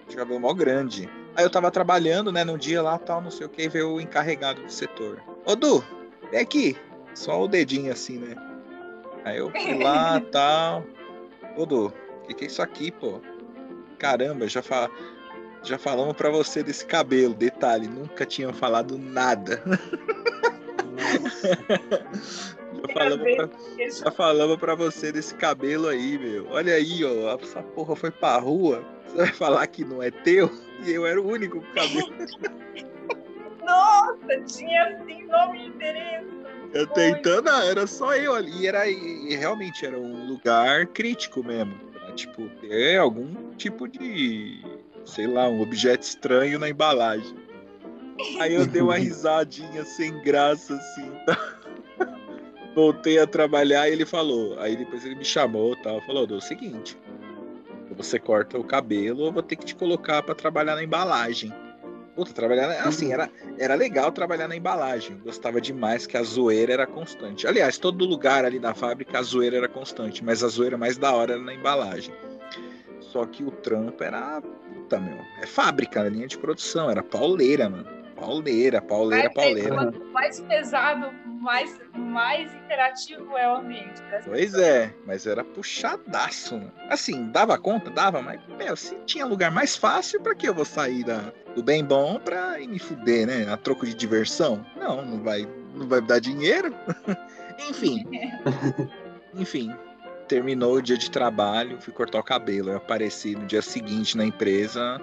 Fio 0.00 0.08
de 0.10 0.16
cabelo 0.16 0.40
mó 0.40 0.52
grande. 0.54 1.08
Aí 1.36 1.44
eu 1.44 1.50
tava 1.50 1.70
trabalhando, 1.70 2.32
né, 2.32 2.44
num 2.44 2.56
dia 2.56 2.80
lá, 2.80 2.98
tal, 2.98 3.20
não 3.20 3.30
sei 3.30 3.46
o 3.46 3.50
que, 3.50 3.68
veio 3.68 3.92
o 3.92 4.00
encarregado 4.00 4.62
do 4.62 4.72
setor. 4.72 5.22
Ô, 5.44 5.54
Du, 5.54 5.84
vem 6.30 6.40
aqui. 6.40 6.76
Só 7.14 7.42
o 7.42 7.48
dedinho 7.48 7.92
assim, 7.92 8.18
né? 8.18 8.34
Aí 9.22 9.36
eu 9.36 9.50
fui 9.50 9.82
lá, 9.82 10.18
tal. 10.32 10.82
Ô, 11.54 11.66
Du, 11.66 11.88
o 11.88 12.26
que, 12.26 12.32
que 12.32 12.44
é 12.44 12.46
isso 12.46 12.62
aqui, 12.62 12.90
pô? 12.90 13.20
Caramba, 13.98 14.48
já, 14.48 14.62
já 15.62 15.78
falamos 15.78 16.14
pra 16.14 16.30
você 16.30 16.62
desse 16.62 16.86
cabelo. 16.86 17.34
Detalhe, 17.34 17.86
nunca 17.86 18.24
tinham 18.24 18.54
falado 18.54 18.96
nada. 18.96 19.62
já 22.72 22.94
falamos 22.94 23.36
pra... 23.36 23.48
Já 23.90 24.10
falava 24.10 24.56
pra 24.56 24.74
você 24.74 25.12
desse 25.12 25.34
cabelo 25.34 25.88
aí, 25.88 26.18
meu. 26.18 26.46
Olha 26.48 26.74
aí, 26.74 27.04
ó. 27.04 27.34
Essa 27.34 27.62
porra 27.62 27.94
foi 27.94 28.10
pra 28.10 28.38
rua. 28.38 28.82
Você 29.06 29.16
vai 29.18 29.32
falar 29.32 29.66
que 29.66 29.84
não 29.84 30.02
é 30.02 30.10
teu? 30.10 30.50
E 30.84 30.92
eu 30.92 31.06
era 31.06 31.20
o 31.20 31.26
único 31.26 31.60
com 31.60 31.72
cabelo. 31.74 32.12
Nossa, 33.64 34.40
tinha 34.46 34.84
assim 34.84 35.24
nome 35.24 35.58
e 35.58 35.66
endereço. 35.66 36.36
Eu 36.72 36.86
tentando, 36.88 37.48
ah, 37.48 37.64
era 37.64 37.86
só 37.86 38.14
eu 38.14 38.34
ali. 38.34 38.62
E, 38.62 38.66
era, 38.66 38.88
e 38.88 39.34
realmente 39.34 39.84
era 39.86 39.98
um 39.98 40.26
lugar 40.26 40.86
crítico 40.86 41.42
mesmo. 41.42 41.74
Pra, 41.92 42.12
tipo, 42.12 42.48
ter 42.60 42.98
algum 42.98 43.54
tipo 43.56 43.88
de. 43.88 44.62
Sei 45.04 45.26
lá, 45.26 45.48
um 45.48 45.60
objeto 45.60 46.02
estranho 46.02 46.58
na 46.58 46.68
embalagem. 46.68 47.34
Aí 48.40 48.54
eu 48.54 48.66
dei 48.66 48.82
uma 48.82 48.96
risadinha 48.98 49.84
sem 49.84 50.20
graça, 50.22 50.74
assim. 50.74 51.10
Voltei 52.74 53.18
a 53.18 53.26
trabalhar 53.26 53.88
e 53.88 53.92
ele 53.92 54.04
falou. 54.04 54.58
Aí 54.60 54.76
depois 54.76 55.04
ele 55.04 55.14
me 55.14 55.24
chamou 55.24 55.72
e 55.72 55.82
tal. 55.82 56.00
Falou: 56.02 56.26
"Dô, 56.26 56.34
é 56.34 56.38
o 56.38 56.42
seguinte. 56.42 56.96
Ou 57.90 57.96
Você 57.96 58.18
corta 58.18 58.58
o 58.58 58.64
cabelo 58.64 59.20
ou 59.20 59.26
eu 59.26 59.32
vou 59.32 59.42
ter 59.42 59.56
que 59.56 59.64
te 59.64 59.74
colocar 59.74 60.22
pra 60.22 60.34
trabalhar 60.34 60.74
na 60.74 60.82
embalagem. 60.82 61.52
Puta, 62.16 62.32
trabalhar. 62.32 62.70
Assim, 62.86 63.12
era, 63.12 63.30
era 63.58 63.74
legal 63.74 64.10
trabalhar 64.10 64.48
na 64.48 64.56
embalagem. 64.56 65.18
Gostava 65.18 65.60
demais 65.60 66.06
que 66.06 66.16
a 66.16 66.22
zoeira 66.22 66.72
era 66.72 66.86
constante. 66.86 67.46
Aliás, 67.46 67.76
todo 67.76 68.06
lugar 68.06 68.42
ali 68.46 68.58
na 68.58 68.74
fábrica 68.74 69.18
a 69.18 69.22
zoeira 69.22 69.58
era 69.58 69.68
constante, 69.68 70.24
mas 70.24 70.42
a 70.42 70.48
zoeira 70.48 70.78
mais 70.78 70.96
da 70.96 71.12
hora 71.12 71.34
era 71.34 71.42
na 71.42 71.52
embalagem. 71.52 72.14
Só 73.00 73.26
que 73.26 73.44
o 73.44 73.50
trampo 73.50 74.02
era. 74.02 74.40
Puta, 74.40 74.98
meu. 74.98 75.18
É 75.42 75.46
fábrica, 75.46 76.02
linha 76.04 76.26
de 76.26 76.38
produção. 76.38 76.90
Era 76.90 77.02
pauleira, 77.02 77.68
mano. 77.68 77.86
Pauleira, 78.16 78.80
pauleira, 78.80 79.30
pauleira. 79.30 79.74
Quanto 79.74 80.04
mais 80.06 80.40
pesado, 80.40 81.12
mais, 81.46 81.80
mais 81.94 82.52
interativo 82.52 83.38
é 83.38 83.48
o 83.48 83.58
ambiente. 83.58 84.02
Pois 84.24 84.52
é, 84.54 84.92
mas 85.06 85.28
era 85.28 85.44
puxadaço. 85.44 86.56
Mano. 86.56 86.72
Assim, 86.90 87.30
dava 87.30 87.56
conta? 87.56 87.88
Dava, 87.88 88.20
mas 88.20 88.40
meu, 88.58 88.74
se 88.74 88.96
tinha 89.06 89.24
lugar 89.24 89.52
mais 89.52 89.76
fácil, 89.76 90.20
pra 90.20 90.34
que 90.34 90.48
eu 90.48 90.52
vou 90.52 90.64
sair 90.64 91.04
da, 91.04 91.32
do 91.54 91.62
bem 91.62 91.84
bom 91.84 92.18
pra 92.18 92.60
ir 92.60 92.66
me 92.66 92.80
fuder, 92.80 93.28
né? 93.28 93.46
A 93.48 93.56
troco 93.56 93.86
de 93.86 93.94
diversão? 93.94 94.66
Não, 94.76 95.04
não 95.06 95.22
vai, 95.22 95.46
não 95.72 95.86
vai 95.86 96.00
dar 96.00 96.18
dinheiro. 96.18 96.74
Enfim. 97.70 98.04
Enfim. 99.32 99.72
Terminou 100.26 100.74
o 100.74 100.82
dia 100.82 100.98
de 100.98 101.08
trabalho, 101.08 101.80
fui 101.80 101.92
cortar 101.92 102.18
o 102.18 102.24
cabelo. 102.24 102.70
Eu 102.70 102.78
apareci 102.78 103.36
no 103.36 103.46
dia 103.46 103.62
seguinte 103.62 104.16
na 104.16 104.24
empresa 104.24 105.00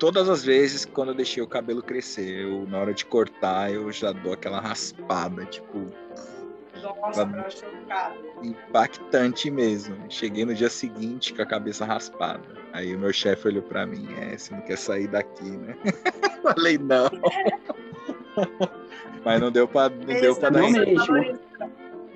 todas 0.00 0.28
as 0.28 0.42
vezes 0.42 0.84
quando 0.84 1.10
eu 1.10 1.14
deixei 1.14 1.40
o 1.40 1.46
cabelo 1.46 1.82
crescer, 1.82 2.46
eu, 2.46 2.66
na 2.66 2.78
hora 2.78 2.92
de 2.92 3.04
cortar, 3.04 3.72
eu 3.72 3.92
já 3.92 4.10
dou 4.10 4.32
aquela 4.32 4.58
raspada, 4.58 5.44
tipo. 5.44 5.86
Nossa, 6.82 7.26
pra... 7.26 8.14
Impactante 8.42 9.50
mesmo. 9.50 9.96
Cheguei 10.08 10.46
no 10.46 10.54
dia 10.54 10.70
seguinte 10.70 11.34
com 11.34 11.42
a 11.42 11.46
cabeça 11.46 11.84
raspada. 11.84 12.42
Aí 12.72 12.96
o 12.96 12.98
meu 12.98 13.12
chefe 13.12 13.48
olhou 13.48 13.62
para 13.62 13.86
mim, 13.86 14.08
é, 14.18 14.36
você 14.36 14.54
não 14.54 14.62
quer 14.62 14.78
sair 14.78 15.06
daqui, 15.06 15.50
né? 15.50 15.76
Falei, 16.42 16.78
não. 16.78 17.10
Mas 19.22 19.38
não 19.38 19.52
deu 19.52 19.68
pra, 19.68 19.90
não 19.90 20.06
deu 20.06 20.34
pra 20.34 20.48
dar 20.48 20.62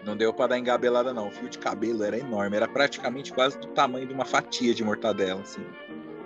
não 0.06 0.16
deu 0.16 0.32
para 0.32 0.46
dar 0.48 0.58
engabelada 0.58 1.12
não. 1.12 1.28
O 1.28 1.30
fio 1.30 1.50
de 1.50 1.58
cabelo 1.58 2.02
era 2.02 2.18
enorme, 2.18 2.56
era 2.56 2.68
praticamente 2.68 3.32
quase 3.32 3.58
do 3.58 3.66
tamanho 3.68 4.06
de 4.06 4.14
uma 4.14 4.24
fatia 4.24 4.74
de 4.74 4.82
mortadela, 4.82 5.42
assim. 5.42 5.64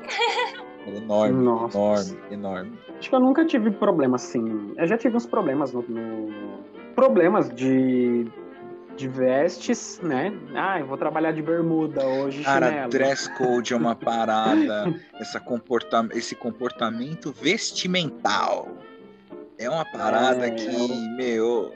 enorme, 0.97 1.45
Nossa. 1.45 1.79
enorme, 1.79 2.19
enorme. 2.31 2.79
Acho 2.99 3.09
que 3.09 3.15
eu 3.15 3.21
nunca 3.21 3.45
tive 3.45 3.71
problema 3.71 4.17
assim. 4.17 4.73
Eu 4.77 4.87
já 4.87 4.97
tive 4.97 5.17
uns 5.17 5.27
problemas 5.27 5.73
no, 5.73 5.83
no... 5.83 6.29
problemas 6.95 7.49
de 7.51 8.27
de 8.97 9.07
vestes, 9.07 10.01
né? 10.03 10.33
Ah, 10.57 10.81
eu 10.81 10.87
vou 10.87 10.99
trabalhar 10.99 11.31
de 11.31 11.41
bermuda 11.41 12.05
hoje. 12.05 12.43
Cara, 12.43 12.69
chinelo. 12.69 12.91
dress 12.91 13.33
code 13.39 13.73
é 13.73 13.77
uma 13.77 13.95
parada. 13.97 14.93
essa 15.15 15.39
comporta 15.39 16.09
esse 16.13 16.35
comportamento 16.35 17.31
vestimental 17.31 18.69
é 19.57 19.71
uma 19.71 19.85
parada 19.85 20.47
é, 20.47 20.51
que, 20.51 20.67
eu... 20.67 20.89
meu, 21.17 21.75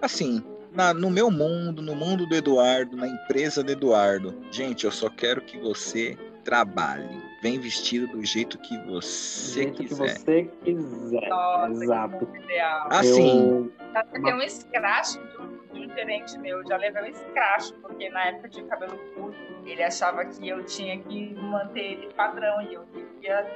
assim, 0.00 0.42
na, 0.72 0.94
no 0.94 1.10
meu 1.10 1.30
mundo, 1.30 1.82
no 1.82 1.94
mundo 1.94 2.26
do 2.26 2.34
Eduardo, 2.34 2.96
na 2.96 3.06
empresa 3.06 3.62
do 3.62 3.70
Eduardo, 3.70 4.34
gente, 4.50 4.84
eu 4.84 4.90
só 4.90 5.08
quero 5.10 5.40
que 5.42 5.58
você 5.58 6.16
trabalhe. 6.44 7.22
Vem 7.42 7.58
vestido 7.58 8.06
do 8.08 8.24
jeito 8.24 8.58
que 8.58 8.76
você 8.86 9.62
jeito 9.62 9.82
quiser. 9.82 10.14
que 10.14 10.20
você 10.20 10.50
quiser. 10.62 11.28
Nossa, 11.28 11.84
Exato. 11.84 12.28
Assim. 12.90 13.38
Eu... 13.38 13.72
Tem 14.22 14.34
um 14.34 14.42
escracho 14.42 15.18
de 15.18 15.38
um, 15.38 15.58
de 15.72 15.86
um 15.86 15.94
gerente 15.94 16.38
meu, 16.38 16.62
já 16.68 16.76
levei 16.76 17.02
um 17.02 17.06
escracho, 17.06 17.74
porque 17.80 18.08
na 18.10 18.26
época 18.26 18.48
de 18.50 18.62
cabelo 18.64 18.98
curto, 19.14 19.38
ele 19.64 19.82
achava 19.82 20.24
que 20.24 20.48
eu 20.48 20.64
tinha 20.64 20.98
que 21.00 21.34
manter 21.34 21.92
ele 21.92 22.12
padrão 22.14 22.60
e 22.62 22.74
eu 22.74 22.84
queria 22.92 23.46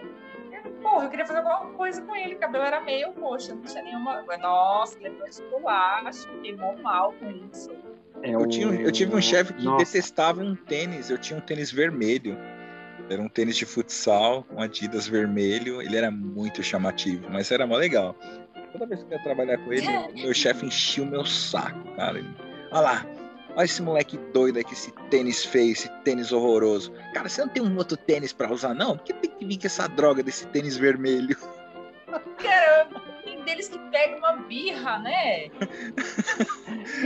porra, 0.83 1.05
eu 1.05 1.11
queria 1.11 1.27
fazer 1.27 1.39
alguma 1.39 1.73
coisa 1.73 2.03
com 2.03 2.15
ele. 2.15 2.35
O 2.35 2.39
cabelo 2.39 2.65
era 2.65 2.81
meio, 2.81 3.13
poxa, 3.13 3.55
não 3.55 3.63
tinha 3.63 3.83
nenhuma. 3.83 4.23
Nossa, 4.39 4.99
levou 5.01 5.27
esculacho, 5.27 6.29
queimou 6.43 6.77
mal 6.79 7.13
com 7.15 7.31
isso. 7.53 7.71
É 8.23 8.31
eu, 8.31 8.47
tinha, 8.47 8.67
eu 8.69 8.93
tive 8.93 9.15
um 9.15 9.21
chefe 9.21 9.53
que 9.53 9.65
Nossa. 9.65 9.85
detestava 9.85 10.43
um 10.43 10.55
tênis. 10.55 11.11
Eu 11.11 11.19
tinha 11.19 11.39
um 11.39 11.43
tênis 11.43 11.71
vermelho. 11.71 12.39
Era 13.09 13.21
um 13.21 13.29
tênis 13.29 13.57
de 13.57 13.67
futsal, 13.67 14.47
um 14.51 14.61
Adidas 14.61 15.07
vermelho. 15.07 15.83
Ele 15.83 15.97
era 15.97 16.11
muito 16.11 16.63
chamativo, 16.63 17.29
mas 17.31 17.51
era 17.51 17.67
mó 17.67 17.77
legal. 17.77 18.17
Toda 18.73 18.87
vez 18.87 19.03
que 19.03 19.13
eu 19.13 19.19
ia 19.19 19.23
trabalhar 19.23 19.59
com 19.59 19.73
ele, 19.73 19.87
meu 20.15 20.35
chefe 20.35 20.67
enchia 20.67 21.05
o 21.05 21.07
meu 21.07 21.25
saco, 21.25 21.85
cara. 21.97 22.25
Olha 22.73 22.81
lá, 22.81 23.07
olha 23.55 23.65
esse 23.65 23.81
moleque 23.83 24.19
doido 24.33 24.57
aí, 24.57 24.65
que 24.65 24.73
esse 24.73 24.91
tênis 25.11 25.45
feio, 25.45 25.73
esse 25.73 25.89
tênis 26.03 26.33
horroroso. 26.33 26.93
Cara, 27.13 27.29
você 27.29 27.43
não 27.43 27.49
tem 27.49 27.63
um 27.63 27.77
outro 27.77 27.97
tênis 27.97 28.33
para 28.33 28.53
usar, 28.53 28.75
não? 28.75 28.97
Por 28.97 29.05
que 29.05 29.13
tem 29.13 29.31
que 29.31 29.45
vir 29.45 29.59
com 29.59 29.67
essa 29.67 29.87
droga 29.87 30.23
desse 30.23 30.47
tênis 30.49 30.77
vermelho? 30.77 31.37
Caramba, 32.39 33.03
tem 33.23 33.43
deles 33.45 33.69
que 33.69 33.79
pega 33.91 34.17
uma 34.17 34.37
birra, 34.39 34.99
né? 34.99 35.51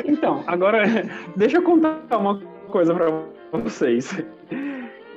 então, 0.04 0.44
agora, 0.46 0.84
deixa 1.36 1.58
eu 1.58 1.62
contar 1.62 2.16
uma 2.16 2.40
coisa 2.70 2.94
para 2.94 3.10
vocês. 3.60 4.14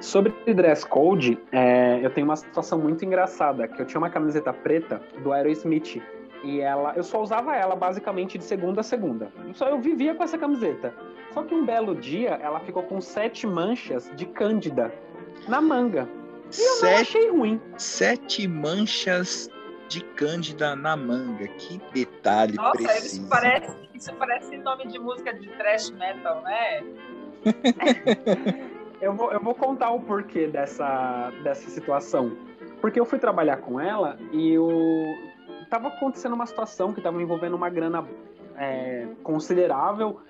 Sobre 0.02 0.34
dress 0.54 0.84
code, 0.86 1.38
é, 1.52 1.99
eu 2.04 2.10
tenho 2.10 2.26
uma 2.26 2.36
situação 2.36 2.80
muito 2.80 3.06
engraçada, 3.06 3.68
que 3.68 3.80
eu 3.80 3.86
tinha 3.86 3.99
uma 3.99 4.10
camiseta 4.10 4.52
preta 4.52 4.99
do 5.24 5.32
Aerosmith. 5.32 6.02
E 6.43 6.60
ela, 6.60 6.93
eu 6.95 7.04
só 7.04 7.22
usava 7.22 7.56
ela 7.56 7.76
basicamente 7.76 8.36
de 8.36 8.43
segunda 8.43 8.82
a 8.82 8.84
segunda. 8.84 9.32
Só 9.54 9.68
eu 9.68 9.80
vivia 9.80 10.16
com 10.16 10.24
essa 10.24 10.39
camiseta. 10.39 10.91
Só 11.32 11.43
que 11.43 11.54
um 11.54 11.64
belo 11.64 11.95
dia 11.95 12.32
ela 12.41 12.60
ficou 12.62 12.82
com 12.82 12.99
sete 12.99 13.45
manchas 13.45 14.12
de 14.16 14.26
cândida 14.26 14.91
na 15.47 15.62
manga. 15.62 16.10
E 16.52 16.62
eu 16.62 16.74
sete, 16.74 16.91
não 16.91 17.02
achei 17.02 17.30
ruim. 17.30 17.62
Sete 17.78 18.47
manchas 18.47 19.52
de 19.88 20.04
cândida 20.04 20.76
na 20.76 20.97
manga. 20.97 21.47
Que 21.47 21.80
detalhe 21.93 22.56
Nossa, 22.56 22.72
preciso. 22.72 23.22
Isso 23.22 23.30
parece, 23.30 23.78
isso 23.93 24.14
parece 24.16 24.58
nome 24.58 24.88
de 24.88 24.97
música 24.97 25.32
de 25.32 25.47
thrash 25.49 25.91
metal, 25.91 26.41
né? 26.41 26.84
eu, 29.02 29.14
vou, 29.14 29.32
eu 29.32 29.39
vou 29.39 29.56
contar 29.56 29.89
o 29.89 29.99
porquê 29.99 30.47
dessa, 30.47 31.32
dessa 31.43 31.70
situação. 31.70 32.38
Porque 32.80 32.99
eu 32.99 33.06
fui 33.06 33.20
trabalhar 33.20 33.58
com 33.58 33.80
ela 33.80 34.18
e 34.32 34.54
eu 34.54 34.70
tava 35.70 35.88
acontecendo 35.88 36.34
uma 36.34 36.45
situação 36.45 36.93
que 36.93 36.99
estava 36.99 37.22
envolvendo 37.22 37.56
uma 37.56 37.70
grana 37.70 38.08
é, 38.58 39.08
considerável 39.24 40.22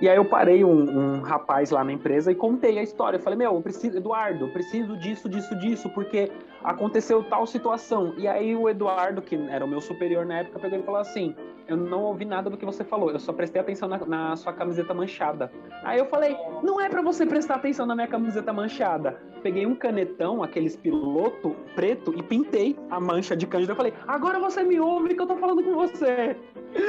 e 0.00 0.08
aí 0.08 0.16
eu 0.16 0.24
parei 0.24 0.64
um, 0.64 1.18
um, 1.18 1.20
rapaz 1.20 1.70
lá 1.70 1.84
na 1.84 1.92
empresa 1.92 2.32
e 2.32 2.34
contei 2.34 2.78
a 2.78 2.82
história. 2.82 3.18
Eu 3.18 3.20
falei, 3.22 3.38
meu, 3.38 3.54
eu 3.54 3.60
preciso, 3.60 3.98
Eduardo, 3.98 4.46
eu 4.46 4.52
preciso 4.52 4.96
disso, 4.96 5.28
disso, 5.28 5.54
disso, 5.56 5.90
porque 5.90 6.32
aconteceu 6.64 7.22
tal 7.24 7.46
situação. 7.46 8.14
E 8.16 8.26
aí 8.26 8.56
o 8.56 8.68
Eduardo, 8.68 9.20
que 9.20 9.36
era 9.36 9.64
o 9.64 9.68
meu 9.68 9.80
superior 9.80 10.24
na 10.24 10.38
época, 10.38 10.58
pegou 10.58 10.78
e 10.78 10.82
falou 10.82 11.00
assim: 11.00 11.34
eu 11.68 11.76
não 11.76 12.02
ouvi 12.02 12.24
nada 12.24 12.50
do 12.50 12.56
que 12.56 12.64
você 12.64 12.82
falou, 12.82 13.10
eu 13.10 13.20
só 13.20 13.32
prestei 13.32 13.60
atenção 13.60 13.88
na, 13.88 13.98
na 13.98 14.36
sua 14.36 14.52
camiseta 14.52 14.92
manchada. 14.92 15.52
Aí 15.84 15.98
eu 15.98 16.06
falei, 16.06 16.36
não 16.62 16.80
é 16.80 16.88
para 16.88 17.00
você 17.00 17.24
prestar 17.24 17.56
atenção 17.56 17.86
na 17.86 17.94
minha 17.94 18.08
camiseta 18.08 18.52
manchada. 18.52 19.20
Peguei 19.42 19.64
um 19.66 19.74
canetão, 19.74 20.42
aqueles 20.42 20.74
piloto 20.74 21.54
preto, 21.74 22.12
e 22.16 22.22
pintei 22.22 22.76
a 22.90 22.98
mancha 22.98 23.36
de 23.36 23.46
cândida. 23.46 23.72
Eu 23.72 23.76
falei, 23.76 23.94
agora 24.08 24.40
você 24.40 24.64
me 24.64 24.80
ouve 24.80 25.14
que 25.14 25.22
eu 25.22 25.26
tô 25.26 25.36
falando 25.36 25.62
com 25.62 25.74
você. 25.74 26.36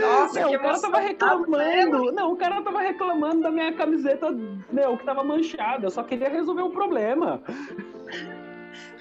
Nossa, 0.02 0.40
Meu, 0.48 0.60
o 0.60 0.62
cara 0.62 0.82
tava 0.82 1.00
reclamando. 1.00 2.12
Não, 2.12 2.34
o 2.34 2.36
cara 2.36 2.62
tava 2.62 2.82
reclamando 2.82 3.01
da 3.42 3.52
minha 3.52 3.74
camiseta, 3.74 4.32
meu, 4.72 4.98
que 4.98 5.06
tava 5.06 5.24
manchada. 5.24 5.86
Eu 5.86 5.92
só 5.92 6.04
queria 6.04 6.30
resolver 6.30 6.62
o 6.62 6.70
problema. 6.70 7.42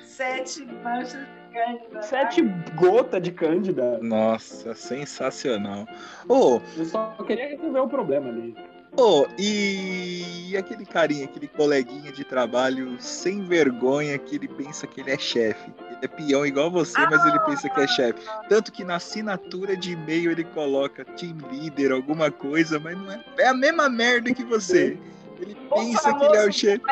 Sete 0.03 0.65
manchas 0.83 1.13
de 1.13 1.53
cândida. 1.53 2.03
Sete 2.03 2.43
gotas 2.75 3.23
de 3.23 3.33
cândida. 3.33 3.99
Nossa, 3.99 4.75
sensacional. 4.75 5.87
Oh, 6.29 6.61
eu 6.77 6.85
só 6.85 7.17
queria 7.27 7.49
resolver 7.49 7.81
o 7.81 7.89
problema 7.89 8.29
ali. 8.29 8.55
Oh, 8.97 9.27
e 9.39 10.55
aquele 10.59 10.85
carinha, 10.85 11.25
aquele 11.25 11.49
coleguinha 11.49 12.13
de 12.13 12.25
trabalho 12.25 13.01
sem 13.01 13.45
vergonha 13.45 14.19
que 14.19 14.37
ele 14.37 14.49
pensa 14.49 14.87
que 14.87 15.01
ele 15.01 15.11
é 15.11 15.19
chefe. 15.19 15.73
Ele 15.91 15.99
é 16.03 16.09
peão 16.09 16.45
igual 16.45 16.71
você, 16.71 17.01
mas 17.07 17.25
ele 17.25 17.39
pensa 17.41 17.69
que 17.69 17.81
é 17.81 17.87
chefe. 17.87 18.21
Tanto 18.49 18.73
que 18.73 18.85
na 18.85 18.97
assinatura 18.97 19.77
de 19.77 19.93
e-mail 19.93 20.33
ele 20.33 20.45
coloca 20.45 21.05
team 21.05 21.37
leader, 21.51 21.93
alguma 21.93 22.31
coisa, 22.31 22.79
mas 22.81 22.99
não 22.99 23.13
é. 23.13 23.25
É 23.39 23.49
a 23.49 23.55
mesma 23.55 23.89
merda 23.89 24.35
que 24.35 24.45
você. 24.45 24.99
Ele 25.41 25.57
pensa 25.73 26.13
que 26.15 26.25
ele 26.25 26.37
é 26.37 26.47
o 26.47 26.53
chefe. 26.53 26.83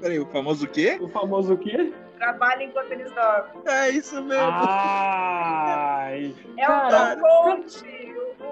Peraí, 0.00 0.18
o 0.18 0.26
famoso 0.26 0.64
o 0.64 0.68
quê? 0.68 0.96
O 1.00 1.08
famoso 1.08 1.54
o 1.54 1.58
quê? 1.58 1.92
Trabalha 2.16 2.64
enquanto 2.64 2.92
eles 2.92 3.12
dormem. 3.12 3.62
É 3.66 3.90
isso 3.90 4.22
mesmo. 4.22 4.44
Ai, 4.44 6.34
é 6.56 6.70
o 6.70 7.20
coach, 7.20 8.07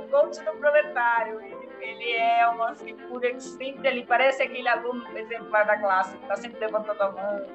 o 0.06 0.10
coach 0.10 0.42
do 0.44 0.52
proletário. 0.52 1.40
Ele, 1.40 1.68
ele 1.80 2.12
é 2.12 2.46
uma 2.48 2.74
figura 2.74 3.32
que 3.34 3.42
sempre 3.42 3.88
ele 3.88 4.04
parece 4.04 4.42
aquele 4.42 4.68
aluno 4.68 5.04
exemplar 5.16 5.66
da 5.66 5.76
classe, 5.76 6.16
que 6.16 6.26
tá 6.26 6.36
sempre 6.36 6.60
levantando 6.60 7.02
a 7.02 7.12
mão. 7.12 7.46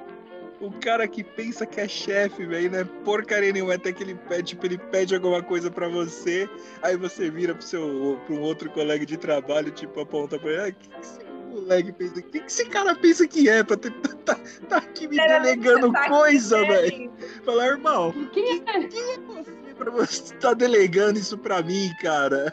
O 0.60 0.70
cara 0.70 1.08
que 1.08 1.24
pensa 1.24 1.66
que 1.66 1.80
é 1.80 1.88
chefe, 1.88 2.46
velho, 2.46 2.70
né? 2.70 2.84
Porcaria 3.04 3.52
nenhuma, 3.52 3.74
até 3.74 3.92
que 3.92 4.04
ele 4.04 4.14
pede, 4.14 4.50
tipo, 4.50 4.64
ele 4.66 4.78
pede 4.78 5.12
alguma 5.12 5.42
coisa 5.42 5.70
para 5.70 5.88
você, 5.88 6.48
aí 6.80 6.96
você 6.96 7.28
vira 7.30 7.52
pro 7.52 7.64
seu 7.64 8.20
pro 8.26 8.36
um 8.36 8.42
outro 8.42 8.70
colega 8.70 9.04
de 9.04 9.16
trabalho, 9.16 9.72
tipo, 9.72 10.00
aponta 10.00 10.38
pra 10.38 10.50
ele, 10.50 10.60
ah, 10.60 10.72
que, 10.72 10.88
que 10.88 11.06
você 11.06 11.32
moleque 11.52 11.92
pensa? 11.92 12.18
O 12.18 12.22
que, 12.22 12.40
que 12.40 12.46
esse 12.46 12.64
cara 12.66 12.94
pensa 12.94 13.26
que 13.26 13.48
é 13.48 13.62
pra 13.62 13.76
ter, 13.76 13.92
tá, 14.24 14.36
tá 14.68 14.78
aqui 14.78 15.06
me 15.06 15.18
Era 15.18 15.38
delegando 15.38 15.92
tá 15.92 16.08
coisa, 16.08 16.58
velho? 16.64 17.12
Falar, 17.44 17.66
irmão, 17.66 18.12
Quem 18.32 18.62
é? 18.66 18.88
quem 18.88 19.14
é 19.14 19.18
você 19.18 19.51
pra 19.84 19.90
você 19.92 20.22
estar 20.34 20.38
tá 20.50 20.54
delegando 20.54 21.18
isso 21.18 21.36
pra 21.38 21.62
mim, 21.62 21.90
cara? 22.00 22.52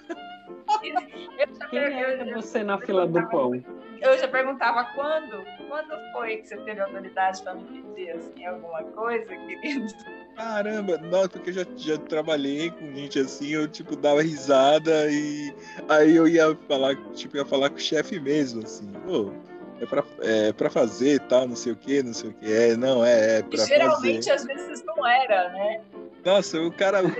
Eu 0.84 0.94
já, 0.94 1.68
Quem 1.70 1.80
eu- 1.80 1.88
é 2.10 2.34
você 2.34 2.64
na 2.64 2.78
fila 2.80 3.08
do 3.08 3.28
pão? 3.30 3.52
eu 4.02 4.18
já 4.18 4.28
perguntava 4.28 4.86
quando, 4.96 5.44
quando 5.68 6.12
foi 6.14 6.38
que 6.38 6.48
você 6.48 6.58
teve 6.58 6.80
autoridade 6.82 7.42
para 7.44 7.56
me 7.56 7.82
pedir 7.82 8.12
assim, 8.12 8.46
alguma 8.46 8.84
coisa, 8.84 9.26
querido? 9.26 9.88
Caramba, 10.36 10.98
não, 11.00 11.28
porque 11.28 11.50
eu 11.50 11.54
já, 11.54 11.66
já 11.76 11.98
trabalhei 11.98 12.72
com 12.72 12.94
gente 12.96 13.20
assim, 13.20 13.50
eu 13.50 13.68
tipo 13.68 13.96
dava 13.98 14.22
risada 14.22 15.12
e 15.12 15.54
aí 15.90 16.16
eu 16.16 16.28
ia 16.28 16.56
falar, 16.68 16.96
tipo, 17.14 17.36
ia 17.36 17.46
falar 17.46 17.70
com 17.70 17.76
o 17.76 17.80
chefe 17.80 18.20
mesmo, 18.22 18.64
assim, 18.64 18.90
pô, 19.06 19.32
é 19.82 19.86
pra, 19.86 20.04
é 20.22 20.54
pra 20.54 20.70
fazer 20.70 21.16
e 21.16 21.20
tal, 21.20 21.46
não 21.48 21.56
sei 21.58 21.74
o 21.74 21.76
que, 21.76 22.02
não 22.02 22.14
sei 22.14 22.30
o 22.30 22.34
que. 22.34 22.52
É, 22.54 22.78
não, 22.78 23.04
é, 23.04 23.38
é 23.38 23.40
E 23.40 23.44
pra 23.44 23.66
geralmente 23.66 24.30
fazer. 24.30 24.32
às 24.32 24.46
vezes 24.46 24.84
não 24.86 25.06
era, 25.06 25.50
né? 25.50 25.82
Nossa, 26.26 26.60
o 26.60 26.72
cara, 26.72 27.02
meu, 27.02 27.12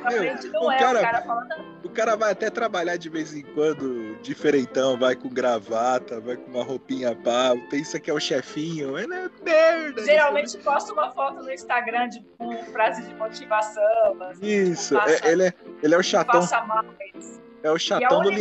o 0.61 0.71
era. 0.71 0.80
cara- 0.80 0.99
O 0.99 1.01
cara 1.01 1.21
fala, 1.21 1.47
o 1.85 1.89
cara 1.89 2.15
vai 2.17 2.31
até 2.31 2.49
trabalhar 2.49 2.97
de 2.97 3.07
vez 3.09 3.34
em 3.34 3.43
quando, 3.43 4.17
diferentão, 4.21 4.97
vai 4.99 5.15
com 5.15 5.30
gravata, 5.30 6.19
vai 6.19 6.35
com 6.35 6.51
uma 6.51 6.63
roupinha 6.63 7.15
pá, 7.15 7.53
pensa 7.69 7.99
que 7.99 8.11
é 8.11 8.13
o 8.13 8.19
chefinho, 8.19 8.97
ele 8.97 9.13
é 9.13 9.30
merda. 9.43 10.03
geralmente 10.03 10.57
posta 10.57 10.91
uma 10.93 11.11
foto 11.11 11.41
no 11.43 11.51
Instagram 11.51 12.09
de, 12.09 12.21
com 12.38 12.57
frase 12.71 13.03
de 13.07 13.13
motivação, 13.15 13.81
assim, 14.30 14.45
Isso, 14.45 14.95
faça- 14.95 15.26
é- 15.27 15.31
ele, 15.31 15.43
é, 15.47 15.53
ele 15.81 15.95
é 15.95 15.97
o 15.97 16.03
chatão, 16.03 16.41
faça 16.41 16.61
mais. 16.65 17.41
é 17.63 17.71
o 17.71 17.80
chatão 17.80 18.21
do 18.21 18.31
é 18.31 18.34
o 18.34 18.35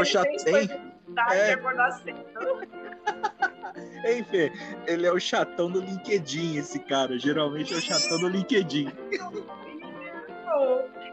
ele 0.00 0.04
chat- 0.06 0.24
fez 0.26 0.42
foi 0.44 0.62
hein? 0.62 0.68
meditar 1.06 1.36
É. 1.36 1.56
Enfim, 4.18 4.50
ele 4.86 5.06
é 5.06 5.12
o 5.12 5.20
chatão 5.20 5.70
do 5.70 5.80
LinkedIn, 5.80 6.56
esse 6.56 6.78
cara. 6.78 7.18
Geralmente 7.18 7.74
é 7.74 7.76
o 7.76 7.80
chatão 7.80 8.18
do 8.18 8.28
LinkedIn. 8.28 8.90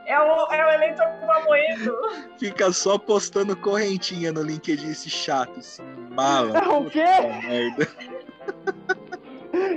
É 0.06 0.20
o, 0.20 0.54
é 0.54 0.66
o 0.66 0.70
eleitor 0.70 1.08
do 1.20 1.32
Amoedo. 1.32 1.98
Fica 2.38 2.72
só 2.72 2.98
postando 2.98 3.56
correntinha 3.56 4.32
no 4.32 4.44
LinkedIn, 4.44 4.92
esse 4.92 5.10
chato, 5.10 5.60
esse 5.60 5.82
mala. 6.12 6.58
É 6.58 6.68
o 6.68 6.86
quê? 6.86 7.06
Merda. 7.48 7.88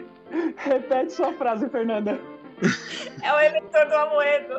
Repete 0.56 1.12
sua 1.12 1.32
frase, 1.34 1.68
Fernanda. 1.70 2.20
É 3.22 3.32
o 3.32 3.40
eleitor 3.40 3.86
do 3.86 3.94
Amoedo. 3.94 4.54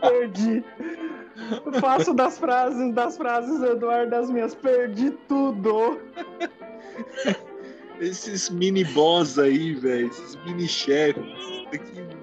Perdi. 0.00 0.64
Faço 1.80 2.14
das 2.14 2.38
frases, 2.38 2.92
das 2.94 3.16
frases, 3.16 3.62
Eduardo, 3.62 4.10
das 4.10 4.30
minhas. 4.30 4.54
Perdi 4.54 5.10
tudo. 5.28 6.00
Esses 8.00 8.50
mini 8.50 8.84
boss 8.84 9.38
aí, 9.38 9.74
velho. 9.74 10.08
Esses 10.08 10.36
mini 10.44 10.66
chefes. 10.66 11.24
Que 11.70 12.13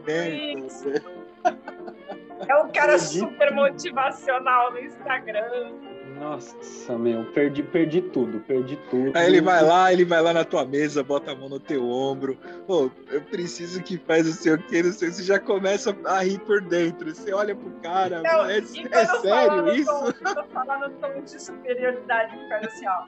É 2.48 2.56
um 2.58 2.72
cara 2.72 2.94
Perdi 2.94 3.20
super 3.20 3.54
motivacional 3.54 4.72
no 4.72 4.80
Instagram. 4.80 5.72
Nossa, 6.20 6.98
meu, 6.98 7.26
perdi, 7.32 7.64
perdi 7.64 8.02
tudo, 8.02 8.42
perdi 8.42 8.78
tudo. 8.92 9.18
Aí 9.18 9.26
ele 9.26 9.42
vai 9.42 9.64
lá, 9.64 9.92
ele 9.92 10.06
vai 10.06 10.22
lá 10.22 10.32
na 10.32 10.46
tua 10.46 10.64
mesa, 10.64 11.04
bota 11.04 11.32
a 11.32 11.36
mão 11.36 11.50
no 11.50 11.60
teu 11.60 11.90
ombro. 11.90 12.38
Pô, 12.68 12.92
eu 13.10 13.22
preciso 13.22 13.82
que 13.82 13.98
faz 13.98 14.28
o 14.28 14.34
seu 14.34 14.56
que, 14.58 14.84
não 14.84 14.92
sei. 14.92 15.12
Você 15.12 15.24
já 15.24 15.40
começa 15.40 15.98
a 16.06 16.24
rir 16.24 16.40
por 16.42 16.62
dentro. 16.62 17.10
Você 17.14 17.34
olha 17.34 17.56
pro 17.56 17.72
cara, 17.82 18.22
Não, 18.22 18.46
é, 18.46 18.60
é 18.60 18.62
fala 18.62 19.22
sério 19.22 19.74
isso? 19.74 19.92
Tom, 19.92 20.14
quando 20.22 20.44
fala 20.50 20.88
no 20.88 20.90
tom 20.96 21.22
de 21.22 21.42
superioridade, 21.42 22.38
faz 22.50 22.68
assim, 22.68 22.86
ó. 22.88 23.06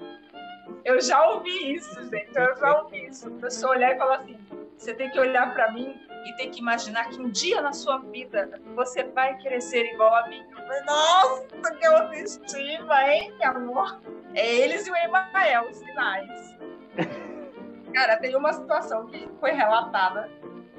Eu 0.86 1.02
já 1.02 1.26
ouvi 1.30 1.76
isso, 1.76 2.02
gente. 2.10 2.36
Eu 2.36 2.56
já 2.58 2.82
ouvi 2.82 3.06
isso. 3.08 3.28
A 3.28 3.32
pessoa 3.42 3.74
olhar 3.74 3.96
e 3.96 3.98
falar 3.98 4.18
assim: 4.18 4.38
você 4.78 4.94
tem 4.94 5.10
que 5.10 5.20
olhar 5.20 5.54
pra 5.54 5.72
mim 5.72 6.00
e 6.26 6.34
tem 6.34 6.52
que 6.52 6.60
imaginar 6.60 7.10
que 7.10 7.20
um 7.20 7.30
dia 7.30 7.62
na 7.62 7.74
sua 7.74 8.00
vida 8.00 8.50
você 8.76 9.04
vai 9.04 9.38
querer 9.38 9.62
ser 9.62 9.86
igual 9.94 10.14
a 10.16 10.28
mim. 10.28 10.44
Falei, 10.54 10.82
Nossa, 10.84 11.76
que 11.76 11.86
autoestima, 11.86 13.10
hein, 13.10 13.34
meu 13.40 13.52
amor? 13.52 14.02
É 14.34 14.56
eles 14.56 14.88
e 14.88 14.92
o 14.92 14.96
Emael, 14.96 15.70
os 15.70 15.78
sinais. 15.78 16.58
Cara, 17.94 18.18
tem 18.18 18.36
uma 18.36 18.52
situação 18.52 19.06
que 19.06 19.30
foi 19.40 19.52
relatada 19.52 20.30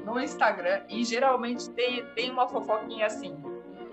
no 0.05 0.21
Instagram 0.21 0.83
e 0.89 1.05
geralmente 1.05 1.71
tem, 1.71 2.05
tem 2.15 2.31
uma 2.31 2.49
fofoquinha 2.49 3.07
assim. 3.07 3.37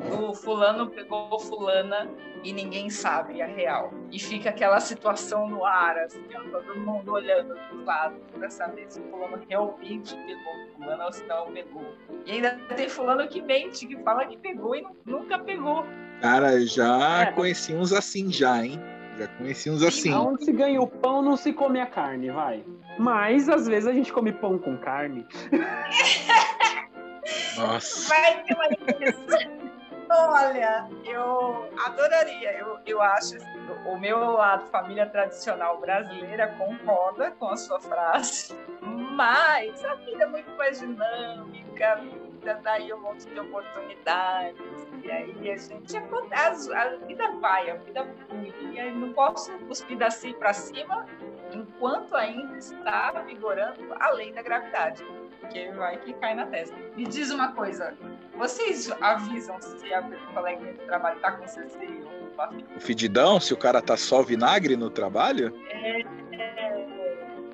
O 0.09 0.33
fulano 0.33 0.89
pegou 0.89 1.39
fulana 1.39 2.09
e 2.43 2.51
ninguém 2.51 2.89
sabe 2.89 3.41
a 3.41 3.45
real. 3.45 3.93
E 4.11 4.19
fica 4.19 4.49
aquela 4.49 4.79
situação 4.79 5.47
no 5.47 5.63
ar, 5.63 5.97
assim, 5.99 6.23
ó, 6.35 6.41
todo 6.49 6.75
mundo 6.79 7.13
olhando 7.13 7.53
do 7.71 7.85
lado 7.85 8.15
pra 8.33 8.49
saber 8.49 8.85
se 8.89 8.99
o 8.99 9.03
fulano 9.09 9.39
realmente 9.47 10.15
pegou 10.15 10.53
fulana 10.75 11.05
ou 11.05 11.13
se 11.13 11.23
não 11.25 11.51
pegou. 11.51 11.85
E 12.25 12.31
ainda 12.31 12.57
tem 12.75 12.89
fulano 12.89 13.27
que 13.27 13.41
mente, 13.41 13.85
que 13.85 13.95
fala 14.03 14.25
que 14.25 14.37
pegou 14.37 14.75
e 14.75 14.81
nu- 14.81 14.97
nunca 15.05 15.37
pegou. 15.37 15.85
Cara, 16.21 16.59
já 16.65 17.23
É. 17.23 17.31
conheci 17.31 17.73
uns 17.73 17.93
assim 17.93 18.31
já, 18.31 18.63
hein? 18.65 18.79
Já 19.17 19.27
conheci 19.27 19.69
uns 19.69 19.83
assim. 19.83 20.11
Aonde 20.11 20.45
se 20.45 20.51
ganha 20.51 20.81
o 20.81 20.87
pão, 20.87 21.21
não 21.21 21.37
se 21.37 21.53
come 21.53 21.79
a 21.79 21.85
carne, 21.85 22.31
vai. 22.31 22.63
Mas 22.97 23.47
às 23.49 23.67
vezes 23.67 23.87
a 23.87 23.93
gente 23.93 24.11
come 24.11 24.31
pão 24.31 24.57
com 24.57 24.77
carne. 24.77 25.25
Nossa. 27.57 28.09
Vai 28.09 28.43
ter 28.43 28.53
uma 28.55 28.67
diferença. 28.69 29.70
Olha, 30.09 30.89
eu 31.05 31.69
adoraria. 31.85 32.51
Eu, 32.57 32.79
eu 32.85 33.01
acho 33.01 33.37
o 33.85 33.97
meu 33.97 34.19
lado 34.31 34.67
família 34.67 35.05
tradicional 35.05 35.79
brasileira 35.79 36.47
concorda 36.57 37.31
com 37.31 37.47
a 37.47 37.57
sua 37.57 37.79
frase, 37.79 38.57
mas 38.81 39.83
a 39.85 39.95
vida 39.95 40.23
é 40.23 40.27
muito 40.27 40.51
mais 40.57 40.79
dinâmica, 40.79 41.93
a 41.93 41.95
vida 41.95 42.59
dá 42.63 42.73
aí 42.73 42.91
um 42.93 42.99
monte 42.99 43.25
de 43.27 43.39
oportunidades. 43.39 44.87
E 45.03 45.11
aí 45.11 45.51
a 45.51 45.57
gente 45.57 45.97
acontece, 45.97 46.73
a 46.73 46.97
vida 46.97 47.31
vai, 47.39 47.69
a 47.69 47.75
vida 47.75 48.05
flui. 48.27 48.53
E 48.73 48.79
aí 48.79 48.93
não 48.93 49.13
posso 49.13 49.51
cuspir 49.59 49.97
daqui 49.97 50.33
para 50.33 50.53
cima 50.53 51.05
enquanto 51.53 52.15
ainda 52.15 52.57
está 52.57 53.11
vigorando 53.25 53.93
a 53.99 54.11
lei 54.11 54.31
da 54.31 54.41
gravidade 54.41 55.03
porque 55.41 55.69
vai 55.71 55.97
que 55.97 56.13
cai 56.13 56.33
na 56.35 56.45
testa. 56.45 56.75
Me 56.95 57.05
diz 57.05 57.31
uma 57.31 57.51
coisa, 57.51 57.93
vocês 58.37 58.89
avisam 59.01 59.59
se 59.61 59.93
a 59.93 60.01
colega 60.33 60.71
de 60.73 60.79
trabalho 60.85 61.15
está 61.17 61.31
com 61.33 61.47
CC 61.47 61.77
ou 62.05 62.79
fedidão, 62.79 63.39
se 63.39 63.53
o 63.53 63.57
cara 63.57 63.81
tá 63.81 63.97
só 63.97 64.21
vinagre 64.21 64.75
no 64.77 64.89
trabalho? 64.89 65.53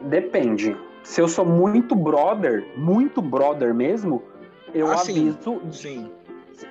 Depende. 0.01 0.77
Se 1.03 1.21
eu 1.21 1.27
sou 1.27 1.45
muito 1.45 1.95
brother, 1.95 2.67
muito 2.77 3.21
brother 3.21 3.73
mesmo, 3.73 4.23
eu 4.73 4.91
Ah, 4.91 4.97
sim. 4.97 5.29
aviso. 5.29 5.61
Sim. 5.71 6.11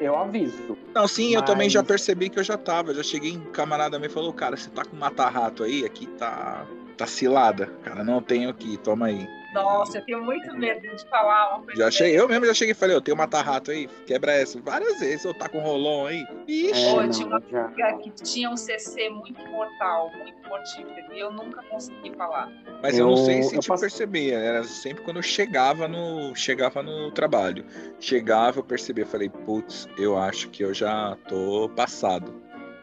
Eu 0.01 0.17
aviso. 0.17 0.77
Não, 0.95 1.07
sim, 1.07 1.35
eu 1.35 1.43
também 1.43 1.71
já 1.71 1.81
Mas- 1.81 1.89
percebi 1.89 2.29
que 2.29 2.39
eu 2.39 2.45
já 2.45 2.57
tava. 2.59 2.93
Já 2.93 3.03
cheguei 3.03 3.33
em 3.33 3.41
camarada 3.53 3.99
me 3.99 4.09
falou, 4.09 4.33
cara, 4.33 4.57
você 4.57 4.69
tá 4.69 4.85
com 4.85 4.97
mata-rato 4.97 5.63
aí? 5.63 5.85
Aqui 5.85 6.07
tá. 6.07 6.67
Tá 6.97 7.06
cilada. 7.06 7.66
Cara, 7.82 8.02
não 8.05 8.23
tenho 8.23 8.48
aqui, 8.51 8.77
toma 8.78 9.06
aí. 9.06 9.28
Nossa, 9.55 9.98
eu 9.98 10.05
tenho 10.05 10.23
muito 10.23 10.55
medo 10.55 10.82
de 10.82 11.09
falar 11.09 11.55
uma 11.56 11.64
coisa. 11.64 11.81
Já 11.85 11.90
cheguei, 11.90 12.20
eu 12.20 12.28
mesmo 12.28 12.44
já 12.44 12.52
cheguei 12.52 12.73
e 12.73 12.74
falei, 12.74 12.94
eu 12.94 13.01
tenho 13.01 13.16
mata-rato 13.16 13.70
aí, 13.70 13.89
quebra 14.06 14.32
essa. 14.32 14.60
Várias 14.60 15.01
vezes, 15.01 15.24
eu 15.24 15.32
tá 15.32 15.48
com 15.48 15.60
rolão 15.60 16.05
aí. 16.05 16.27
Ixi, 16.47 16.89
É, 16.89 16.94
não, 16.94 17.09
tinha 17.10 17.27
uma 17.27 17.43
já. 17.51 17.64
amiga 17.64 17.98
que 18.02 18.10
tinha 18.10 18.51
um 18.51 18.56
CC 18.56 19.09
muito 19.09 19.40
mortal, 19.48 20.10
muito 20.18 20.36
mortífero, 20.47 21.14
e 21.14 21.20
eu 21.20 21.32
nunca 21.32 21.62
consegui 21.70 22.12
falar. 22.14 22.52
Mas 22.82 22.98
eu, 22.98 23.06
não 23.06 23.12
Eu- 23.12 23.16
sei 23.16 23.43
se 23.44 23.56
eu 23.56 23.60
te 23.60 23.68
passo- 23.68 23.81
percebia. 23.81 24.39
Era 24.39 24.62
sempre 24.64 25.02
quando 25.02 25.16
eu 25.16 25.23
chegava 25.23 25.89
no, 25.89 26.35
chegava 26.36 26.82
no 26.82 27.10
trabalho. 27.10 27.64
Chegava, 27.98 28.59
eu 28.59 28.64
percebia, 28.64 29.05
eu 29.05 29.09
falei, 29.09 29.31
putz, 29.31 29.89
eu 29.97 30.18
acho 30.18 30.51
que 30.51 30.62
eu 30.62 30.74
já 30.74 31.16
tô 31.28 31.70
passado. 31.74 32.35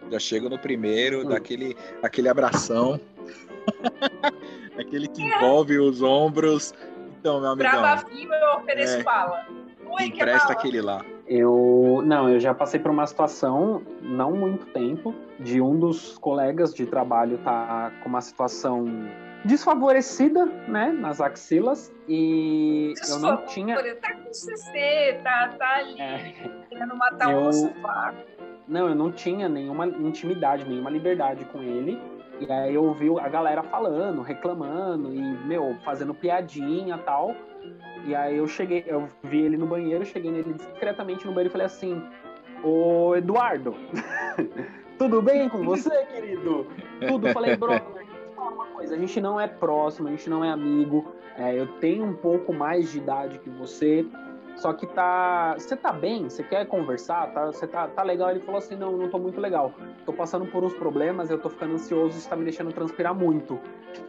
Já 0.10 0.18
chego 0.18 0.50
no 0.50 0.58
primeiro, 0.58 1.22
Hum. 1.22 1.30
daquele 1.30 1.78
aquele 2.02 2.30
abração. 2.30 3.00
aquele 4.78 5.08
que 5.08 5.22
envolve 5.22 5.78
os 5.80 6.02
ombros. 6.02 6.74
Então, 7.20 7.40
meu 7.42 7.56
Pra 7.58 7.70
amigão, 7.72 7.82
bafinho 7.82 8.34
eu 8.34 8.58
ofereço 8.60 8.98
É. 9.00 9.04
bala. 9.04 9.46
Oi, 9.86 10.10
que 10.10 10.22
empresta 10.22 10.48
bala? 10.50 10.60
aquele 10.60 10.82
lá. 10.82 11.06
Eu 11.28 12.02
não, 12.06 12.30
eu 12.30 12.40
já 12.40 12.54
passei 12.54 12.80
por 12.80 12.92
uma 12.92 13.06
situação 13.08 13.82
não 14.02 14.32
muito 14.34 14.66
tempo 14.68 15.14
de 15.40 15.62
um 15.62 15.78
dos 15.80 16.18
colegas 16.18 16.74
de 16.74 16.86
trabalho 16.86 17.38
tá 17.40 17.92
com 18.02 18.10
uma 18.10 18.20
situação 18.22 18.86
desfavorecida, 19.46 20.46
né, 20.68 20.92
nas 20.92 21.20
axilas 21.22 21.94
e 22.08 22.94
eu 23.10 23.20
não 23.20 23.46
tinha 23.46 23.76
Tá 23.96 24.14
com 24.14 24.34
CC, 24.34 25.20
tá, 25.24 25.50
tá 25.58 25.76
ali, 25.76 26.00
é, 26.00 26.34
querendo 26.70 26.96
matar 26.96 27.32
Eu- 27.32 27.40
um 27.48 27.52
sofá. 27.52 28.14
não, 28.68 28.88
eu 28.90 28.96
não 28.96 29.12
tinha 29.12 29.48
nenhuma 29.50 29.86
intimidade, 29.88 30.68
nenhuma 30.68 30.90
liberdade 30.90 31.44
com 31.46 31.62
ele. 31.62 32.02
E 32.48 32.52
aí 32.52 32.76
eu 32.76 32.84
ouvi 32.84 33.08
a 33.20 33.30
galera 33.30 33.64
falando, 33.64 34.22
reclamando 34.22 35.14
e, 35.14 35.22
meu, 35.46 35.78
fazendo 35.86 36.14
piadinha 36.14 36.98
tal. 36.98 37.34
E 38.06 38.14
aí 38.14 38.36
eu 38.36 38.48
cheguei, 38.48 38.84
eu 38.86 39.08
vi 39.24 39.42
ele 39.42 39.56
no 39.56 39.66
banheiro, 39.66 40.04
cheguei 40.04 40.30
nele 40.30 40.54
discretamente 40.54 41.26
no 41.26 41.32
banheiro 41.32 41.50
e 41.50 41.52
falei 41.52 41.68
assim, 41.68 42.04
ô 42.62 43.16
Eduardo, 43.16 43.74
tudo 45.00 45.22
bem 45.22 45.48
com 45.48 45.64
você, 45.64 46.06
querido? 46.08 46.68
Tudo, 47.08 47.30
falei, 47.30 47.56
te 47.56 47.60
falar 47.60 47.82
mas 48.76 48.92
a 48.92 48.98
gente 48.98 49.22
não 49.22 49.40
é 49.40 49.48
próximo, 49.48 50.10
a 50.10 50.12
gente 50.12 50.30
não 50.30 50.44
é 50.44 50.50
amigo. 50.50 51.14
É, 51.38 51.58
eu 51.58 51.68
tenho 51.80 52.04
um 52.04 52.14
pouco 52.14 52.54
mais 52.54 52.92
de 52.92 52.98
idade 52.98 53.40
que 53.40 53.50
você, 53.50 54.06
só 54.56 54.74
que 54.74 54.86
tá. 54.88 55.56
Você 55.58 55.76
tá 55.76 55.92
bem? 55.92 56.26
Você 56.26 56.44
quer 56.44 56.66
conversar? 56.68 57.32
Tá, 57.34 57.48
você 57.48 57.68
tá, 57.68 57.88
tá 57.88 58.04
legal? 58.04 58.32
Ele 58.32 58.40
falou 58.40 58.60
assim: 58.60 58.76
não, 58.76 58.92
não 58.92 59.10
tô 59.10 59.18
muito 59.18 59.40
legal. 59.42 59.74
Tô 60.06 60.14
passando 60.14 60.46
por 60.46 60.64
uns 60.64 60.74
problemas, 60.74 61.30
eu 61.30 61.40
tô 61.40 61.50
ficando 61.50 61.74
ansioso, 61.76 62.18
isso 62.18 62.30
tá 62.30 62.36
me 62.36 62.44
deixando 62.44 62.72
transpirar 62.72 63.14
muito. 63.14 63.60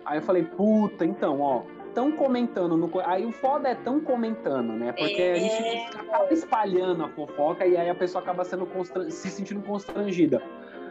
Aí 0.04 0.18
eu 0.18 0.22
falei, 0.22 0.44
puta, 0.44 1.04
então, 1.04 1.40
ó, 1.40 1.62
tão 1.94 2.12
comentando 2.12 2.76
no. 2.76 2.90
Aí 3.04 3.24
o 3.24 3.32
foda 3.32 3.68
é 3.68 3.74
tão 3.74 4.00
comentando, 4.00 4.72
né? 4.72 4.92
Porque 4.92 5.22
é... 5.22 5.32
a 5.32 5.36
gente 5.36 5.96
acaba 5.96 6.32
espalhando 6.32 7.04
a 7.04 7.08
fofoca 7.08 7.66
e 7.66 7.76
aí 7.76 7.88
a 7.88 7.94
pessoa 7.94 8.22
acaba 8.22 8.44
sendo 8.44 8.66
constra... 8.66 9.10
se 9.10 9.30
sentindo 9.30 9.62
constrangida. 9.62 10.42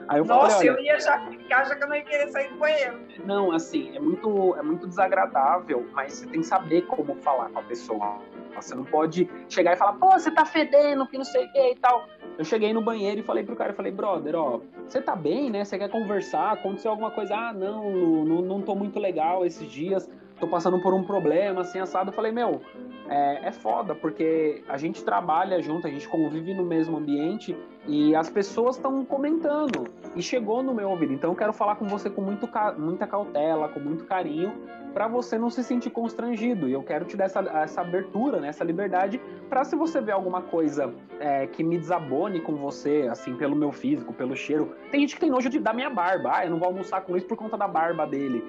Aí 0.08 0.20
eu 0.20 0.26
Nossa, 0.26 0.58
falei, 0.58 0.70
eu 0.70 0.80
ia 0.80 1.00
já 1.00 1.20
ficar, 1.28 1.64
já 1.64 1.76
que 1.76 1.84
eu 1.84 1.88
não 1.88 1.96
ia 1.96 2.04
querer 2.04 2.28
sair 2.30 2.50
do 2.50 2.58
banheiro. 2.58 3.00
Não, 3.26 3.52
assim, 3.52 3.96
é 3.96 4.00
muito, 4.00 4.56
é 4.56 4.62
muito 4.62 4.86
desagradável, 4.88 5.88
mas 5.94 6.14
você 6.14 6.28
tem 6.28 6.42
que 6.42 6.48
saber 6.48 6.82
como 6.84 7.16
falar 7.16 7.50
com 7.50 7.60
a 7.60 7.64
pessoa. 7.64 8.20
Você 8.56 8.76
não 8.76 8.86
pode 8.86 9.30
chegar 9.50 9.74
e 9.74 9.76
falar, 9.76 9.94
pô, 9.94 10.12
você 10.12 10.32
tá 10.32 10.46
fedendo, 10.46 11.08
que 11.08 11.18
não 11.18 11.26
sei 11.26 11.46
o 11.46 11.52
que 11.52 11.72
e 11.72 11.76
tal. 11.76 12.08
Eu 12.38 12.44
cheguei 12.44 12.74
no 12.74 12.82
banheiro 12.82 13.20
e 13.20 13.24
falei 13.24 13.44
pro 13.44 13.56
cara, 13.56 13.72
eu 13.72 13.76
falei, 13.76 13.92
brother, 13.92 14.36
ó, 14.36 14.60
você 14.88 15.02
tá 15.02 15.16
bem, 15.16 15.50
né? 15.50 15.64
Você 15.64 15.78
quer 15.78 15.90
conversar? 15.90 16.54
Aconteceu 16.54 16.92
alguma 16.92 17.12
coisa? 17.12 17.36
Ah, 17.36 17.54
não, 17.54 17.92
não, 18.26 18.42
não 18.42 18.62
tô 18.62 18.76
muito 18.76 19.00
legal 19.00 19.46
esses 19.46 19.70
dias 19.70 20.10
tô 20.44 20.48
passando 20.48 20.78
por 20.80 20.94
um 20.94 21.04
problema, 21.04 21.62
assim, 21.62 21.80
assado. 21.80 22.10
Eu 22.10 22.14
falei, 22.14 22.32
meu, 22.32 22.62
é, 23.08 23.48
é 23.48 23.52
foda, 23.52 23.96
porque 23.96 24.62
a 24.68 24.78
gente 24.78 25.04
trabalha 25.04 25.62
junto, 25.62 25.88
a 25.88 25.90
gente 25.90 26.08
convive 26.08 26.54
no 26.54 26.66
mesmo 26.66 26.98
ambiente 26.98 27.56
e 27.88 28.14
as 28.14 28.30
pessoas 28.30 28.76
estão 28.76 29.06
comentando. 29.06 29.86
E 30.16 30.22
chegou 30.22 30.62
no 30.62 30.74
meu 30.74 30.90
ouvido. 30.90 31.14
Então 31.14 31.32
eu 31.32 31.36
quero 31.36 31.54
falar 31.54 31.76
com 31.78 31.86
você 31.86 32.10
com 32.10 32.22
muito, 32.22 32.50
muita 32.78 33.08
cautela, 33.08 33.70
com 33.70 33.80
muito 33.80 34.04
carinho, 34.04 34.54
para 34.94 35.08
você 35.08 35.38
não 35.38 35.50
se 35.50 35.64
sentir 35.64 35.90
constrangido. 35.90 36.68
E 36.68 36.74
eu 36.74 36.84
quero 36.84 37.06
te 37.06 37.16
dar 37.16 37.26
essa, 37.26 37.40
essa 37.40 37.82
abertura, 37.82 38.42
né, 38.42 38.50
essa 38.50 38.66
liberdade, 38.66 39.22
para 39.50 39.64
se 39.64 39.78
você 39.78 40.02
ver 40.02 40.12
alguma 40.12 40.42
coisa 40.42 40.94
é, 41.22 41.48
que 41.48 41.64
me 41.64 41.78
desabone 41.78 42.42
com 42.42 42.56
você, 42.56 43.08
assim, 43.10 43.34
pelo 43.36 43.56
meu 43.56 43.72
físico, 43.72 44.14
pelo 44.14 44.36
cheiro. 44.36 44.76
Tem 44.92 45.00
gente 45.00 45.16
que 45.16 45.22
tem 45.22 45.30
nojo 45.30 45.50
de, 45.50 45.60
da 45.60 45.72
minha 45.72 45.90
barba. 45.90 46.32
Ah, 46.36 46.46
eu 46.46 46.52
não 46.52 46.60
vou 46.60 46.68
almoçar 46.68 47.02
com 47.02 47.16
isso 47.16 47.28
por 47.28 47.38
conta 47.38 47.58
da 47.58 47.68
barba 47.68 48.06
dele. 48.06 48.44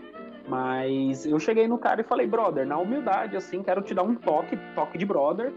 Mas 0.47 1.25
eu 1.25 1.39
cheguei 1.39 1.67
no 1.67 1.79
cara 1.79 2.03
e 2.03 2.05
falei, 2.05 2.27
brother, 2.27 2.67
na 2.67 2.77
humildade, 2.77 3.37
assim, 3.37 3.63
quero 3.63 3.83
te 3.83 3.95
dar 3.95 4.03
um 4.03 4.15
toque, 4.15 4.59
toque 4.75 4.99
de 4.99 5.07
brother, 5.07 5.53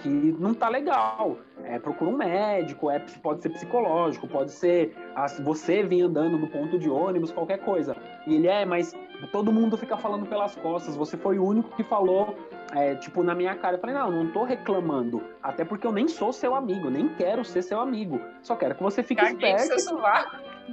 que 0.00 0.08
não 0.08 0.54
tá 0.54 0.68
legal. 0.68 1.38
É, 1.64 1.78
procura 1.78 2.10
um 2.10 2.16
médico, 2.16 2.90
é, 2.90 2.98
pode 3.22 3.42
ser 3.42 3.48
psicológico, 3.48 4.28
pode 4.28 4.52
ser 4.52 4.94
você 5.42 5.82
vir 5.82 6.02
andando 6.02 6.38
no 6.38 6.46
ponto 6.46 6.78
de 6.78 6.88
ônibus, 6.88 7.32
qualquer 7.32 7.58
coisa. 7.58 7.96
E 8.26 8.34
ele 8.34 8.46
é, 8.46 8.64
mas 8.64 8.94
todo 9.32 9.50
mundo 9.50 9.76
fica 9.76 9.96
falando 9.96 10.26
pelas 10.26 10.54
costas, 10.56 10.94
você 10.94 11.16
foi 11.16 11.38
o 11.38 11.44
único 11.44 11.74
que 11.74 11.82
falou, 11.82 12.36
é, 12.72 12.94
tipo, 12.96 13.22
na 13.22 13.34
minha 13.34 13.54
cara. 13.56 13.76
Eu 13.76 13.80
falei, 13.80 13.96
não, 13.96 14.10
não 14.10 14.30
tô 14.30 14.44
reclamando, 14.44 15.22
até 15.42 15.64
porque 15.64 15.86
eu 15.86 15.92
nem 15.92 16.06
sou 16.06 16.32
seu 16.32 16.54
amigo, 16.54 16.90
nem 16.90 17.08
quero 17.08 17.44
ser 17.44 17.62
seu 17.62 17.80
amigo. 17.80 18.20
Só 18.42 18.54
quero 18.54 18.74
que 18.74 18.82
você 18.82 19.02
fique 19.02 19.22
Caguei 19.22 19.52
esperto. 19.52 19.80
Seu 19.80 19.98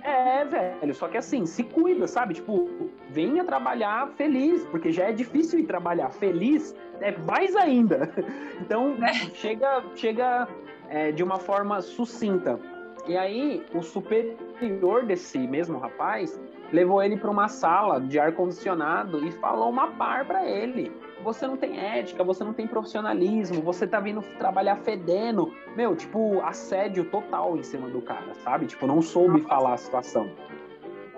é, 0.02 0.44
velho, 0.46 0.94
só 0.94 1.08
que 1.08 1.18
assim, 1.18 1.46
se 1.46 1.64
cuida, 1.64 2.08
sabe? 2.08 2.34
Tipo, 2.34 2.70
venha 3.10 3.44
trabalhar 3.44 4.10
feliz, 4.16 4.66
porque 4.66 4.92
já 4.92 5.06
é 5.06 5.12
difícil 5.12 5.60
ir 5.60 5.64
trabalhar 5.64 6.10
feliz, 6.10 6.76
é 7.00 7.16
mais 7.18 7.56
ainda. 7.56 8.12
Então, 8.62 8.96
é. 9.04 9.14
chega, 9.34 9.84
chega 9.94 10.48
é, 10.88 11.12
de 11.12 11.22
uma 11.22 11.38
forma 11.38 11.82
sucinta. 11.82 12.58
E 13.06 13.18
aí, 13.18 13.66
o 13.74 13.82
superior 13.82 15.06
desse 15.06 15.38
mesmo 15.40 15.78
rapaz 15.80 16.40
levou 16.72 17.04
ele 17.04 17.18
para 17.18 17.30
uma 17.30 17.50
sala 17.50 18.00
de 18.00 18.18
ar-condicionado 18.18 19.26
e 19.28 19.32
falou 19.34 19.70
uma 19.70 19.88
par 19.92 20.26
para 20.26 20.48
ele 20.48 20.92
você 21.24 21.48
não 21.48 21.58
tem 21.58 21.80
ética, 21.80 22.24
você 22.24 22.44
não 22.44 22.54
tem 22.54 22.68
profissionalismo, 22.68 23.62
você 23.62 23.88
tá 23.88 24.00
vindo 24.00 24.22
trabalhar 24.38 24.76
fedendo. 24.78 25.54
Meu, 25.76 25.96
tipo, 25.96 26.42
assédio 26.42 27.06
total 27.06 27.58
em 27.58 27.64
cima 27.64 27.90
do 27.90 28.02
cara, 28.02 28.36
sabe? 28.36 28.68
Tipo, 28.68 28.86
não 28.86 29.02
soube 29.02 29.42
Nossa. 29.42 29.48
falar 29.48 29.74
a 29.74 29.78
situação. 29.78 30.30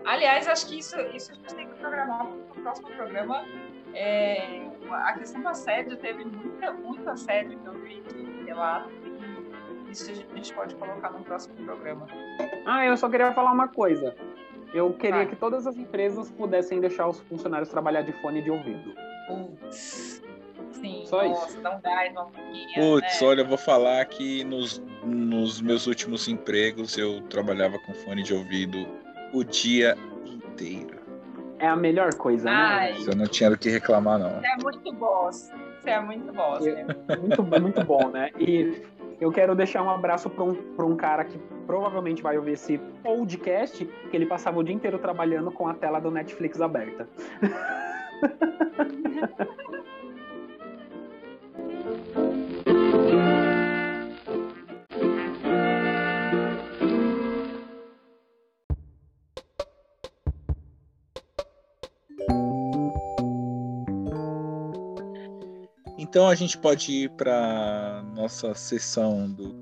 Aliás, 0.05 0.47
acho 0.47 0.67
que 0.67 0.79
isso, 0.79 0.99
isso 1.13 1.31
a 1.31 1.35
gente 1.35 1.55
tem 1.55 1.67
que 1.67 1.75
programar 1.75 2.27
para 2.27 2.59
o 2.59 2.61
próximo 2.61 2.87
programa. 2.89 3.43
É, 3.93 4.67
a 4.91 5.13
questão 5.13 5.41
do 5.41 5.47
assédio 5.47 5.97
teve 5.97 6.25
muita, 6.25 6.71
muito 6.73 7.09
assédio 7.09 7.57
que 7.57 7.65
eu 7.65 7.73
vi 7.81 8.01
de 8.01 8.45
relato 8.45 8.89
isso 9.95 10.11
a 10.11 10.35
gente 10.35 10.53
pode 10.53 10.75
colocar 10.75 11.09
no 11.11 11.23
próximo 11.23 11.55
programa. 11.63 12.05
Ah, 12.65 12.85
eu 12.85 12.97
só 12.97 13.07
queria 13.09 13.31
falar 13.31 13.53
uma 13.53 13.69
coisa. 13.69 14.13
Eu 14.73 14.91
queria 14.93 15.17
Vai. 15.17 15.27
que 15.27 15.37
todas 15.37 15.65
as 15.65 15.77
empresas 15.77 16.29
pudessem 16.31 16.81
deixar 16.81 17.07
os 17.07 17.21
funcionários 17.21 17.69
trabalhar 17.69 18.01
de 18.01 18.11
fone 18.21 18.41
de 18.41 18.51
ouvido. 18.51 18.93
Putz. 19.27 20.23
Sim, 20.71 21.03
Só 21.05 21.27
nossa, 21.27 21.49
isso. 21.49 21.61
dá 21.61 21.75
um 21.75 21.81
gás, 21.81 22.11
uma 22.11 22.25
Putz, 22.25 23.21
né? 23.21 23.27
olha, 23.27 23.41
eu 23.41 23.47
vou 23.47 23.57
falar 23.57 24.03
que 24.05 24.43
nos, 24.43 24.83
nos 25.03 25.61
meus 25.61 25.87
últimos 25.87 26.27
empregos 26.27 26.97
eu 26.97 27.21
trabalhava 27.23 27.77
com 27.79 27.93
fone 27.93 28.23
de 28.23 28.33
ouvido 28.33 28.85
o 29.33 29.43
dia 29.43 29.97
inteiro. 30.25 30.99
É 31.59 31.67
a 31.67 31.75
melhor 31.75 32.13
coisa, 32.15 32.49
né? 32.49 32.55
Ai. 32.55 32.93
né? 32.93 32.99
Eu 33.07 33.15
não 33.15 33.25
tinha 33.25 33.49
o 33.49 33.57
que 33.57 33.69
reclamar, 33.69 34.19
não. 34.19 34.29
Você 34.41 34.47
é 34.47 34.57
muito 34.57 34.93
boss. 34.93 35.51
Você 35.79 35.89
é 35.89 36.01
muito 36.01 36.33
boss, 36.33 36.65
né? 36.65 36.85
Muito, 37.19 37.43
muito 37.43 37.83
bom, 37.85 38.09
né? 38.09 38.31
E 38.39 38.81
eu 39.21 39.31
quero 39.31 39.55
deixar 39.55 39.81
um 39.81 39.89
abraço 39.89 40.29
para 40.29 40.43
um, 40.43 40.57
um 40.79 40.95
cara 40.95 41.23
que 41.23 41.37
provavelmente 41.65 42.21
vai 42.21 42.37
ouvir 42.37 42.53
esse 42.53 42.77
podcast, 43.01 43.85
que 43.85 44.15
ele 44.15 44.25
passava 44.25 44.59
o 44.59 44.63
dia 44.63 44.75
inteiro 44.75 44.99
trabalhando 44.99 45.51
com 45.51 45.67
a 45.67 45.73
tela 45.73 45.99
do 45.99 46.11
Netflix 46.11 46.59
aberta. 46.59 47.07
Então 66.15 66.29
a 66.29 66.35
gente 66.35 66.57
pode 66.57 66.93
ir 66.93 67.09
para 67.09 68.01
nossa 68.15 68.53
sessão 68.53 69.29
do 69.29 69.53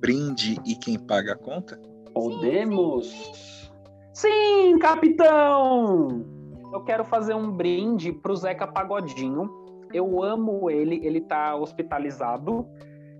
brinde 0.00 0.56
e 0.64 0.74
quem 0.74 0.98
paga 0.98 1.34
a 1.34 1.36
conta? 1.36 1.78
Podemos. 2.14 3.70
Sim, 4.14 4.78
capitão! 4.78 6.37
Eu 6.72 6.80
quero 6.82 7.04
fazer 7.04 7.34
um 7.34 7.50
brinde 7.50 8.12
pro 8.12 8.36
Zeca 8.36 8.66
Pagodinho. 8.66 9.50
Eu 9.92 10.22
amo 10.22 10.70
ele, 10.70 11.04
ele 11.04 11.20
tá 11.20 11.54
hospitalizado. 11.54 12.66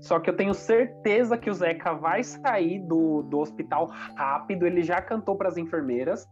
Só 0.00 0.20
que 0.20 0.30
eu 0.30 0.36
tenho 0.36 0.54
certeza 0.54 1.36
que 1.36 1.50
o 1.50 1.54
Zeca 1.54 1.94
vai 1.94 2.22
sair 2.22 2.78
do, 2.80 3.22
do 3.22 3.38
hospital 3.38 3.86
rápido. 4.16 4.66
Ele 4.66 4.82
já 4.82 5.00
cantou 5.00 5.36
para 5.36 5.48
as 5.48 5.56
enfermeiras. 5.56 6.28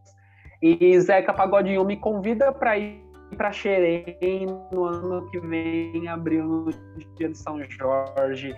E 0.62 0.98
Zeca 1.00 1.32
Pagodinho 1.32 1.84
me 1.84 1.96
convida 1.96 2.52
para 2.52 2.78
ir 2.78 3.04
para 3.36 3.50
Xerém 3.50 4.46
no 4.70 4.84
ano 4.84 5.28
que 5.30 5.40
vem, 5.40 6.06
abril 6.08 6.44
no 6.44 6.70
dia 7.16 7.28
de 7.28 7.36
São 7.36 7.60
Jorge. 7.68 8.54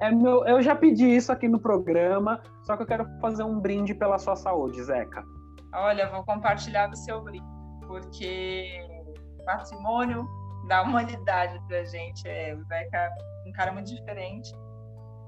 É 0.00 0.10
meu, 0.12 0.46
eu 0.46 0.62
já 0.62 0.76
pedi 0.76 1.16
isso 1.16 1.32
aqui 1.32 1.48
no 1.48 1.58
programa, 1.58 2.40
só 2.64 2.76
que 2.76 2.82
eu 2.82 2.86
quero 2.86 3.06
fazer 3.20 3.42
um 3.42 3.58
brinde 3.58 3.94
pela 3.94 4.18
sua 4.18 4.36
saúde, 4.36 4.82
Zeca. 4.82 5.24
Olha, 5.74 6.08
vou 6.10 6.24
compartilhar 6.24 6.86
do 6.86 6.96
seu 6.96 7.20
brinde 7.22 7.55
porque 8.00 8.86
patrimônio 9.44 10.28
da 10.68 10.82
humanidade 10.84 11.58
pra 11.66 11.84
gente 11.84 12.28
é 12.28 12.54
o 12.54 12.62
Zeca 12.64 13.10
um 13.46 13.52
cara 13.52 13.72
muito 13.72 13.94
diferente. 13.94 14.52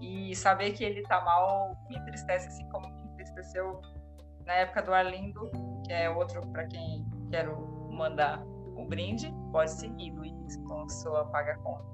E 0.00 0.34
saber 0.36 0.72
que 0.72 0.84
ele 0.84 1.02
tá 1.02 1.20
mal 1.24 1.74
me 1.88 1.96
entristece 1.96 2.46
assim 2.48 2.68
como 2.68 2.88
me 2.88 3.02
entristeceu 3.02 3.80
na 4.46 4.52
época 4.54 4.82
do 4.82 4.94
Arlindo 4.94 5.50
que 5.84 5.92
é 5.92 6.08
outro 6.08 6.40
para 6.48 6.66
quem 6.66 7.04
quero 7.30 7.56
mandar 7.90 8.40
um 8.76 8.86
brinde 8.86 9.34
pode 9.50 9.72
seguir 9.72 10.12
Luiz 10.12 10.56
com 10.68 10.88
sua 10.88 11.24
paga 11.26 11.56
conta. 11.58 11.84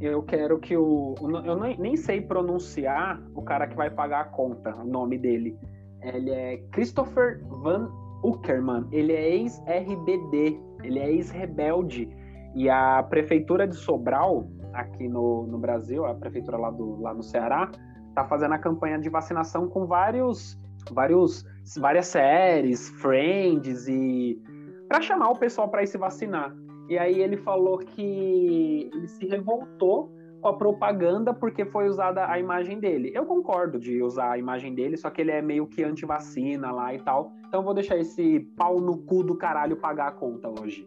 Eu 0.00 0.22
quero 0.22 0.58
que 0.58 0.76
o 0.76 1.14
eu 1.44 1.56
nem 1.56 1.96
sei 1.96 2.20
pronunciar 2.20 3.22
o 3.34 3.42
cara 3.42 3.66
que 3.66 3.74
vai 3.74 3.88
pagar 3.88 4.20
a 4.20 4.24
conta 4.24 4.74
o 4.76 4.84
nome 4.84 5.16
dele. 5.16 5.58
Ele 6.02 6.30
é 6.30 6.58
Christopher 6.72 7.42
Van 7.46 7.90
Uckerman, 8.26 8.86
ele 8.90 9.12
é 9.12 9.36
ex-RBD, 9.36 10.60
ele 10.82 10.98
é 10.98 11.10
ex-rebelde. 11.12 12.08
E 12.54 12.68
a 12.70 13.02
prefeitura 13.02 13.66
de 13.66 13.76
Sobral, 13.76 14.48
aqui 14.72 15.08
no, 15.08 15.46
no 15.46 15.58
Brasil, 15.58 16.04
a 16.04 16.14
prefeitura 16.14 16.56
lá, 16.56 16.70
do, 16.70 17.00
lá 17.00 17.12
no 17.12 17.22
Ceará, 17.22 17.70
está 18.08 18.24
fazendo 18.24 18.54
a 18.54 18.58
campanha 18.58 18.98
de 18.98 19.08
vacinação 19.10 19.68
com 19.68 19.86
vários, 19.86 20.58
vários, 20.90 21.44
várias 21.78 22.06
séries, 22.06 22.88
Friends 23.00 23.86
e 23.88 24.40
para 24.88 25.02
chamar 25.02 25.30
o 25.30 25.38
pessoal 25.38 25.68
para 25.68 25.82
ir 25.82 25.86
se 25.86 25.98
vacinar. 25.98 26.54
E 26.88 26.96
aí 26.96 27.20
ele 27.20 27.36
falou 27.36 27.78
que 27.78 28.90
ele 28.92 29.08
se 29.08 29.26
revoltou 29.26 30.15
a 30.48 30.56
propaganda 30.56 31.32
porque 31.32 31.64
foi 31.64 31.88
usada 31.88 32.30
a 32.30 32.38
imagem 32.38 32.78
dele. 32.78 33.10
Eu 33.14 33.26
concordo 33.26 33.78
de 33.78 34.02
usar 34.02 34.32
a 34.32 34.38
imagem 34.38 34.74
dele, 34.74 34.96
só 34.96 35.10
que 35.10 35.20
ele 35.20 35.30
é 35.30 35.42
meio 35.42 35.66
que 35.66 35.82
anti-vacina 35.82 36.70
lá 36.70 36.94
e 36.94 36.98
tal. 37.00 37.32
Então 37.48 37.62
vou 37.62 37.74
deixar 37.74 37.96
esse 37.96 38.40
pau 38.56 38.80
no 38.80 38.98
cu 38.98 39.22
do 39.22 39.36
caralho 39.36 39.76
pagar 39.76 40.08
a 40.08 40.12
conta 40.12 40.48
hoje. 40.48 40.86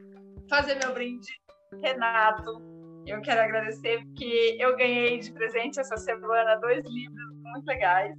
Fazer 0.50 0.76
meu 0.84 0.94
brinde, 0.94 1.28
Renato. 1.84 2.62
Eu 3.06 3.22
quero 3.22 3.42
agradecer 3.42 4.04
porque 4.04 4.58
eu 4.60 4.76
ganhei 4.76 5.20
de 5.20 5.32
presente 5.32 5.80
essa 5.80 5.98
semana 5.98 6.56
dois 6.58 6.84
livros 6.86 7.36
muito 7.44 7.66
legais. 7.66 8.16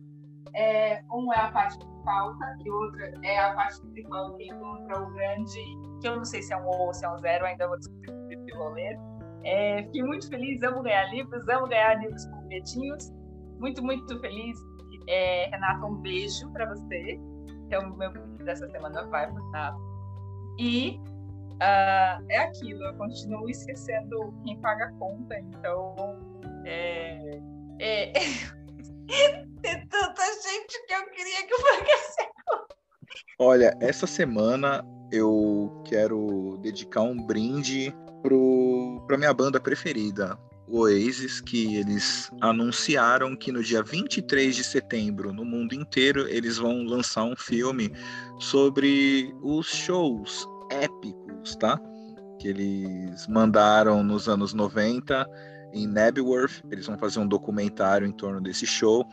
É, 0.54 1.00
um 1.12 1.32
é 1.32 1.38
a 1.38 1.50
parte 1.52 1.78
que 1.78 2.04
falta 2.04 2.56
e 2.64 2.70
outro 2.70 3.00
é 3.22 3.38
a 3.38 3.54
parte 3.54 3.80
principal 3.82 4.34
que 4.36 4.44
encontra 4.46 5.00
o 5.00 5.12
grande, 5.12 5.60
que 6.00 6.08
eu 6.08 6.16
não 6.16 6.24
sei 6.24 6.42
se 6.42 6.52
é 6.52 6.56
um 6.56 6.66
ou 6.66 6.92
se 6.92 7.04
é 7.04 7.10
um 7.10 7.18
zero, 7.18 7.44
ainda 7.44 7.68
vou 7.68 7.78
descobrir 7.78 8.10
se 8.38 8.58
ler. 8.74 8.98
É, 9.44 9.82
fiquei 9.84 10.02
muito 10.02 10.28
feliz, 10.28 10.62
amo 10.62 10.82
ganhar 10.82 11.10
livros, 11.10 11.48
amo 11.48 11.66
ganhar 11.66 11.94
livros 12.00 12.24
com 12.26 12.42
bilhetinhos. 12.42 13.10
Muito, 13.58 13.82
muito 13.82 14.18
feliz. 14.20 14.58
É, 15.08 15.48
Renato, 15.50 15.86
um 15.86 15.96
beijo 15.96 16.50
para 16.52 16.66
você. 16.66 17.18
Então, 17.66 17.96
meu 17.96 18.12
dessa 18.44 18.68
semana 18.70 19.04
vai 19.06 19.30
Renato. 19.30 19.80
E 20.58 21.00
uh, 21.54 22.24
é 22.28 22.38
aquilo, 22.38 22.84
eu 22.84 22.94
continuo 22.94 23.48
esquecendo 23.48 24.34
quem 24.44 24.58
paga 24.60 24.86
a 24.86 24.92
conta, 24.92 25.38
então. 25.38 25.94
É, 26.64 27.40
é, 27.80 28.12
tem 29.62 29.86
tanta 29.88 30.22
gente 30.42 30.86
que 30.86 30.94
eu 30.94 31.06
queria 31.10 31.46
que 31.46 31.54
eu 31.54 31.58
pagasse 31.62 32.20
a 32.20 32.26
conta. 32.26 32.76
Olha, 33.38 33.76
essa 33.80 34.06
semana 34.06 34.84
eu 35.10 35.82
quero 35.86 36.58
dedicar 36.62 37.02
um 37.02 37.16
brinde 37.16 37.94
para 39.06 39.18
minha 39.18 39.32
banda 39.32 39.60
preferida, 39.60 40.38
o 40.70 40.82
Oasis, 40.82 41.40
que 41.40 41.76
eles 41.76 42.30
anunciaram 42.40 43.34
que 43.34 43.50
no 43.50 43.62
dia 43.62 43.82
23 43.82 44.54
de 44.54 44.62
setembro, 44.62 45.32
no 45.32 45.44
mundo 45.44 45.74
inteiro, 45.74 46.28
eles 46.28 46.58
vão 46.58 46.84
lançar 46.84 47.24
um 47.24 47.34
filme 47.34 47.92
sobre 48.38 49.34
os 49.42 49.66
shows 49.66 50.46
épicos, 50.70 51.56
tá? 51.56 51.78
Que 52.38 52.48
eles 52.48 53.26
mandaram 53.26 54.04
nos 54.04 54.28
anos 54.28 54.54
90 54.54 55.26
em 55.72 55.88
Nebworth. 55.88 56.62
Eles 56.70 56.86
vão 56.86 56.96
fazer 56.96 57.18
um 57.18 57.26
documentário 57.26 58.06
em 58.06 58.12
torno 58.12 58.40
desse 58.40 58.66
show. 58.66 59.04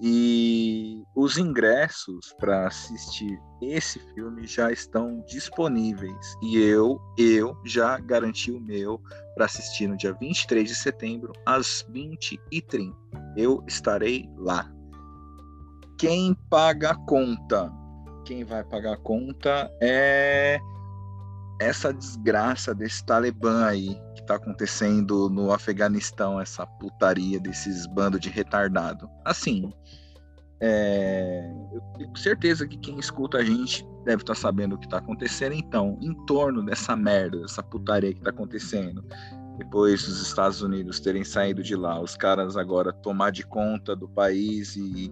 E 0.00 1.02
os 1.14 1.38
ingressos 1.38 2.34
para 2.38 2.66
assistir 2.66 3.40
esse 3.62 3.98
filme 4.14 4.46
já 4.46 4.70
estão 4.72 5.22
disponíveis. 5.26 6.34
E 6.42 6.58
eu, 6.58 7.00
eu 7.16 7.56
já 7.64 7.98
garanti 7.98 8.50
o 8.50 8.60
meu 8.60 9.00
para 9.34 9.46
assistir 9.46 9.86
no 9.86 9.96
dia 9.96 10.12
23 10.14 10.68
de 10.68 10.74
setembro, 10.74 11.32
às 11.46 11.86
20h30. 11.92 12.92
Eu 13.36 13.62
estarei 13.66 14.28
lá. 14.36 14.70
Quem 15.98 16.34
paga 16.50 16.90
a 16.90 16.96
conta? 17.06 17.72
Quem 18.24 18.44
vai 18.44 18.64
pagar 18.64 18.94
a 18.94 18.98
conta 18.98 19.70
é 19.80 20.58
essa 21.64 21.92
desgraça 21.92 22.74
desse 22.74 23.04
Talibã 23.04 23.66
aí 23.66 23.94
que 24.14 24.20
está 24.20 24.36
acontecendo 24.36 25.28
no 25.30 25.52
Afeganistão, 25.52 26.40
essa 26.40 26.66
putaria 26.66 27.40
desses 27.40 27.86
bandos 27.86 28.20
de 28.20 28.28
retardado. 28.28 29.08
Assim, 29.24 29.72
é, 30.60 31.50
eu 31.72 31.80
tenho 31.96 32.16
certeza 32.16 32.66
que 32.66 32.76
quem 32.78 32.98
escuta 32.98 33.38
a 33.38 33.44
gente 33.44 33.86
deve 34.04 34.22
estar 34.22 34.34
tá 34.34 34.40
sabendo 34.40 34.74
o 34.74 34.78
que 34.78 34.86
está 34.86 34.98
acontecendo. 34.98 35.54
Então, 35.54 35.98
em 36.00 36.14
torno 36.26 36.64
dessa 36.64 36.94
merda, 36.94 37.40
dessa 37.40 37.62
putaria 37.62 38.12
que 38.12 38.18
está 38.18 38.30
acontecendo, 38.30 39.04
depois 39.58 40.04
dos 40.06 40.20
Estados 40.20 40.62
Unidos 40.62 41.00
terem 41.00 41.24
saído 41.24 41.62
de 41.62 41.74
lá, 41.76 42.00
os 42.00 42.16
caras 42.16 42.56
agora 42.56 42.92
tomar 42.92 43.30
de 43.30 43.44
conta 43.44 43.94
do 43.94 44.08
país 44.08 44.76
e, 44.76 45.10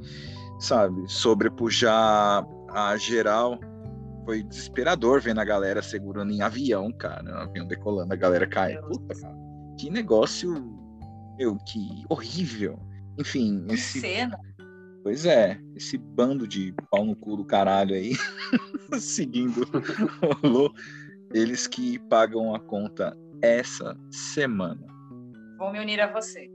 sabe, 0.59 1.05
sobrepujar 1.07 2.47
a 2.71 2.97
geral 2.97 3.59
foi 4.25 4.43
desesperador 4.43 5.21
vendo 5.21 5.41
a 5.41 5.45
galera 5.45 5.83
segurando 5.83 6.33
em 6.33 6.43
avião, 6.43 6.93
cara. 6.93 7.23
Um 7.25 7.39
avião 7.39 7.67
decolando, 7.67 8.13
a 8.13 8.17
galera 8.17 8.47
cai. 8.47 8.77
Puta, 8.83 9.15
cara. 9.21 9.37
Que 9.79 9.91
negócio. 9.91 10.53
Meu, 11.39 11.57
que 11.67 12.05
horrível. 12.09 12.79
Enfim, 13.19 13.67
esse. 13.69 14.01
Cena. 14.01 14.39
Pois 15.03 15.27
é, 15.27 15.61
esse 15.75 15.99
bando 15.99 16.47
de 16.47 16.73
pau 16.91 17.05
no 17.05 17.17
cu 17.17 17.37
do 17.37 17.45
caralho 17.45 17.93
aí, 17.93 18.13
seguindo 19.01 19.63
rolou, 20.41 20.73
eles 21.35 21.67
que 21.67 21.99
pagam 22.09 22.55
a 22.55 22.61
conta 22.61 23.17
essa 23.43 23.99
semana. 24.13 24.87
Vou 25.59 25.73
me 25.73 25.81
unir 25.81 26.01
a 26.01 26.13
você. 26.13 26.49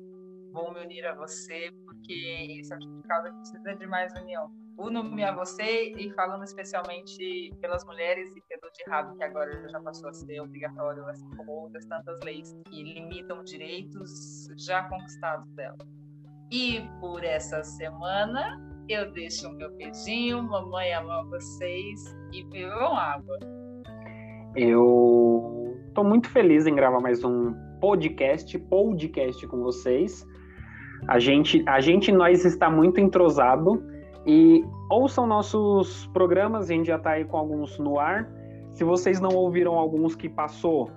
Vou 0.53 0.73
me 0.73 0.79
unir 0.79 1.05
a 1.05 1.13
você, 1.13 1.73
porque 1.83 2.13
esse 2.57 2.69
certificado 2.69 3.35
precisa 3.35 3.75
de 3.75 3.85
mais 3.85 4.13
união 4.13 4.49
uno-me 4.77 5.23
a 5.23 5.33
você 5.33 5.91
e 5.97 6.11
falando 6.11 6.43
especialmente 6.43 7.51
pelas 7.59 7.83
mulheres 7.83 8.29
e 8.35 8.41
pelo 8.41 8.71
jihad, 8.77 9.17
que 9.17 9.23
agora 9.23 9.67
já 9.69 9.79
passou 9.81 10.09
a 10.09 10.13
ser 10.13 10.39
obrigatório, 10.39 11.03
assim 11.07 11.27
como 11.35 11.51
outras 11.51 11.85
tantas 11.85 12.19
leis 12.23 12.55
que 12.69 12.83
limitam 12.83 13.43
direitos 13.43 14.47
já 14.55 14.83
conquistados 14.83 15.51
dela. 15.53 15.77
E 16.51 16.81
por 16.99 17.23
essa 17.23 17.63
semana, 17.63 18.61
eu 18.87 19.11
deixo 19.11 19.49
o 19.49 19.53
meu 19.53 19.75
beijinho, 19.75 20.43
mamãe 20.43 20.93
ama 20.93 21.23
vocês 21.25 22.15
e 22.31 22.43
bebam 22.45 22.95
água. 22.95 23.37
Eu 24.55 25.75
estou 25.87 26.03
muito 26.03 26.29
feliz 26.29 26.67
em 26.67 26.75
gravar 26.75 27.01
mais 27.01 27.23
um 27.23 27.53
podcast, 27.81 28.57
podcast 28.59 29.45
com 29.47 29.61
vocês. 29.63 30.25
A 31.07 31.19
gente, 31.19 31.63
a 31.67 31.79
gente 31.79 32.11
nós 32.11 32.45
está 32.45 32.69
muito 32.69 32.99
entrosado 32.99 33.83
e 34.27 34.65
ouçam 34.89 35.25
nossos 35.25 36.05
programas, 36.07 36.69
a 36.69 36.73
gente 36.73 36.87
já 36.87 36.97
está 36.97 37.11
aí 37.11 37.23
com 37.23 37.37
alguns 37.37 37.79
no 37.79 37.97
ar. 37.97 38.29
Se 38.73 38.83
vocês 38.83 39.21
não 39.21 39.33
ouviram 39.33 39.75
alguns 39.75 40.15
que 40.15 40.27
passou, 40.27 40.91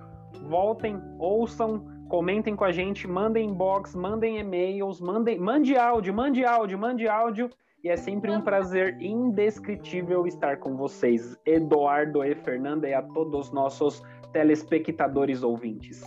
voltem, 0.48 1.00
ouçam, 1.16 1.86
comentem 2.08 2.56
com 2.56 2.64
a 2.64 2.72
gente, 2.72 3.06
mandem 3.06 3.50
inbox, 3.50 3.94
mandem 3.94 4.40
e-mails, 4.40 5.00
mandem, 5.00 5.38
mande 5.38 5.76
áudio, 5.76 6.12
mande 6.12 6.44
áudio, 6.44 6.76
mande 6.76 7.06
áudio. 7.06 7.48
E 7.84 7.88
é 7.88 7.96
sempre 7.96 8.32
um 8.32 8.40
prazer 8.40 9.00
indescritível 9.00 10.26
estar 10.26 10.58
com 10.58 10.76
vocês, 10.76 11.38
Eduardo 11.46 12.24
e 12.24 12.34
Fernanda, 12.34 12.88
e 12.88 12.92
a 12.92 13.00
todos 13.00 13.46
os 13.46 13.52
nossos 13.52 14.02
telespectadores 14.32 15.44
ouvintes. 15.44 16.02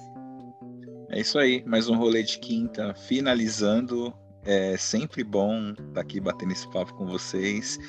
É 1.10 1.22
isso 1.22 1.40
aí, 1.40 1.64
mais 1.66 1.88
um 1.88 1.96
rolê 1.96 2.22
de 2.22 2.38
quinta 2.38 2.94
finalizando. 2.94 4.14
É 4.46 4.76
sempre 4.78 5.24
bom 5.24 5.72
estar 5.72 5.84
tá 5.94 6.02
aqui 6.02 6.20
batendo 6.20 6.52
esse 6.52 6.70
papo 6.72 6.94
com 6.96 7.06
vocês. 7.06 7.80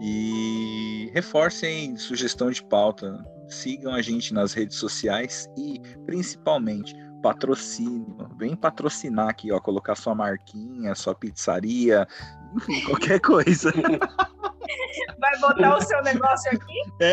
E 0.00 1.10
reforcem 1.12 1.96
sugestão 1.96 2.50
de 2.50 2.62
pauta. 2.64 3.18
Sigam 3.48 3.92
a 3.94 4.00
gente 4.00 4.32
nas 4.32 4.52
redes 4.52 4.76
sociais 4.76 5.48
e, 5.56 5.80
principalmente, 6.06 6.94
patrocínio. 7.22 8.28
Vem 8.38 8.54
patrocinar 8.56 9.28
aqui, 9.28 9.50
ó. 9.52 9.60
Colocar 9.60 9.94
sua 9.96 10.14
marquinha, 10.14 10.94
sua 10.94 11.14
pizzaria, 11.14 12.06
enfim, 12.56 12.80
qualquer 12.86 13.20
coisa. 13.20 13.72
Vai 15.20 15.38
botar 15.40 15.76
o 15.76 15.80
seu 15.82 16.02
negócio 16.02 16.50
aqui? 16.52 16.82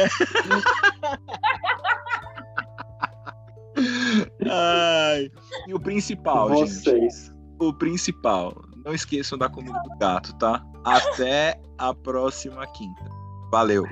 É. 3.78 4.50
Ai, 4.50 5.30
e 5.68 5.74
o 5.74 5.80
principal, 5.80 6.48
Vocês. 6.48 7.26
gente. 7.26 7.36
O 7.60 7.74
principal, 7.74 8.56
não 8.86 8.94
esqueçam 8.94 9.38
da 9.38 9.50
comida 9.50 9.80
do 9.80 9.98
gato, 9.98 10.34
tá? 10.38 10.64
Até 10.86 11.60
a 11.78 11.94
próxima 11.94 12.66
quinta. 12.68 13.04
Valeu! 13.52 13.84